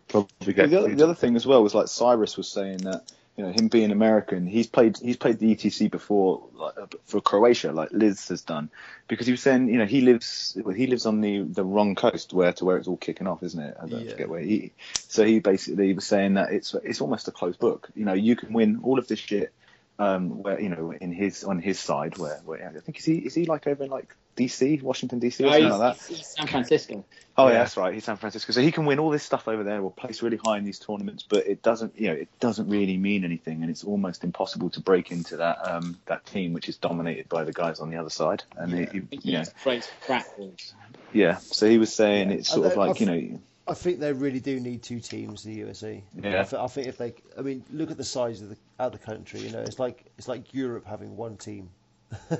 Probably 0.09 0.55
get 0.55 0.71
The 0.71 0.79
other, 0.79 0.95
the 0.95 1.05
other 1.05 1.15
thing 1.15 1.37
as 1.37 1.47
well 1.47 1.63
was 1.63 1.75
like 1.75 1.89
Cyrus 1.89 2.39
was 2.39 2.49
saying 2.49 2.79
that 2.79 3.11
you 3.39 3.45
know 3.45 3.53
him 3.53 3.69
being 3.69 3.93
American, 3.93 4.47
he's 4.49 4.67
played 4.67 4.99
he's 4.99 5.17
played 5.17 5.39
the 5.39 5.55
ETC 5.55 5.91
before 5.93 6.49
like, 6.55 6.77
uh, 6.77 6.87
for 7.05 7.21
Croatia, 7.21 7.71
like 7.73 7.91
Liz 7.93 8.27
has 8.29 8.43
done, 8.43 8.69
because 9.07 9.27
he 9.27 9.33
was 9.33 9.41
saying 9.41 9.69
you 9.69 9.79
know 9.79 9.87
he 9.87 10.01
lives 10.01 10.59
well, 10.63 10.75
he 10.75 10.89
lives 10.89 11.07
on 11.07 11.21
the 11.21 11.45
the 11.45 11.65
wrong 11.65 11.95
coast 11.95 12.33
where 12.33 12.53
to 12.53 12.65
where 12.65 12.77
it's 12.79 12.89
all 12.89 12.97
kicking 12.97 13.29
off, 13.29 13.45
isn't 13.45 13.61
it? 13.61 13.77
I 13.81 13.87
don't 13.87 14.05
Yeah. 14.05 14.11
forget 14.11 14.29
where 14.29 14.41
he. 14.41 14.73
So 15.07 15.25
he 15.25 15.39
basically 15.39 15.95
was 15.95 16.05
saying 16.07 16.35
that 16.35 16.53
it's 16.53 16.75
it's 16.83 17.01
almost 17.01 17.29
a 17.29 17.31
closed 17.33 17.61
book. 17.61 17.89
You 17.95 18.05
know, 18.05 18.13
you 18.15 18.35
can 18.35 18.53
win 18.53 18.81
all 18.83 18.99
of 18.99 19.07
this 19.07 19.21
shit. 19.21 19.53
Um, 20.01 20.45
where 20.45 20.61
you 20.61 20.69
know 20.69 20.93
in 20.93 21.11
his 21.13 21.43
on 21.43 21.59
his 21.61 21.81
side, 21.81 22.17
where, 22.19 22.41
where 22.45 22.73
I 22.77 22.81
think 22.81 22.99
is 22.99 23.05
he 23.05 23.19
is 23.19 23.35
he 23.35 23.47
like 23.47 23.67
over 23.67 23.83
in 23.85 23.91
like 23.91 24.15
DC, 24.39 24.81
Washington 24.83 25.21
DC, 25.21 25.41
or 25.41 25.43
No, 25.45 25.51
something 25.51 25.63
he's, 25.65 25.73
like 25.79 25.99
that. 25.99 26.15
he's 26.17 26.27
San 26.27 26.47
Francisco. 26.47 27.05
Oh 27.37 27.47
Yeah. 27.47 27.53
yeah, 27.53 27.59
that's 27.59 27.77
right. 27.77 27.95
He's 27.95 28.05
San 28.05 28.17
Francisco, 28.17 28.53
so 28.53 28.61
he 28.61 28.73
can 28.73 28.85
win 28.87 28.99
all 28.99 29.11
this 29.11 29.23
stuff 29.23 29.47
over 29.49 29.63
there, 29.65 29.81
or 29.81 29.91
place 29.93 30.23
really 30.23 30.39
high 30.39 30.59
in 30.59 30.65
these 30.65 30.79
tournaments. 30.79 31.25
But 31.29 31.47
it 31.47 31.63
doesn't, 31.63 31.99
you 32.01 32.09
know, 32.09 32.15
it 32.15 32.29
doesn't 32.41 32.69
really 32.69 32.97
mean 32.97 33.25
anything, 33.25 33.63
and 33.63 33.71
it's 33.71 33.85
almost 33.85 34.25
impossible 34.25 34.71
to 34.71 34.81
break 34.81 35.13
into 35.13 35.37
that 35.37 35.59
um, 35.71 35.99
that 36.07 36.25
team, 36.27 36.53
which 36.53 36.69
is 36.69 36.77
dominated 36.79 37.29
by 37.29 37.45
the 37.45 37.53
guys 37.53 37.79
on 37.81 37.91
the 37.91 37.97
other 37.97 38.11
side. 38.11 38.43
And 38.57 38.73
Yeah. 38.73 38.79
it- 38.79 38.95
you, 38.95 39.09
I 39.13 39.17
you 39.23 39.33
know, 39.35 39.39
he's 39.41 39.49
afraid 39.49 39.83
to 39.83 39.89
crack 40.03 40.37
balls. 40.37 40.75
yeah. 41.13 41.37
So 41.37 41.69
he 41.69 41.79
was 41.79 41.93
saying 41.93 42.31
Yeah. 42.31 42.37
it's 42.39 42.49
sort 42.49 42.65
And 42.65 42.73
of 42.73 42.79
I- 42.79 42.87
like 42.89 43.01
you 43.01 43.07
know, 43.07 43.41
I 43.69 43.75
think 43.75 44.01
they 44.01 44.13
really 44.15 44.41
do 44.41 44.59
need 44.59 44.83
two 44.83 44.99
teams, 44.99 45.43
the 45.45 45.53
USA. 45.53 46.03
Yeah. 46.21 46.41
I, 46.41 46.45
th- 46.45 46.55
I 46.55 46.67
think 46.69 46.87
if 46.89 46.97
they, 46.97 47.13
I 47.37 47.43
mean, 47.43 47.63
look 47.71 47.91
at 47.91 47.99
the 47.99 48.05
size 48.05 48.41
of 48.41 48.49
the 48.49 48.57
of 48.79 48.93
the 48.93 48.99
country. 48.99 49.41
You 49.41 49.51
know, 49.53 49.61
it's 49.61 49.79
like 49.79 50.07
it's 50.17 50.27
like 50.27 50.55
Europe 50.55 50.87
having 50.87 51.17
one 51.17 51.37
team. 51.37 51.69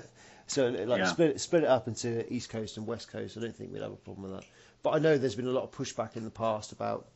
so 0.49 0.69
like 0.69 0.99
Yeah. 0.99 1.07
split 1.13 1.41
split 1.41 1.63
it 1.63 1.69
up 1.69 1.87
into 1.89 2.31
East 2.33 2.51
Coast 2.51 2.77
and 2.77 2.87
West 2.87 3.09
Coast. 3.11 3.37
I 3.37 3.41
don't 3.41 3.55
think 3.55 3.73
we'd 3.73 3.83
have 3.83 3.93
a 3.93 3.97
problem 3.97 4.31
with 4.31 4.41
that. 4.41 4.49
But 4.83 4.91
I 4.91 4.99
know 4.99 5.17
there's 5.19 5.35
been 5.37 5.47
a 5.47 5.51
lot 5.53 5.65
of 5.65 5.71
pushback 5.71 6.17
in 6.17 6.25
the 6.25 6.31
past 6.31 6.73
about 6.73 7.07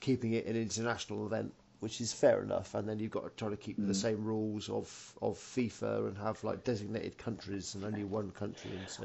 keeping 0.00 0.32
it 0.32 0.46
an 0.46 0.56
international 0.56 1.26
event, 1.26 1.52
which 1.80 2.00
is 2.00 2.12
fair 2.12 2.42
enough. 2.42 2.74
And 2.74 2.88
then 2.88 2.98
you've 2.98 3.10
got 3.10 3.24
to 3.24 3.30
try 3.36 3.50
to 3.50 3.56
keep 3.56 3.78
Mm. 3.78 3.86
the 3.88 3.94
same 3.94 4.24
rules 4.24 4.68
of 4.68 5.14
of 5.22 5.38
FIFA 5.38 6.08
and 6.08 6.18
have 6.18 6.42
like 6.44 6.64
designated 6.64 7.18
countries 7.18 7.74
and 7.74 7.84
only 7.84 8.04
one 8.04 8.30
country. 8.30 8.70
And 8.78 8.88
so 8.88 9.04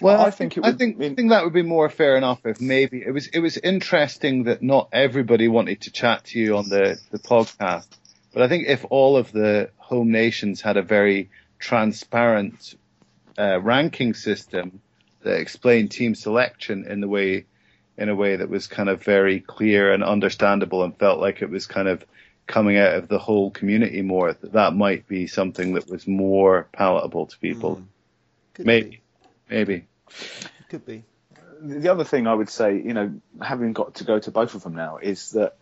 Well, 0.00 0.20
I 0.20 0.26
I 0.26 0.30
think 0.30 0.54
think 0.54 0.56
it 0.58 0.64
I 0.66 0.70
would- 0.70 0.78
think 0.78 0.96
I 0.96 0.98
mean- 0.98 1.12
I 1.12 1.14
think 1.14 1.30
that 1.30 1.44
would 1.44 1.52
be 1.52 1.62
more 1.62 1.88
fair 1.88 2.16
enough 2.16 2.44
if 2.44 2.60
maybe 2.60 3.02
it 3.06 3.12
was 3.12 3.28
it 3.28 3.38
was 3.40 3.56
interesting 3.58 4.44
that 4.44 4.62
not 4.62 4.88
everybody 4.92 5.46
wanted 5.48 5.82
to 5.82 5.90
chat 5.92 6.24
to 6.26 6.38
you 6.40 6.56
on 6.56 6.68
the 6.68 6.98
the 7.12 7.18
podcast, 7.18 7.86
but 8.32 8.42
I 8.42 8.48
think 8.48 8.66
if 8.66 8.84
all 8.90 9.16
of 9.16 9.30
the 9.30 9.70
home 9.76 10.10
nations 10.10 10.60
had 10.60 10.76
a 10.76 10.82
very 10.82 11.30
transparent 11.58 12.74
uh, 13.38 13.60
ranking 13.60 14.14
system 14.14 14.80
that 15.22 15.40
explained 15.40 15.90
team 15.90 16.14
selection 16.14 16.84
in 16.86 17.00
the 17.00 17.08
way 17.08 17.46
in 17.96 18.08
a 18.08 18.14
way 18.14 18.36
that 18.36 18.48
was 18.48 18.66
kind 18.66 18.88
of 18.88 19.02
very 19.02 19.40
clear 19.40 19.92
and 19.92 20.02
understandable 20.02 20.82
and 20.82 20.96
felt 20.98 21.20
like 21.20 21.42
it 21.42 21.50
was 21.50 21.66
kind 21.66 21.86
of 21.86 22.04
coming 22.46 22.76
out 22.76 22.94
of 22.94 23.08
the 23.08 23.18
whole 23.18 23.50
community 23.50 24.02
more, 24.02 24.32
that 24.32 24.52
that 24.52 24.74
might 24.74 25.06
be 25.08 25.26
something 25.26 25.74
that 25.74 25.88
was 25.88 26.06
more 26.06 26.68
palatable 26.72 27.26
to 27.26 27.38
people. 27.38 27.76
Mm. 27.76 28.64
Maybe, 28.64 28.90
be, 28.90 29.02
maybe. 29.48 29.86
could 30.68 30.84
be. 30.86 31.04
the 31.60 31.88
other 31.88 32.04
thing 32.04 32.26
I 32.26 32.34
would 32.34 32.50
say, 32.50 32.76
you 32.76 32.94
know, 32.94 33.14
having 33.40 33.72
got 33.72 33.96
to 33.96 34.04
go 34.04 34.18
to 34.18 34.30
both 34.30 34.54
of 34.54 34.62
them 34.62 34.74
now, 34.74 34.98
is 34.98 35.30
that 35.30 35.56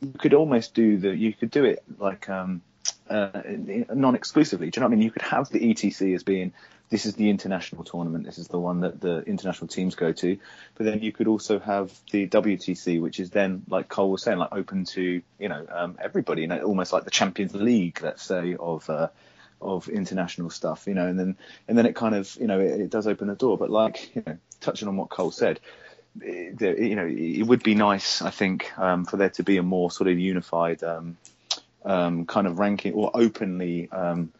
you 0.00 0.12
could 0.18 0.34
almost 0.34 0.74
do 0.74 0.98
the, 0.98 1.16
you 1.16 1.32
could 1.32 1.50
do 1.50 1.64
it 1.64 1.82
like 1.98 2.28
um, 2.28 2.62
uh, 3.08 3.42
non-exclusively. 3.94 4.70
Do 4.70 4.78
you 4.78 4.80
know 4.80 4.86
what 4.88 4.92
I 4.92 4.96
mean? 4.96 5.04
You 5.04 5.10
could 5.10 5.22
have 5.22 5.48
the 5.48 5.60
ETC 5.60 6.14
as 6.14 6.22
being 6.22 6.52
this 6.90 7.04
is 7.04 7.14
the 7.14 7.28
international 7.28 7.84
tournament, 7.84 8.24
this 8.24 8.38
is 8.38 8.48
the 8.48 8.58
one 8.58 8.80
that 8.80 9.00
the 9.00 9.18
international 9.20 9.68
teams 9.68 9.94
go 9.94 10.12
to, 10.12 10.38
but 10.74 10.84
then 10.84 11.00
you 11.00 11.12
could 11.12 11.28
also 11.28 11.58
have 11.58 11.92
the 12.12 12.26
WTC, 12.26 13.00
which 13.00 13.20
is 13.20 13.30
then 13.30 13.62
like 13.68 13.88
Cole 13.88 14.10
was 14.10 14.22
saying, 14.22 14.38
like 14.38 14.52
open 14.52 14.84
to 14.86 15.22
you 15.38 15.48
know 15.48 15.66
um, 15.70 15.98
everybody, 16.02 16.42
you 16.42 16.48
know, 16.48 16.62
almost 16.62 16.92
like 16.92 17.04
the 17.04 17.10
Champions 17.10 17.54
League, 17.54 18.00
let's 18.02 18.22
say, 18.22 18.56
of 18.58 18.88
uh, 18.88 19.08
of 19.60 19.88
international 19.88 20.50
stuff, 20.50 20.86
you 20.86 20.94
know, 20.94 21.06
and 21.06 21.18
then 21.18 21.36
and 21.66 21.76
then 21.76 21.84
it 21.84 21.94
kind 21.94 22.14
of 22.14 22.34
you 22.40 22.46
know 22.46 22.60
it, 22.60 22.80
it 22.80 22.90
does 22.90 23.06
open 23.06 23.28
the 23.28 23.34
door. 23.34 23.58
But 23.58 23.70
like 23.70 24.14
you 24.14 24.22
know, 24.26 24.38
touching 24.60 24.88
on 24.88 24.96
what 24.96 25.10
Cole 25.10 25.30
said, 25.30 25.60
it, 26.20 26.78
you 26.78 26.96
know, 26.96 27.06
it 27.06 27.42
would 27.42 27.62
be 27.62 27.74
nice, 27.74 28.22
I 28.22 28.30
think, 28.30 28.76
um, 28.78 29.04
for 29.04 29.16
there 29.16 29.30
to 29.30 29.42
be 29.42 29.58
a 29.58 29.62
more 29.62 29.90
sort 29.90 30.08
of 30.08 30.18
unified 30.18 30.82
um, 30.82 31.16
um, 31.88 32.26
kind 32.26 32.46
of 32.46 32.58
ranking 32.58 32.92
or 32.92 33.10
openly 33.14 33.90
um, 33.90 34.32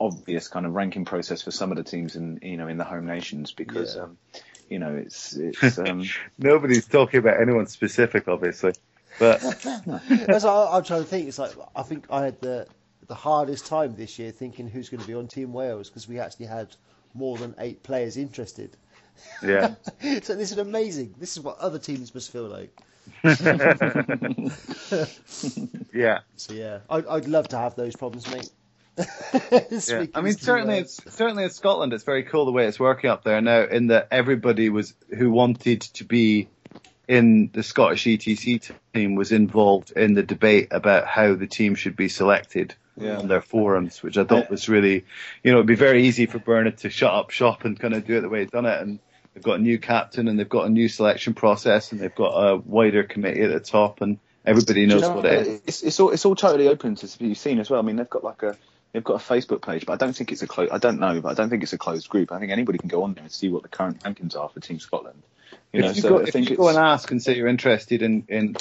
obvious 0.00 0.48
kind 0.48 0.66
of 0.66 0.74
ranking 0.74 1.04
process 1.04 1.42
for 1.42 1.50
some 1.50 1.70
of 1.70 1.76
the 1.78 1.84
teams 1.84 2.16
in 2.16 2.40
you 2.42 2.56
know 2.56 2.68
in 2.68 2.76
the 2.76 2.84
home 2.84 3.06
nations 3.06 3.52
because 3.52 3.96
Yeah. 3.96 4.02
um, 4.02 4.18
you 4.68 4.78
know 4.78 4.94
it's 4.94 5.34
it's 5.36 5.78
um, 5.78 6.04
Nobody's 6.38 6.86
talking 6.86 7.18
about 7.20 7.40
anyone 7.40 7.66
specific, 7.66 8.28
obviously. 8.28 8.72
But 9.18 9.40
That's 9.86 10.44
what 10.44 10.46
I- 10.46 10.76
I'm 10.76 10.84
trying 10.84 11.02
to 11.02 11.08
think. 11.08 11.28
It's 11.28 11.38
like 11.38 11.52
I 11.74 11.82
think 11.82 12.06
I 12.10 12.24
had 12.24 12.40
the 12.40 12.66
the 13.06 13.14
hardest 13.14 13.66
time 13.66 13.94
this 13.96 14.18
year 14.18 14.30
thinking 14.32 14.68
who's 14.68 14.90
going 14.90 15.00
to 15.00 15.06
be 15.06 15.14
on 15.14 15.28
Team 15.28 15.52
Wales 15.54 15.88
because 15.88 16.06
we 16.06 16.18
actually 16.20 16.46
had 16.46 16.68
more 17.14 17.38
than 17.38 17.54
eight 17.58 17.82
players 17.82 18.16
interested. 18.18 18.76
Yeah. 19.42 19.74
so 20.22 20.34
this 20.36 20.52
is 20.52 20.58
amazing. 20.58 21.14
This 21.18 21.36
is 21.36 21.42
what 21.42 21.58
other 21.58 21.78
teams 21.78 22.14
must 22.14 22.30
feel 22.30 22.46
like. 22.48 22.76
yeah. 25.92 26.20
So 26.36 26.52
yeah, 26.54 26.78
I'd, 26.88 27.06
I'd 27.06 27.26
love 27.28 27.48
to 27.48 27.58
have 27.58 27.74
those 27.76 27.96
problems, 27.96 28.30
mate. 28.30 28.50
Yeah. 29.88 30.06
I 30.14 30.22
mean, 30.22 30.34
certainly, 30.34 30.78
it's 30.78 31.00
certainly 31.14 31.44
in 31.44 31.50
Scotland. 31.50 31.92
It's 31.92 32.02
very 32.04 32.24
cool 32.24 32.46
the 32.46 32.50
way 32.52 32.66
it's 32.66 32.80
working 32.80 33.10
up 33.10 33.22
there 33.22 33.40
now. 33.40 33.62
In 33.64 33.88
that 33.88 34.08
everybody 34.10 34.70
was 34.70 34.94
who 35.16 35.30
wanted 35.30 35.82
to 35.82 36.04
be 36.04 36.48
in 37.06 37.50
the 37.52 37.62
Scottish 37.62 38.04
ETC 38.04 38.72
team 38.94 39.14
was 39.14 39.30
involved 39.30 39.92
in 39.92 40.14
the 40.14 40.22
debate 40.24 40.68
about 40.72 41.06
how 41.06 41.34
the 41.36 41.46
team 41.46 41.74
should 41.76 41.94
be 41.96 42.08
selected 42.08 42.74
Yeah. 42.96 43.18
on 43.18 43.28
their 43.28 43.40
forums, 43.40 44.02
which 44.02 44.18
I 44.18 44.24
thought 44.24 44.50
was 44.50 44.68
really, 44.68 45.04
you 45.44 45.52
know, 45.52 45.58
it'd 45.58 45.66
be 45.66 45.76
very 45.76 46.04
easy 46.08 46.26
for 46.26 46.38
Bernard 46.40 46.78
to 46.78 46.90
shut 46.90 47.14
up 47.14 47.30
shop 47.30 47.64
and 47.64 47.78
kind 47.78 47.94
of 47.94 48.04
do 48.04 48.18
it 48.18 48.22
the 48.22 48.28
way 48.28 48.40
he's 48.40 48.50
done 48.50 48.66
it. 48.66 48.80
And 48.82 48.98
they've 49.38 49.44
got 49.44 49.60
a 49.60 49.62
new 49.62 49.78
captain 49.78 50.26
and 50.26 50.36
they've 50.36 50.48
got 50.48 50.66
a 50.66 50.68
new 50.68 50.88
selection 50.88 51.32
process 51.32 51.92
and 51.92 52.00
they've 52.00 52.14
got 52.14 52.30
a 52.30 52.56
wider 52.56 53.04
committee 53.04 53.42
at 53.42 53.52
the 53.52 53.60
top 53.60 54.00
and 54.00 54.18
everybody 54.44 54.84
knows 54.84 55.02
you 55.02 55.08
know, 55.08 55.14
what 55.14 55.26
it 55.26 55.46
is. 55.46 55.60
It's, 55.64 55.82
it's 55.82 56.00
all 56.00 56.10
it's 56.10 56.26
all 56.26 56.34
totally 56.34 56.66
open 56.66 56.96
to 56.96 57.18
be 57.18 57.34
seen 57.34 57.60
as 57.60 57.70
well. 57.70 57.78
I 57.78 57.84
mean, 57.84 57.94
they've 57.94 58.10
got 58.10 58.24
like 58.24 58.42
a 58.42 58.56
they've 58.92 59.04
got 59.04 59.14
a 59.14 59.24
Facebook 59.24 59.62
page, 59.62 59.86
but 59.86 59.92
I 59.92 59.96
don't 60.04 60.12
think 60.12 60.32
it's 60.32 60.42
a 60.42 60.48
close. 60.48 60.70
I 60.72 60.78
don't 60.78 60.98
know, 60.98 61.20
but 61.20 61.28
I 61.28 61.34
don't 61.34 61.50
think 61.50 61.62
it's 61.62 61.72
a 61.72 61.78
closed 61.78 62.08
group. 62.08 62.32
I 62.32 62.40
think 62.40 62.50
anybody 62.50 62.78
can 62.78 62.88
go 62.88 63.04
on 63.04 63.14
there 63.14 63.22
and 63.22 63.32
see 63.32 63.48
what 63.48 63.62
the 63.62 63.68
current 63.68 64.02
rankings 64.02 64.36
are 64.36 64.48
for 64.48 64.58
Team 64.58 64.80
Scotland. 64.80 65.22
You 65.72 65.82
know, 65.82 65.90
if 65.90 65.96
you, 65.96 66.02
so 66.02 66.08
go, 66.08 66.18
I 66.18 66.22
if 66.24 66.34
you 66.34 66.56
go 66.56 66.68
and 66.68 66.78
ask 66.78 67.08
and 67.12 67.22
say 67.22 67.36
you're 67.36 67.46
interested 67.46 68.02
in, 68.02 68.24
in 68.28 68.56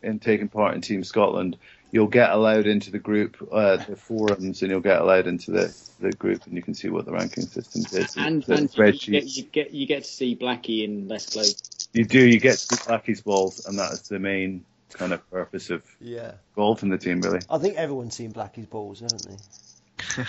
in 0.00 0.20
taking 0.20 0.48
part 0.48 0.76
in 0.76 0.80
Team 0.80 1.02
Scotland, 1.02 1.56
you'll 1.90 2.06
get 2.06 2.30
allowed 2.30 2.66
into 2.66 2.90
the 2.90 2.98
group, 2.98 3.36
uh, 3.52 3.76
the 3.76 3.96
forums, 3.96 4.62
and 4.62 4.70
you'll 4.70 4.80
get 4.80 5.00
allowed 5.00 5.26
into 5.26 5.50
the, 5.50 5.74
the 6.00 6.12
group, 6.12 6.46
and 6.46 6.54
you 6.54 6.62
can 6.62 6.74
see 6.74 6.88
what 6.88 7.04
the 7.04 7.12
ranking 7.12 7.44
system 7.44 7.82
is. 7.98 8.16
And, 8.16 8.42
the 8.44 8.54
and 8.54 9.06
you, 9.06 9.12
get, 9.12 9.24
you 9.24 9.42
get 9.44 9.70
you 9.72 9.86
get 9.86 10.04
to 10.04 10.10
see 10.10 10.36
Blackie 10.36 10.84
in 10.84 11.08
less 11.08 11.30
clothes. 11.30 11.88
You 11.92 12.04
do. 12.04 12.24
You 12.24 12.38
get 12.38 12.52
to 12.52 12.58
see 12.58 12.76
Blackie's 12.76 13.20
balls, 13.20 13.66
and 13.66 13.78
that 13.78 13.92
is 13.92 14.02
the 14.08 14.18
main 14.18 14.64
kind 14.90 15.12
of 15.12 15.28
purpose 15.30 15.70
of 15.70 15.82
yeah, 16.00 16.32
golf 16.54 16.82
in 16.82 16.88
the 16.88 16.98
team, 16.98 17.20
really. 17.20 17.40
I 17.48 17.58
think 17.58 17.76
everyone's 17.76 18.14
seen 18.14 18.32
Blackie's 18.32 18.66
balls, 18.66 19.00
haven't 19.00 19.26
they? 19.26 20.24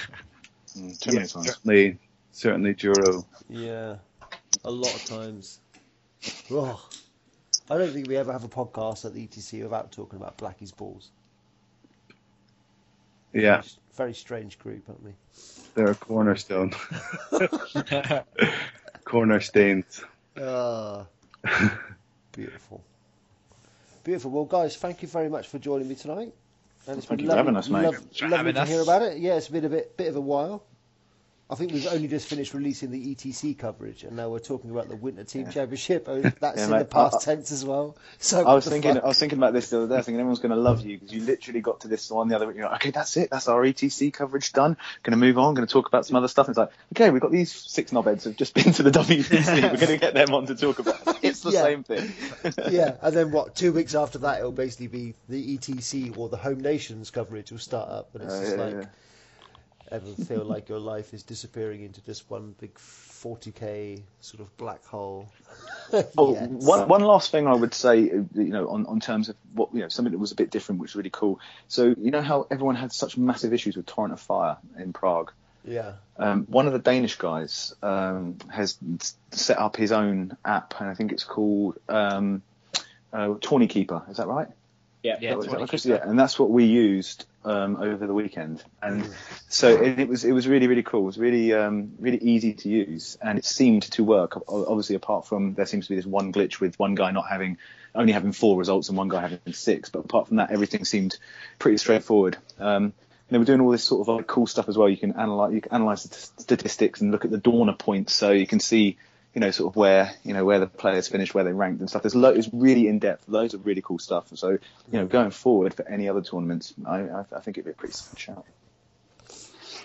Mm, 0.78 0.98
too 1.02 1.12
many 1.12 1.28
times. 1.28 1.48
Certainly, 1.48 1.98
certainly, 2.32 2.74
Juro. 2.74 3.26
Yeah, 3.50 3.98
a 4.64 4.72
lot 4.72 4.96
of 4.96 5.04
times. 5.04 5.60
Oh, 6.50 6.82
I 7.70 7.78
don't 7.78 7.92
think 7.92 8.08
we 8.08 8.16
ever 8.16 8.32
have 8.32 8.46
a 8.46 8.48
podcast 8.48 9.04
at 9.04 9.14
the 9.14 9.28
ETC 9.28 9.64
without 9.64 9.92
talking 9.92 10.18
about 10.18 10.38
Blackie's 10.38 10.72
balls. 10.72 11.12
Yeah, 13.34 13.62
Very 13.96 14.14
strange 14.14 14.60
group, 14.60 14.84
aren't 14.90 15.04
we? 15.04 15.12
they're 15.74 15.92
a 15.92 15.96
cornerstone. 15.96 16.74
Cornerstones. 19.06 20.04
Ah, 20.40 21.06
beautiful. 22.32 22.84
Beautiful. 24.04 24.32
Well, 24.32 24.46
guys, 24.46 24.76
thank 24.78 25.02
you 25.02 25.08
very 25.08 25.30
much 25.30 25.48
for 25.48 25.60
joining 25.60 25.88
me 25.88 25.96
tonight. 25.96 26.34
And 26.88 26.98
it's 26.98 27.06
Thank 27.06 27.20
been 27.20 27.26
you 27.26 27.32
for 27.32 27.36
lovely, 27.38 27.54
having 27.54 27.56
us, 27.58 27.70
mate. 27.70 27.84
lov- 27.84 27.96
Thanks 27.96 28.18
for 28.18 28.24
lovely 28.26 28.38
having 28.38 28.54
to 28.56 28.62
us. 28.62 28.70
hear 28.70 28.82
about 28.82 29.02
it. 29.04 29.18
Yeah, 29.20 29.36
it's 29.38 29.48
been 29.50 29.66
a 29.66 29.70
bit 29.70 29.96
bit 29.98 30.08
of 30.08 30.16
a 30.16 30.22
while. 30.22 30.64
I 31.52 31.56
think 31.56 31.74
we've 31.74 31.86
only 31.88 32.08
just 32.08 32.28
finished 32.30 32.54
releasing 32.54 32.92
the 32.92 33.14
ETC 33.14 33.58
coverage, 33.58 34.04
and 34.06 34.16
now 34.16 34.30
we're 34.30 34.40
talking 34.40 34.72
about 34.72 34.88
the 34.88 34.96
Winter 34.96 35.26
Team 35.26 35.52
Championship. 35.52 36.06
Oh, 36.08 36.22
That's 36.40 36.60
Yeah, 36.60 36.64
in 36.66 36.80
the 36.80 36.86
past 36.86 37.28
I- 37.28 37.34
tense 37.36 37.52
as 37.52 37.66
well. 37.66 37.98
So 38.20 38.46
I 38.48 38.54
was 38.54 38.66
thinking, 38.66 38.94
fuck? 38.94 39.04
I 39.04 39.08
was 39.08 39.20
thinking 39.20 39.38
about 39.38 39.52
this 39.52 39.70
the 39.70 39.80
other 39.80 39.88
day. 39.90 39.96
I 39.96 39.98
was 39.98 40.06
thinking 40.06 40.22
everyone's 40.22 40.40
going 40.40 40.52
to 40.52 40.56
love 40.56 40.86
you 40.86 40.98
because 40.98 41.14
you 41.14 41.22
literally 41.24 41.60
got 41.60 41.82
to 41.82 41.90
this 41.90 42.10
one 42.10 42.30
the 42.30 42.36
other 42.38 42.48
week. 42.48 42.56
You're 42.56 42.68
like, 42.70 42.76
okay, 42.82 42.92
that's 42.92 43.18
it. 43.18 43.30
That's 43.32 43.50
our 43.50 43.62
ETC 43.64 44.14
coverage 44.14 44.54
done. 44.54 44.78
Going 45.04 45.12
to 45.12 45.18
move 45.18 45.38
on. 45.38 45.54
Going 45.54 45.68
to 45.68 45.72
talk 45.74 45.88
about 45.88 46.06
some 46.06 46.16
other 46.16 46.30
stuff. 46.30 46.48
And 46.48 46.54
it's 46.54 46.58
like, 46.58 46.72
okay, 46.96 47.10
we've 47.10 47.22
got 47.22 47.32
these 47.32 47.52
six 47.52 47.92
knobheads 47.92 48.24
who've 48.24 48.38
just 48.38 48.54
been 48.56 48.72
to 48.74 48.84
the 48.84 48.92
WTC. 48.92 49.62
We're 49.62 49.76
going 49.76 49.88
to 49.88 49.98
get 49.98 50.14
them 50.14 50.34
on 50.34 50.46
to 50.46 50.56
talk 50.56 50.80
about. 50.80 51.06
It. 51.06 51.18
It's 51.24 51.42
the 51.42 51.52
Yeah. 51.52 51.64
same 51.64 51.84
thing. 51.84 52.14
yeah, 52.72 52.96
and 53.02 53.14
then 53.14 53.32
what? 53.32 53.56
Two 53.58 53.74
weeks 53.74 53.94
after 53.94 54.20
that, 54.20 54.40
it'll 54.40 54.54
basically 54.54 54.88
be 54.88 55.16
the 55.28 55.58
ETC 55.58 56.18
or 56.18 56.30
the 56.30 56.38
Home 56.38 56.62
Nations 56.62 57.10
coverage 57.12 57.52
will 57.52 57.60
start 57.60 57.90
up, 57.90 58.16
and 58.16 58.24
it's 58.24 58.34
Uh, 58.34 58.40
just 58.42 58.58
yeah, 58.58 58.64
like 58.64 58.88
ever 59.92 60.14
feel 60.26 60.44
like 60.44 60.70
your 60.70 60.80
life 60.80 61.14
is 61.14 61.24
disappearing 61.24 61.84
into 61.84 62.02
just 62.04 62.30
one 62.30 62.56
big 62.60 62.74
40k 62.76 64.02
sort 64.20 64.42
of 64.42 64.56
black 64.58 64.84
hole. 64.86 65.28
Oh, 66.18 66.34
Yes. 66.34 66.50
one, 66.50 66.88
one 66.88 67.02
last 67.02 67.32
thing 67.32 67.48
I 67.48 67.54
would 67.54 67.74
say, 67.74 68.10
uh, 68.10 68.24
you 68.34 68.50
know, 68.50 68.70
on, 68.70 68.86
on 68.86 69.00
terms 69.02 69.28
of 69.28 69.36
what, 69.54 69.74
you 69.74 69.82
know, 69.82 69.90
something 69.90 70.12
that 70.14 70.18
was 70.18 70.32
a 70.32 70.36
bit 70.36 70.50
different, 70.50 70.80
which 70.80 70.92
was 70.92 70.96
really 70.96 71.10
cool. 71.10 71.40
So, 71.68 71.94
you 71.98 72.12
know 72.12 72.22
how 72.22 72.48
everyone 72.50 72.76
had 72.76 72.94
such 72.94 73.18
massive 73.18 73.54
issues 73.54 73.76
with 73.76 73.86
Torrent 73.86 74.14
of 74.14 74.22
Fire 74.22 74.58
in 74.80 74.94
Prague? 74.94 75.32
Yeah, 75.66 75.94
Um, 76.18 76.46
one 76.46 76.66
of 76.68 76.74
the 76.74 76.80
Danish 76.80 77.18
guys 77.18 77.74
um, 77.84 78.38
has 78.50 78.78
set 79.32 79.60
up 79.60 79.76
his 79.76 79.92
own 79.92 80.36
app, 80.46 80.74
and 80.80 80.90
I 80.90 80.94
think 80.96 81.12
it's 81.12 81.24
called 81.26 81.78
um, 81.88 82.42
uh, 83.14 83.28
TourneyKeeper. 83.28 84.10
Is 84.10 84.18
that 84.18 84.28
right? 84.28 84.48
Yeah. 85.04 85.18
Yeah, 85.20 85.38
Is 85.38 85.46
that 85.46 85.52
Tawny 85.52 85.62
what 85.62 85.70
it 85.70 85.74
is? 85.74 85.84
Keeper. 85.84 85.96
yeah, 85.96 86.10
and 86.10 86.20
that's 86.20 86.38
what 86.38 86.50
we 86.52 86.66
used 86.66 87.26
um, 87.44 87.78
over 87.78 88.06
the 88.06 88.14
weekend, 88.14 88.64
and 88.82 89.08
so 89.50 89.70
it, 89.70 90.00
it 90.00 90.08
was 90.08 90.24
it 90.24 90.32
was 90.32 90.48
really 90.48 90.68
really 90.68 90.84
cool. 90.84 91.02
It 91.02 91.06
was 91.06 91.18
really 91.18 91.54
um, 91.54 91.94
really 92.00 92.20
easy 92.20 92.54
to 92.54 92.70
use, 92.70 93.18
and 93.22 93.40
it 93.40 93.46
seemed 93.46 93.84
to 93.84 94.04
work. 94.04 94.44
Obviously, 94.48 94.96
apart 94.96 95.26
from 95.26 95.56
there 95.56 95.66
seems 95.66 95.88
to 95.88 95.90
be 95.90 95.96
this 95.96 96.06
one 96.06 96.32
glitch 96.32 96.60
with 96.60 96.78
one 96.78 96.94
guy 96.96 97.12
not 97.12 97.28
having 97.28 97.58
only 97.96 98.14
having 98.14 98.32
four 98.32 98.58
results 98.58 98.90
and 98.90 98.98
one 98.98 99.10
guy 99.10 99.22
having 99.22 99.54
six, 99.54 99.90
but 99.90 100.00
apart 100.00 100.28
from 100.28 100.38
that, 100.38 100.52
everything 100.52 100.86
seemed 100.86 101.18
pretty 101.60 101.78
straightforward. 101.78 102.38
Um, 102.60 102.84
and 102.84 102.94
they 103.30 103.38
were 103.38 103.46
doing 103.46 103.62
all 103.62 103.72
this 103.72 103.84
sort 103.84 104.02
of 104.02 104.16
like 104.16 104.28
cool 104.28 104.46
stuff 104.46 104.70
as 104.70 104.78
well. 104.78 104.90
You 104.90 104.98
can 104.98 105.14
analyze 105.14 105.54
you 105.54 105.62
can 105.62 105.74
analyze 105.74 106.04
the 106.04 106.10
t- 106.10 106.28
statistics 106.38 107.02
and 107.02 107.12
look 107.12 107.26
at 107.26 107.32
the 107.32 107.38
Dorner 107.38 107.74
points, 107.74 108.14
so 108.14 108.32
you 108.32 108.46
can 108.46 108.60
see 108.60 108.98
you 109.34 109.40
know, 109.42 109.52
sort 109.52 109.72
of 109.72 109.76
where 109.76 110.14
you 110.24 110.34
know 110.34 110.44
where 110.44 110.60
the 110.60 110.68
players 110.68 111.08
finished, 111.08 111.34
where 111.34 111.44
they 111.44 111.54
ranked 111.54 111.80
and 111.80 111.90
stuff. 111.90 112.02
There's 112.04 112.16
lo- 112.16 112.30
it's 112.32 112.50
really 112.52 112.88
in 112.88 113.00
depth, 113.00 113.30
loads 113.30 113.54
of 113.54 113.66
really 113.66 113.82
cool 113.82 114.00
stuff. 114.00 114.30
And 114.30 114.38
so, 114.38 114.50
you 114.52 114.60
know, 114.92 115.06
going 115.06 115.32
forward 115.32 115.74
for 115.74 115.88
any 115.88 116.10
other 116.10 116.22
tournaments, 116.22 116.74
I, 116.86 117.00
I, 117.02 117.20
I 117.36 117.40
think 117.40 117.58
it'd 117.58 117.66
be 117.66 117.72
a 117.72 117.74
pretty 117.74 117.94
solid 117.94 118.20
shout. 118.20 118.46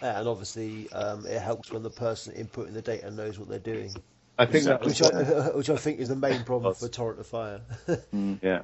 Yeah, 0.03 0.19
and 0.19 0.29
obviously 0.29 0.91
um, 0.91 1.25
it 1.27 1.41
helps 1.41 1.71
when 1.71 1.83
the 1.83 1.91
person 1.91 2.35
inputting 2.35 2.75
the 2.75 2.83
data 2.83 3.11
knows 3.11 3.39
what 3.39 3.49
they're 3.49 3.59
doing, 3.59 3.95
I 4.39 4.47
think 4.47 4.65
that 4.65 4.85
which 4.85 5.03
I, 5.03 5.09
which 5.55 5.71
I 5.71 5.77
think 5.77 6.01
is 6.01 6.09
the 6.09 6.17
main 6.17 6.45
problem 6.45 6.75
for 6.75 6.89
Torrent 6.89 7.21
of 7.21 7.27
Fire. 7.27 7.61
yeah. 8.43 8.63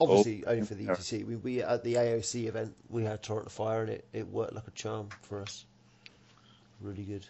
Obviously, 0.00 0.44
Oh, 0.46 0.52
only 0.52 0.64
for 0.64 0.74
the 0.74 0.84
yeah. 0.84 0.92
ETC. 0.92 1.26
We, 1.26 1.36
we 1.36 1.62
at 1.62 1.82
the 1.82 1.94
AOC 1.94 2.46
event 2.46 2.74
we 2.88 3.04
had 3.04 3.22
Torrent 3.22 3.46
of 3.46 3.52
Fire 3.52 3.82
and 3.82 3.90
it, 3.90 4.04
it 4.12 4.28
worked 4.28 4.54
like 4.54 4.66
a 4.66 4.72
charm 4.72 5.08
for 5.22 5.40
us. 5.40 5.64
Really 6.80 7.02
good. 7.02 7.26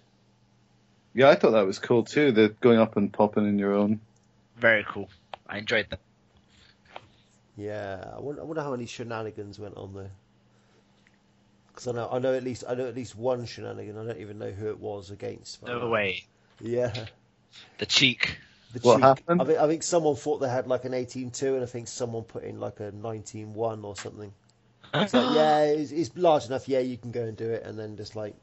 Yeah, 1.14 1.28
I 1.30 1.34
thought 1.34 1.52
that 1.52 1.66
was 1.66 1.78
cool 1.78 2.04
too. 2.04 2.32
The 2.32 2.50
going 2.60 2.78
up 2.78 2.96
and 2.96 3.12
popping 3.12 3.46
in 3.48 3.58
your 3.58 3.72
own. 3.74 4.00
Very 4.56 4.84
cool. 4.88 5.08
I 5.48 5.58
enjoyed 5.58 5.86
that. 5.90 6.00
Yeah, 7.56 8.12
I 8.16 8.20
wonder, 8.20 8.40
I 8.40 8.44
wonder 8.44 8.62
how 8.62 8.70
many 8.70 8.86
shenanigans 8.86 9.58
went 9.58 9.76
on 9.76 9.94
there. 9.94 10.10
Because 11.68 11.88
I 11.88 11.92
know 11.92 12.08
I 12.12 12.18
know 12.18 12.34
at 12.34 12.44
least 12.44 12.64
I 12.68 12.74
know 12.74 12.86
at 12.86 12.94
least 12.94 13.16
one 13.16 13.46
shenanigan. 13.46 13.96
I 13.98 14.04
don't 14.04 14.20
even 14.20 14.38
know 14.38 14.50
who 14.50 14.68
it 14.68 14.78
was 14.78 15.10
against. 15.10 15.60
but- 15.60 15.68
No 15.68 15.88
way. 15.88 16.24
Yeah. 16.60 16.92
The 17.78 17.86
cheek. 17.86 18.38
The 18.74 18.80
What 18.80 18.96
cheek. 18.96 19.02
happened? 19.04 19.40
I 19.42 19.44
think, 19.44 19.58
I 19.58 19.66
think 19.66 19.82
someone 19.82 20.14
thought 20.16 20.38
they 20.38 20.48
had 20.48 20.66
like 20.66 20.84
an 20.84 20.92
18-2 20.92 21.54
and 21.54 21.62
I 21.62 21.66
think 21.66 21.88
someone 21.88 22.22
put 22.24 22.44
in 22.44 22.60
like 22.60 22.80
a 22.80 22.92
19-1 22.92 23.82
or 23.84 23.96
something. 23.96 24.32
It's 24.92 25.14
like, 25.14 25.30
yeah, 25.34 25.62
it's, 25.62 25.90
it's 25.90 26.10
large 26.16 26.46
enough. 26.46 26.68
Yeah, 26.68 26.80
you 26.80 26.96
can 26.98 27.10
go 27.10 27.22
and 27.22 27.36
do 27.36 27.48
it, 27.50 27.62
and 27.64 27.78
then 27.78 27.96
just 27.96 28.14
like 28.16 28.34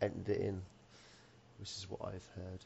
entered 0.00 0.28
it 0.28 0.40
in, 0.40 0.62
which 1.64 1.70
is 1.78 1.86
what 1.88 2.00
I've 2.04 2.28
heard. 2.36 2.60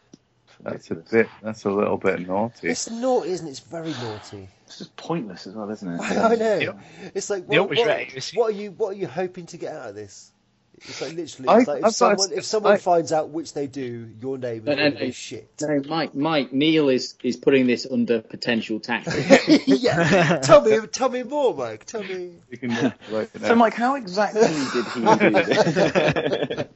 That's 0.61 0.91
a 0.91 0.97
bit. 0.97 1.29
That's 1.41 1.65
a 1.67 1.71
little 1.71 1.97
bit 1.99 2.27
naughty. 2.27 2.67
It's 2.69 2.91
naughty, 2.91 3.31
isn't 3.31 3.47
it? 3.47 3.51
It's 3.51 3.61
very 3.61 3.93
naughty. 3.93 4.49
It's 4.67 4.79
just 4.79 4.97
pointless 4.97 5.47
as 5.47 5.55
well, 5.55 5.71
isn't 5.71 5.89
it? 5.89 6.01
I 6.03 6.35
know. 6.35 6.59
Yep. 6.59 6.79
It's 7.15 7.31
like, 7.31 7.47
The 7.47 7.51
what, 7.51 7.59
always 7.61 7.79
what, 7.79 7.87
right, 7.87 8.31
what 8.35 8.47
are 8.49 8.57
you 8.57 8.73
what 8.73 8.89
are 8.89 8.97
you 8.97 9.07
hoping 9.07 9.47
to 9.47 9.57
get 9.57 9.73
out 9.73 9.91
of 9.91 9.95
this? 9.95 10.33
It's 10.81 11.01
like 11.01 11.13
literally, 11.15 11.49
I- 11.49 11.59
it's 11.59 11.69
like 11.69 11.79
if 11.79 11.85
I've 11.85 11.95
someone 11.95 12.33
if 12.33 12.45
someone 12.45 12.73
I- 12.73 12.77
finds 12.79 13.13
out 13.13 13.29
which 13.31 13.53
they 13.55 13.69
do, 13.69 14.11
your 14.21 14.37
name 14.37 14.59
is 14.61 14.65
No, 14.67 14.75
no, 14.75 14.89
no. 14.89 15.11
shit. 15.13 15.49
No, 15.61 15.81
Mike, 15.89 16.15
Mike, 16.17 16.53
Neil 16.53 16.89
is, 16.89 17.15
is 17.23 17.37
putting 17.37 17.69
this 17.69 17.87
under 17.89 18.21
potential 18.21 18.81
tax. 18.81 19.07
yeah, 19.67 20.39
tell 20.39 20.63
me, 20.63 20.79
tell 20.89 21.09
me 21.09 21.23
more, 21.23 21.55
Mike. 21.55 21.85
Tell 21.85 22.03
me. 22.03 22.33
You 22.51 22.59
can 22.59 22.71
just 22.71 22.95
work 23.13 23.31
it 23.35 23.43
So. 23.43 23.55
Mike, 23.55 23.75
how 23.75 23.95
exactly 23.95 24.41
did 24.43 24.85
he 24.87 25.01
do 25.01 25.31
this? 25.31 26.69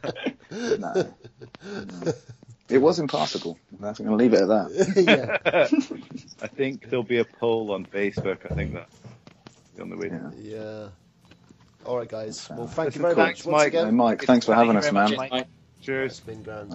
No. 0.52 1.14
No. 1.64 2.12
It 2.68 2.78
was 2.78 2.98
impossible. 2.98 3.58
I'm 3.82 3.92
going 3.92 3.94
to 4.08 4.14
leave 4.16 4.32
it 4.32 4.40
at 4.40 4.48
that. 4.48 5.36
yeah, 5.44 5.66
I 6.40 6.46
think 6.46 6.88
there'll 6.88 7.02
be 7.02 7.18
a 7.18 7.24
poll 7.24 7.70
on 7.72 7.84
Facebook. 7.84 8.50
I 8.50 8.54
think 8.54 8.72
that 8.72 8.88
on 9.78 9.90
the 9.90 9.96
way. 9.98 10.08
Yeah. 10.10 10.30
yeah. 10.38 10.88
All 11.84 11.98
right, 11.98 12.08
guys. 12.08 12.48
Uh, 12.50 12.54
well, 12.58 12.66
thank 12.68 12.86
This 12.86 12.96
you 12.96 13.02
very 13.02 13.14
cool. 13.14 13.24
much 13.24 13.42
Thanks, 13.42 13.44
once 13.44 13.62
Mike. 13.64 13.72
Hey, 13.72 13.78
again. 13.80 13.94
Mike, 13.94 14.22
thanks 14.24 14.46
for 14.46 14.54
having 14.54 14.76
us, 14.76 14.90
man. 14.90 15.10
much, 15.10 15.30
Mike. 15.30 15.46
It's 15.76 15.86
Cheers. 15.86 16.20
been 16.20 16.42
grand. 16.42 16.74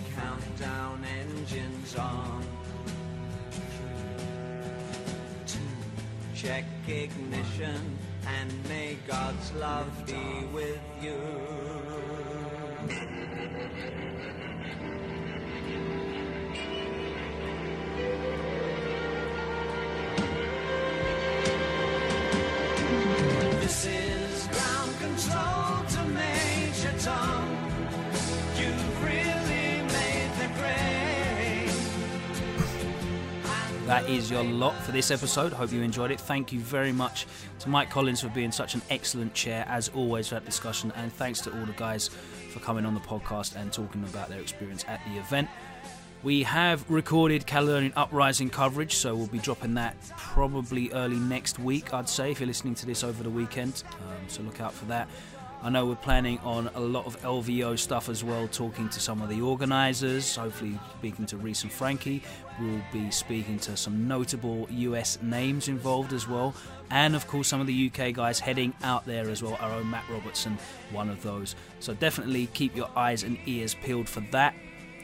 countdown 0.31 1.03
engines 1.19 1.95
on. 1.95 2.43
Two, 5.45 5.59
check 6.35 6.63
ignition 6.87 7.97
and 8.27 8.51
may 8.69 8.97
God's 9.07 9.51
love 9.53 10.05
be 10.05 10.45
with 10.53 10.79
you. 11.01 11.17
That 33.91 34.09
is 34.09 34.31
your 34.31 34.41
lot 34.45 34.73
for 34.83 34.93
this 34.93 35.11
episode. 35.11 35.51
Hope 35.51 35.73
you 35.73 35.81
enjoyed 35.81 36.11
it. 36.11 36.21
Thank 36.21 36.53
you 36.53 36.61
very 36.61 36.93
much 36.93 37.27
to 37.59 37.67
Mike 37.67 37.89
Collins 37.89 38.21
for 38.21 38.29
being 38.29 38.49
such 38.49 38.73
an 38.73 38.81
excellent 38.89 39.33
chair, 39.33 39.65
as 39.67 39.89
always, 39.89 40.29
for 40.29 40.35
that 40.35 40.45
discussion. 40.45 40.93
And 40.95 41.11
thanks 41.11 41.41
to 41.41 41.51
all 41.51 41.65
the 41.65 41.73
guys 41.73 42.07
for 42.07 42.61
coming 42.61 42.85
on 42.85 42.93
the 42.93 43.01
podcast 43.01 43.57
and 43.57 43.73
talking 43.73 44.01
about 44.05 44.29
their 44.29 44.39
experience 44.39 44.85
at 44.87 45.01
the 45.09 45.19
event. 45.19 45.49
We 46.23 46.43
have 46.43 46.89
recorded 46.89 47.45
Caledonian 47.45 47.91
Uprising 47.97 48.49
coverage, 48.49 48.95
so 48.95 49.13
we'll 49.13 49.27
be 49.27 49.39
dropping 49.39 49.73
that 49.73 49.97
probably 50.15 50.89
early 50.93 51.17
next 51.17 51.59
week, 51.59 51.93
I'd 51.93 52.07
say, 52.07 52.31
if 52.31 52.39
you're 52.39 52.47
listening 52.47 52.75
to 52.75 52.85
this 52.85 53.03
over 53.03 53.23
the 53.23 53.29
weekend. 53.29 53.83
Um, 54.03 54.29
so 54.29 54.41
look 54.41 54.61
out 54.61 54.71
for 54.71 54.85
that. 54.85 55.09
I 55.63 55.69
know 55.69 55.85
we're 55.85 55.95
planning 55.95 56.39
on 56.39 56.71
a 56.73 56.79
lot 56.79 57.05
of 57.05 57.21
LVO 57.21 57.77
stuff 57.77 58.09
as 58.09 58.23
well, 58.23 58.47
talking 58.47 58.89
to 58.89 58.99
some 58.99 59.21
of 59.21 59.29
the 59.29 59.41
organisers, 59.41 60.35
hopefully 60.35 60.79
speaking 60.97 61.27
to 61.27 61.37
Reese 61.37 61.61
and 61.61 61.71
Frankie. 61.71 62.23
We'll 62.59 62.81
be 62.91 63.11
speaking 63.11 63.59
to 63.59 63.77
some 63.77 64.07
notable 64.07 64.67
US 64.71 65.19
names 65.21 65.67
involved 65.67 66.13
as 66.13 66.27
well, 66.27 66.55
and 66.89 67.15
of 67.15 67.27
course 67.27 67.47
some 67.47 67.61
of 67.61 67.67
the 67.67 67.91
UK 67.93 68.11
guys 68.11 68.39
heading 68.39 68.73
out 68.81 69.05
there 69.05 69.29
as 69.29 69.43
well. 69.43 69.55
Our 69.61 69.71
own 69.73 69.91
Matt 69.91 70.05
Robertson, 70.09 70.57
one 70.91 71.09
of 71.09 71.21
those. 71.21 71.55
So 71.79 71.93
definitely 71.93 72.47
keep 72.47 72.75
your 72.75 72.89
eyes 72.95 73.21
and 73.21 73.37
ears 73.45 73.75
peeled 73.75 74.09
for 74.09 74.21
that. 74.31 74.55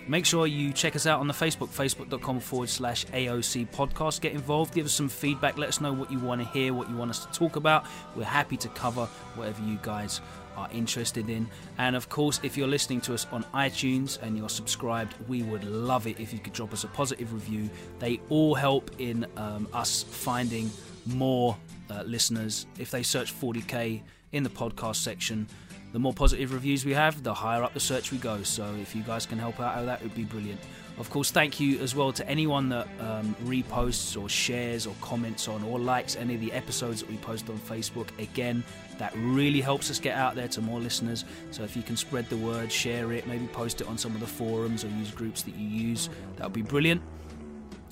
Make 0.07 0.25
sure 0.25 0.47
you 0.47 0.71
check 0.71 0.95
us 0.95 1.05
out 1.05 1.19
on 1.19 1.27
the 1.27 1.33
Facebook, 1.33 1.67
facebook.com 1.67 2.39
forward 2.39 2.69
slash 2.69 3.05
AOC 3.07 3.69
podcast. 3.71 4.21
Get 4.21 4.31
involved, 4.31 4.73
give 4.73 4.85
us 4.85 4.93
some 4.93 5.09
feedback, 5.09 5.57
let 5.57 5.67
us 5.67 5.81
know 5.81 5.91
what 5.91 6.09
you 6.09 6.17
want 6.17 6.41
to 6.41 6.47
hear, 6.47 6.73
what 6.73 6.89
you 6.89 6.95
want 6.95 7.11
us 7.11 7.25
to 7.25 7.31
talk 7.31 7.57
about. 7.57 7.85
We're 8.15 8.23
happy 8.23 8.55
to 8.57 8.69
cover 8.69 9.05
whatever 9.35 9.61
you 9.63 9.77
guys 9.81 10.21
are 10.57 10.67
interested 10.73 11.29
in. 11.29 11.47
And 11.77 11.95
of 11.95 12.09
course, 12.09 12.39
if 12.43 12.57
you're 12.57 12.67
listening 12.67 12.99
to 13.01 13.13
us 13.13 13.27
on 13.31 13.43
iTunes 13.53 14.21
and 14.21 14.37
you're 14.37 14.49
subscribed, 14.49 15.15
we 15.27 15.43
would 15.43 15.63
love 15.63 16.07
it 16.07 16.19
if 16.19 16.33
you 16.33 16.39
could 16.39 16.53
drop 16.53 16.73
us 16.73 16.83
a 16.83 16.87
positive 16.87 17.31
review. 17.31 17.69
They 17.99 18.19
all 18.29 18.55
help 18.55 18.91
in 18.99 19.25
um, 19.37 19.67
us 19.73 20.03
finding 20.03 20.69
more 21.05 21.55
uh, 21.89 22.03
listeners. 22.03 22.65
If 22.77 22.91
they 22.91 23.03
search 23.03 23.33
40k 23.39 24.01
in 24.33 24.43
the 24.43 24.49
podcast 24.49 24.97
section, 24.97 25.47
the 25.93 25.99
more 25.99 26.13
positive 26.13 26.53
reviews 26.53 26.83
we 26.85 26.93
have, 26.93 27.23
the 27.23 27.33
higher 27.33 27.63
up 27.63 27.73
the 27.73 27.79
search 27.79 28.11
we 28.11 28.17
go. 28.17 28.43
So 28.43 28.75
if 28.81 28.95
you 28.95 29.03
guys 29.03 29.25
can 29.25 29.37
help 29.37 29.59
out, 29.59 29.85
that 29.85 30.01
would 30.01 30.15
be 30.15 30.25
brilliant. 30.25 30.59
Of 30.97 31.11
course, 31.11 31.29
thank 31.29 31.59
you 31.59 31.79
as 31.79 31.93
well 31.93 32.11
to 32.13 32.27
anyone 32.27 32.69
that 32.69 32.87
um, 32.99 33.35
reposts 33.43 34.19
or 34.19 34.27
shares 34.27 34.87
or 34.87 34.95
comments 34.99 35.47
on 35.47 35.63
or 35.63 35.77
likes 35.77 36.15
any 36.15 36.33
of 36.33 36.41
the 36.41 36.51
episodes 36.51 37.01
that 37.01 37.09
we 37.09 37.17
post 37.17 37.49
on 37.49 37.59
Facebook. 37.59 38.07
Again, 38.19 38.63
that 38.97 39.13
really 39.15 39.61
helps 39.61 39.91
us 39.91 39.99
get 39.99 40.15
out 40.15 40.35
there 40.35 40.47
to 40.47 40.61
more 40.61 40.79
listeners. 40.79 41.25
So 41.51 41.63
if 41.63 41.75
you 41.75 41.83
can 41.83 41.95
spread 41.95 42.29
the 42.29 42.37
word, 42.37 42.71
share 42.71 43.11
it, 43.11 43.27
maybe 43.27 43.47
post 43.47 43.81
it 43.81 43.87
on 43.87 43.97
some 43.97 44.13
of 44.13 44.19
the 44.19 44.27
forums 44.27 44.83
or 44.83 44.89
use 44.89 45.11
groups 45.11 45.43
that 45.43 45.55
you 45.55 45.67
use, 45.67 46.09
that 46.37 46.43
would 46.43 46.53
be 46.53 46.61
brilliant 46.61 47.01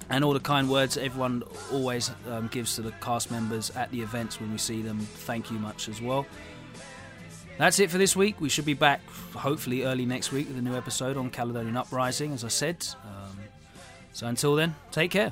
and 0.09 0.23
all 0.23 0.33
the 0.33 0.39
kind 0.39 0.69
words 0.69 0.97
everyone 0.97 1.43
always 1.71 2.11
um, 2.29 2.47
gives 2.47 2.75
to 2.75 2.81
the 2.81 2.91
cast 3.01 3.31
members 3.31 3.71
at 3.71 3.89
the 3.91 4.01
events 4.01 4.39
when 4.39 4.51
we 4.51 4.57
see 4.57 4.81
them. 4.81 4.99
Thank 4.99 5.51
you 5.51 5.57
much 5.57 5.89
as 5.89 6.01
well. 6.01 6.25
That's 7.57 7.79
it 7.79 7.89
for 7.89 7.97
this 7.97 8.15
week. 8.15 8.41
We 8.41 8.49
should 8.49 8.65
be 8.65 8.73
back 8.73 9.01
hopefully 9.33 9.83
early 9.83 10.05
next 10.05 10.31
week 10.31 10.47
with 10.47 10.57
a 10.57 10.61
new 10.61 10.75
episode 10.75 11.15
on 11.17 11.29
Caledonian 11.29 11.77
Uprising, 11.77 12.33
as 12.33 12.43
I 12.43 12.49
said. 12.49 12.85
Um, 13.03 13.37
so 14.11 14.27
until 14.27 14.55
then, 14.55 14.75
take 14.91 15.11
care. 15.11 15.31